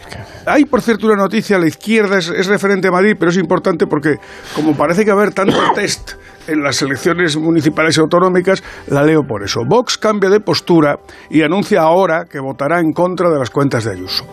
hay, 0.45 0.65
por 0.65 0.81
cierto, 0.83 1.07
una 1.07 1.15
noticia 1.15 1.55
a 1.55 1.59
la 1.59 1.67
izquierda, 1.67 2.19
es, 2.19 2.29
es 2.29 2.45
referente 2.45 2.87
a 2.87 2.91
Madrid, 2.91 3.15
pero 3.17 3.31
es 3.31 3.37
importante 3.37 3.87
porque 3.87 4.17
como 4.55 4.77
parece 4.77 5.03
que 5.03 5.11
va 5.11 5.17
a 5.19 5.21
haber 5.23 5.33
tanto 5.33 5.57
test 5.75 6.11
en 6.47 6.61
las 6.61 6.79
elecciones 6.83 7.35
municipales 7.35 7.97
y 7.97 8.01
autonómicas, 8.01 8.61
la 8.87 9.01
leo 9.03 9.23
por 9.27 9.43
eso. 9.43 9.61
Vox 9.65 9.97
cambia 9.97 10.29
de 10.29 10.39
postura 10.39 10.99
y 11.31 11.41
anuncia 11.41 11.81
ahora 11.81 12.25
que 12.29 12.39
votará 12.39 12.79
en 12.79 12.93
contra 12.93 13.29
de 13.31 13.39
las 13.39 13.49
cuentas 13.49 13.85
de 13.85 13.91
Ayuso. 13.93 14.25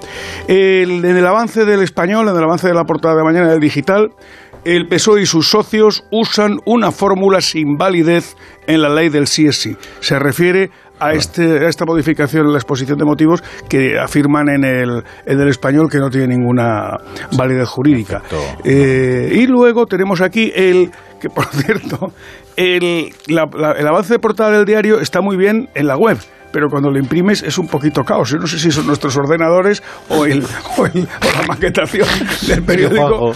El- 0.46 1.04
en 1.04 1.16
el 1.16 1.26
avance 1.26 1.64
del 1.64 1.80
español, 1.82 2.28
en 2.28 2.36
el 2.36 2.44
avance 2.44 2.68
de 2.68 2.74
la 2.74 2.84
portada 2.84 3.14
de 3.16 3.24
mañana 3.24 3.48
del 3.48 3.60
digital, 3.60 4.10
el 4.64 4.86
PSOE 4.88 5.22
y 5.22 5.26
sus 5.26 5.48
socios 5.50 6.04
usan 6.10 6.58
una 6.66 6.90
fórmula 6.92 7.40
sin 7.40 7.76
validez 7.76 8.36
en 8.66 8.82
la 8.82 8.88
ley 8.88 9.08
del 9.08 9.26
sí 9.26 9.46
es 9.46 9.56
sí. 9.56 9.76
Se 10.00 10.18
refiere 10.18 10.70
a, 10.98 11.14
este, 11.14 11.64
a 11.64 11.68
esta 11.68 11.86
modificación 11.86 12.44
en 12.46 12.52
la 12.52 12.58
exposición 12.58 12.98
de 12.98 13.04
motivos 13.06 13.42
que 13.68 13.98
afirman 13.98 14.48
en 14.50 14.64
el, 14.64 15.02
en 15.26 15.40
el 15.40 15.48
español 15.48 15.88
que 15.90 15.98
no 15.98 16.10
tiene 16.10 16.28
ninguna 16.36 16.90
validez 17.36 17.68
jurídica. 17.68 18.22
Eh, 18.64 19.30
y 19.34 19.46
luego 19.46 19.86
tenemos 19.86 20.20
aquí 20.20 20.52
el, 20.54 20.90
que 21.20 21.30
por 21.30 21.46
cierto, 21.52 22.12
el, 22.56 23.14
la- 23.28 23.48
la- 23.56 23.72
el 23.72 23.86
avance 23.86 24.12
de 24.12 24.18
portada 24.18 24.50
del 24.50 24.66
diario 24.66 25.00
está 25.00 25.20
muy 25.22 25.36
bien 25.38 25.70
en 25.74 25.86
la 25.86 25.96
web. 25.96 26.18
Pero 26.52 26.68
cuando 26.68 26.90
lo 26.90 26.98
imprimes 26.98 27.42
es 27.42 27.58
un 27.58 27.68
poquito 27.68 28.02
caos. 28.04 28.30
Yo 28.30 28.38
no 28.38 28.46
sé 28.46 28.58
si 28.58 28.70
son 28.70 28.86
nuestros 28.86 29.16
ordenadores 29.16 29.82
o, 30.08 30.24
el, 30.26 30.44
o, 30.76 30.86
el- 30.86 31.02
o 31.02 31.40
la 31.40 31.46
maquetación 31.46 32.06
del 32.48 32.62
periódico. 32.64 33.32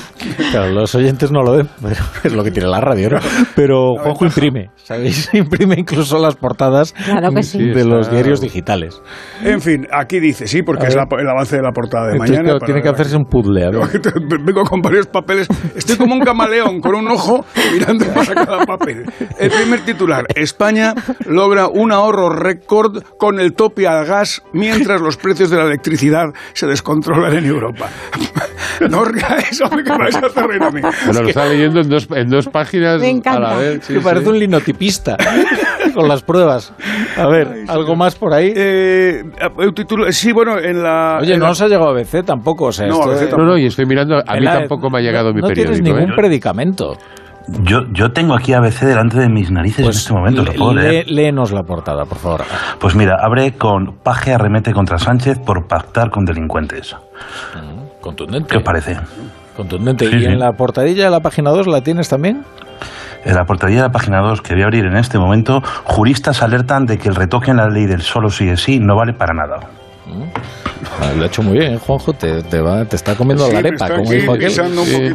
Claro, 0.51 0.73
los 0.73 0.95
oyentes 0.95 1.31
no 1.31 1.43
lo 1.43 1.53
ven, 1.59 1.69
pero 1.83 1.97
es 2.25 2.33
lo 2.33 2.43
que 2.43 2.51
tiene 2.51 2.69
la 2.69 2.81
radio, 2.81 3.11
¿no? 3.11 3.19
Pero 3.55 3.95
Juanjo 3.97 4.25
imprime, 4.27 4.71
¿sabéis? 4.77 5.31
Imprime 5.33 5.77
incluso 5.79 6.19
las 6.19 6.37
portadas 6.37 6.93
Claro 6.93 7.31
que 7.31 7.43
sí. 7.43 7.59
de 7.63 7.85
los 7.85 8.11
diarios 8.11 8.41
digitales. 8.41 9.01
En 9.43 9.61
fin, 9.61 9.87
aquí 9.93 10.19
dice, 10.21 10.47
sí, 10.47 10.63
porque 10.63 10.87
A 10.87 10.89
es 10.89 10.97
la- 10.97 11.07
el 11.19 11.29
avance 11.29 11.57
de 11.57 11.63
la 11.63 11.71
portada 11.73 12.07
de 12.09 12.13
Entonces, 12.15 12.37
mañana. 12.37 12.51
claro, 12.59 12.67
tiene 12.67 12.83
que 12.83 12.89
hacerse 12.89 13.17
un 13.17 13.25
puzzle, 13.27 13.65
a 13.65 13.71
ver. 13.71 14.03
Vengo 14.45 14.65
con 14.65 14.81
varios 14.81 15.07
papeles. 15.07 15.47
Estoy 15.77 15.97
como 15.97 16.15
un 16.15 16.21
camaleón 16.21 16.81
con 16.81 16.95
un 16.97 17.09
ojo 17.09 17.45
mirando 17.73 18.07
para 18.13 18.35
cada 18.35 18.67
papel. 18.67 19.05
El 19.39 19.51
primer 19.51 19.81
titular. 19.85 20.25
España 20.35 20.95
logra 21.27 21.69
un 21.69 21.93
ahorro 21.93 22.29
récord 22.31 23.04
con 23.19 23.39
el 23.41 23.55
tope 23.55 23.87
al 23.87 24.05
gas 24.07 24.43
mientras 24.53 25.01
los 25.01 25.17
precios 25.17 25.51
de 25.51 25.57
la 25.57 25.65
electricidad 25.65 26.27
se 26.53 26.67
descontrolan 26.67 27.37
en 27.37 27.47
Europa. 27.47 27.89
No 28.91 29.05
que 29.05 29.13
me 29.13 29.99
vais 29.99 30.17
a 30.17 30.27
hacer 30.27 30.63
a 30.63 30.71
mí. 30.71 30.81
Bueno, 30.81 31.23
lo 31.23 31.29
está 31.29 31.47
leyendo 31.47 31.81
en 31.81 31.89
dos, 31.89 32.09
en 32.11 32.29
dos 32.29 32.49
páginas 32.49 33.01
Me 33.01 33.09
encanta. 33.11 33.51
a 33.51 33.53
la 33.55 33.57
vez. 33.57 33.85
sí, 33.85 33.95
que 33.95 34.01
parece 34.01 34.25
sí. 34.25 34.31
un 34.33 34.39
linotipista 34.41 35.17
con 35.95 36.09
las 36.09 36.23
pruebas. 36.23 36.73
A 37.17 37.27
ver, 37.29 37.65
¿algo 37.69 37.95
más 37.95 38.17
por 38.17 38.33
ahí? 38.35 38.53
Eh, 38.55 39.23
el 39.61 39.75
título, 39.75 40.11
sí, 40.11 40.33
bueno, 40.33 40.59
en 40.59 40.83
la. 40.83 41.19
Oye, 41.21 41.35
en 41.35 41.39
no 41.39 41.45
la- 41.45 41.51
nos 41.51 41.61
ha 41.63 41.69
llegado 41.69 41.91
a 41.91 41.93
BC 41.93 42.25
tampoco, 42.25 42.67
o 42.67 42.73
sea, 42.73 42.87
No, 42.89 42.95
esto- 43.01 43.11
a 43.11 43.15
BC 43.15 43.37
No, 43.37 43.45
no, 43.45 43.59
y 43.59 43.67
estoy 43.67 43.87
mirando, 43.87 44.17
a 44.17 44.33
mí 44.35 44.41
Vela, 44.41 44.59
tampoco 44.59 44.91
me 44.91 44.99
ha 44.99 45.03
llegado 45.03 45.33
mi 45.33 45.41
no 45.41 45.49
tienes 45.49 45.79
periódico. 45.79 45.97
ningún 45.97 46.13
¿eh? 46.13 46.17
predicamento. 46.17 46.97
Yo, 47.47 47.83
yo 47.93 48.11
tengo 48.13 48.35
aquí 48.35 48.55
ABC 48.55 48.81
delante 48.85 49.19
de 49.19 49.29
mis 49.29 49.51
narices 49.51 49.85
en 49.85 49.91
este 49.91 50.13
momento, 50.15 50.45
lo 50.45 50.53
puedo 50.55 50.75
leer. 50.75 51.11
léenos 51.11 51.53
la 51.53 51.63
portada, 51.63 52.05
por 52.07 52.19
favor. 52.19 52.45
Pues 52.79 52.95
mira, 52.95 53.17
abre 53.21 53.53
con 53.53 53.97
Paje 54.03 54.33
arremete 54.33 54.73
contra 54.73 54.99
Sánchez 54.99 55.39
por 55.41 55.67
pactar 55.67 56.11
con 56.11 56.25
delincuentes. 56.25 56.97
Contundente. 58.01 58.49
¿Qué 58.49 58.57
os 58.59 58.63
parece? 58.63 58.97
Contundente. 59.57 60.09
Sí, 60.09 60.17
¿Y 60.17 60.19
sí. 60.21 60.25
en 60.25 60.39
la 60.39 60.53
portadilla 60.53 61.05
de 61.05 61.11
la 61.11 61.21
página 61.21 61.51
2 61.51 61.67
la 61.67 61.83
tienes 61.83 62.09
también? 62.09 62.45
En 63.25 63.35
la 63.35 63.45
portadilla 63.45 63.83
de 63.83 63.89
la 63.89 63.93
página 63.93 64.21
2 64.21 64.43
que 64.43 64.55
voy 64.55 64.63
a 64.63 64.67
abrir 64.67 64.85
en 64.87 64.97
este 64.97 65.19
momento, 65.19 65.63
juristas 65.85 66.43
alertan 66.43 66.87
de 66.87 66.99
que 66.99 67.09
el 67.09 67.15
retoque 67.15 67.51
en 67.51 67.59
la 67.59 67.69
ley 67.69 67.87
del 67.87 68.03
solo 68.03 68.31
sí 68.31 68.49
es 68.49 68.61
sí 68.63 68.81
no 68.81 68.97
vale 68.97 69.13
para 69.13 69.33
nada. 69.35 69.61
Lo 71.17 71.23
ha 71.23 71.27
hecho 71.27 71.43
muy 71.43 71.59
bien, 71.59 71.75
¿eh, 71.75 71.79
Juanjo. 71.79 72.13
Te, 72.13 72.43
te, 72.43 72.61
va, 72.61 72.85
te 72.85 72.97
está 72.97 73.15
comiendo 73.15 73.47
Sí, 73.47 73.53
la 73.53 73.59
arepa, 73.61 73.89
como 73.89 74.11
dijo 74.11 74.33
aquel. 74.35 74.53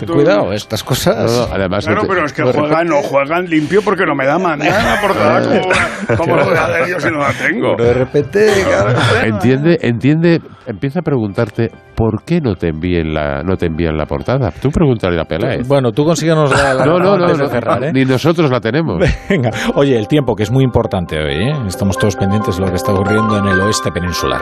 Cuidado, 0.07 0.51
estas 0.53 0.83
cosas. 0.83 1.31
No, 1.31 1.47
no, 1.47 1.53
además, 1.53 1.85
Claro, 1.85 2.01
no 2.01 2.07
te- 2.07 2.13
pero 2.13 2.25
es 2.25 2.33
que 2.33 2.43
juegan, 2.43 2.87
no 2.87 3.01
juegan 3.01 3.45
limpio 3.45 3.81
porque 3.83 4.05
no 4.05 4.15
me 4.15 4.25
da 4.25 4.39
mañana 4.39 4.95
la 4.95 5.01
portada 5.01 5.41
como, 5.41 6.17
como 6.17 6.35
lo 6.37 6.49
de 6.49 6.57
Adelios 6.57 7.03
si 7.03 7.09
no 7.11 7.19
la 7.19 7.33
tengo. 7.33 7.75
Pero 7.77 7.89
de 7.89 7.93
repente, 7.93 8.47
claro, 8.67 8.99
Entiende, 9.23 9.77
entiende, 9.81 10.41
empieza 10.65 10.99
a 10.99 11.01
preguntarte 11.03 11.69
por 11.95 12.23
qué 12.23 12.39
no 12.41 12.55
te 12.55 12.69
envíen 12.69 13.13
la, 13.13 13.43
no 13.43 13.55
te 13.57 13.67
envían 13.67 13.97
la 13.97 14.05
portada. 14.05 14.51
Tú 14.51 14.69
pregúntale 14.71 15.19
a 15.19 15.25
Peláez. 15.25 15.67
Bueno, 15.67 15.91
tú 15.91 16.03
consíguenos 16.05 16.49
la, 16.51 16.73
la 16.73 16.85
No, 16.85 16.97
no, 16.99 17.17
no, 17.17 17.27
no, 17.33 17.47
cerrar, 17.47 17.83
¿eh? 17.83 17.91
ni 17.93 18.05
nosotros 18.05 18.49
la 18.49 18.59
tenemos. 18.59 18.97
Venga, 19.29 19.51
oye, 19.75 19.97
el 19.97 20.07
tiempo, 20.07 20.35
que 20.35 20.43
es 20.43 20.51
muy 20.51 20.63
importante 20.63 21.17
hoy, 21.17 21.49
¿eh? 21.49 21.55
Estamos 21.67 21.97
todos 21.97 22.15
pendientes 22.15 22.55
de 22.57 22.61
lo 22.65 22.69
que 22.69 22.75
está 22.77 22.91
ocurriendo 22.93 23.37
en 23.37 23.45
el 23.45 23.59
oeste 23.61 23.91
peninsular. 23.91 24.41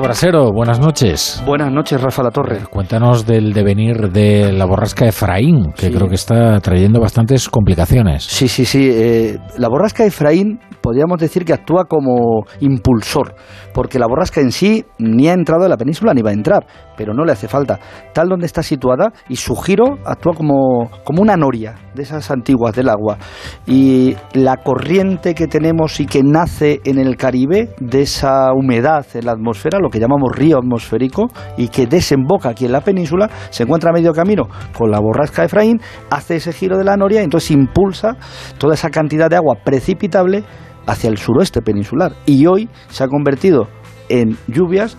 Brasero, 0.00 0.52
buenas 0.52 0.78
noches. 0.80 1.42
Buenas 1.46 1.72
noches, 1.72 2.00
Rafa 2.00 2.22
La 2.22 2.30
Torre. 2.30 2.60
Cuéntanos 2.70 3.26
del 3.26 3.52
devenir 3.52 4.10
de 4.10 4.52
la 4.52 4.64
borrasca 4.64 5.06
Efraín, 5.06 5.72
que 5.76 5.90
creo 5.90 6.08
que 6.08 6.14
está 6.14 6.58
trayendo 6.60 7.00
bastantes 7.00 7.48
complicaciones. 7.48 8.24
Sí, 8.24 8.48
sí, 8.48 8.64
sí. 8.64 8.88
eh, 8.90 9.38
la 9.58 9.68
borrasca 9.68 10.04
Efraín 10.04 10.60
podríamos 10.86 11.18
decir 11.18 11.44
que 11.44 11.52
actúa 11.52 11.86
como 11.86 12.44
impulsor, 12.60 13.34
porque 13.74 13.98
la 13.98 14.06
borrasca 14.06 14.40
en 14.40 14.52
sí 14.52 14.84
ni 15.00 15.26
ha 15.26 15.32
entrado 15.32 15.64
en 15.64 15.70
la 15.70 15.76
península 15.76 16.14
ni 16.14 16.22
va 16.22 16.30
a 16.30 16.32
entrar, 16.32 16.64
pero 16.96 17.12
no 17.12 17.24
le 17.24 17.32
hace 17.32 17.48
falta. 17.48 17.80
Tal 18.14 18.28
donde 18.28 18.46
está 18.46 18.62
situada 18.62 19.12
y 19.28 19.34
su 19.34 19.56
giro 19.56 19.98
actúa 20.04 20.34
como, 20.34 20.88
como 21.02 21.22
una 21.22 21.36
noria 21.36 21.74
de 21.92 22.04
esas 22.04 22.30
antiguas 22.30 22.76
del 22.76 22.88
agua. 22.88 23.18
Y 23.66 24.14
la 24.34 24.58
corriente 24.58 25.34
que 25.34 25.48
tenemos 25.48 25.98
y 25.98 26.06
que 26.06 26.22
nace 26.22 26.80
en 26.84 27.00
el 27.00 27.16
Caribe, 27.16 27.74
de 27.80 28.02
esa 28.02 28.52
humedad 28.52 29.04
en 29.14 29.26
la 29.26 29.32
atmósfera, 29.32 29.80
lo 29.80 29.90
que 29.90 29.98
llamamos 29.98 30.36
río 30.36 30.58
atmosférico, 30.58 31.26
y 31.56 31.66
que 31.66 31.88
desemboca 31.88 32.50
aquí 32.50 32.66
en 32.66 32.72
la 32.72 32.80
península, 32.80 33.28
se 33.50 33.64
encuentra 33.64 33.90
a 33.90 33.92
medio 33.92 34.12
camino 34.12 34.44
con 34.78 34.92
la 34.92 35.00
borrasca 35.00 35.42
Efraín, 35.42 35.80
hace 36.10 36.36
ese 36.36 36.52
giro 36.52 36.78
de 36.78 36.84
la 36.84 36.96
noria 36.96 37.22
entonces 37.22 37.50
impulsa 37.50 38.16
toda 38.58 38.74
esa 38.74 38.90
cantidad 38.90 39.28
de 39.28 39.36
agua 39.36 39.56
precipitable 39.64 40.44
hacia 40.86 41.10
el 41.10 41.18
suroeste 41.18 41.62
peninsular. 41.62 42.12
Y 42.26 42.46
hoy 42.46 42.68
se 42.88 43.04
ha 43.04 43.08
convertido 43.08 43.68
en 44.08 44.36
lluvias 44.46 44.96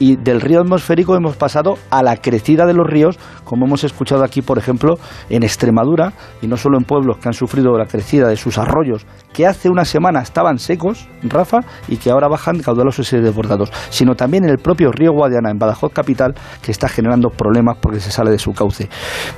y 0.00 0.16
del 0.16 0.40
río 0.40 0.62
atmosférico 0.62 1.14
hemos 1.14 1.36
pasado 1.36 1.74
a 1.90 2.02
la 2.02 2.16
crecida 2.16 2.66
de 2.66 2.72
los 2.72 2.86
ríos, 2.86 3.18
como 3.44 3.66
hemos 3.66 3.84
escuchado 3.84 4.24
aquí, 4.24 4.40
por 4.40 4.56
ejemplo, 4.56 4.94
en 5.28 5.42
Extremadura, 5.42 6.14
y 6.40 6.46
no 6.48 6.56
solo 6.56 6.78
en 6.78 6.84
pueblos 6.84 7.18
que 7.18 7.28
han 7.28 7.34
sufrido 7.34 7.76
la 7.76 7.84
crecida 7.84 8.26
de 8.26 8.36
sus 8.36 8.56
arroyos, 8.56 9.06
que 9.34 9.46
hace 9.46 9.68
una 9.68 9.84
semana 9.84 10.20
estaban 10.20 10.58
secos, 10.58 11.06
Rafa, 11.22 11.58
y 11.86 11.98
que 11.98 12.10
ahora 12.10 12.28
bajan 12.28 12.60
caudalosos 12.60 13.12
y 13.12 13.18
desbordados, 13.18 13.70
sino 13.90 14.14
también 14.14 14.44
en 14.44 14.50
el 14.50 14.58
propio 14.58 14.90
río 14.90 15.12
Guadiana, 15.12 15.50
en 15.50 15.58
Badajoz 15.58 15.92
capital, 15.92 16.34
que 16.62 16.72
está 16.72 16.88
generando 16.88 17.28
problemas 17.28 17.76
porque 17.78 18.00
se 18.00 18.10
sale 18.10 18.30
de 18.30 18.38
su 18.38 18.52
cauce. 18.52 18.88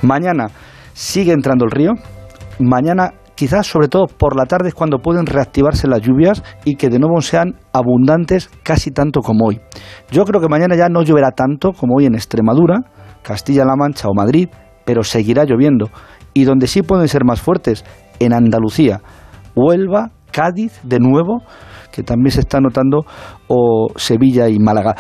Mañana 0.03 0.47
sigue 0.93 1.33
entrando 1.33 1.65
el 1.65 1.73
río, 1.73 1.91
mañana 2.61 3.15
quizás 3.43 3.67
sobre 3.67 3.89
todo 3.89 4.07
por 4.07 4.37
la 4.37 4.47
tarde 4.47 4.69
es 4.69 4.75
cuando 4.75 4.99
pueden 4.99 5.27
reactivarse 5.27 5.89
las 5.89 6.01
lluvias 6.01 6.45
y 6.65 6.77
que 6.77 6.89
de 6.89 7.01
nuevo 7.01 7.21
sean 7.23 7.57
abundantes 7.73 8.49
casi 8.63 8.93
tanto 8.93 9.21
como 9.21 9.47
hoy. 9.47 9.61
Yo 10.13 10.25
creo 10.25 10.41
que 10.41 10.47
mañana 10.47 10.77
ya 10.77 10.89
no 10.89 11.03
lloverá 11.03 11.33
tanto 11.33 11.73
como 11.73 11.97
hoy 11.97 12.07
en 12.07 12.15
Extremadura, 12.15 12.83
Castilla-La 13.23 13.75
Mancha 13.75 14.07
o 14.07 14.15
Madrid, 14.15 14.49
pero 14.85 15.03
seguirá 15.03 15.43
lloviendo. 15.43 15.91
Y 16.33 16.45
donde 16.45 16.69
sí 16.69 16.83
pueden 16.83 17.09
ser 17.09 17.25
más 17.25 17.41
fuertes, 17.41 17.85
en 18.21 18.33
Andalucía, 18.33 19.01
Huelva, 19.57 20.13
Cádiz, 20.31 20.79
de 20.85 21.01
nuevo, 21.01 21.43
que 21.91 22.05
también 22.05 22.31
se 22.31 22.43
está 22.43 22.61
notando, 22.61 23.01
o 23.49 23.89
Sevilla 23.97 24.49
y 24.49 24.61
Málaga. 24.61 24.95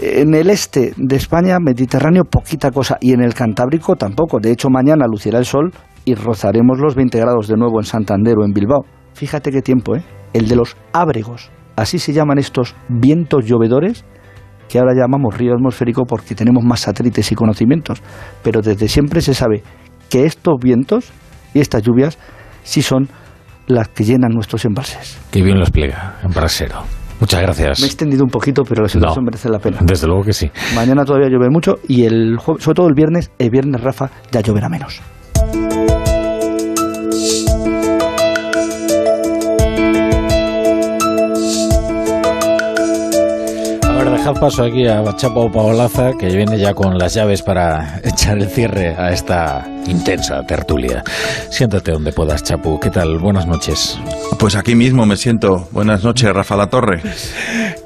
En 0.00 0.34
el 0.34 0.50
este 0.50 0.92
de 0.96 1.16
España, 1.16 1.56
Mediterráneo, 1.60 2.22
poquita 2.22 2.70
cosa, 2.70 2.96
y 3.00 3.12
en 3.12 3.24
el 3.24 3.34
Cantábrico 3.34 3.96
tampoco. 3.96 4.38
De 4.38 4.52
hecho, 4.52 4.68
mañana 4.70 5.04
lucirá 5.10 5.40
el 5.40 5.46
sol 5.46 5.72
y 6.04 6.14
rozaremos 6.14 6.78
los 6.78 6.94
20 6.94 7.18
grados 7.18 7.48
de 7.48 7.56
nuevo 7.56 7.78
en 7.80 7.84
Santander 7.84 8.38
o 8.38 8.44
en 8.44 8.52
Bilbao. 8.52 8.84
Fíjate 9.14 9.50
qué 9.50 9.62
tiempo, 9.62 9.96
¿eh? 9.96 10.02
El 10.32 10.48
de 10.48 10.56
los 10.56 10.76
ábregos. 10.92 11.50
Así 11.76 11.98
se 11.98 12.12
llaman 12.12 12.38
estos 12.38 12.74
vientos 12.88 13.44
llovedores 13.46 14.04
que 14.68 14.78
ahora 14.78 14.94
llamamos 14.94 15.36
río 15.36 15.52
atmosférico 15.54 16.04
porque 16.06 16.34
tenemos 16.34 16.64
más 16.64 16.80
satélites 16.80 17.30
y 17.30 17.34
conocimientos. 17.34 18.02
Pero 18.42 18.62
desde 18.62 18.88
siempre 18.88 19.20
se 19.20 19.34
sabe 19.34 19.62
que 20.08 20.24
estos 20.24 20.54
vientos 20.62 21.10
y 21.54 21.60
estas 21.60 21.82
lluvias 21.82 22.18
sí 22.62 22.80
son 22.82 23.08
las 23.66 23.88
que 23.88 24.04
llenan 24.04 24.32
nuestros 24.32 24.64
embalses. 24.64 25.18
Qué 25.30 25.42
bien 25.42 25.56
lo 25.58 25.62
explica, 25.62 26.16
en 26.22 26.30
Brasero. 26.32 26.82
Muchas 27.20 27.40
gracias. 27.42 27.80
Me 27.80 27.86
he 27.86 27.88
extendido 27.88 28.24
un 28.24 28.30
poquito, 28.30 28.62
pero 28.64 28.82
la 28.82 28.88
situación 28.88 29.24
No. 29.24 29.30
merece 29.30 29.48
la 29.48 29.58
pena. 29.60 29.78
Desde 29.82 30.06
luego 30.08 30.24
que 30.24 30.32
sí. 30.32 30.50
Mañana 30.74 31.04
todavía 31.04 31.28
llueve 31.28 31.48
mucho 31.50 31.74
y 31.86 32.04
el 32.04 32.36
sobre 32.40 32.74
todo 32.74 32.88
el 32.88 32.94
viernes, 32.94 33.30
el 33.38 33.50
viernes 33.50 33.80
Rafa 33.80 34.10
ya 34.32 34.40
lloverá 34.40 34.68
menos. 34.68 35.00
A 44.02 44.04
ver, 44.04 44.18
dejad 44.18 44.40
paso 44.40 44.64
aquí 44.64 44.88
a 44.88 45.04
Chapo 45.14 45.48
Paolaza, 45.48 46.10
que 46.18 46.26
viene 46.26 46.58
ya 46.58 46.74
con 46.74 46.98
las 46.98 47.14
llaves 47.14 47.40
para 47.40 48.00
echar 48.04 48.36
el 48.36 48.48
cierre 48.48 48.96
a 48.98 49.12
esta 49.12 49.64
intensa 49.86 50.44
tertulia. 50.44 51.04
Siéntate 51.50 51.92
donde 51.92 52.12
puedas, 52.12 52.42
Chapu. 52.42 52.80
¿Qué 52.80 52.90
tal? 52.90 53.18
Buenas 53.18 53.46
noches. 53.46 54.00
Pues 54.40 54.56
aquí 54.56 54.74
mismo 54.74 55.06
me 55.06 55.16
siento. 55.16 55.68
Buenas 55.70 56.02
noches, 56.02 56.32
Rafa 56.34 56.56
La 56.56 56.66
Torre. 56.66 57.00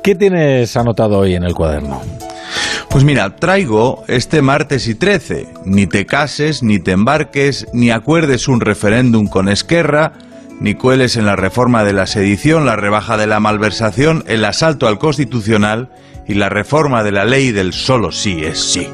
¿Qué 0.03 0.15
tienes 0.15 0.75
anotado 0.79 1.19
hoy 1.19 1.35
en 1.35 1.45
el 1.45 1.53
cuaderno? 1.53 2.01
Pues 2.89 3.05
mira, 3.05 3.37
traigo 3.37 4.03
este 4.09 4.41
martes 4.41 4.89
y 4.89 4.95
13. 4.95 5.47
Ni 5.67 5.87
te 5.87 6.07
cases, 6.07 6.63
ni 6.63 6.79
te 6.79 6.93
embarques, 6.93 7.67
ni 7.75 7.91
acuerdes 7.91 8.49
un 8.49 8.63
referéndum 8.63 9.27
con 9.27 9.51
Esquerra, 9.51 10.15
ni 10.61 10.73
cueles 10.73 11.19
en 11.19 11.27
la 11.27 11.37
reforma 11.37 11.85
de 11.85 11.93
la 11.93 12.07
sedición, 12.07 12.65
la 12.65 12.77
rebaja 12.77 13.19
de 13.19 13.27
la 13.27 13.39
malversación, 13.39 14.25
el 14.29 14.47
asalto 14.47 14.89
al 14.89 14.99
constitucional 14.99 15.91
y 16.29 16.35
la 16.35 16.49
reforma 16.49 17.03
de 17.03 17.13
la 17.13 17.25
ley 17.25 17.53
del 17.53 17.73
solo 17.73 18.13
sí 18.13 18.43
es 18.45 18.61
sí. 18.61 18.89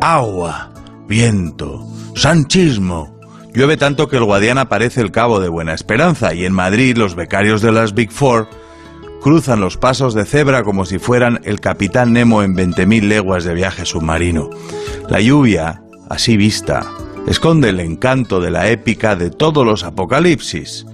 Agua, 0.00 0.72
viento, 1.08 1.86
sanchismo. 2.14 3.18
Llueve 3.52 3.76
tanto 3.76 4.08
que 4.08 4.16
el 4.16 4.24
Guadiana 4.24 4.68
parece 4.68 5.00
el 5.00 5.10
cabo 5.10 5.40
de 5.40 5.48
Buena 5.48 5.74
Esperanza 5.74 6.34
y 6.34 6.44
en 6.44 6.52
Madrid 6.52 6.96
los 6.96 7.14
becarios 7.14 7.62
de 7.62 7.72
las 7.72 7.94
Big 7.94 8.12
Four 8.12 8.48
cruzan 9.22 9.60
los 9.60 9.76
pasos 9.76 10.14
de 10.14 10.24
cebra 10.24 10.62
como 10.62 10.84
si 10.84 10.98
fueran 10.98 11.40
el 11.44 11.58
capitán 11.60 12.12
Nemo 12.12 12.42
en 12.42 12.54
20.000 12.54 13.08
leguas 13.08 13.44
de 13.44 13.54
viaje 13.54 13.84
submarino. 13.84 14.50
La 15.08 15.20
lluvia, 15.20 15.82
así 16.08 16.36
vista, 16.36 16.86
esconde 17.26 17.70
el 17.70 17.80
encanto 17.80 18.40
de 18.40 18.50
la 18.50 18.68
épica 18.68 19.16
de 19.16 19.30
todos 19.30 19.66
los 19.66 19.82
apocalipsis. 19.82 20.86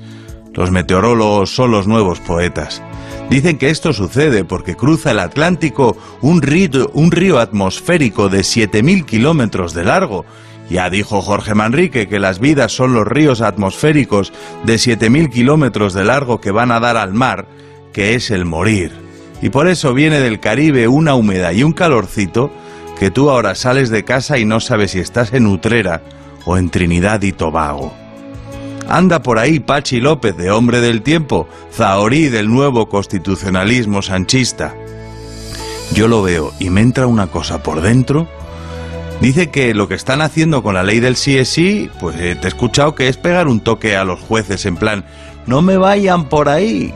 Los 0.55 0.70
meteorólogos 0.70 1.55
son 1.55 1.72
los 1.72 1.86
nuevos 1.86 2.20
poetas. 2.20 2.82
Dicen 3.31 3.57
que 3.57 3.70
esto 3.70 3.92
sucede 3.92 4.44
porque 4.44 4.76
cruza 4.76 5.12
el 5.12 5.18
Atlántico 5.18 5.97
un 6.20 6.42
río, 6.42 6.91
un 6.92 7.10
río 7.10 7.39
atmosférico 7.39 8.28
de 8.28 8.41
7.000 8.41 9.05
kilómetros 9.07 9.73
de 9.73 9.84
largo. 9.84 10.25
Ya 10.68 10.91
dijo 10.91 11.23
Jorge 11.23 11.55
Manrique 11.55 12.09
que 12.09 12.18
las 12.18 12.39
vidas 12.39 12.73
son 12.73 12.92
los 12.94 13.07
ríos 13.07 13.41
atmosféricos 13.41 14.33
de 14.65 14.75
7.000 14.75 15.31
kilómetros 15.31 15.94
de 15.94 16.05
largo 16.05 16.41
que 16.41 16.51
van 16.51 16.70
a 16.70 16.81
dar 16.81 16.97
al 16.97 17.15
mar, 17.15 17.47
que 17.92 18.15
es 18.15 18.31
el 18.31 18.44
morir. 18.44 18.92
Y 19.41 19.51
por 19.51 19.67
eso 19.67 19.92
viene 19.92 20.20
del 20.20 20.39
Caribe 20.39 20.86
una 20.86 21.15
humedad 21.15 21.52
y 21.52 21.62
un 21.62 21.73
calorcito 21.73 22.52
que 22.99 23.10
tú 23.10 23.31
ahora 23.31 23.55
sales 23.55 23.91
de 23.91 24.05
casa 24.05 24.39
y 24.39 24.44
no 24.44 24.60
sabes 24.60 24.92
si 24.92 25.01
estás 25.01 25.33
en 25.33 25.47
Utrera 25.47 26.02
o 26.44 26.57
en 26.57 26.70
Trinidad 26.70 27.23
y 27.23 27.33
Tobago. 27.33 28.01
Anda 28.89 29.23
por 29.23 29.39
ahí 29.39 29.61
Pachi 29.61 30.01
López, 30.01 30.36
de 30.36 30.51
Hombre 30.51 30.81
del 30.81 31.02
Tiempo, 31.02 31.49
Zahorí 31.73 32.28
del 32.28 32.49
nuevo 32.49 32.89
constitucionalismo 32.89 34.02
sanchista. 34.02 34.75
Yo 35.94 36.09
lo 36.09 36.23
veo 36.23 36.52
y 36.59 36.70
me 36.70 36.81
entra 36.81 37.07
una 37.07 37.27
cosa 37.27 37.62
por 37.62 37.81
dentro. 37.81 38.28
Dice 39.20 39.51
que 39.51 39.73
lo 39.73 39.89
que 39.89 39.94
están 39.94 40.20
haciendo 40.20 40.62
con 40.62 40.75
la 40.75 40.83
ley 40.83 40.99
del 41.01 41.17
sí 41.17 41.39
es 41.39 41.49
sí, 41.49 41.91
pues 42.01 42.17
eh, 42.19 42.35
te 42.35 42.47
he 42.47 42.49
escuchado 42.49 42.94
que 42.94 43.09
es 43.09 43.17
pegar 43.17 43.47
un 43.47 43.61
toque 43.61 43.97
a 43.97 44.05
los 44.05 44.20
jueces 44.20 44.67
en 44.67 44.77
plan, 44.77 45.05
no 45.47 45.62
me 45.62 45.77
vayan 45.77 46.28
por 46.28 46.49
ahí. 46.49 46.93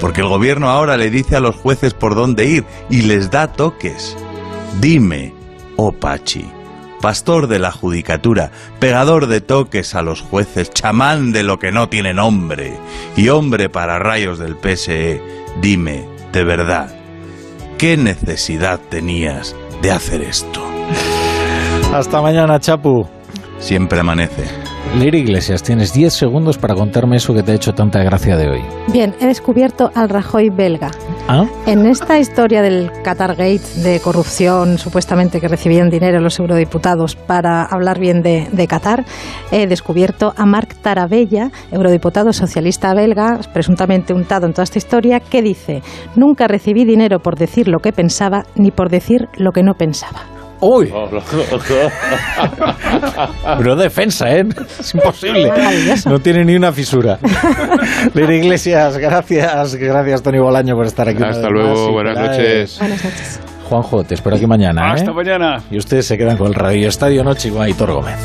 Porque 0.00 0.20
el 0.20 0.28
gobierno 0.28 0.68
ahora 0.68 0.96
le 0.96 1.10
dice 1.10 1.36
a 1.36 1.40
los 1.40 1.54
jueces 1.54 1.94
por 1.94 2.14
dónde 2.14 2.46
ir 2.46 2.64
y 2.90 3.02
les 3.02 3.30
da 3.30 3.52
toques. 3.52 4.16
Dime, 4.80 5.32
oh 5.76 5.92
Pachi, 5.92 6.44
pastor 7.04 7.48
de 7.48 7.58
la 7.58 7.70
judicatura, 7.70 8.50
pegador 8.80 9.26
de 9.26 9.42
toques 9.42 9.94
a 9.94 10.00
los 10.00 10.22
jueces, 10.22 10.70
chamán 10.70 11.32
de 11.32 11.42
lo 11.42 11.58
que 11.58 11.70
no 11.70 11.90
tiene 11.90 12.14
nombre 12.14 12.78
y 13.14 13.28
hombre 13.28 13.68
para 13.68 13.98
rayos 13.98 14.38
del 14.38 14.56
PSE, 14.56 15.20
dime, 15.60 16.08
de 16.32 16.44
verdad, 16.44 16.96
¿qué 17.76 17.98
necesidad 17.98 18.80
tenías 18.88 19.54
de 19.82 19.90
hacer 19.90 20.22
esto? 20.22 20.66
Hasta 21.92 22.22
mañana, 22.22 22.58
Chapu. 22.58 23.06
Siempre 23.58 24.00
amanece. 24.00 24.63
Lira 24.98 25.18
Iglesias, 25.18 25.62
tienes 25.62 25.92
10 25.92 26.12
segundos 26.12 26.56
para 26.56 26.74
contarme 26.74 27.16
eso 27.16 27.34
que 27.34 27.42
te 27.42 27.50
ha 27.50 27.54
hecho 27.56 27.74
tanta 27.74 28.02
gracia 28.04 28.36
de 28.36 28.48
hoy. 28.48 28.60
Bien, 28.92 29.12
he 29.20 29.26
descubierto 29.26 29.90
al 29.94 30.08
Rajoy 30.08 30.50
belga. 30.50 30.92
¿Ah? 31.26 31.46
En 31.66 31.84
esta 31.86 32.18
historia 32.18 32.62
del 32.62 32.92
Qatargate 33.02 33.60
de 33.82 33.98
corrupción, 33.98 34.78
supuestamente 34.78 35.40
que 35.40 35.48
recibían 35.48 35.90
dinero 35.90 36.20
los 36.20 36.38
eurodiputados 36.38 37.16
para 37.16 37.64
hablar 37.64 37.98
bien 37.98 38.22
de, 38.22 38.48
de 38.52 38.68
Qatar, 38.68 39.04
he 39.50 39.66
descubierto 39.66 40.32
a 40.36 40.46
Marc 40.46 40.76
Tarabella, 40.76 41.50
eurodiputado 41.72 42.32
socialista 42.32 42.94
belga, 42.94 43.40
presuntamente 43.52 44.14
untado 44.14 44.46
en 44.46 44.52
toda 44.52 44.64
esta 44.64 44.78
historia, 44.78 45.18
que 45.18 45.42
dice: 45.42 45.82
Nunca 46.14 46.46
recibí 46.46 46.84
dinero 46.84 47.18
por 47.18 47.36
decir 47.36 47.66
lo 47.66 47.80
que 47.80 47.92
pensaba 47.92 48.44
ni 48.54 48.70
por 48.70 48.90
decir 48.90 49.28
lo 49.36 49.50
que 49.50 49.62
no 49.62 49.74
pensaba. 49.74 50.33
¡Uy! 50.66 50.90
Pero 53.58 53.76
defensa, 53.76 54.34
¿eh? 54.34 54.46
Es 54.80 54.94
imposible. 54.94 55.52
No 56.06 56.18
tiene 56.20 56.42
ni 56.42 56.56
una 56.56 56.72
fisura. 56.72 57.18
Lira 58.14 58.34
Iglesias, 58.34 58.96
gracias. 58.96 59.76
Gracias, 59.76 60.22
Tony 60.22 60.38
Bolaño, 60.38 60.74
por 60.74 60.86
estar 60.86 61.06
aquí. 61.06 61.22
Hasta 61.22 61.50
luego, 61.50 61.92
buenas 61.92 62.16
noches. 62.16 62.78
Buenas 62.78 63.04
noches. 63.04 63.40
Juanjo, 63.68 64.04
te 64.04 64.14
espero 64.14 64.36
aquí 64.36 64.46
mañana. 64.46 64.88
¿eh? 64.88 64.92
Hasta 64.94 65.12
mañana. 65.12 65.62
Y 65.70 65.76
ustedes 65.76 66.06
se 66.06 66.16
quedan 66.16 66.38
con 66.38 66.46
el 66.46 66.54
Radio 66.54 66.88
Estadio 66.88 67.22
Noche 67.22 67.50
y 67.50 67.58
Aitor 67.58 67.92
Gómez. 67.92 68.16